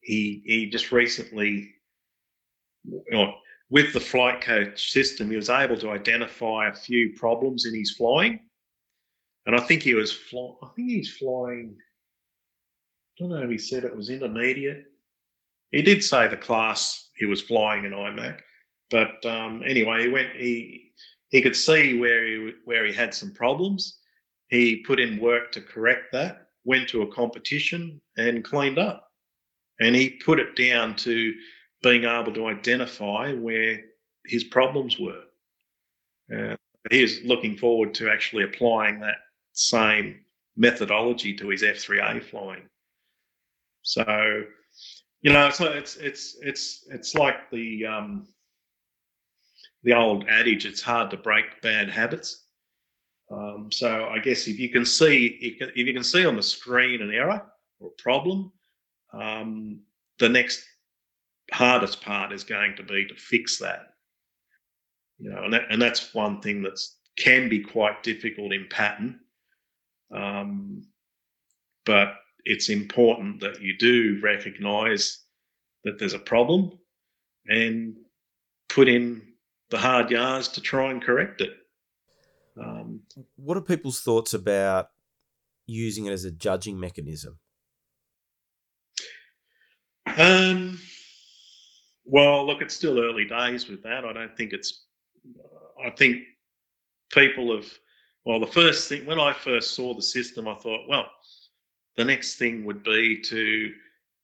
he 0.00 0.42
he 0.44 0.68
just 0.68 0.90
recently, 0.92 1.74
with 3.70 3.92
the 3.92 4.00
flight 4.00 4.40
coach 4.40 4.92
system, 4.92 5.30
he 5.30 5.36
was 5.36 5.50
able 5.50 5.76
to 5.78 5.90
identify 5.90 6.68
a 6.68 6.74
few 6.74 7.14
problems 7.16 7.66
in 7.66 7.74
his 7.74 7.92
flying, 7.92 8.40
and 9.46 9.56
I 9.56 9.60
think 9.60 9.82
he 9.82 9.94
was 9.94 10.12
flying. 10.12 10.56
I 10.62 10.68
think 10.74 10.90
he's 10.90 11.16
flying. 11.16 11.76
I 11.78 13.12
don't 13.18 13.30
know 13.30 13.42
if 13.42 13.50
he 13.50 13.58
said 13.58 13.84
it 13.84 13.96
was 13.96 14.10
intermediate. 14.10 14.84
He 15.70 15.82
did 15.82 16.02
say 16.04 16.28
the 16.28 16.36
class 16.36 17.10
he 17.16 17.26
was 17.26 17.42
flying 17.42 17.84
in 17.84 17.92
IMAC, 17.92 18.40
but 18.90 19.24
um, 19.26 19.62
anyway, 19.66 20.02
he 20.02 20.08
went. 20.08 20.30
He 20.36 20.92
he 21.30 21.42
could 21.42 21.56
see 21.56 21.98
where 21.98 22.24
he 22.24 22.52
where 22.64 22.84
he 22.84 22.92
had 22.92 23.14
some 23.14 23.32
problems. 23.32 23.98
He 24.48 24.84
put 24.86 25.00
in 25.00 25.20
work 25.20 25.50
to 25.52 25.60
correct 25.60 26.12
that. 26.12 26.48
Went 26.64 26.88
to 26.90 27.02
a 27.02 27.12
competition 27.12 28.00
and 28.16 28.44
cleaned 28.44 28.78
up. 28.78 29.08
And 29.80 29.94
he 29.94 30.10
put 30.10 30.40
it 30.40 30.56
down 30.56 30.96
to 30.96 31.34
being 31.86 32.02
able 32.02 32.32
to 32.32 32.48
identify 32.48 33.32
where 33.32 33.80
his 34.24 34.42
problems 34.42 34.98
were. 34.98 35.22
Uh, 36.36 36.56
he's 36.90 37.22
looking 37.24 37.56
forward 37.56 37.94
to 37.94 38.10
actually 38.10 38.42
applying 38.42 38.98
that 38.98 39.18
same 39.52 40.18
methodology 40.56 41.32
to 41.32 41.48
his 41.48 41.62
F3A 41.62 42.24
flying. 42.24 42.68
So, 43.82 44.42
you 45.22 45.32
know, 45.32 45.48
so 45.50 45.66
it's 45.66 45.94
it's 45.96 46.36
it's 46.42 46.88
it's 46.90 47.14
like 47.14 47.48
the 47.52 47.86
um, 47.86 48.26
the 49.84 49.94
old 49.94 50.26
adage: 50.28 50.66
it's 50.66 50.82
hard 50.82 51.08
to 51.12 51.16
break 51.16 51.62
bad 51.62 51.88
habits. 51.88 52.46
Um, 53.30 53.68
so, 53.70 54.06
I 54.06 54.18
guess 54.18 54.48
if 54.48 54.58
you 54.58 54.70
can 54.70 54.84
see 54.84 55.38
if 55.40 55.76
you 55.76 55.94
can 55.94 56.02
see 56.02 56.26
on 56.26 56.34
the 56.34 56.42
screen 56.42 57.00
an 57.00 57.12
error 57.12 57.46
or 57.78 57.90
a 57.90 58.02
problem, 58.02 58.52
um, 59.12 59.82
the 60.18 60.28
next 60.28 60.64
hardest 61.52 62.00
part 62.00 62.32
is 62.32 62.44
going 62.44 62.76
to 62.76 62.82
be 62.82 63.06
to 63.06 63.14
fix 63.14 63.58
that. 63.58 63.94
You 65.18 65.30
know, 65.30 65.44
and, 65.44 65.52
that, 65.52 65.62
and 65.70 65.80
that's 65.80 66.14
one 66.14 66.40
thing 66.40 66.62
that 66.62 66.78
can 67.16 67.48
be 67.48 67.60
quite 67.60 68.02
difficult 68.02 68.52
in 68.52 68.66
pattern. 68.68 69.20
Um, 70.14 70.82
but 71.84 72.14
it's 72.44 72.68
important 72.68 73.40
that 73.40 73.60
you 73.60 73.76
do 73.78 74.20
recognise 74.22 75.24
that 75.84 75.98
there's 75.98 76.14
a 76.14 76.18
problem 76.18 76.72
and 77.46 77.96
put 78.68 78.88
in 78.88 79.22
the 79.70 79.78
hard 79.78 80.10
yards 80.10 80.48
to 80.48 80.60
try 80.60 80.90
and 80.90 81.02
correct 81.02 81.40
it. 81.40 81.50
Um, 82.60 83.00
what 83.36 83.56
are 83.56 83.62
people's 83.62 84.00
thoughts 84.00 84.34
about 84.34 84.90
using 85.66 86.06
it 86.06 86.12
as 86.12 86.24
a 86.24 86.30
judging 86.30 86.78
mechanism? 86.78 87.38
Um, 90.16 90.78
well, 92.06 92.46
look, 92.46 92.62
it's 92.62 92.74
still 92.74 92.98
early 92.98 93.24
days 93.24 93.68
with 93.68 93.82
that. 93.82 94.04
I 94.04 94.12
don't 94.12 94.36
think 94.36 94.52
it's. 94.52 94.84
I 95.84 95.90
think 95.90 96.22
people 97.12 97.54
have 97.54 97.70
well, 98.26 98.40
the 98.40 98.46
first 98.46 98.88
thing 98.88 99.06
when 99.06 99.20
I 99.20 99.32
first 99.32 99.76
saw 99.76 99.94
the 99.94 100.02
system, 100.02 100.48
I 100.48 100.56
thought, 100.56 100.88
well, 100.88 101.06
the 101.96 102.04
next 102.04 102.34
thing 102.34 102.64
would 102.64 102.82
be 102.82 103.20
to 103.20 103.72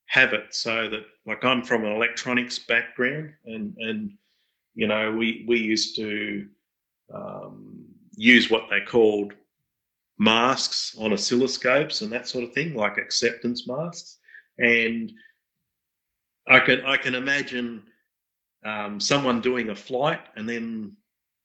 have 0.07 0.33
it 0.33 0.53
so 0.53 0.89
that, 0.89 1.05
like, 1.25 1.45
I'm 1.45 1.63
from 1.63 1.85
an 1.85 1.93
electronics 1.93 2.59
background, 2.59 3.31
and 3.45 3.73
and 3.77 4.11
you 4.75 4.87
know, 4.87 5.09
we 5.11 5.45
we 5.47 5.57
used 5.57 5.95
to 5.95 6.47
um, 7.13 7.85
use 8.15 8.49
what 8.49 8.65
they 8.69 8.81
called 8.81 9.33
masks 10.19 10.95
on 10.99 11.11
oscilloscopes 11.11 12.01
and 12.01 12.11
that 12.11 12.27
sort 12.27 12.43
of 12.43 12.51
thing, 12.51 12.75
like 12.75 12.97
acceptance 12.97 13.67
masks. 13.67 14.17
And 14.59 15.13
I 16.47 16.59
can 16.59 16.81
I 16.85 16.97
can 16.97 17.15
imagine 17.15 17.83
um, 18.65 18.99
someone 18.99 19.41
doing 19.41 19.69
a 19.69 19.75
flight 19.75 20.21
and 20.35 20.47
then 20.47 20.95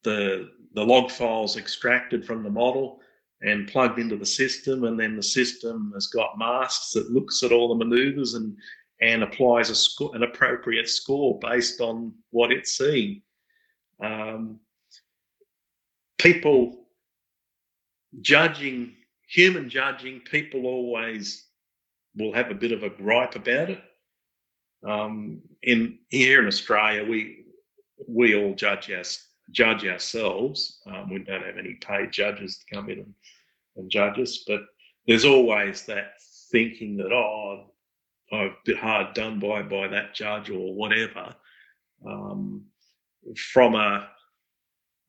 the 0.05 0.51
the 0.75 0.85
log 0.85 1.11
files 1.11 1.57
extracted 1.57 2.25
from 2.25 2.43
the 2.43 2.51
model 2.51 3.01
and 3.41 3.69
plugged 3.69 3.99
into 3.99 4.17
the 4.17 4.27
system, 4.27 4.85
and 4.85 4.99
then 4.99 5.17
the 5.17 5.23
system 5.23 5.93
has 5.95 6.09
got 6.09 6.39
masks 6.39 6.93
that 6.93 7.11
looks 7.11 7.43
at 7.43 7.53
all 7.53 7.69
the 7.69 7.85
manoeuvres 7.85 8.35
and 8.35 8.57
and 9.01 9.23
applies 9.23 9.71
a 9.71 10.05
an 10.15 10.25
appropriate 10.25 10.89
score 10.89 11.39
based 11.41 11.81
on 11.81 12.13
what 12.31 12.51
it's 12.51 12.77
seeing. 12.77 13.23
Um, 14.03 14.59
people 16.19 16.87
judging, 18.21 18.95
human 19.29 19.69
judging, 19.69 20.21
people 20.21 20.67
always 20.67 21.47
will 22.17 22.33
have 22.33 22.51
a 22.51 22.55
bit 22.55 22.73
of 22.73 22.83
a 22.83 22.91
gripe 22.91 23.37
about 23.37 23.71
it. 23.71 23.83
Um, 24.87 25.43
in 25.63 25.99
here 26.09 26.41
in 26.41 26.47
Australia, 26.47 27.09
we 27.09 27.45
we 28.07 28.37
all 28.37 28.55
judge 28.55 28.91
us 28.91 29.29
judge 29.51 29.85
ourselves. 29.87 30.81
Um, 30.87 31.11
we 31.11 31.21
don't 31.21 31.45
have 31.45 31.57
any 31.57 31.75
paid 31.75 32.13
judges 32.13 32.59
to 32.59 32.75
come 32.75 32.91
in 32.91 32.99
and, 32.99 33.15
and 33.77 33.91
judge 33.91 34.19
us, 34.19 34.45
but 34.47 34.61
there's 35.07 35.25
always 35.25 35.85
that 35.87 36.13
thinking 36.53 36.97
that 36.99 37.13
oh, 37.13 37.73
I've 38.33 38.63
been 38.65 38.77
hard 38.77 39.15
done 39.15 39.39
by 39.39 39.63
by 39.63 39.89
that 39.89 40.15
judge 40.15 40.51
or 40.51 40.75
whatever. 40.75 41.35
Um, 42.07 42.67
from 43.37 43.75
a 43.75 44.09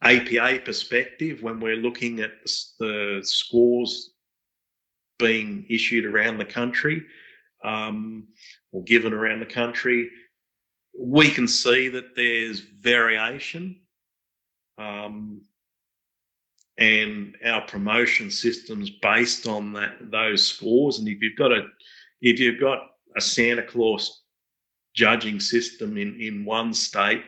APA 0.01 0.61
perspective, 0.63 1.43
when 1.43 1.59
we're 1.59 1.75
looking 1.75 2.21
at 2.21 2.31
the 2.79 3.19
scores 3.23 4.11
being 5.17 5.65
issued 5.69 6.05
around 6.05 6.37
the 6.37 6.45
country 6.45 7.05
um, 7.63 8.27
or 8.71 8.83
given 8.83 9.13
around 9.13 9.39
the 9.39 9.45
country, 9.45 10.09
we 10.97 11.29
can 11.29 11.47
see 11.47 11.89
that 11.89 12.15
there's 12.15 12.59
variation. 12.59 13.79
Um, 14.77 15.41
and 16.77 17.35
our 17.45 17.61
promotion 17.61 18.31
systems 18.31 18.89
based 19.01 19.47
on 19.47 19.73
that 19.73 19.97
those 20.11 20.47
scores. 20.47 20.99
And 20.99 21.09
if 21.09 21.21
you've 21.21 21.37
got 21.37 21.51
a 21.51 21.65
if 22.21 22.39
you've 22.39 22.61
got 22.61 22.79
a 23.17 23.21
Santa 23.21 23.63
Claus 23.63 24.23
judging 24.95 25.41
system 25.41 25.97
in 25.97 26.21
in 26.21 26.45
one 26.45 26.73
state 26.73 27.23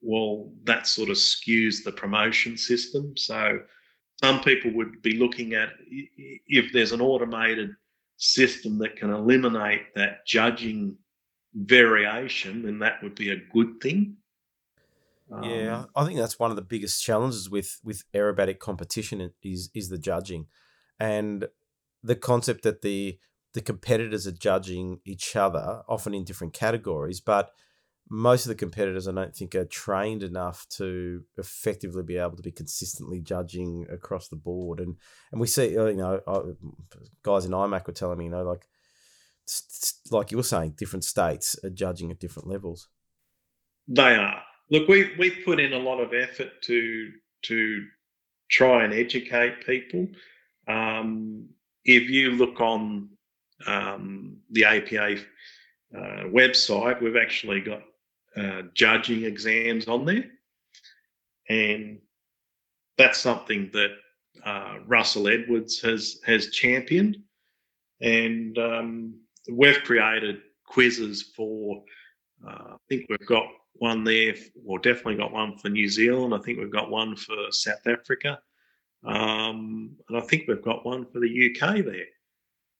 well, 0.00 0.52
that 0.64 0.86
sort 0.86 1.08
of 1.08 1.16
skews 1.16 1.82
the 1.82 1.92
promotion 1.92 2.56
system. 2.56 3.16
So 3.16 3.60
some 4.22 4.40
people 4.40 4.72
would 4.74 5.02
be 5.02 5.16
looking 5.16 5.54
at 5.54 5.70
if 6.46 6.72
there's 6.72 6.92
an 6.92 7.00
automated 7.00 7.70
system 8.16 8.78
that 8.78 8.96
can 8.96 9.10
eliminate 9.10 9.94
that 9.94 10.26
judging 10.26 10.96
variation, 11.54 12.62
then 12.62 12.78
that 12.80 13.02
would 13.02 13.14
be 13.14 13.30
a 13.30 13.36
good 13.52 13.80
thing. 13.80 14.16
Yeah, 15.42 15.80
um, 15.80 15.86
I 15.96 16.04
think 16.04 16.18
that's 16.18 16.38
one 16.38 16.50
of 16.50 16.56
the 16.56 16.62
biggest 16.62 17.02
challenges 17.02 17.50
with 17.50 17.80
with 17.82 18.04
aerobatic 18.14 18.60
competition 18.60 19.32
is 19.42 19.70
is 19.74 19.88
the 19.88 19.98
judging, 19.98 20.46
and 21.00 21.48
the 22.02 22.14
concept 22.14 22.62
that 22.62 22.82
the 22.82 23.18
the 23.52 23.60
competitors 23.60 24.26
are 24.26 24.32
judging 24.32 25.00
each 25.04 25.34
other, 25.34 25.82
often 25.88 26.14
in 26.14 26.24
different 26.24 26.52
categories, 26.52 27.20
but 27.20 27.50
most 28.08 28.44
of 28.44 28.48
the 28.48 28.54
competitors 28.54 29.08
I 29.08 29.12
don't 29.12 29.34
think 29.34 29.54
are 29.54 29.64
trained 29.64 30.22
enough 30.22 30.66
to 30.70 31.22
effectively 31.38 32.02
be 32.02 32.18
able 32.18 32.36
to 32.36 32.42
be 32.42 32.52
consistently 32.52 33.20
judging 33.20 33.86
across 33.90 34.28
the 34.28 34.36
board. 34.36 34.80
And 34.80 34.96
and 35.32 35.40
we 35.40 35.46
see, 35.46 35.76
uh, 35.76 35.86
you 35.86 35.96
know, 35.96 36.20
guys 37.22 37.44
in 37.44 37.52
IMAC 37.52 37.86
were 37.86 37.92
telling 37.92 38.18
me, 38.18 38.24
you 38.24 38.30
know, 38.30 38.44
like 38.44 38.66
like 40.10 40.30
you 40.30 40.36
were 40.36 40.42
saying, 40.42 40.74
different 40.76 41.04
states 41.04 41.56
are 41.64 41.70
judging 41.70 42.10
at 42.10 42.20
different 42.20 42.48
levels. 42.48 42.88
They 43.88 44.14
are. 44.14 44.42
Look, 44.70 44.88
we 44.88 45.14
we 45.18 45.30
put 45.30 45.60
in 45.60 45.72
a 45.72 45.78
lot 45.78 46.00
of 46.00 46.12
effort 46.14 46.62
to 46.62 47.10
to 47.42 47.86
try 48.50 48.84
and 48.84 48.92
educate 48.92 49.66
people. 49.66 50.08
Um, 50.68 51.48
if 51.84 52.08
you 52.08 52.32
look 52.32 52.60
on 52.60 53.10
um, 53.66 54.38
the 54.50 54.64
APA 54.64 55.16
uh, 55.96 56.24
website, 56.24 57.00
we've 57.00 57.16
actually 57.16 57.60
got 57.60 57.82
uh, 58.36 58.62
judging 58.74 59.24
exams 59.24 59.88
on 59.88 60.04
there. 60.04 60.24
And 61.48 61.98
that's 62.98 63.18
something 63.18 63.70
that 63.72 63.90
uh, 64.44 64.78
Russell 64.86 65.28
Edwards 65.28 65.80
has 65.80 66.20
has 66.24 66.50
championed, 66.50 67.16
and 68.00 68.56
um, 68.58 69.14
we've 69.50 69.82
created 69.82 70.40
quizzes 70.64 71.22
for. 71.34 71.82
Uh, 72.46 72.74
I 72.74 72.76
think 72.88 73.06
we've 73.08 73.26
got 73.26 73.46
one 73.74 74.04
there, 74.04 74.34
or 74.64 74.78
definitely 74.78 75.16
got 75.16 75.32
one 75.32 75.56
for 75.58 75.68
New 75.68 75.88
Zealand. 75.88 76.34
I 76.34 76.38
think 76.38 76.58
we've 76.58 76.72
got 76.72 76.90
one 76.90 77.16
for 77.16 77.36
South 77.50 77.86
Africa, 77.86 78.38
um, 79.04 79.96
and 80.08 80.18
I 80.18 80.20
think 80.20 80.44
we've 80.46 80.62
got 80.62 80.84
one 80.84 81.06
for 81.06 81.20
the 81.20 81.50
UK 81.50 81.84
there. 81.84 82.06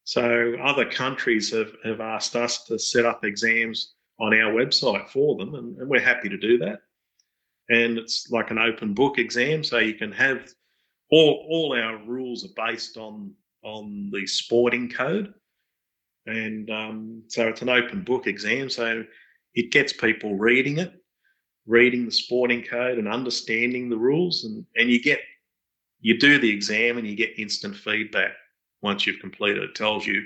So 0.03 0.55
other 0.63 0.85
countries 0.85 1.51
have, 1.51 1.73
have 1.83 1.99
asked 1.99 2.35
us 2.37 2.63
to 2.65 2.79
set 2.79 3.05
up 3.05 3.25
exams 3.25 3.95
on 4.19 4.33
our 4.33 4.51
website 4.51 5.09
for 5.09 5.37
them, 5.37 5.55
and, 5.55 5.77
and 5.77 5.89
we're 5.89 5.99
happy 5.99 6.29
to 6.29 6.37
do 6.37 6.57
that. 6.59 6.79
And 7.69 7.97
it's 7.97 8.29
like 8.31 8.51
an 8.51 8.57
open 8.57 8.93
book 8.93 9.17
exam, 9.17 9.63
so 9.63 9.77
you 9.77 9.93
can 9.93 10.11
have 10.11 10.47
all 11.11 11.45
all 11.49 11.73
our 11.73 11.97
rules 12.05 12.45
are 12.45 12.69
based 12.69 12.97
on 12.97 13.33
on 13.63 14.09
the 14.11 14.25
sporting 14.25 14.89
code, 14.89 15.33
and 16.25 16.69
um, 16.69 17.23
so 17.27 17.47
it's 17.47 17.61
an 17.61 17.69
open 17.69 18.03
book 18.03 18.27
exam. 18.27 18.69
So 18.69 19.03
it 19.53 19.71
gets 19.71 19.91
people 19.91 20.35
reading 20.35 20.77
it, 20.77 20.93
reading 21.65 22.05
the 22.05 22.11
sporting 22.11 22.63
code, 22.63 22.97
and 22.97 23.07
understanding 23.07 23.89
the 23.89 23.97
rules, 23.97 24.45
and 24.45 24.65
and 24.75 24.89
you 24.89 25.01
get 25.01 25.19
you 25.99 26.17
do 26.17 26.39
the 26.39 26.49
exam 26.49 26.97
and 26.97 27.07
you 27.07 27.15
get 27.15 27.39
instant 27.39 27.75
feedback 27.75 28.31
once 28.81 29.05
you've 29.05 29.19
completed. 29.19 29.63
It 29.63 29.75
tells 29.75 30.05
you 30.05 30.23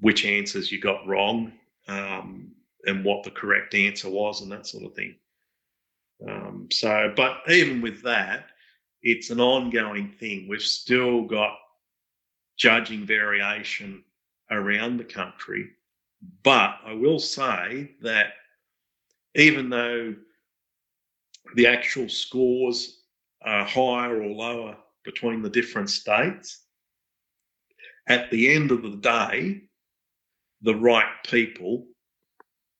which 0.00 0.24
answers 0.24 0.72
you 0.72 0.80
got 0.80 1.06
wrong, 1.06 1.52
um, 1.88 2.50
and 2.86 3.04
what 3.04 3.22
the 3.22 3.30
correct 3.30 3.74
answer 3.74 4.08
was 4.08 4.40
and 4.40 4.50
that 4.52 4.66
sort 4.66 4.84
of 4.84 4.94
thing. 4.94 5.14
Um, 6.28 6.68
so, 6.70 7.12
but 7.16 7.38
even 7.48 7.80
with 7.80 8.02
that, 8.02 8.46
it's 9.02 9.30
an 9.30 9.40
ongoing 9.40 10.12
thing. 10.18 10.46
We've 10.48 10.62
still 10.62 11.22
got 11.22 11.56
judging 12.56 13.06
variation 13.06 14.04
around 14.50 14.98
the 14.98 15.04
country. 15.04 15.70
But 16.44 16.78
I 16.84 16.92
will 16.92 17.18
say 17.18 17.92
that 18.02 18.34
even 19.34 19.68
though 19.70 20.14
the 21.56 21.66
actual 21.66 22.08
scores 22.08 23.00
are 23.44 23.64
higher 23.64 24.22
or 24.22 24.28
lower 24.28 24.76
between 25.04 25.42
the 25.42 25.50
different 25.50 25.90
states, 25.90 26.64
at 28.06 28.30
the 28.30 28.54
end 28.54 28.70
of 28.70 28.82
the 28.82 28.96
day, 28.96 29.62
the 30.60 30.74
right 30.74 31.12
people 31.26 31.86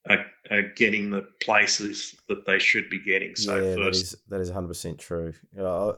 are, 0.08 0.26
are 0.50 0.62
getting 0.74 1.10
the 1.10 1.22
places 1.40 2.16
that 2.28 2.46
they 2.46 2.58
should 2.58 2.88
be 2.90 2.98
getting. 2.98 3.36
So 3.36 3.56
yeah, 3.56 3.74
first, 3.76 4.16
that 4.28 4.40
is 4.40 4.50
that 4.50 4.58
is 4.58 4.68
100% 4.68 4.98
true. 4.98 5.32
Uh, 5.58 5.92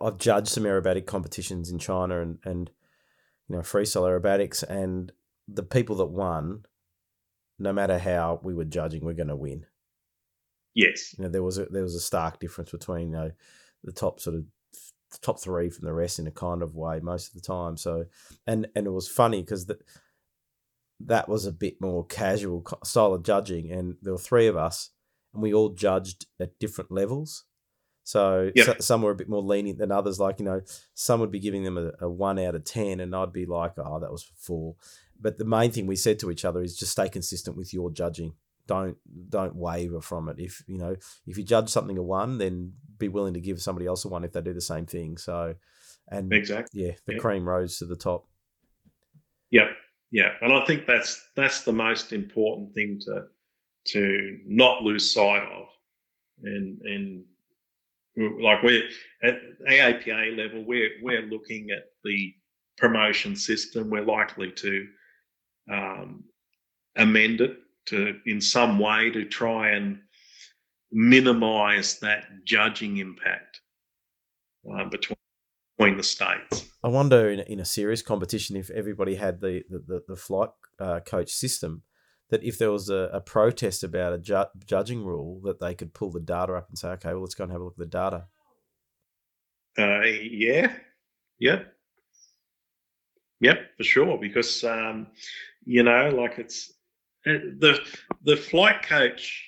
I've 0.00 0.18
judged 0.18 0.48
some 0.48 0.64
aerobatic 0.64 1.06
competitions 1.06 1.70
in 1.70 1.78
China 1.78 2.20
and 2.20 2.38
and 2.44 2.70
you 3.48 3.56
know 3.56 3.62
freestyle 3.62 4.02
aerobatics, 4.02 4.62
and 4.62 5.12
the 5.48 5.62
people 5.62 5.96
that 5.96 6.06
won, 6.06 6.64
no 7.58 7.72
matter 7.72 7.98
how 7.98 8.40
we 8.42 8.54
were 8.54 8.64
judging, 8.64 9.04
we're 9.04 9.14
going 9.14 9.28
to 9.28 9.36
win. 9.36 9.66
Yes, 10.74 11.14
you 11.18 11.24
know 11.24 11.30
there 11.30 11.42
was 11.42 11.58
a 11.58 11.66
there 11.66 11.82
was 11.82 11.94
a 11.94 12.00
stark 12.00 12.40
difference 12.40 12.70
between 12.70 13.10
you 13.10 13.16
know 13.16 13.30
the 13.84 13.92
top 13.92 14.20
sort 14.20 14.36
of 14.36 14.44
top 15.20 15.40
three 15.40 15.68
from 15.68 15.86
the 15.86 15.92
rest 15.92 16.20
in 16.20 16.26
a 16.26 16.30
kind 16.30 16.62
of 16.62 16.76
way 16.76 17.00
most 17.00 17.28
of 17.28 17.34
the 17.34 17.40
time. 17.40 17.76
So 17.76 18.04
and 18.46 18.68
and 18.76 18.86
it 18.86 18.90
was 18.90 19.08
funny 19.08 19.42
because 19.42 19.66
the 19.66 19.78
that 21.06 21.28
was 21.28 21.46
a 21.46 21.52
bit 21.52 21.80
more 21.80 22.04
casual 22.04 22.64
style 22.84 23.14
of 23.14 23.22
judging, 23.22 23.70
and 23.70 23.96
there 24.02 24.12
were 24.12 24.18
three 24.18 24.46
of 24.46 24.56
us, 24.56 24.90
and 25.32 25.42
we 25.42 25.54
all 25.54 25.70
judged 25.70 26.26
at 26.38 26.58
different 26.58 26.90
levels. 26.90 27.44
So, 28.02 28.50
yep. 28.54 28.66
so 28.66 28.74
some 28.80 29.02
were 29.02 29.12
a 29.12 29.16
bit 29.16 29.28
more 29.28 29.42
lenient 29.42 29.78
than 29.78 29.92
others. 29.92 30.18
Like 30.18 30.38
you 30.38 30.44
know, 30.44 30.62
some 30.94 31.20
would 31.20 31.30
be 31.30 31.38
giving 31.38 31.64
them 31.64 31.78
a, 31.78 31.92
a 32.00 32.10
one 32.10 32.38
out 32.38 32.54
of 32.54 32.64
ten, 32.64 33.00
and 33.00 33.14
I'd 33.14 33.32
be 33.32 33.46
like, 33.46 33.72
"Oh, 33.78 34.00
that 34.00 34.10
was 34.10 34.24
four. 34.36 34.74
But 35.20 35.38
the 35.38 35.44
main 35.44 35.70
thing 35.70 35.86
we 35.86 35.96
said 35.96 36.18
to 36.20 36.30
each 36.30 36.44
other 36.44 36.62
is 36.62 36.76
just 36.76 36.92
stay 36.92 37.08
consistent 37.08 37.56
with 37.56 37.72
your 37.74 37.90
judging. 37.90 38.34
Don't 38.66 38.96
don't 39.28 39.54
waver 39.54 40.00
from 40.00 40.28
it. 40.28 40.36
If 40.38 40.62
you 40.66 40.78
know 40.78 40.96
if 41.26 41.38
you 41.38 41.44
judge 41.44 41.68
something 41.68 41.98
a 41.98 42.02
one, 42.02 42.38
then 42.38 42.72
be 42.98 43.08
willing 43.08 43.34
to 43.34 43.40
give 43.40 43.60
somebody 43.60 43.86
else 43.86 44.04
a 44.04 44.08
one 44.08 44.24
if 44.24 44.32
they 44.32 44.40
do 44.40 44.54
the 44.54 44.60
same 44.60 44.86
thing. 44.86 45.16
So, 45.16 45.54
and 46.08 46.32
exactly. 46.32 46.86
yeah, 46.86 46.92
the 47.06 47.14
Yeah. 47.14 47.18
cream 47.18 47.48
rose 47.48 47.78
to 47.78 47.84
the 47.86 47.96
top. 47.96 48.26
Yeah, 49.50 49.68
yeah, 50.10 50.32
and 50.40 50.52
I 50.52 50.64
think 50.64 50.86
that's 50.86 51.30
that's 51.36 51.62
the 51.62 51.72
most 51.72 52.12
important 52.12 52.74
thing 52.74 53.00
to 53.06 53.24
to 53.92 54.38
not 54.46 54.82
lose 54.82 55.12
sight 55.12 55.42
of, 55.42 55.66
and 56.42 56.80
and 56.82 57.24
like 58.16 58.62
we're 58.62 58.88
at 59.22 59.36
AAPA 59.68 60.36
level, 60.36 60.64
we're 60.64 60.90
we're 61.02 61.22
looking 61.22 61.70
at 61.70 61.84
the 62.04 62.34
promotion 62.76 63.36
system. 63.36 63.90
We're 63.90 64.04
likely 64.04 64.50
to 64.50 64.86
um, 65.70 66.24
amend 66.96 67.40
it 67.40 67.56
to 67.86 68.18
in 68.26 68.40
some 68.40 68.78
way 68.78 69.10
to 69.10 69.24
try 69.24 69.70
and 69.70 70.00
minimise 70.90 72.00
that 72.00 72.24
judging 72.44 72.96
impact 72.98 73.60
uh, 74.74 74.84
between 74.86 75.16
between 75.80 75.96
the 75.96 76.02
states. 76.02 76.70
I 76.84 76.88
wonder 76.88 77.30
in, 77.30 77.40
in 77.40 77.60
a 77.60 77.64
serious 77.64 78.02
competition 78.02 78.56
if 78.56 78.70
everybody 78.70 79.14
had 79.14 79.40
the 79.40 79.62
the, 79.68 79.78
the, 79.78 80.02
the 80.08 80.16
flight 80.16 80.50
uh, 80.78 81.00
coach 81.00 81.30
system 81.30 81.82
that 82.30 82.44
if 82.44 82.58
there 82.58 82.70
was 82.70 82.88
a, 82.88 83.10
a 83.12 83.20
protest 83.20 83.82
about 83.82 84.12
a 84.12 84.18
ju- 84.18 84.44
judging 84.64 85.04
rule 85.04 85.40
that 85.44 85.58
they 85.58 85.74
could 85.74 85.92
pull 85.94 86.10
the 86.10 86.20
data 86.20 86.54
up 86.54 86.68
and 86.68 86.78
say 86.78 86.88
okay 86.90 87.12
well 87.12 87.22
let's 87.22 87.34
go 87.34 87.44
and 87.44 87.52
have 87.52 87.60
a 87.60 87.64
look 87.64 87.74
at 87.74 87.78
the 87.78 87.86
data 87.86 88.26
Uh, 89.78 90.02
yeah, 90.02 90.72
yeah, 91.38 91.62
yep, 93.40 93.58
for 93.76 93.84
sure. 93.84 94.18
Because 94.18 94.64
um, 94.64 95.06
you 95.64 95.82
know, 95.82 96.10
like 96.10 96.38
it's 96.38 96.72
uh, 97.26 97.38
the 97.58 97.78
the 98.24 98.36
flight 98.36 98.82
coach 98.82 99.46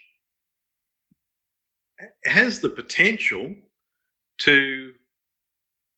has 2.25 2.61
the 2.61 2.71
potential 2.71 3.55
to 4.39 4.93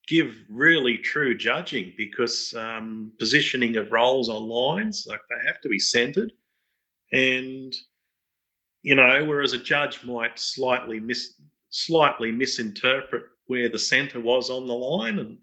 give 0.07 0.35
really 0.49 0.99
true 0.99 1.37
judging 1.37 1.93
because 1.97 2.55
um, 2.55 3.13
positioning 3.19 3.77
of 3.77 3.93
rolls 3.93 4.29
on 4.29 4.49
lines 4.49 5.07
like 5.09 5.21
they 5.31 5.47
have 5.47 5.61
to 5.63 5.69
be 5.69 5.79
centered. 5.79 6.33
And 7.13 7.75
you 8.83 8.95
know 8.95 9.25
whereas 9.25 9.53
a 9.53 9.59
judge 9.59 10.05
might 10.05 10.39
slightly 10.39 11.01
mis 11.01 11.35
slightly 11.71 12.31
misinterpret 12.31 13.25
where 13.47 13.69
the 13.69 13.79
center 13.79 14.21
was 14.21 14.51
on 14.51 14.67
the 14.67 14.75
line 14.75 15.19
and 15.19 15.39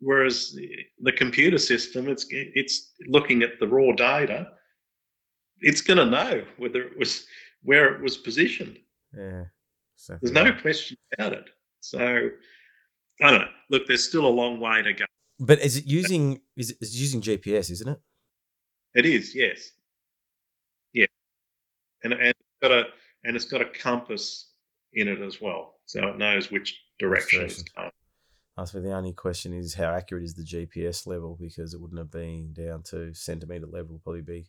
whereas 0.00 0.54
the, 1.02 1.12
computer 1.12 1.58
system 1.58 2.08
it's 2.08 2.26
it's 2.30 2.92
looking 3.08 3.42
at 3.42 3.58
the 3.58 3.66
raw 3.66 3.92
data 3.92 4.48
it's 5.60 5.80
going 5.80 5.96
to 5.96 6.04
know 6.04 6.44
whether 6.58 6.82
it 6.82 6.98
was 6.98 7.26
where 7.62 7.94
it 7.94 8.02
was 8.02 8.16
positioned. 8.18 8.78
Yeah 9.16 9.44
exactly 9.96 10.30
there's 10.30 10.44
no 10.44 10.60
question 10.60 10.96
about 11.14 11.32
it. 11.32 11.48
So 11.80 12.30
i 13.22 13.30
don't 13.30 13.40
know. 13.40 13.48
Look 13.70 13.86
there's 13.86 14.06
still 14.06 14.26
a 14.26 14.28
long 14.28 14.60
way 14.60 14.82
to 14.82 14.92
go. 14.92 15.04
But 15.38 15.58
is 15.60 15.76
it 15.76 15.86
using 15.86 16.40
is 16.56 16.70
it 16.70 16.78
is 16.80 17.00
using 17.00 17.20
gps 17.20 17.70
isn't 17.70 17.88
it? 17.88 17.98
It 18.94 19.06
is 19.06 19.34
yes. 19.34 19.70
Yeah. 20.92 21.06
And 22.04 22.12
and 22.12 22.28
it's 22.28 22.58
got 22.62 22.72
a 22.72 22.84
and 23.24 23.36
it's 23.36 23.44
got 23.46 23.60
a 23.60 23.66
compass 23.66 24.50
in 24.92 25.08
it 25.08 25.20
as 25.20 25.40
well 25.40 25.74
so 25.86 26.06
it 26.08 26.18
knows 26.18 26.50
which 26.50 26.80
direction 26.98 27.42
it's 27.42 27.62
going. 27.62 27.90
I 28.58 28.64
suppose 28.64 28.84
the 28.84 28.92
only 28.94 29.12
question 29.12 29.52
is 29.52 29.74
how 29.74 29.92
accurate 29.92 30.24
is 30.24 30.34
the 30.34 30.42
GPS 30.42 31.06
level 31.06 31.36
because 31.38 31.74
it 31.74 31.80
wouldn't 31.80 31.98
have 31.98 32.10
been 32.10 32.54
down 32.54 32.82
to 32.84 33.12
centimeter 33.12 33.66
level, 33.66 34.00
probably 34.02 34.22
be 34.22 34.38
a 34.38 34.44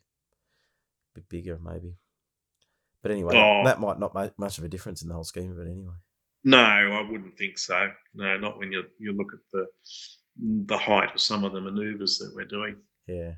bit 1.20 1.28
bigger 1.28 1.60
maybe. 1.62 1.96
But 3.02 3.12
anyway, 3.12 3.34
that- 3.34 3.44
Oh. 3.44 3.64
that 3.66 3.82
might 3.82 4.00
not 4.00 4.16
make 4.16 4.40
much 4.40 4.58
of 4.58 4.64
a 4.64 4.70
difference 4.70 5.02
in 5.02 5.10
the 5.10 5.14
whole 5.14 5.26
scheme 5.26 5.52
of 5.52 5.60
it 5.60 5.70
anyway. 5.70 5.96
No, 6.44 6.60
I 6.60 7.02
wouldn't 7.10 7.38
think 7.38 7.58
so. 7.58 7.90
No, 8.14 8.38
not 8.38 8.58
when 8.58 8.72
you 8.72 8.84
you 9.00 9.14
look 9.14 9.34
at 9.34 9.40
the 9.52 9.66
the 10.40 10.78
height 10.78 11.14
of 11.14 11.22
some 11.22 11.44
of 11.44 11.54
the 11.54 11.62
manoeuvres 11.62 12.20
that 12.20 12.32
we're 12.36 12.46
doing. 12.46 12.78
Yeah. 13.08 13.34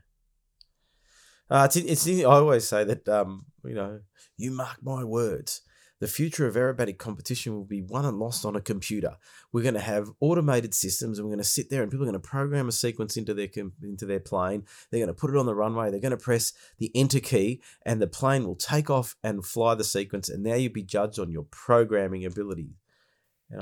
Uh, 1.50 1.68
it's, 1.74 1.76
it's 1.76 2.08
I 2.08 2.24
always 2.26 2.68
say 2.68 2.84
that 2.84 3.08
um, 3.08 3.46
you 3.64 3.74
know 3.74 4.02
you 4.38 4.52
mark 4.52 4.78
my 4.84 5.04
words. 5.04 5.62
The 6.00 6.08
future 6.08 6.48
of 6.48 6.56
aerobatic 6.56 6.98
competition 6.98 7.54
will 7.54 7.66
be 7.66 7.82
won 7.82 8.06
and 8.06 8.20
lost 8.20 8.46
on 8.46 8.56
a 8.56 8.62
computer. 8.62 9.18
We're 9.52 9.64
going 9.64 9.74
to 9.74 9.82
have 9.82 10.10
automated 10.22 10.74
systems, 10.74 11.20
and 11.20 11.28
we're 11.28 11.34
going 11.34 11.44
to 11.44 11.50
sit 11.50 11.70
there, 11.70 11.82
and 11.82 11.92
people 11.92 12.06
are 12.06 12.12
going 12.12 12.22
to 12.22 12.26
program 12.26 12.70
a 12.70 12.72
sequence 12.72 13.18
into 13.18 13.34
their 13.34 13.50
into 13.84 14.06
their 14.06 14.22
plane. 14.22 14.64
They're 14.90 15.00
going 15.00 15.14
to 15.14 15.20
put 15.20 15.32
it 15.32 15.36
on 15.36 15.46
the 15.46 15.56
runway. 15.56 15.92
They're 15.92 16.00
going 16.00 16.12
to 16.12 16.18
press 16.18 16.54
the 16.78 16.92
enter 16.96 17.20
key, 17.20 17.62
and 17.86 18.02
the 18.02 18.08
plane 18.08 18.46
will 18.46 18.56
take 18.56 18.90
off 18.90 19.16
and 19.24 19.46
fly 19.46 19.76
the 19.76 19.84
sequence. 19.84 20.30
And 20.30 20.44
now 20.44 20.56
you'll 20.56 20.72
be 20.72 20.84
judged 20.84 21.20
on 21.20 21.32
your 21.32 21.48
programming 21.52 22.26
ability. 22.26 22.76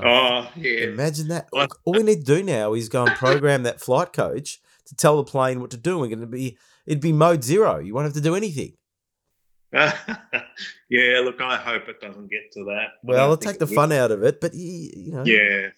Oh, 0.02 0.50
yeah. 0.56 0.86
Imagine 0.88 1.28
that. 1.28 1.48
Well- 1.52 1.68
All 1.84 1.94
we 1.94 2.02
need 2.02 2.26
to 2.26 2.36
do 2.36 2.42
now 2.42 2.74
is 2.74 2.88
go 2.88 3.04
and 3.06 3.16
program 3.16 3.62
that 3.62 3.80
flight 3.80 4.12
coach 4.12 4.60
to 4.86 4.94
tell 4.94 5.16
the 5.16 5.24
plane 5.24 5.60
what 5.60 5.70
to 5.70 5.76
do. 5.76 5.98
We're 5.98 6.08
going 6.08 6.20
to 6.20 6.26
be 6.26 6.58
it'd 6.86 7.00
be 7.00 7.12
mode 7.12 7.42
zero. 7.44 7.78
You 7.78 7.94
won't 7.94 8.04
have 8.04 8.14
to 8.14 8.20
do 8.20 8.34
anything. 8.34 8.74
yeah, 9.72 11.20
look, 11.22 11.40
I 11.40 11.56
hope 11.56 11.88
it 11.88 12.00
doesn't 12.00 12.30
get 12.30 12.52
to 12.52 12.64
that. 12.64 12.86
Well, 13.02 13.24
it'll 13.24 13.36
take 13.36 13.58
the 13.58 13.66
will. 13.66 13.74
fun 13.74 13.92
out 13.92 14.10
of 14.10 14.22
it, 14.22 14.40
but 14.40 14.52
y- 14.52 14.58
you 14.96 15.12
know, 15.12 15.24
Yeah, 15.24 15.68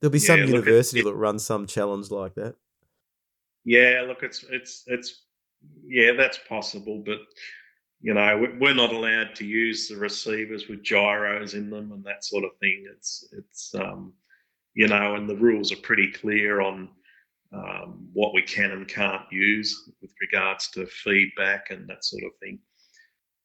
there'll 0.00 0.10
be 0.12 0.18
some 0.18 0.38
Yeah, 0.40 0.44
look, 0.46 0.54
university 0.54 1.00
it- 1.00 1.04
that 1.04 1.14
runs 1.14 1.44
some 1.44 1.66
challenge 1.66 2.10
like 2.10 2.34
that. 2.36 2.54
yeah. 3.64 4.04
Look, 4.06 4.22
it's 4.22 4.44
it's 4.50 4.84
it's 4.86 5.22
yeah, 5.86 6.12
that's 6.12 6.38
possible, 6.48 7.02
but 7.04 7.18
you 8.00 8.14
know, 8.14 8.38
we- 8.38 8.58
we're 8.58 8.74
not 8.74 8.92
allowed 8.92 9.34
to 9.36 9.44
use 9.46 9.88
the 9.88 9.96
receivers 9.96 10.68
with 10.68 10.82
gyros 10.82 11.54
in 11.54 11.68
them 11.70 11.92
and 11.92 12.04
that 12.04 12.24
sort 12.24 12.44
of 12.44 12.56
thing. 12.58 12.86
It's 12.94 13.28
it's 13.32 13.74
um, 13.74 14.14
you 14.74 14.86
know, 14.86 15.16
and 15.16 15.28
the 15.28 15.36
rules 15.36 15.72
are 15.72 15.76
pretty 15.82 16.10
clear 16.12 16.60
on 16.60 16.90
um, 17.52 18.08
what 18.12 18.34
we 18.34 18.42
can 18.42 18.70
and 18.72 18.86
can't 18.86 19.30
use 19.32 19.90
with 20.00 20.12
regards 20.20 20.68
to 20.72 20.86
feedback 20.86 21.70
and 21.70 21.88
that 21.88 22.04
sort 22.04 22.24
of 22.24 22.30
thing. 22.40 22.60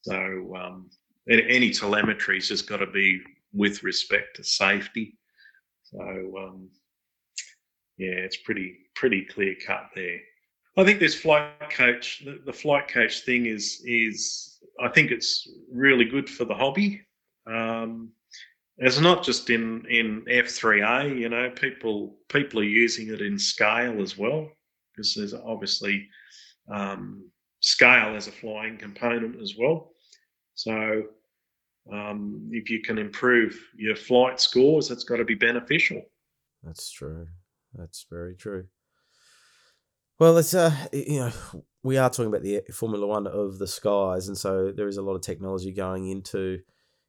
So 0.02 0.56
um, 0.56 0.90
any 1.30 1.72
telemetry's 1.72 2.50
just 2.50 2.68
got 2.68 2.78
to 2.78 2.88
be 2.88 3.22
with 3.54 3.82
respect 3.84 4.36
to 4.36 4.44
safety. 4.44 5.18
So 5.84 6.00
um, 6.38 6.70
yeah, 7.98 8.12
it's 8.12 8.38
pretty 8.38 8.78
pretty 8.96 9.26
clear 9.26 9.56
cut 9.66 9.90
there. 9.96 10.20
I 10.76 10.84
think 10.84 11.00
this 11.00 11.16
flight 11.16 11.70
coach, 11.70 12.24
the, 12.26 12.42
the 12.46 12.54
flight 12.54 12.88
coach 12.88 13.22
thing 13.22 13.46
is 13.46 13.82
is 13.86 14.60
I 14.80 14.90
think 14.90 15.12
it's 15.12 15.48
really 15.72 16.06
good 16.06 16.30
for 16.30 16.46
the 16.46 16.56
hobby. 16.56 17.02
Um, 17.46 18.12
it's 18.78 19.00
not 19.00 19.24
just 19.24 19.50
in 19.50 19.86
in 19.90 20.24
F3A, 20.26 21.18
you 21.18 21.30
know, 21.30 21.52
people 21.52 22.18
people 22.30 22.60
are 22.60 22.64
using 22.64 23.10
it 23.10 23.22
in 23.22 23.38
scale 23.38 24.02
as 24.02 24.18
well 24.18 24.50
because 24.92 25.14
there's 25.16 25.34
obviously 25.34 26.08
um, 26.72 27.30
scale 27.60 28.16
as 28.16 28.28
a 28.28 28.32
flying 28.32 28.78
component 28.78 29.42
as 29.42 29.56
well. 29.58 29.92
So 30.56 31.04
um, 31.92 32.50
if 32.52 32.70
you 32.70 32.82
can 32.82 32.98
improve 32.98 33.60
your 33.76 33.96
flight 33.96 34.40
scores, 34.40 34.88
that's 34.88 35.04
got 35.04 35.18
to 35.18 35.26
be 35.26 35.36
beneficial. 35.36 36.02
That's 36.64 36.92
true. 36.92 37.28
That's 37.76 38.06
very 38.10 38.36
true. 38.36 38.66
Well, 40.20 40.38
it's 40.38 40.54
uh, 40.54 40.76
you 40.92 41.20
know, 41.20 41.32
we 41.82 41.98
are 41.98 42.10
talking 42.10 42.28
about 42.28 42.44
the 42.44 42.62
Formula 42.72 43.06
One 43.06 43.28
of 43.28 43.60
the 43.60 43.68
skies, 43.68 44.28
and 44.28 44.38
so 44.38 44.72
there 44.72 44.88
is 44.88 44.98
a 44.98 45.02
lot 45.02 45.16
of 45.16 45.22
technology 45.22 45.72
going 45.72 46.10
into 46.10 46.60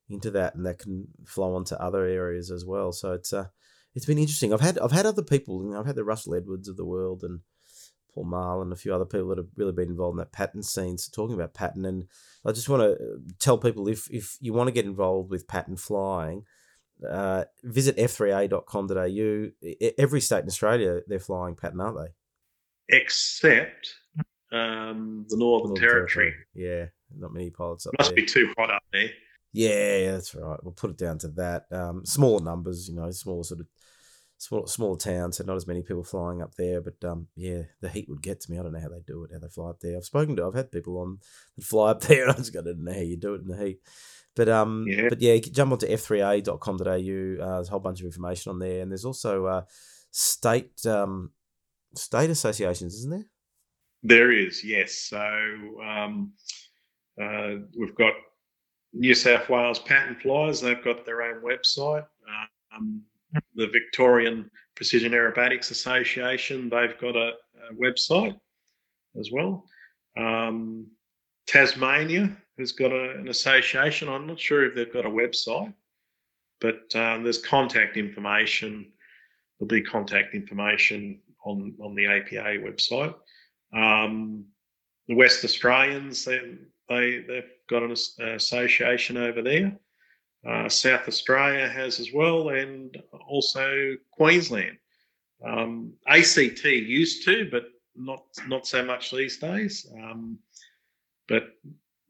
into 0.08 0.30
that, 0.32 0.54
and 0.54 0.66
that 0.66 0.78
can 0.78 1.08
flow 1.26 1.54
onto 1.54 1.74
other 1.76 2.04
areas 2.04 2.50
as 2.50 2.64
well. 2.64 2.92
So 2.92 3.12
it's 3.12 3.32
uh, 3.32 3.46
it's 3.94 4.06
been 4.06 4.18
interesting. 4.18 4.52
I've 4.52 4.60
had 4.60 4.78
I've 4.78 4.92
had 4.92 5.06
other 5.06 5.22
people. 5.22 5.64
You 5.64 5.72
know, 5.72 5.80
I've 5.80 5.86
had 5.86 5.96
the 5.96 6.04
Russell 6.04 6.34
Edwards 6.34 6.68
of 6.68 6.76
the 6.76 6.84
world 6.84 7.22
and 7.22 7.40
Paul 8.12 8.24
Marl 8.24 8.62
and 8.62 8.72
a 8.72 8.76
few 8.76 8.94
other 8.94 9.04
people 9.04 9.28
that 9.28 9.38
have 9.38 9.48
really 9.56 9.72
been 9.72 9.88
involved 9.90 10.14
in 10.14 10.18
that 10.18 10.32
pattern 10.32 10.62
scene. 10.62 10.98
So 10.98 11.10
talking 11.12 11.34
about 11.34 11.54
pattern, 11.54 11.84
and 11.84 12.04
I 12.44 12.52
just 12.52 12.68
want 12.68 12.82
to 12.82 13.20
tell 13.38 13.58
people 13.58 13.86
if 13.86 14.10
if 14.10 14.38
you 14.40 14.52
want 14.54 14.68
to 14.68 14.72
get 14.72 14.86
involved 14.86 15.30
with 15.30 15.48
pattern 15.48 15.76
flying. 15.76 16.44
Uh, 17.06 17.44
visit 17.64 17.96
f3a.com.au. 17.96 19.50
E- 19.62 19.92
Every 19.98 20.20
state 20.20 20.44
in 20.44 20.48
Australia, 20.48 21.00
they're 21.08 21.18
flying 21.18 21.56
pattern, 21.56 21.80
aren't 21.80 21.98
they? 21.98 22.14
Except 22.88 23.94
um, 24.52 25.26
the 25.28 25.36
Northern, 25.36 25.70
Northern 25.70 25.74
Territory. 25.88 26.34
Yeah, 26.54 26.86
not 27.16 27.32
many 27.32 27.50
pilots 27.50 27.86
up 27.86 27.94
Must 27.98 28.10
there. 28.10 28.16
be 28.16 28.26
too 28.26 28.52
hot 28.58 28.70
up 28.70 28.82
there. 28.92 29.10
Yeah, 29.52 29.96
yeah, 29.98 30.12
that's 30.12 30.34
right. 30.34 30.58
We'll 30.62 30.72
put 30.72 30.90
it 30.90 30.98
down 30.98 31.18
to 31.18 31.28
that. 31.28 31.66
Um, 31.70 32.04
smaller 32.04 32.42
numbers, 32.42 32.88
you 32.88 32.94
know, 32.96 33.10
smaller 33.12 33.44
sort 33.44 33.60
of 33.60 33.66
small, 34.38 34.66
smaller 34.66 34.96
towns, 34.96 35.36
so 35.36 35.44
not 35.44 35.56
as 35.56 35.66
many 35.66 35.82
people 35.82 36.02
flying 36.02 36.42
up 36.42 36.54
there. 36.56 36.80
But 36.80 37.02
um, 37.04 37.28
yeah, 37.36 37.62
the 37.80 37.88
heat 37.88 38.08
would 38.08 38.20
get 38.22 38.40
to 38.40 38.50
me. 38.50 38.58
I 38.58 38.62
don't 38.62 38.72
know 38.72 38.80
how 38.80 38.88
they 38.88 39.00
do 39.06 39.24
it, 39.24 39.30
how 39.32 39.38
they 39.38 39.48
fly 39.48 39.70
up 39.70 39.80
there. 39.80 39.96
I've 39.96 40.04
spoken 40.04 40.34
to, 40.36 40.46
I've 40.46 40.54
had 40.54 40.72
people 40.72 40.98
on 40.98 41.18
that 41.56 41.64
fly 41.64 41.92
up 41.92 42.00
there, 42.02 42.22
and 42.24 42.32
I 42.32 42.34
just 42.36 42.52
go, 42.52 42.60
I 42.60 42.64
don't 42.64 42.82
know 42.84 42.92
how 42.92 42.98
you 43.00 43.16
do 43.16 43.34
it 43.34 43.42
in 43.42 43.48
the 43.48 43.56
heat. 43.64 43.78
But 44.36 44.48
um, 44.48 44.86
Yeah. 44.88 45.08
but 45.08 45.20
yeah, 45.20 45.38
jump 45.38 45.70
onto 45.72 45.86
f3a.com.au. 45.86 46.84
Uh, 46.84 47.54
there's 47.54 47.68
a 47.68 47.70
whole 47.70 47.78
bunch 47.80 48.00
of 48.00 48.06
information 48.06 48.50
on 48.50 48.58
there, 48.58 48.82
and 48.82 48.90
there's 48.90 49.04
also 49.04 49.46
uh, 49.46 49.62
state 50.10 50.84
um, 50.86 51.30
state 51.96 52.30
associations, 52.30 52.94
isn't 52.96 53.10
there? 53.10 53.26
There 54.02 54.32
is, 54.32 54.62
yes. 54.62 54.92
So 55.08 55.18
um, 55.82 56.32
uh, 57.20 57.54
we've 57.76 57.94
got 57.94 58.12
New 58.92 59.14
South 59.14 59.48
Wales 59.48 59.78
Pattern 59.80 60.16
Flyers. 60.20 60.60
They've 60.60 60.84
got 60.84 61.04
their 61.04 61.22
own 61.22 61.42
website. 61.42 62.06
Um, 62.76 63.02
the 63.54 63.66
Victorian 63.68 64.50
Precision 64.74 65.12
Aerobatics 65.12 65.70
Association. 65.70 66.68
They've 66.68 66.98
got 66.98 67.16
a, 67.16 67.32
a 67.70 67.74
website 67.74 68.36
as 69.18 69.30
well. 69.32 69.64
Um, 70.16 70.86
Tasmania 71.46 72.36
has 72.58 72.72
got 72.72 72.92
a, 72.92 73.18
an 73.18 73.28
association. 73.28 74.08
I'm 74.08 74.26
not 74.26 74.40
sure 74.40 74.64
if 74.64 74.74
they've 74.74 74.92
got 74.92 75.06
a 75.06 75.10
website, 75.10 75.72
but 76.60 76.94
um, 76.94 77.22
there's 77.22 77.38
contact 77.38 77.96
information. 77.96 78.92
There'll 79.58 79.68
be 79.68 79.82
contact 79.82 80.34
information 80.34 81.20
on, 81.44 81.74
on 81.82 81.94
the 81.94 82.06
APA 82.06 82.58
website. 82.62 83.14
Um, 83.74 84.44
the 85.08 85.14
West 85.14 85.44
Australians, 85.44 86.24
they, 86.24 86.40
they, 86.88 87.24
they've 87.26 87.50
got 87.68 87.82
an 87.82 87.92
association 87.92 89.16
over 89.16 89.42
there. 89.42 89.76
Uh, 90.46 90.68
South 90.68 91.08
Australia 91.08 91.68
has 91.68 92.00
as 92.00 92.12
well, 92.12 92.50
and 92.50 92.96
also 93.28 93.94
Queensland. 94.12 94.76
Um, 95.44 95.92
ACT 96.06 96.64
used 96.64 97.24
to, 97.24 97.48
but 97.50 97.64
not 97.96 98.24
not 98.46 98.66
so 98.66 98.84
much 98.84 99.10
these 99.10 99.38
days. 99.38 99.86
Um, 99.96 100.38
but 101.28 101.44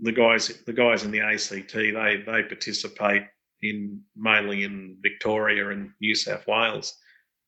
the 0.00 0.12
guys 0.12 0.48
the 0.66 0.72
guys 0.72 1.04
in 1.04 1.10
the 1.10 1.20
ACT 1.20 1.72
they 1.72 2.22
they 2.26 2.42
participate 2.42 3.22
in 3.62 4.00
mainly 4.16 4.64
in 4.64 4.96
Victoria 5.00 5.70
and 5.70 5.90
New 6.00 6.14
South 6.14 6.46
Wales, 6.46 6.96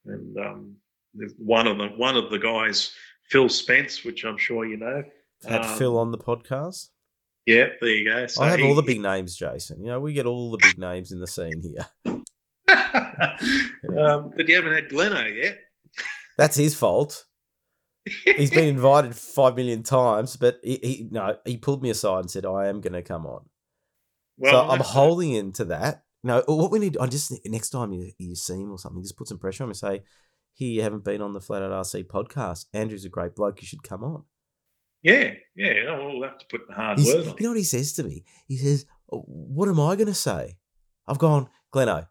and 0.04 0.38
um, 0.38 0.76
one 1.38 1.66
of 1.66 1.78
the 1.78 1.88
one 1.88 2.16
of 2.16 2.30
the 2.30 2.38
guys, 2.38 2.92
Phil 3.24 3.48
Spence, 3.48 4.04
which 4.04 4.24
I'm 4.24 4.38
sure 4.38 4.64
you 4.64 4.76
know, 4.76 5.02
had 5.46 5.64
um, 5.64 5.78
Phil 5.78 5.98
on 5.98 6.12
the 6.12 6.18
podcast. 6.18 6.88
Yeah, 7.46 7.66
there 7.80 7.90
you 7.90 8.10
go. 8.10 8.26
So 8.26 8.42
I 8.42 8.50
have 8.50 8.58
he, 8.58 8.66
all 8.66 8.74
the 8.74 8.82
big 8.82 9.00
names, 9.00 9.36
Jason. 9.36 9.80
You 9.80 9.90
know, 9.90 10.00
we 10.00 10.12
get 10.12 10.26
all 10.26 10.50
the 10.50 10.58
big 10.60 10.78
names 10.78 11.12
in 11.12 11.20
the 11.20 11.26
scene 11.26 11.62
here. 11.62 11.86
um, 13.98 14.32
but 14.36 14.48
you 14.48 14.56
haven't 14.56 14.74
had 14.74 14.88
Gleno 14.88 15.34
yet. 15.34 15.58
That's 16.36 16.56
his 16.56 16.74
fault. 16.74 17.24
He's 18.24 18.50
been 18.50 18.68
invited 18.76 19.14
five 19.14 19.56
million 19.56 19.82
times, 19.82 20.36
but 20.36 20.58
he, 20.62 20.78
he 20.82 21.08
no, 21.10 21.36
he 21.44 21.56
pulled 21.56 21.82
me 21.82 21.90
aside 21.90 22.20
and 22.20 22.30
said, 22.30 22.46
"I 22.46 22.66
am 22.66 22.80
going 22.80 22.94
to 22.94 23.02
come 23.02 23.26
on." 23.26 23.48
Well, 24.38 24.52
so 24.52 24.70
I'm 24.70 24.80
holding 24.80 25.32
him 25.32 25.52
to 25.52 25.66
that. 25.66 26.02
No, 26.22 26.42
what 26.46 26.72
we 26.72 26.80
need, 26.80 26.96
I 26.98 27.06
just 27.06 27.32
next 27.46 27.70
time 27.70 27.92
you, 27.92 28.10
you 28.18 28.34
see 28.34 28.54
him 28.54 28.72
or 28.72 28.78
something, 28.78 29.02
just 29.02 29.16
put 29.16 29.28
some 29.28 29.38
pressure 29.38 29.62
on 29.62 29.68
him 29.68 29.70
and 29.70 29.76
say, 29.76 30.02
"Here, 30.56 30.70
you 30.70 30.82
haven't 30.82 31.04
been 31.04 31.22
on 31.22 31.32
the 31.32 31.40
Flat 31.40 31.62
Out 31.62 31.70
RC 31.70 32.04
podcast. 32.06 32.66
Andrew's 32.72 33.04
a 33.04 33.08
great 33.08 33.36
bloke. 33.36 33.62
You 33.62 33.68
should 33.68 33.82
come 33.82 34.02
on." 34.02 34.24
Yeah, 35.02 35.34
yeah. 35.54 35.96
we'll 35.96 36.22
have 36.24 36.38
to 36.38 36.46
put 36.46 36.66
the 36.66 36.74
hard 36.74 36.98
He's, 36.98 37.14
word 37.14 37.28
on. 37.28 37.34
You 37.38 37.44
know 37.44 37.50
what 37.50 37.58
he 37.58 37.64
says 37.64 37.92
to 37.94 38.02
me? 38.02 38.24
He 38.48 38.56
says, 38.56 38.86
oh, 39.12 39.22
"What 39.26 39.68
am 39.68 39.78
I 39.78 39.94
going 39.94 40.06
to 40.06 40.14
say?" 40.14 40.58
I've 41.06 41.18
gone, 41.18 41.48
Gleno. 41.72 42.08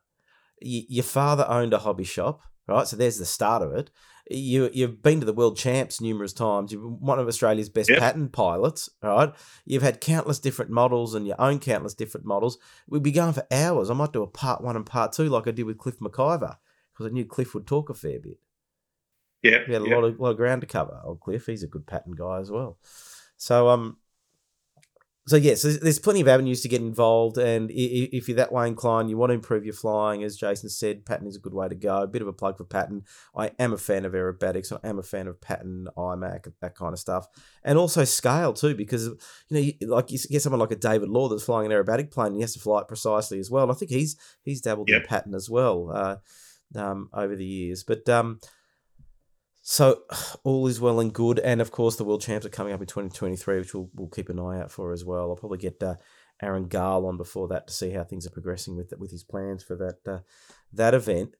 Y- 0.61 0.85
your 0.87 1.03
father 1.03 1.45
owned 1.49 1.73
a 1.73 1.79
hobby 1.79 2.05
shop, 2.05 2.41
right? 2.67 2.87
So 2.87 2.95
there's 2.95 3.17
the 3.17 3.25
start 3.25 3.61
of 3.61 3.73
it 3.73 3.89
you 4.29 4.69
you've 4.73 5.03
been 5.03 5.19
to 5.19 5.25
the 5.25 5.33
world 5.33 5.57
champs 5.57 6.01
numerous 6.01 6.33
times. 6.33 6.71
You're 6.71 6.81
one 6.81 7.19
of 7.19 7.27
Australia's 7.27 7.69
best 7.69 7.89
yep. 7.89 7.99
pattern 7.99 8.29
pilots, 8.29 8.89
right? 9.01 9.33
You've 9.65 9.83
had 9.83 10.01
countless 10.01 10.39
different 10.39 10.71
models 10.71 11.13
and 11.13 11.27
you 11.27 11.35
own 11.37 11.59
countless 11.59 11.93
different 11.93 12.25
models. 12.25 12.57
We'd 12.87 13.03
be 13.03 13.11
going 13.11 13.33
for 13.33 13.45
hours. 13.51 13.89
I 13.89 13.93
might 13.93 14.13
do 14.13 14.23
a 14.23 14.27
part 14.27 14.63
one 14.63 14.75
and 14.75 14.85
part 14.85 15.13
two 15.13 15.29
like 15.29 15.47
I 15.47 15.51
did 15.51 15.65
with 15.65 15.77
Cliff 15.77 15.99
McIver 15.99 16.57
because 16.95 17.11
I 17.11 17.13
knew 17.13 17.25
Cliff 17.25 17.53
would 17.53 17.67
talk 17.67 17.89
a 17.89 17.93
fair 17.93 18.19
bit. 18.19 18.39
Yeah, 19.43 19.59
we 19.67 19.73
had 19.73 19.83
a 19.83 19.85
lot 19.85 20.03
of 20.03 20.19
lot 20.19 20.31
of 20.31 20.37
ground 20.37 20.61
to 20.61 20.67
cover. 20.67 20.99
Old 21.03 21.19
Cliff, 21.19 21.45
he's 21.45 21.63
a 21.63 21.67
good 21.67 21.85
pattern 21.85 22.13
guy 22.15 22.39
as 22.39 22.49
well. 22.49 22.77
So 23.37 23.69
um, 23.69 23.97
so 25.27 25.37
yes, 25.37 25.65
yeah, 25.65 25.71
so 25.71 25.77
there's 25.79 25.97
plenty 25.97 26.21
of 26.21 26.27
avenues 26.27 26.61
to 26.61 26.67
get 26.67 26.81
involved, 26.81 27.39
and 27.39 27.71
if 27.71 28.27
you're 28.27 28.37
that 28.37 28.51
way 28.51 28.67
inclined, 28.67 29.09
you 29.09 29.17
want 29.17 29.31
to 29.31 29.33
improve 29.33 29.65
your 29.65 29.73
flying, 29.73 30.23
as 30.23 30.37
Jason 30.37 30.69
said, 30.69 31.03
Pattern 31.03 31.25
is 31.25 31.35
a 31.35 31.39
good 31.39 31.53
way 31.53 31.67
to 31.67 31.73
go. 31.73 32.03
A 32.03 32.07
bit 32.07 32.21
of 32.21 32.27
a 32.27 32.33
plug 32.33 32.57
for 32.57 32.63
Pattern. 32.63 33.03
I 33.35 33.49
am 33.57 33.73
a 33.73 33.77
fan 33.77 34.05
of 34.05 34.13
aerobatics. 34.13 34.71
I 34.71 34.87
am 34.87 34.99
a 34.99 35.03
fan 35.03 35.27
of 35.27 35.41
Pattern, 35.41 35.87
IMAC, 35.97 36.53
that 36.61 36.75
kind 36.75 36.93
of 36.93 36.99
stuff, 36.99 37.27
and 37.63 37.79
also 37.79 38.03
scale 38.03 38.53
too, 38.53 38.75
because 38.75 39.07
you 39.49 39.75
know, 39.81 39.95
like 39.95 40.11
you 40.11 40.19
get 40.29 40.43
someone 40.43 40.59
like 40.59 40.71
a 40.71 40.75
David 40.75 41.09
Law 41.09 41.27
that's 41.27 41.43
flying 41.43 41.71
an 41.71 41.71
aerobatic 41.71 42.11
plane, 42.11 42.27
and 42.27 42.35
he 42.35 42.41
has 42.41 42.53
to 42.53 42.59
fly 42.59 42.81
it 42.81 42.87
precisely 42.87 43.39
as 43.39 43.49
well. 43.49 43.63
And 43.63 43.71
I 43.71 43.75
think 43.75 43.89
he's 43.89 44.15
he's 44.43 44.61
dabbled 44.61 44.89
yep. 44.89 45.01
in 45.01 45.07
Pattern 45.07 45.33
as 45.33 45.49
well 45.49 45.89
uh, 45.91 46.17
um, 46.75 47.09
over 47.13 47.35
the 47.35 47.45
years, 47.45 47.83
but. 47.83 48.07
Um, 48.09 48.39
so 49.67 50.03
all 50.43 50.67
is 50.67 50.79
well 50.79 50.99
and 50.99 51.11
good, 51.11 51.39
and 51.39 51.59
of 51.59 51.71
course 51.71 51.95
the 51.95 52.03
world 52.03 52.21
champs 52.21 52.45
are 52.45 52.49
coming 52.49 52.71
up 52.71 52.81
in 52.81 52.85
2023, 52.85 53.57
which 53.57 53.73
we'll, 53.73 53.89
we'll 53.95 54.09
keep 54.09 54.29
an 54.29 54.39
eye 54.39 54.61
out 54.61 54.71
for 54.71 54.93
as 54.93 55.03
well. 55.03 55.31
I'll 55.31 55.35
probably 55.35 55.57
get 55.57 55.81
uh, 55.81 55.95
Aaron 56.41 56.69
Garl 56.69 57.07
on 57.07 57.17
before 57.17 57.47
that 57.47 57.67
to 57.67 57.73
see 57.73 57.91
how 57.91 58.03
things 58.03 58.27
are 58.27 58.31
progressing 58.31 58.75
with 58.75 58.93
with 58.97 59.11
his 59.11 59.23
plans 59.23 59.63
for 59.63 59.75
that 59.75 60.11
uh, 60.11 60.19
that 60.73 60.93
event. 60.93 61.35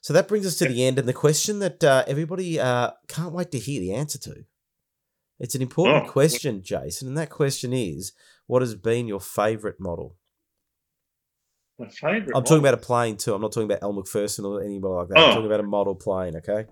So 0.00 0.12
that 0.12 0.28
brings 0.28 0.46
us 0.46 0.56
to 0.58 0.68
the 0.68 0.84
end, 0.84 0.98
and 0.98 1.08
the 1.08 1.14
question 1.14 1.58
that 1.60 1.82
uh, 1.82 2.04
everybody 2.06 2.60
uh, 2.60 2.90
can't 3.08 3.32
wait 3.32 3.50
to 3.52 3.58
hear 3.58 3.80
the 3.80 3.94
answer 3.94 4.18
to. 4.18 4.44
It's 5.40 5.54
an 5.54 5.62
important 5.62 6.04
oh. 6.06 6.10
question, 6.10 6.62
Jason, 6.62 7.08
and 7.08 7.16
that 7.18 7.30
question 7.30 7.72
is: 7.72 8.12
What 8.46 8.62
has 8.62 8.74
been 8.76 9.08
your 9.08 9.20
favourite 9.20 9.80
model? 9.80 10.16
My 11.78 11.88
favourite. 11.88 12.32
I'm 12.34 12.44
talking 12.44 12.58
about 12.58 12.74
a 12.74 12.78
plane 12.78 13.16
too. 13.16 13.34
I'm 13.34 13.42
not 13.42 13.52
talking 13.52 13.70
about 13.70 13.82
Elle 13.82 13.92
Macpherson 13.94 14.44
or 14.44 14.62
anybody 14.62 14.94
like 14.94 15.08
that. 15.08 15.18
Oh. 15.18 15.24
I'm 15.24 15.30
talking 15.34 15.46
about 15.46 15.60
a 15.60 15.64
model 15.64 15.94
plane. 15.94 16.36
Okay. 16.36 16.66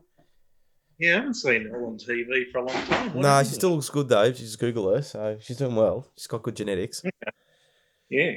Yeah, 0.99 1.13
I 1.13 1.17
haven't 1.17 1.35
seen 1.35 1.69
her 1.69 1.85
on 1.85 1.99
TV 1.99 2.51
for 2.53 2.59
a 2.59 2.65
long 2.65 2.87
time. 2.87 3.21
No, 3.21 3.43
she 3.43 3.55
still 3.55 3.71
looks 3.71 3.89
good 3.89 4.09
though. 4.09 4.33
She's 4.33 4.55
Google 4.55 4.95
her, 4.95 5.03
so 5.03 5.37
she's 5.41 5.57
doing 5.57 5.75
well. 5.75 6.07
She's 6.17 6.29
got 6.29 6.43
good 6.43 6.57
genetics. 6.57 7.03
Yeah. 8.13 8.35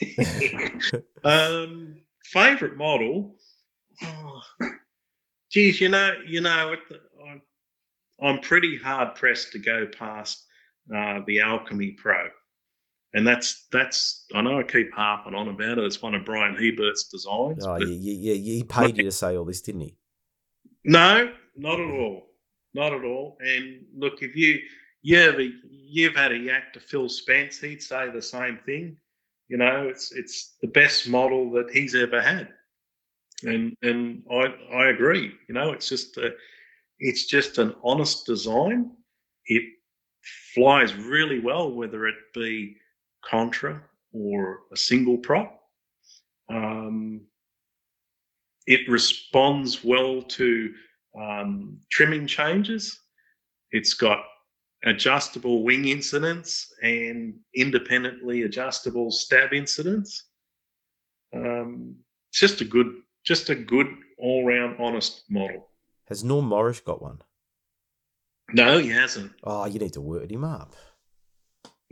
um, 1.24 1.94
favorite 2.24 2.76
model. 2.76 3.36
Oh, 4.02 4.40
geez, 5.52 5.80
you 5.80 5.90
know, 5.90 6.14
you 6.26 6.40
know, 6.40 6.74
I'm 8.20 8.40
pretty 8.40 8.76
hard 8.76 9.14
pressed 9.14 9.52
to 9.52 9.60
go 9.60 9.86
past 9.96 10.44
uh, 10.92 11.20
the 11.26 11.38
Alchemy 11.40 11.92
Pro, 11.92 12.28
and 13.14 13.26
that's 13.26 13.66
that's. 13.70 14.26
I 14.34 14.40
know 14.40 14.58
I 14.58 14.62
keep 14.62 14.92
harping 14.92 15.34
on 15.34 15.48
about 15.48 15.78
it. 15.78 15.84
It's 15.84 16.00
one 16.00 16.14
of 16.14 16.24
Brian 16.24 16.56
Hebert's 16.56 17.08
designs. 17.08 17.66
Oh, 17.66 17.76
yeah, 17.76 17.86
yeah, 17.86 18.32
yeah. 18.34 18.54
He 18.54 18.64
paid 18.64 18.96
you 18.96 19.04
to 19.04 19.12
say 19.12 19.36
all 19.36 19.44
this, 19.44 19.60
didn't 19.60 19.82
he? 19.82 19.96
No, 20.84 21.32
not 21.56 21.78
at 21.78 21.90
all. 21.90 22.28
Not 22.74 22.92
at 22.92 23.04
all. 23.04 23.36
And 23.40 23.84
look, 23.94 24.22
if 24.22 24.34
you 24.34 24.60
you've 25.02 25.52
you've 25.68 26.16
had 26.16 26.32
a 26.32 26.38
yak 26.38 26.72
to 26.72 26.80
Phil 26.80 27.08
Spence, 27.08 27.60
he'd 27.60 27.82
say 27.82 28.10
the 28.10 28.22
same 28.22 28.58
thing. 28.64 28.96
You 29.48 29.58
know, 29.58 29.88
it's 29.88 30.12
it's 30.12 30.56
the 30.62 30.68
best 30.68 31.08
model 31.08 31.50
that 31.52 31.70
he's 31.70 31.94
ever 31.94 32.20
had. 32.20 32.48
And 33.44 33.76
and 33.82 34.22
I 34.30 34.54
I 34.72 34.86
agree. 34.86 35.34
You 35.48 35.54
know, 35.54 35.72
it's 35.72 35.88
just 35.88 36.16
a, 36.16 36.30
it's 36.98 37.26
just 37.26 37.58
an 37.58 37.74
honest 37.84 38.24
design. 38.24 38.92
It 39.46 39.64
flies 40.54 40.94
really 40.94 41.40
well, 41.40 41.70
whether 41.70 42.06
it 42.06 42.14
be 42.32 42.76
contra 43.24 43.82
or 44.12 44.60
a 44.72 44.76
single 44.76 45.18
prop. 45.18 45.60
Um, 46.50 47.22
it 48.66 48.88
responds 48.88 49.82
well 49.82 50.22
to 50.22 50.72
um, 51.18 51.78
trimming 51.90 52.26
changes. 52.26 52.98
It's 53.70 53.94
got 53.94 54.18
adjustable 54.84 55.62
wing 55.62 55.88
incidence 55.88 56.72
and 56.82 57.34
independently 57.54 58.42
adjustable 58.42 59.10
stab 59.10 59.52
incidence. 59.52 60.28
Um, 61.34 61.96
it's 62.30 62.40
just 62.40 62.60
a 62.60 62.64
good, 62.64 62.92
just 63.24 63.50
a 63.50 63.54
good 63.54 63.86
all-round 64.18 64.76
honest 64.78 65.24
model. 65.30 65.68
Has 66.06 66.22
Norm 66.22 66.46
Morris 66.46 66.80
got 66.80 67.00
one? 67.00 67.22
No, 68.52 68.78
he 68.78 68.90
hasn't. 68.90 69.32
Oh, 69.44 69.64
you 69.64 69.78
need 69.78 69.94
to 69.94 70.00
word 70.00 70.30
him 70.30 70.44
up. 70.44 70.74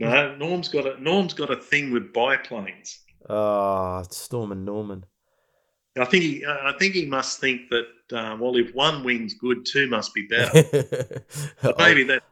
No, 0.09 0.35
Norm's 0.35 0.67
got 0.67 0.85
a 0.85 1.01
Norm's 1.01 1.33
got 1.33 1.51
a 1.51 1.55
thing 1.55 1.91
with 1.91 2.13
biplanes. 2.13 2.99
Ah, 3.29 3.99
oh, 3.99 4.03
Stormin' 4.09 4.65
Norman. 4.65 5.05
I 5.99 6.05
think 6.05 6.23
he, 6.23 6.45
I 6.45 6.73
think 6.79 6.93
he 6.93 7.05
must 7.05 7.39
think 7.39 7.69
that 7.69 7.85
uh, 8.13 8.37
well, 8.39 8.55
if 8.55 8.73
one 8.73 9.03
wing's 9.03 9.33
good, 9.33 9.65
two 9.65 9.87
must 9.89 10.13
be 10.13 10.25
better. 10.27 10.53
maybe 11.77 12.03
that, 12.03 12.23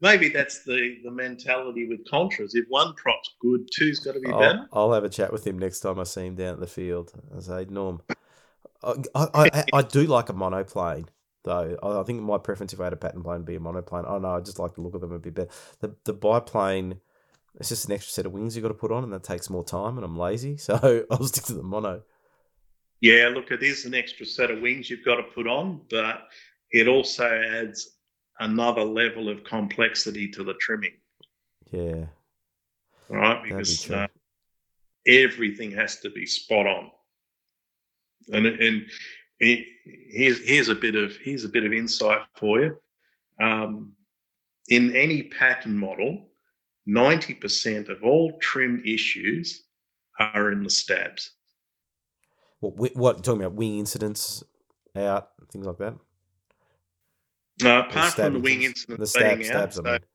maybe 0.00 0.28
that's 0.28 0.64
the 0.64 0.98
the 1.04 1.10
mentality 1.10 1.88
with 1.88 2.08
contras. 2.08 2.50
If 2.54 2.66
one 2.68 2.94
prop's 2.94 3.34
good, 3.40 3.68
two's 3.74 3.98
got 4.00 4.14
to 4.14 4.20
be 4.20 4.30
I'll, 4.30 4.38
better. 4.38 4.68
I'll 4.72 4.92
have 4.92 5.04
a 5.04 5.08
chat 5.08 5.32
with 5.32 5.46
him 5.46 5.58
next 5.58 5.80
time 5.80 5.98
I 5.98 6.04
see 6.04 6.26
him 6.26 6.36
down 6.36 6.54
at 6.54 6.60
the 6.60 6.66
field. 6.66 7.12
I 7.36 7.40
say, 7.40 7.66
Norm, 7.68 8.00
I, 8.82 8.94
I, 9.14 9.64
I, 9.72 9.82
do 9.82 10.04
like 10.04 10.28
a 10.28 10.32
monoplane. 10.32 11.06
Though 11.42 11.78
I 11.82 12.02
think 12.04 12.22
my 12.22 12.38
preference 12.38 12.72
if 12.72 12.80
I 12.80 12.84
had 12.84 12.92
a 12.92 12.96
pattern 12.96 13.22
plane 13.22 13.38
would 13.38 13.46
be 13.46 13.56
a 13.56 13.60
monoplane. 13.60 14.04
I 14.06 14.18
know 14.18 14.36
I 14.36 14.40
just 14.40 14.58
like 14.58 14.74
the 14.74 14.82
look 14.82 14.94
of 14.94 15.00
them 15.00 15.12
a 15.12 15.18
bit 15.18 15.34
better. 15.34 15.50
The 15.80 15.96
the 16.04 16.12
biplane, 16.12 17.00
it's 17.60 17.68
just 17.68 17.86
an 17.86 17.92
extra 17.92 18.10
set 18.10 18.26
of 18.26 18.32
wings 18.32 18.56
you 18.56 18.62
got 18.62 18.68
to 18.68 18.74
put 18.74 18.90
on, 18.90 19.04
and 19.04 19.12
that 19.12 19.22
takes 19.22 19.48
more 19.48 19.64
time. 19.64 19.96
And 19.96 20.04
I'm 20.04 20.18
lazy, 20.18 20.56
so 20.66 21.04
I'll 21.10 21.24
stick 21.24 21.44
to 21.44 21.54
the 21.54 21.62
mono 21.62 22.02
yeah, 23.00 23.30
look, 23.32 23.50
it 23.50 23.62
is 23.62 23.86
an 23.86 23.94
extra 23.94 24.26
set 24.26 24.50
of 24.50 24.60
wings 24.60 24.90
you've 24.90 25.04
got 25.04 25.16
to 25.16 25.22
put 25.22 25.46
on, 25.46 25.80
but 25.90 26.28
it 26.70 26.86
also 26.86 27.24
adds 27.26 27.96
another 28.38 28.84
level 28.84 29.28
of 29.28 29.42
complexity 29.42 30.28
to 30.28 30.44
the 30.44 30.54
trimming. 30.54 30.96
Yeah. 31.70 32.06
Right? 33.08 33.42
Because 33.42 33.86
be 33.86 33.94
uh, 33.94 34.06
everything 35.06 35.72
has 35.72 36.00
to 36.00 36.10
be 36.10 36.26
spot 36.26 36.66
on. 36.66 36.90
And, 38.32 38.46
and 38.46 38.86
here's 39.38 40.46
here's 40.46 40.68
a 40.68 40.74
bit 40.74 40.94
of 40.94 41.16
here's 41.16 41.44
a 41.44 41.48
bit 41.48 41.64
of 41.64 41.72
insight 41.72 42.20
for 42.36 42.60
you. 42.60 42.76
Um, 43.40 43.92
in 44.68 44.94
any 44.94 45.24
pattern 45.24 45.76
model, 45.76 46.28
ninety 46.90 47.34
percent 47.34 47.88
of 47.88 48.02
all 48.02 48.38
trim 48.40 48.82
issues 48.84 49.64
are 50.18 50.50
in 50.52 50.62
the 50.62 50.70
stabs. 50.70 51.30
What 52.60 52.96
what 52.96 53.24
talking 53.24 53.42
about 53.42 53.54
wing 53.54 53.78
incidence 53.78 54.42
out 54.96 55.28
things 55.52 55.66
like 55.66 55.78
that? 55.78 55.94
No, 57.62 57.80
apart 57.80 58.14
from 58.14 58.34
the 58.34 58.40
wing 58.40 58.62
incident 58.62 59.00
the 59.00 59.06
stab, 59.06 59.38
being 59.38 59.50
stabs, 59.50 59.78
out, 59.78 59.86
I 59.86 59.90
mean. 59.92 60.00
so 60.00 60.06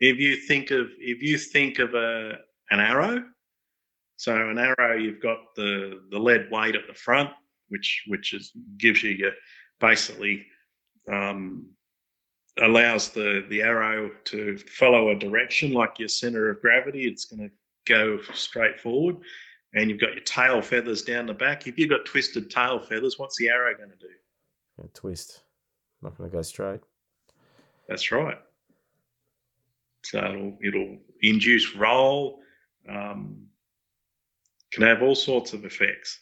if 0.00 0.18
you 0.18 0.36
think 0.36 0.70
of 0.70 0.86
if 0.98 1.22
you 1.22 1.38
think 1.38 1.78
of 1.78 1.94
a 1.94 2.38
an 2.70 2.80
arrow, 2.80 3.24
so 4.16 4.34
an 4.34 4.58
arrow, 4.58 4.96
you've 4.96 5.20
got 5.20 5.38
the 5.56 6.00
the 6.10 6.18
lead 6.18 6.48
weight 6.50 6.76
at 6.76 6.86
the 6.86 6.94
front, 6.94 7.30
which 7.68 8.04
which 8.06 8.32
is 8.32 8.52
gives 8.78 9.02
you 9.02 9.10
your 9.10 9.32
basically 9.80 10.46
um, 11.12 11.66
allows 12.60 13.10
the 13.10 13.44
the 13.48 13.62
arrow 13.62 14.10
to 14.24 14.58
follow 14.58 15.10
a 15.10 15.14
direction 15.14 15.72
like 15.72 15.98
your 15.98 16.08
center 16.08 16.50
of 16.50 16.60
gravity. 16.60 17.06
It's 17.06 17.24
going 17.24 17.48
to 17.48 17.50
go 17.86 18.20
straight 18.34 18.78
forward, 18.80 19.16
and 19.74 19.90
you've 19.90 20.00
got 20.00 20.12
your 20.12 20.24
tail 20.24 20.62
feathers 20.62 21.02
down 21.02 21.26
the 21.26 21.34
back. 21.34 21.66
If 21.66 21.78
you've 21.78 21.90
got 21.90 22.04
twisted 22.04 22.50
tail 22.50 22.80
feathers, 22.80 23.18
what's 23.18 23.36
the 23.36 23.48
arrow 23.48 23.74
going 23.76 23.90
to 23.90 23.96
do? 23.96 24.12
Yeah, 24.78 24.86
twist. 24.94 25.40
Not 26.02 26.16
going 26.16 26.30
to 26.30 26.36
go 26.36 26.42
straight. 26.42 26.80
That's 27.88 28.10
right. 28.12 28.38
So 30.02 30.18
it'll, 30.18 30.58
it'll 30.62 30.98
induce 31.20 31.74
roll, 31.74 32.40
um, 32.88 33.46
can 34.72 34.82
have 34.84 35.02
all 35.02 35.14
sorts 35.14 35.52
of 35.52 35.64
effects. 35.64 36.20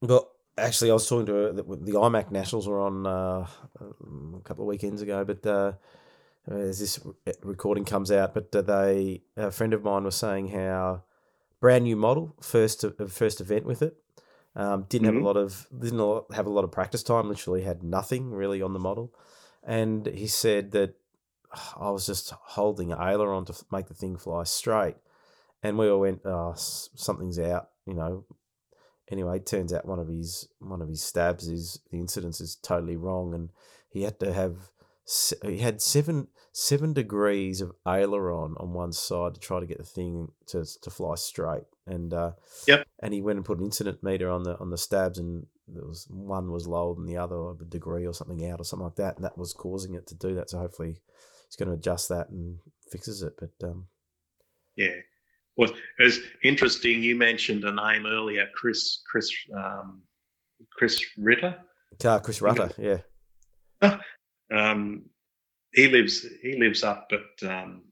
Well, 0.00 0.31
actually, 0.58 0.90
I 0.90 0.94
was 0.94 1.08
talking 1.08 1.26
to 1.26 1.32
her, 1.32 1.52
the, 1.52 1.62
the 1.62 1.92
IMAC 1.92 2.30
Nationals 2.30 2.68
were 2.68 2.80
on 2.80 3.06
uh, 3.06 3.46
a 3.80 4.40
couple 4.44 4.64
of 4.64 4.68
weekends 4.68 5.02
ago, 5.02 5.24
but 5.24 5.46
uh, 5.46 5.72
as 6.50 6.78
this 6.80 6.98
recording 7.42 7.84
comes 7.84 8.10
out, 8.10 8.34
but 8.34 8.54
uh, 8.54 8.62
they 8.62 9.22
a 9.36 9.50
friend 9.50 9.72
of 9.74 9.82
mine 9.84 10.04
was 10.04 10.16
saying 10.16 10.48
how 10.48 11.02
brand 11.60 11.84
new 11.84 11.96
model, 11.96 12.34
first 12.40 12.84
first 13.08 13.40
event 13.40 13.64
with 13.64 13.82
it, 13.82 13.96
um, 14.56 14.84
didn't 14.88 15.06
Mhm. 15.08 15.14
have 15.14 15.22
a 15.22 15.26
lot 15.26 15.36
of 15.36 15.66
didn't 15.76 16.24
have 16.32 16.46
a 16.46 16.50
lot 16.50 16.64
of 16.64 16.72
practice 16.72 17.02
time. 17.02 17.28
Literally 17.28 17.62
had 17.62 17.82
nothing 17.82 18.30
really 18.32 18.60
on 18.60 18.72
the 18.72 18.80
model, 18.80 19.14
and 19.62 20.06
he 20.06 20.26
said 20.26 20.72
that 20.72 20.94
I 21.76 21.90
was 21.90 22.06
just 22.06 22.30
holding 22.30 22.92
aileron 22.92 23.44
to 23.46 23.54
make 23.70 23.86
the 23.86 23.94
thing 23.94 24.16
fly 24.16 24.44
straight, 24.44 24.96
and 25.62 25.78
we 25.78 25.88
all 25.88 26.00
went, 26.00 26.22
"Oh, 26.24 26.54
something's 26.56 27.38
out," 27.38 27.70
you 27.86 27.94
know. 27.94 28.24
Anyway, 29.12 29.36
it 29.36 29.46
turns 29.46 29.74
out 29.74 29.84
one 29.84 29.98
of 29.98 30.08
his 30.08 30.48
one 30.58 30.80
of 30.80 30.88
his 30.88 31.02
stabs 31.02 31.46
is 31.46 31.78
the 31.90 31.98
incidence 31.98 32.40
is 32.40 32.56
totally 32.56 32.96
wrong, 32.96 33.34
and 33.34 33.50
he 33.90 34.02
had 34.02 34.18
to 34.20 34.32
have 34.32 34.70
he 35.44 35.58
had 35.58 35.82
seven 35.82 36.28
seven 36.52 36.94
degrees 36.94 37.60
of 37.60 37.72
aileron 37.86 38.54
on 38.56 38.72
one 38.72 38.92
side 38.92 39.34
to 39.34 39.40
try 39.40 39.60
to 39.60 39.66
get 39.66 39.76
the 39.76 39.84
thing 39.84 40.32
to 40.46 40.64
to 40.80 40.90
fly 40.90 41.14
straight, 41.16 41.64
and 41.86 42.14
uh, 42.14 42.32
Yep. 42.66 42.86
and 43.00 43.12
he 43.12 43.20
went 43.20 43.36
and 43.36 43.44
put 43.44 43.58
an 43.58 43.66
incident 43.66 44.02
meter 44.02 44.30
on 44.30 44.44
the 44.44 44.58
on 44.58 44.70
the 44.70 44.78
stabs, 44.78 45.18
and 45.18 45.46
there 45.68 45.84
was 45.84 46.06
one 46.08 46.50
was 46.50 46.66
lower 46.66 46.94
than 46.94 47.04
the 47.06 47.18
other, 47.18 47.50
a 47.50 47.64
degree 47.68 48.06
or 48.06 48.14
something 48.14 48.48
out 48.50 48.60
or 48.60 48.64
something 48.64 48.84
like 48.86 48.96
that, 48.96 49.16
and 49.16 49.24
that 49.26 49.36
was 49.36 49.52
causing 49.52 49.94
it 49.94 50.06
to 50.06 50.14
do 50.14 50.34
that. 50.36 50.48
So 50.48 50.58
hopefully, 50.58 50.96
he's 51.46 51.56
going 51.56 51.68
to 51.68 51.74
adjust 51.74 52.08
that 52.08 52.30
and 52.30 52.60
fixes 52.90 53.22
it. 53.22 53.34
But 53.38 53.68
um, 53.68 53.88
Yeah. 54.74 54.96
Well, 55.56 55.70
it 55.98 56.02
was 56.02 56.20
interesting. 56.42 57.02
You 57.02 57.14
mentioned 57.16 57.64
a 57.64 57.72
name 57.72 58.06
earlier, 58.06 58.46
Chris 58.54 59.02
Chris 59.10 59.30
um, 59.54 60.02
Chris 60.70 61.02
Ritter. 61.18 61.56
uh, 62.04 62.18
Chris 62.20 62.40
Rutter, 62.40 62.70
yeah, 62.78 63.98
Um, 64.54 65.04
he 65.74 65.88
lives 65.88 66.26
he 66.42 66.56
lives 66.58 66.82
up 66.84 67.10
at 67.12 67.48
um, 67.48 67.82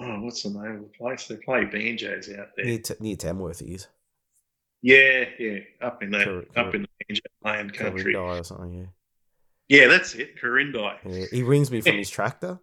oh, 0.00 0.20
what's 0.20 0.42
the 0.42 0.50
name 0.50 0.76
of 0.76 0.82
the 0.82 0.90
place? 0.98 1.26
They 1.26 1.36
play 1.36 1.64
banjos 1.64 2.28
out 2.30 2.48
there. 2.56 2.64
near, 2.66 2.78
T- 2.78 2.94
near 3.00 3.16
Tamworth 3.16 3.60
he 3.60 3.74
is, 3.74 3.88
Yeah, 4.82 5.24
yeah, 5.38 5.58
up 5.80 6.02
in 6.02 6.10
the 6.10 6.24
Cor- 6.24 6.38
up 6.62 6.66
cor- 6.66 6.74
in 6.76 6.82
the 6.82 6.88
banjo 7.08 7.22
land 7.42 7.72
country. 7.74 8.14
Corindi 8.14 8.40
or 8.40 8.44
something. 8.44 8.74
Yeah. 8.74 8.86
Yeah, 9.80 9.88
that's 9.88 10.14
it, 10.14 10.38
Corindi. 10.40 10.98
yeah, 11.08 11.24
he 11.30 11.42
rings 11.42 11.70
me 11.70 11.80
from 11.80 11.96
his 11.96 12.10
tractor, 12.18 12.58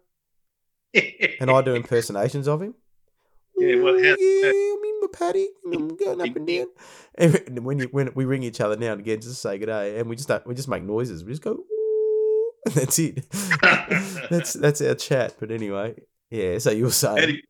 and 0.94 1.50
I 1.50 1.60
do 1.62 1.74
impersonations 1.74 2.46
of 2.48 2.62
him. 2.62 2.74
Yeah, 3.56 3.76
what- 3.80 3.94
how- 4.02 4.16
yeah, 4.18 4.48
I'm 4.48 4.84
in 4.84 5.00
my 5.00 5.48
and 5.64 5.74
I'm 5.74 5.96
going 5.96 6.20
up 6.20 6.36
and 6.36 6.46
down. 6.46 6.66
And 7.16 7.64
when 7.64 7.78
you 7.78 7.86
when 7.86 8.10
we 8.14 8.24
ring 8.24 8.42
each 8.42 8.60
other 8.60 8.76
now 8.76 8.92
and 8.92 9.00
again 9.00 9.20
just 9.20 9.34
to 9.34 9.34
say 9.34 9.58
good 9.58 9.66
day, 9.66 9.98
and 9.98 10.08
we 10.08 10.16
just 10.16 10.28
don't, 10.28 10.46
we 10.46 10.54
just 10.54 10.68
make 10.68 10.82
noises. 10.82 11.24
We 11.24 11.32
just 11.32 11.42
go, 11.42 11.52
"Ooh," 11.52 12.52
and 12.66 12.74
that's 12.74 12.98
it. 12.98 13.26
that's 14.30 14.52
that's 14.64 14.80
our 14.80 14.94
chat. 14.94 15.36
But 15.38 15.50
anyway, 15.50 15.94
yeah. 16.30 16.58
So 16.58 16.70
you 16.70 16.84
were 16.84 16.90
saying, 16.90 17.40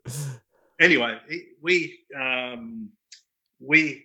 anyway, 0.81 1.19
we 1.61 2.01
um, 2.19 2.91
we 3.61 4.03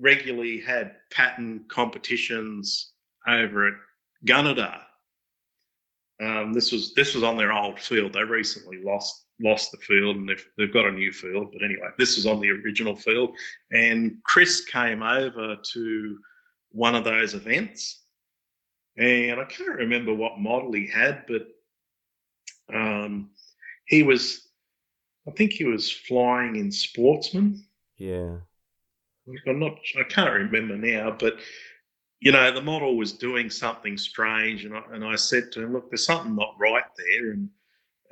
regularly 0.00 0.60
had 0.60 0.96
pattern 1.12 1.64
competitions 1.68 2.92
over 3.26 3.68
at 3.68 3.74
Gunnedah. 4.26 4.80
Um, 6.20 6.52
this 6.52 6.72
was 6.72 6.94
this 6.94 7.14
was 7.14 7.22
on 7.22 7.36
their 7.36 7.52
old 7.52 7.78
field. 7.78 8.12
They 8.12 8.24
recently 8.24 8.82
lost 8.82 9.26
lost 9.40 9.70
the 9.70 9.78
field 9.78 10.16
and 10.16 10.28
they've 10.28 10.44
they've 10.56 10.72
got 10.72 10.86
a 10.86 10.92
new 10.92 11.12
field. 11.12 11.50
But 11.52 11.64
anyway, 11.64 11.88
this 11.98 12.16
was 12.16 12.26
on 12.26 12.40
the 12.40 12.50
original 12.50 12.96
field. 12.96 13.36
And 13.72 14.16
Chris 14.24 14.64
came 14.64 15.02
over 15.02 15.56
to 15.72 16.18
one 16.70 16.94
of 16.94 17.04
those 17.04 17.34
events, 17.34 18.04
and 18.96 19.40
I 19.40 19.44
can't 19.44 19.76
remember 19.76 20.14
what 20.14 20.38
model 20.38 20.72
he 20.72 20.86
had, 20.86 21.24
but 21.26 21.46
um, 22.74 23.30
he 23.86 24.02
was 24.02 24.48
I 25.28 25.30
think 25.32 25.52
he 25.52 25.64
was 25.64 25.90
flying 25.92 26.56
in 26.56 26.72
Sportsman. 26.72 27.62
yeah, 29.26 29.40
I'm 29.46 29.58
not. 29.58 29.78
I 29.98 30.04
can't 30.04 30.32
remember 30.32 30.76
now, 30.76 31.10
but 31.18 31.38
you 32.20 32.32
know, 32.32 32.50
the 32.50 32.62
model 32.62 32.96
was 32.96 33.12
doing 33.12 33.50
something 33.50 33.98
strange, 33.98 34.64
and 34.64 34.74
I, 34.74 34.82
and 34.92 35.04
I 35.04 35.16
said 35.16 35.52
to 35.52 35.62
him, 35.62 35.74
"Look, 35.74 35.90
there's 35.90 36.06
something 36.06 36.34
not 36.34 36.56
right 36.58 36.84
there." 36.96 37.32
And 37.32 37.50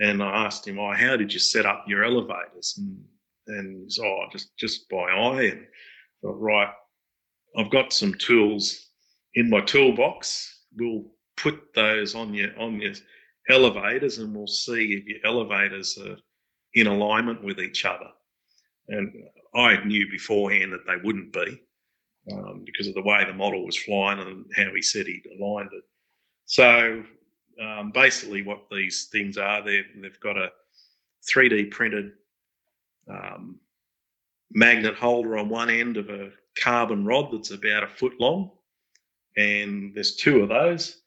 and 0.01 0.23
I 0.23 0.45
asked 0.45 0.67
him, 0.67 0.79
"Oh, 0.79 0.93
how 0.93 1.17
did 1.17 1.33
you 1.33 1.39
set 1.39 1.67
up 1.67 1.85
your 1.89 2.05
elevators?" 2.05 2.75
And 2.79 3.05
and 3.49 3.83
he's, 3.85 3.99
"Oh, 4.03 4.27
just 4.33 4.57
just 4.57 4.89
by 4.89 5.11
eye." 5.11 5.43
And 5.45 5.61
I 5.63 5.67
thought, 6.23 6.41
right, 6.41 6.73
I've 7.57 7.71
got 7.71 7.93
some 7.93 8.15
tools 8.15 8.91
in 9.35 9.51
my 9.51 9.61
toolbox. 9.61 10.65
We'll 10.77 11.05
put 11.37 11.75
those 11.75 12.15
on 12.15 12.35
your 12.35 12.59
on 12.59 12.81
your 12.81 12.95
elevators, 13.49 14.19
and 14.19 14.35
we'll 14.35 14.47
see 14.47 14.95
if 14.95 15.07
your 15.07 15.19
elevators 15.25 15.99
are 15.99 16.17
in 16.75 16.87
alignment 16.87 17.43
with 17.43 17.61
each 17.61 17.85
other. 17.85 18.11
And 18.89 19.13
I 19.55 19.83
knew 19.85 20.09
beforehand 20.11 20.73
that 20.73 20.87
they 20.87 20.97
wouldn't 21.03 21.33
be 21.33 21.63
um, 22.33 22.63
because 22.65 22.87
of 22.87 22.95
the 22.95 23.03
way 23.03 23.25
the 23.25 23.33
model 23.33 23.65
was 23.65 23.77
flying 23.77 24.21
and 24.21 24.45
how 24.55 24.75
he 24.75 24.83
said 24.83 25.07
he'd 25.07 25.27
aligned 25.41 25.71
it. 25.73 25.85
So 26.45 27.03
um, 27.63 27.91
basically, 27.93 28.43
what 28.43 28.69
these 28.71 29.09
things 29.11 29.39
are, 29.39 29.63
they've, 29.63 29.85
they've 30.01 30.21
got 30.21 30.37
a 30.37 30.51
3D 31.33 31.71
printed 31.71 32.13
um, 33.11 33.59
magnet 34.53 34.95
holder 34.95 35.39
on 35.39 35.49
one 35.49 35.71
end 35.71 35.97
of 35.97 36.09
a 36.11 36.31
carbon 36.59 37.05
rod 37.05 37.33
that's 37.33 37.51
about 37.51 37.85
a 37.85 37.89
foot 37.89 38.15
long, 38.21 38.51
and 39.37 39.95
there's 39.95 40.17
two 40.17 40.41
of 40.41 40.49
those. 40.49 41.03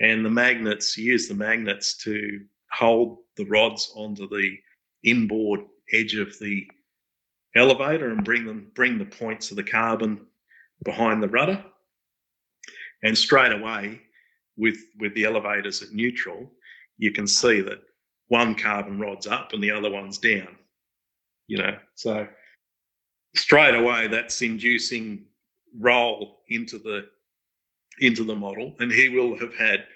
And 0.00 0.24
the 0.24 0.30
magnets 0.30 0.96
use 0.96 1.26
the 1.26 1.34
magnets 1.34 1.96
to 2.04 2.40
hold 2.70 3.18
the 3.36 3.46
rods 3.46 3.92
onto 3.96 4.28
the 4.28 4.56
inboard 5.02 5.60
edge 5.92 6.14
of 6.14 6.38
the 6.38 6.68
elevator 7.56 8.10
and 8.10 8.24
bring 8.24 8.44
them 8.46 8.70
bring 8.74 8.98
the 8.98 9.04
points 9.04 9.50
of 9.50 9.56
the 9.56 9.62
carbon 9.62 10.26
behind 10.84 11.22
the 11.22 11.28
rudder. 11.28 11.64
And 13.02 13.16
straight 13.16 13.52
away, 13.52 14.00
with 14.58 14.78
with 14.98 15.14
the 15.14 15.24
elevators 15.24 15.82
at 15.82 15.92
neutral, 15.92 16.50
you 16.98 17.12
can 17.12 17.26
see 17.26 17.60
that 17.62 17.80
one 18.26 18.54
carbon 18.54 18.98
rod's 18.98 19.26
up 19.26 19.52
and 19.52 19.62
the 19.62 19.70
other 19.70 19.90
one's 19.90 20.18
down. 20.18 20.56
You 21.46 21.58
know, 21.58 21.78
so 21.94 22.26
straight 23.34 23.74
away 23.74 24.08
that's 24.08 24.42
inducing 24.42 25.24
roll 25.78 26.40
into 26.48 26.78
the 26.78 27.06
into 28.00 28.24
the 28.24 28.34
model, 28.34 28.74
and 28.80 28.92
he 28.92 29.08
will 29.08 29.38
have 29.38 29.54
had 29.54 29.86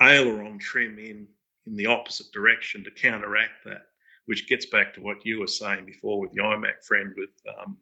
aileron 0.00 0.58
trim 0.58 0.98
in 0.98 1.26
in 1.66 1.76
the 1.76 1.86
opposite 1.86 2.30
direction 2.32 2.82
to 2.84 2.90
counteract 2.90 3.64
that 3.64 3.82
which 4.26 4.48
gets 4.48 4.66
back 4.66 4.94
to 4.94 5.00
what 5.00 5.24
you 5.24 5.40
were 5.40 5.46
saying 5.46 5.84
before 5.84 6.20
with 6.20 6.32
the 6.32 6.40
IMAC 6.40 6.84
friend 6.86 7.12
with 7.16 7.30
um, 7.58 7.76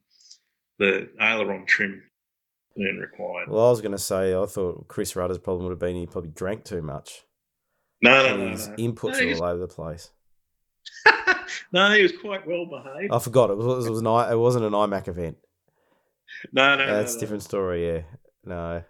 the 0.78 1.08
aileron 1.20 1.66
trim 1.66 2.02
being 2.78 2.98
required. 2.98 3.48
well, 3.50 3.66
I 3.66 3.70
was 3.70 3.80
going 3.80 3.92
to 3.92 3.98
say 3.98 4.34
I 4.34 4.46
thought 4.46 4.88
Chris 4.88 5.14
Rutter's 5.16 5.38
problem 5.38 5.64
would 5.64 5.72
have 5.72 5.78
been 5.78 5.96
he 5.96 6.06
probably 6.06 6.30
drank 6.30 6.64
too 6.64 6.80
much. 6.82 7.24
No, 8.00 8.22
no, 8.26 8.36
no, 8.36 8.50
his 8.50 8.68
no. 8.68 8.74
inputs 8.76 9.20
No, 9.20 9.26
was- 9.26 9.40
all 9.40 9.48
over 9.48 9.58
the 9.58 9.68
place. 9.68 10.10
no, 11.72 11.92
he 11.92 12.02
was 12.02 12.12
quite 12.20 12.46
well 12.46 12.66
behaved. 12.66 13.12
I 13.12 13.18
forgot 13.18 13.50
it 13.50 13.56
was, 13.58 13.86
it 13.86 13.90
was 13.90 14.00
an 14.00 14.06
I, 14.06 14.32
it 14.32 14.38
wasn't 14.38 14.64
an 14.64 14.72
IMAC 14.72 15.08
event. 15.08 15.36
no, 16.52 16.76
no, 16.76 16.86
no, 16.86 16.94
That's 16.96 17.12
a 17.12 17.16
no. 17.16 17.20
different 17.20 17.42
story. 17.42 17.86
Yeah, 17.86 18.02
no. 18.44 18.82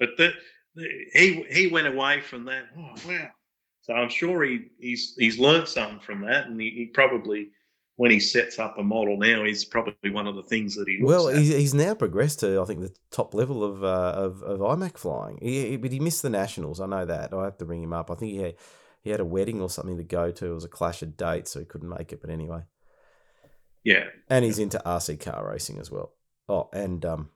But 0.00 0.10
the, 0.16 0.32
the, 0.74 0.88
he 1.12 1.44
he 1.50 1.66
went 1.68 1.86
away 1.86 2.20
from 2.20 2.44
that. 2.46 2.64
Oh 2.76 2.94
wow! 3.08 3.28
So 3.82 3.94
I'm 3.94 4.08
sure 4.08 4.42
he 4.44 4.66
he's 4.80 5.14
he's 5.18 5.38
learned 5.38 5.68
something 5.68 6.00
from 6.00 6.22
that, 6.22 6.46
and 6.46 6.60
he, 6.60 6.70
he 6.70 6.86
probably 6.86 7.50
when 7.98 8.12
he 8.12 8.20
sets 8.20 8.60
up 8.60 8.78
a 8.78 8.82
model 8.82 9.16
now, 9.18 9.42
he's 9.42 9.64
probably 9.64 10.10
one 10.10 10.28
of 10.28 10.36
the 10.36 10.42
things 10.44 10.76
that 10.76 10.86
he. 10.86 11.00
well, 11.02 11.26
he's, 11.26 11.48
he's 11.48 11.74
now 11.74 11.94
progressed 11.94 12.38
to 12.40 12.60
I 12.60 12.64
think 12.64 12.80
the 12.80 12.94
top 13.10 13.34
level 13.34 13.64
of 13.64 13.82
uh, 13.82 14.12
of, 14.14 14.40
of 14.44 14.60
IMAC 14.60 14.96
flying. 14.96 15.38
He, 15.42 15.76
but 15.76 15.90
he 15.90 15.98
missed 15.98 16.22
the 16.22 16.30
nationals. 16.30 16.80
I 16.80 16.86
know 16.86 17.04
that. 17.04 17.34
I 17.34 17.44
have 17.44 17.58
to 17.58 17.64
ring 17.64 17.82
him 17.82 17.92
up. 17.92 18.08
I 18.08 18.14
think 18.14 18.32
he 18.32 18.38
had, 18.38 18.54
he 19.02 19.10
had 19.10 19.18
a 19.18 19.24
wedding 19.24 19.60
or 19.60 19.68
something 19.68 19.96
to 19.96 20.04
go 20.04 20.30
to. 20.30 20.46
It 20.46 20.54
was 20.54 20.64
a 20.64 20.68
clash 20.68 21.02
of 21.02 21.16
dates, 21.16 21.50
so 21.50 21.58
he 21.58 21.66
couldn't 21.66 21.88
make 21.88 22.12
it. 22.12 22.20
But 22.20 22.30
anyway. 22.30 22.62
Yeah. 23.82 24.04
And 24.30 24.44
he's 24.44 24.60
into 24.60 24.80
RC 24.86 25.18
car 25.18 25.50
racing 25.50 25.80
as 25.80 25.90
well. 25.90 26.12
Oh, 26.48 26.68
and 26.72 27.04
um, 27.04 27.30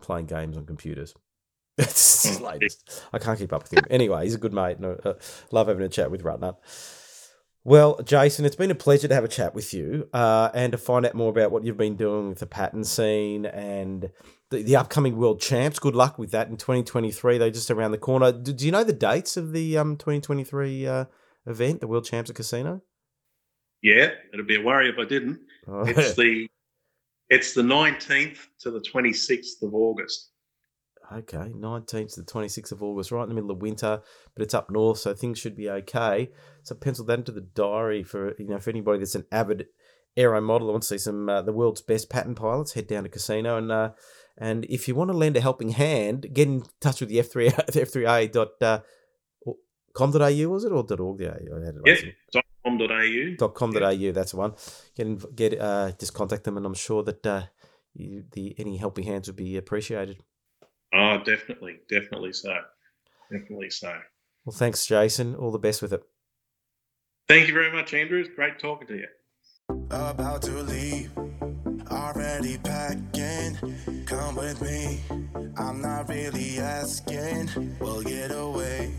playing 0.00 0.26
games 0.26 0.56
on 0.56 0.66
computers. 0.66 1.14
It's 1.78 2.40
latest. 2.40 3.04
I 3.12 3.18
can't 3.18 3.38
keep 3.38 3.52
up 3.52 3.62
with 3.62 3.72
him. 3.72 3.84
Anyway, 3.90 4.24
he's 4.24 4.34
a 4.34 4.38
good 4.38 4.52
mate. 4.52 4.78
No, 4.78 4.98
uh, 5.04 5.14
love 5.50 5.68
having 5.68 5.84
a 5.84 5.88
chat 5.88 6.10
with 6.10 6.22
Rutnut. 6.22 6.56
Well, 7.64 8.00
Jason, 8.02 8.44
it's 8.44 8.56
been 8.56 8.72
a 8.72 8.76
pleasure 8.76 9.06
to 9.06 9.14
have 9.14 9.22
a 9.22 9.28
chat 9.28 9.54
with 9.54 9.72
you 9.72 10.08
uh, 10.12 10.50
and 10.52 10.72
to 10.72 10.78
find 10.78 11.06
out 11.06 11.14
more 11.14 11.30
about 11.30 11.52
what 11.52 11.64
you've 11.64 11.76
been 11.76 11.94
doing 11.94 12.30
with 12.30 12.40
the 12.40 12.46
pattern 12.46 12.82
scene 12.82 13.46
and 13.46 14.10
the, 14.50 14.62
the 14.62 14.74
upcoming 14.74 15.16
World 15.16 15.40
Champs. 15.40 15.78
Good 15.78 15.94
luck 15.94 16.18
with 16.18 16.32
that 16.32 16.48
in 16.48 16.56
2023. 16.56 17.38
They're 17.38 17.50
just 17.50 17.70
around 17.70 17.92
the 17.92 17.98
corner. 17.98 18.32
Do, 18.32 18.52
do 18.52 18.66
you 18.66 18.72
know 18.72 18.82
the 18.82 18.92
dates 18.92 19.36
of 19.36 19.52
the 19.52 19.78
um, 19.78 19.96
2023 19.96 20.88
uh, 20.88 21.04
event, 21.46 21.80
the 21.80 21.86
World 21.86 22.04
Champs 22.04 22.30
at 22.30 22.36
Casino? 22.36 22.82
Yeah, 23.80 24.10
it'd 24.34 24.46
be 24.48 24.56
a 24.56 24.62
worry 24.62 24.88
if 24.88 24.98
I 24.98 25.04
didn't. 25.04 25.38
Oh. 25.68 25.84
It's 25.84 26.14
the 26.14 26.48
it's 27.30 27.54
the 27.54 27.62
19th 27.62 28.38
to 28.60 28.72
the 28.72 28.80
26th 28.80 29.62
of 29.62 29.72
August. 29.72 30.31
Okay, 31.18 31.52
19th 31.54 32.14
to 32.14 32.22
the 32.22 32.26
26th 32.26 32.72
of 32.72 32.82
August, 32.82 33.12
right 33.12 33.24
in 33.24 33.28
the 33.28 33.34
middle 33.34 33.50
of 33.50 33.60
winter, 33.60 34.00
but 34.34 34.42
it's 34.42 34.54
up 34.54 34.70
north, 34.70 34.98
so 34.98 35.12
things 35.12 35.38
should 35.38 35.56
be 35.56 35.68
okay. 35.68 36.30
So 36.62 36.74
pencil 36.74 37.04
that 37.06 37.18
into 37.18 37.32
the 37.32 37.40
diary 37.40 38.02
for 38.02 38.34
you 38.38 38.48
know 38.48 38.58
for 38.58 38.70
anybody 38.70 38.98
that's 38.98 39.14
an 39.14 39.26
avid 39.30 39.66
aero 40.16 40.40
model 40.40 40.70
wants 40.70 40.88
to 40.88 40.94
see 40.94 40.98
some 40.98 41.28
uh, 41.28 41.42
the 41.42 41.52
world's 41.52 41.82
best 41.82 42.08
pattern 42.08 42.34
pilots. 42.34 42.72
Head 42.72 42.86
down 42.86 43.02
to 43.02 43.08
Casino 43.08 43.58
and 43.58 43.70
uh, 43.70 43.90
and 44.38 44.64
if 44.66 44.88
you 44.88 44.94
want 44.94 45.10
to 45.10 45.16
lend 45.16 45.36
a 45.36 45.40
helping 45.40 45.70
hand, 45.70 46.26
get 46.32 46.48
in 46.48 46.64
touch 46.80 47.00
with 47.00 47.10
the 47.10 47.18
F3 47.18 47.52
F3A 47.68 48.32
dot 48.32 48.62
uh, 48.62 48.80
com.au 49.94 50.48
was 50.48 50.64
it 50.64 50.72
or 50.72 50.82
dot 50.82 51.00
org? 51.00 51.20
Yeah, 51.20 51.34
dot 52.32 52.44
com.au. 52.64 53.34
Dot 53.38 53.54
com.au. 53.54 53.90
Yeah. 53.90 54.12
That's 54.12 54.32
the 54.32 54.36
one. 54.38 54.54
Get 54.96 55.06
in, 55.06 55.20
get 55.34 55.60
uh, 55.60 55.92
just 55.98 56.14
contact 56.14 56.44
them, 56.44 56.56
and 56.56 56.64
I'm 56.64 56.74
sure 56.74 57.02
that 57.02 57.26
uh, 57.26 57.42
you, 57.94 58.24
the 58.32 58.54
any 58.58 58.76
helping 58.76 59.04
hands 59.04 59.28
would 59.28 59.36
be 59.36 59.56
appreciated. 59.56 60.22
Oh, 60.94 61.18
definitely, 61.24 61.78
definitely 61.88 62.32
so, 62.32 62.54
definitely 63.30 63.70
so. 63.70 63.92
Well, 64.44 64.54
thanks, 64.54 64.84
Jason. 64.86 65.34
All 65.34 65.50
the 65.50 65.58
best 65.58 65.80
with 65.82 65.92
it. 65.92 66.02
Thank 67.28 67.48
you 67.48 67.54
very 67.54 67.72
much, 67.72 67.94
Andrew. 67.94 68.20
It's 68.20 68.34
great 68.34 68.58
talking 68.58 68.88
to 68.88 68.96
you. 68.96 69.06
About 69.90 70.42
to 70.42 70.62
leave, 70.62 71.10
already 71.90 72.58
packing. 72.58 73.56
Come 74.06 74.36
with 74.36 74.60
me. 74.60 75.00
I'm 75.56 75.80
not 75.80 76.08
really 76.08 76.58
asking. 76.58 77.48
We'll 77.80 78.02
get 78.02 78.30
away 78.30 78.92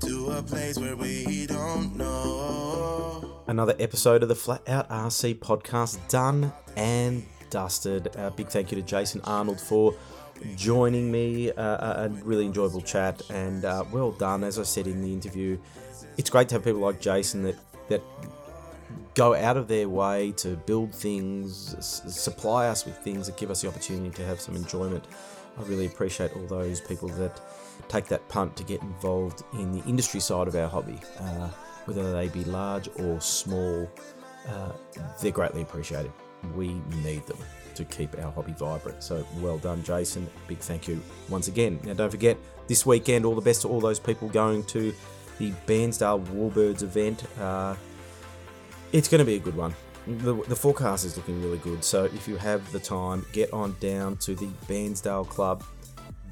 to 0.00 0.30
a 0.30 0.42
place 0.42 0.78
where 0.78 0.96
we 0.96 1.46
don't 1.46 1.96
know. 1.96 3.42
Another 3.46 3.74
episode 3.78 4.22
of 4.22 4.28
the 4.28 4.34
Flat 4.34 4.68
Out 4.68 4.88
RC 4.88 5.38
podcast 5.38 5.98
done 6.08 6.52
and 6.76 7.24
dusted. 7.50 8.14
A 8.16 8.30
big 8.30 8.48
thank 8.48 8.70
you 8.70 8.76
to 8.80 8.82
Jason 8.82 9.20
Arnold 9.24 9.60
for 9.60 9.94
joining 10.56 11.10
me. 11.10 11.50
Uh, 11.52 12.06
a 12.06 12.08
really 12.24 12.46
enjoyable 12.46 12.80
chat 12.80 13.22
and 13.30 13.64
uh, 13.64 13.84
well 13.92 14.12
done. 14.12 14.44
As 14.44 14.58
I 14.58 14.62
said 14.62 14.86
in 14.86 15.02
the 15.02 15.12
interview, 15.12 15.58
it's 16.16 16.30
great 16.30 16.48
to 16.50 16.54
have 16.56 16.64
people 16.64 16.80
like 16.80 17.00
Jason 17.00 17.42
that 17.42 17.56
that 17.88 18.02
go 19.14 19.34
out 19.34 19.56
of 19.56 19.68
their 19.68 19.88
way 19.88 20.32
to 20.32 20.56
build 20.56 20.94
things, 20.94 21.74
s- 21.76 22.02
supply 22.06 22.68
us 22.68 22.86
with 22.86 22.96
things 22.98 23.26
that 23.26 23.36
give 23.36 23.50
us 23.50 23.62
the 23.62 23.68
opportunity 23.68 24.10
to 24.10 24.24
have 24.24 24.40
some 24.40 24.56
enjoyment. 24.56 25.04
I 25.58 25.62
really 25.64 25.86
appreciate 25.86 26.34
all 26.34 26.46
those 26.46 26.80
people 26.80 27.08
that 27.08 27.40
take 27.88 28.06
that 28.06 28.26
punt 28.28 28.56
to 28.56 28.64
get 28.64 28.80
involved 28.80 29.42
in 29.54 29.72
the 29.72 29.84
industry 29.84 30.20
side 30.20 30.48
of 30.48 30.54
our 30.54 30.68
hobby, 30.68 30.98
uh, 31.18 31.48
whether 31.84 32.12
they 32.12 32.28
be 32.28 32.44
large 32.44 32.88
or 33.00 33.20
small. 33.20 33.90
Uh, 34.48 34.72
they're 35.20 35.30
greatly 35.30 35.62
appreciated. 35.62 36.12
We 36.56 36.74
need 37.02 37.26
them 37.26 37.38
to 37.74 37.84
keep 37.84 38.18
our 38.18 38.30
hobby 38.30 38.52
vibrant. 38.52 39.02
So 39.02 39.26
well 39.40 39.58
done, 39.58 39.82
Jason. 39.82 40.28
Big 40.48 40.58
thank 40.58 40.88
you 40.88 41.00
once 41.28 41.48
again. 41.48 41.80
Now, 41.84 41.94
don't 41.94 42.10
forget 42.10 42.36
this 42.68 42.86
weekend, 42.86 43.24
all 43.24 43.34
the 43.34 43.40
best 43.40 43.62
to 43.62 43.68
all 43.68 43.80
those 43.80 43.98
people 43.98 44.28
going 44.28 44.64
to 44.64 44.94
the 45.38 45.50
Bairnsdale 45.66 46.24
Warbirds 46.26 46.82
event. 46.82 47.24
Uh, 47.38 47.74
it's 48.92 49.08
going 49.08 49.20
to 49.20 49.24
be 49.24 49.36
a 49.36 49.38
good 49.38 49.56
one. 49.56 49.74
The, 50.06 50.34
the 50.48 50.56
forecast 50.56 51.04
is 51.04 51.16
looking 51.16 51.40
really 51.42 51.58
good. 51.58 51.84
So 51.84 52.04
if 52.04 52.26
you 52.26 52.36
have 52.36 52.70
the 52.72 52.80
time, 52.80 53.24
get 53.32 53.52
on 53.52 53.76
down 53.80 54.16
to 54.18 54.34
the 54.34 54.48
Bairnsdale 54.66 55.28
Club 55.28 55.64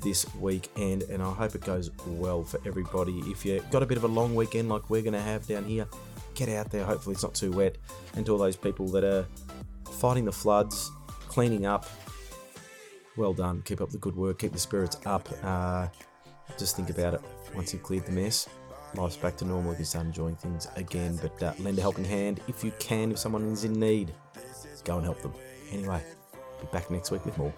this 0.02 0.26
weekend, 0.36 1.02
and 1.04 1.22
I 1.22 1.30
hope 1.32 1.54
it 1.54 1.62
goes 1.62 1.90
well 2.06 2.42
for 2.42 2.60
everybody. 2.66 3.18
If 3.26 3.44
you've 3.44 3.68
got 3.70 3.82
a 3.82 3.86
bit 3.86 3.98
of 3.98 4.04
a 4.04 4.08
long 4.08 4.34
weekend 4.34 4.68
like 4.68 4.90
we're 4.90 5.02
going 5.02 5.14
to 5.14 5.20
have 5.20 5.46
down 5.46 5.64
here, 5.64 5.86
get 6.34 6.48
out 6.48 6.70
there. 6.70 6.84
Hopefully, 6.84 7.14
it's 7.14 7.22
not 7.22 7.34
too 7.34 7.52
wet. 7.52 7.76
And 8.14 8.24
to 8.26 8.32
all 8.32 8.38
those 8.38 8.56
people 8.56 8.88
that 8.88 9.04
are 9.04 9.26
fighting 9.92 10.24
the 10.24 10.32
floods, 10.32 10.90
cleaning 11.30 11.64
up, 11.64 11.86
well 13.16 13.32
done. 13.32 13.62
Keep 13.62 13.80
up 13.80 13.90
the 13.90 13.98
good 13.98 14.16
work. 14.16 14.40
Keep 14.40 14.52
the 14.52 14.58
spirits 14.58 14.98
up. 15.06 15.28
Uh, 15.42 15.86
just 16.58 16.76
think 16.76 16.90
about 16.90 17.14
it 17.14 17.20
once 17.54 17.72
you've 17.72 17.82
cleared 17.82 18.04
the 18.04 18.12
mess 18.12 18.48
life's 18.94 19.16
back 19.16 19.36
to 19.38 19.44
normal. 19.44 19.72
You 19.72 19.76
can 19.76 19.84
start 19.84 20.06
enjoying 20.06 20.36
things 20.36 20.68
again. 20.76 21.18
But 21.20 21.42
uh, 21.42 21.52
lend 21.58 21.78
a 21.78 21.80
helping 21.80 22.04
hand 22.04 22.40
if 22.48 22.64
you 22.64 22.72
can. 22.78 23.12
If 23.12 23.18
someone 23.18 23.44
is 23.50 23.64
in 23.64 23.78
need, 23.78 24.12
go 24.84 24.96
and 24.96 25.04
help 25.04 25.20
them. 25.22 25.32
Anyway, 25.70 26.02
be 26.60 26.66
back 26.72 26.90
next 26.90 27.10
week 27.10 27.24
with 27.24 27.36
more. 27.38 27.52